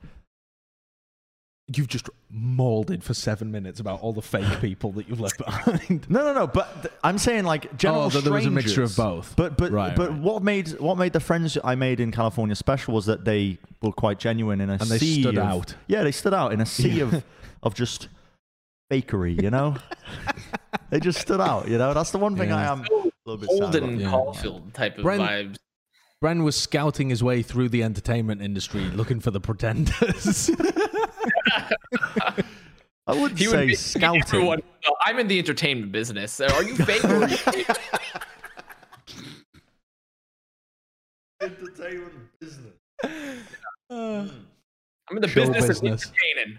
You've 1.76 1.88
just 1.88 2.10
molded 2.32 3.04
for 3.04 3.14
seven 3.14 3.52
minutes 3.52 3.80
about 3.80 4.02
all 4.02 4.12
the 4.12 4.22
fake 4.24 4.44
people 4.62 4.92
that 4.94 5.08
you've 5.08 5.20
left 5.20 5.38
behind. 5.38 6.10
No, 6.10 6.24
no, 6.24 6.34
no. 6.34 6.48
But 6.48 6.82
th- 6.82 6.94
I'm 7.04 7.18
saying 7.20 7.44
like 7.44 7.78
general 7.78 8.04
Oh, 8.06 8.10
that 8.10 8.24
there 8.24 8.34
was 8.34 8.46
a 8.48 8.50
mixture 8.50 8.82
of 8.84 8.96
both. 8.96 9.36
But 9.36 9.56
but 9.58 9.72
Right, 9.72 9.96
but 9.96 10.10
right. 10.10 10.20
what 10.20 10.42
made 10.42 10.80
what 10.80 10.98
made 10.98 11.14
the 11.14 11.20
friends 11.20 11.58
I 11.64 11.76
made 11.76 12.00
in 12.00 12.12
California 12.12 12.56
special 12.56 12.94
was 12.96 13.06
that 13.06 13.24
they 13.26 13.60
were 13.84 13.92
quite 13.92 14.18
genuine 14.20 14.62
in 14.62 14.70
a 14.70 14.74
And 14.74 14.82
they 14.90 14.98
stood 14.98 15.38
of- 15.38 15.44
out. 15.44 15.76
Yeah, 15.88 16.04
they 16.04 16.12
stood 16.12 16.34
out 16.34 16.54
in 16.54 16.60
a 16.62 16.66
sea 16.66 17.02
of 17.02 17.24
of 17.62 17.76
just 17.76 18.08
fakery. 18.92 19.40
You 19.42 19.52
know, 19.52 19.76
they 20.90 21.00
just 21.00 21.20
stood 21.20 21.40
out. 21.42 21.68
You 21.68 21.78
know, 21.78 21.94
that's 21.94 22.10
the 22.12 22.18
one 22.18 22.36
thing 22.36 22.52
I 22.52 22.64
am 22.64 22.82
a 22.82 23.12
little 23.26 23.38
bit 23.38 23.50
sad 23.52 23.62
Holden 23.82 24.02
about. 24.06 24.44
Yeah. 24.44 24.60
Type 24.74 24.98
of 24.98 25.06
Bren- 25.06 25.20
vibes. 25.20 25.58
Bren 26.24 26.44
was 26.44 26.58
scouting 26.58 27.10
his 27.10 27.24
way 27.24 27.42
through 27.42 27.70
the 27.70 27.82
entertainment 27.82 28.42
industry 28.42 28.82
looking 28.90 29.22
for 29.22 29.32
the 29.32 29.40
pretenders. 29.40 30.50
I 33.08 33.14
wouldn't 33.14 33.40
He 33.40 33.48
would 33.48 33.54
say 33.54 33.66
be 33.68 33.76
scouting. 33.76 34.22
everyone. 34.22 34.62
"No, 34.88 34.96
I'm 35.06 35.18
in 35.20 35.28
the 35.28 35.40
entertainment 35.40 35.92
business. 35.92 36.32
So 36.32 36.46
Are 36.48 36.64
you 36.64 36.76
fake? 36.76 37.04
or 37.06 37.24
are 37.24 37.30
you 37.30 37.38
fake?" 37.38 37.68
Entertainment 41.42 42.14
business. 42.40 42.74
Uh, 43.90 44.28
I'm 45.10 45.16
in 45.16 45.22
the 45.22 45.28
Show 45.28 45.42
business, 45.42 45.68
business. 45.68 46.06
of 46.06 46.12
entertaining. 46.12 46.58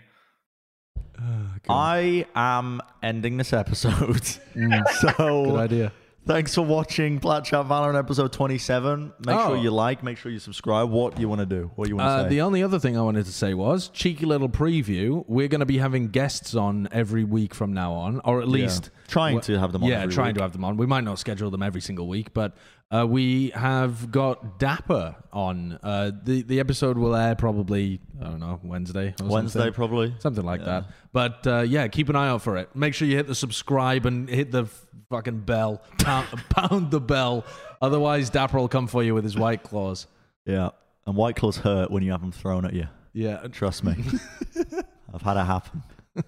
I 1.68 2.26
am 2.34 2.80
ending 3.02 3.36
this 3.36 3.52
episode. 3.52 4.22
Good 4.54 4.82
so 5.00 5.44
good 5.44 5.56
idea. 5.60 5.92
Thanks 6.30 6.54
for 6.54 6.62
watching 6.62 7.18
Plat 7.18 7.42
Chat 7.44 7.66
Valorant 7.66 7.98
episode 7.98 8.32
27. 8.32 9.12
Make 9.26 9.34
Oh. 9.34 9.48
sure 9.48 9.56
you 9.56 9.72
like, 9.72 10.04
make 10.04 10.16
sure 10.16 10.30
you 10.30 10.38
subscribe. 10.38 10.88
What 10.88 11.16
do 11.16 11.22
you 11.22 11.28
want 11.28 11.40
to 11.40 11.44
do? 11.46 11.72
What 11.74 11.86
do 11.86 11.90
you 11.90 11.96
want 11.96 12.06
to 12.06 12.12
Uh, 12.12 12.22
say? 12.22 12.28
the 12.28 12.40
only 12.42 12.62
other 12.62 12.78
thing 12.78 12.96
I 12.96 13.00
wanted 13.02 13.24
to 13.26 13.32
say 13.32 13.52
was 13.52 13.88
cheeky 13.88 14.26
little 14.26 14.48
preview. 14.48 15.24
We're 15.26 15.48
going 15.48 15.58
to 15.58 15.66
be 15.66 15.78
having 15.78 16.06
guests 16.06 16.54
on 16.54 16.86
every 16.92 17.24
week 17.24 17.52
from 17.52 17.72
now 17.72 17.92
on, 17.94 18.20
or 18.24 18.40
at 18.40 18.46
least 18.46 18.90
Trying 19.08 19.40
to 19.40 19.58
have 19.58 19.72
them 19.72 19.82
on 19.82 19.88
Yeah, 19.88 20.06
trying 20.06 20.28
week. 20.28 20.36
to 20.36 20.42
have 20.42 20.52
them 20.52 20.64
on. 20.64 20.76
We 20.76 20.86
might 20.86 21.02
not 21.02 21.18
schedule 21.18 21.50
them 21.50 21.64
every 21.64 21.80
single 21.80 22.06
week, 22.06 22.32
but 22.32 22.54
uh, 22.90 23.06
we 23.08 23.50
have 23.50 24.10
got 24.10 24.58
dapr 24.58 25.14
on. 25.32 25.78
Uh, 25.82 26.10
the 26.24 26.42
the 26.42 26.60
episode 26.60 26.98
will 26.98 27.14
air 27.14 27.34
probably 27.34 28.00
I 28.20 28.24
don't 28.24 28.40
know 28.40 28.58
Wednesday. 28.62 29.14
Or 29.22 29.26
Wednesday, 29.28 29.58
something. 29.60 29.74
probably. 29.74 30.14
Something 30.18 30.44
like 30.44 30.60
Yeah. 30.60 30.66
that. 30.66 30.84
But 31.12 31.46
uh, 31.46 31.60
yeah, 31.60 31.86
keep 31.88 32.08
an 32.08 32.16
eye 32.16 32.28
out 32.28 32.42
for 32.42 32.56
it. 32.56 32.74
Make 32.74 32.94
sure 32.94 33.06
you 33.06 33.16
hit 33.16 33.26
the 33.26 33.34
subscribe 33.34 34.06
and 34.06 34.28
hit 34.28 34.50
the 34.52 34.66
fucking 35.08 35.40
bell. 35.40 35.82
Pound, 35.98 36.26
pound 36.50 36.90
the 36.90 37.00
bell. 37.00 37.44
Otherwise, 37.82 38.30
dapr 38.30 38.54
will 38.54 38.68
come 38.68 38.86
for 38.86 39.02
you 39.02 39.14
with 39.14 39.24
his 39.24 39.36
white 39.36 39.62
claws. 39.62 40.06
Yeah. 40.44 40.70
And 41.06 41.16
White 41.16 41.34
Claws 41.36 41.56
hurt 41.56 41.90
when 41.90 42.02
you 42.02 42.10
have 42.12 42.20
them 42.20 42.30
thrown 42.32 42.64
at 42.64 42.72
you. 42.74 42.86
Yeah. 43.12 43.46
Trust 43.52 43.82
me. 43.84 43.94
I've 45.14 45.22
had 45.22 45.36
it 45.36 45.44
happen. 45.44 45.82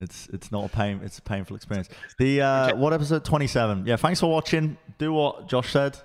It's 0.00 0.28
it's 0.32 0.52
not 0.52 0.64
a 0.64 0.68
pain. 0.68 1.00
It's 1.02 1.18
a 1.18 1.22
painful 1.22 1.56
experience. 1.56 1.88
The 2.20 2.40
uh, 2.40 2.76
what 2.76 2.92
episode 2.92 3.24
twenty 3.24 3.48
seven? 3.48 3.84
Yeah. 3.84 3.96
Thanks 3.96 4.20
for 4.20 4.30
watching. 4.30 4.76
Do 4.98 5.12
what 5.12 5.48
Josh 5.48 5.72
said. 5.72 5.98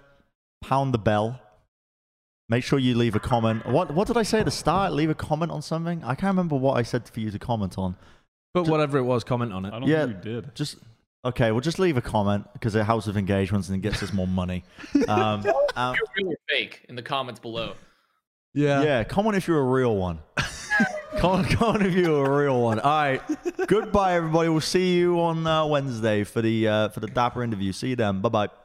Pound 0.63 0.93
the 0.93 0.97
bell. 0.97 1.39
Make 2.49 2.63
sure 2.63 2.79
you 2.79 2.95
leave 2.95 3.15
a 3.15 3.19
comment. 3.19 3.65
What 3.65 3.93
what 3.93 4.07
did 4.07 4.17
I 4.17 4.23
say 4.23 4.39
at 4.39 4.45
the 4.45 4.51
start? 4.51 4.93
Leave 4.93 5.09
a 5.09 5.15
comment 5.15 5.51
on 5.51 5.61
something. 5.61 6.03
I 6.03 6.15
can't 6.15 6.31
remember 6.35 6.55
what 6.55 6.77
I 6.77 6.83
said 6.83 7.07
for 7.09 7.19
you 7.19 7.31
to 7.31 7.39
comment 7.39 7.77
on. 7.77 7.95
But 8.53 8.67
whatever 8.67 8.97
it 8.97 9.03
was, 9.03 9.23
comment 9.23 9.51
on 9.51 9.65
it. 9.65 9.73
I 9.73 9.79
don't 9.79 9.89
Yeah. 9.89 10.05
think 10.05 10.23
we 10.23 10.31
did. 10.31 10.55
Just 10.55 10.77
okay. 11.25 11.51
Well, 11.51 11.61
just 11.61 11.79
leave 11.79 11.97
a 11.97 12.01
comment 12.01 12.45
because 12.53 12.75
it 12.75 12.83
helps 12.85 13.07
with 13.07 13.17
engagements 13.17 13.67
and 13.69 13.77
it 13.77 13.81
gets 13.81 14.01
us 14.03 14.13
more 14.13 14.27
money. 14.27 14.63
Um, 15.07 15.43
um, 15.75 15.95
You're 15.95 16.07
real 16.17 16.33
or 16.33 16.37
fake 16.49 16.85
in 16.87 16.95
the 16.95 17.01
comments 17.01 17.39
below. 17.39 17.73
Yeah, 18.53 18.83
yeah. 18.83 19.03
comment 19.03 19.35
if 19.35 19.47
you're 19.47 19.59
a 19.59 19.63
real 19.79 19.95
one. 19.97 20.19
comment, 21.17 21.49
comment 21.57 21.85
if 21.85 21.93
you're 21.95 22.25
a 22.25 22.43
real 22.43 22.61
one. 22.61 22.79
All 22.79 22.91
right. 22.91 23.21
Goodbye, 23.67 24.13
everybody. 24.13 24.47
We'll 24.49 24.61
see 24.61 24.95
you 24.95 25.19
on 25.19 25.45
uh, 25.47 25.65
Wednesday 25.65 26.23
for 26.23 26.41
the 26.41 26.67
uh, 26.67 26.89
for 26.89 26.99
the 26.99 27.07
dapr 27.07 27.43
interview. 27.43 27.71
See 27.73 27.89
you 27.89 27.95
then. 27.95 28.21
Bye 28.21 28.29
bye. 28.29 28.62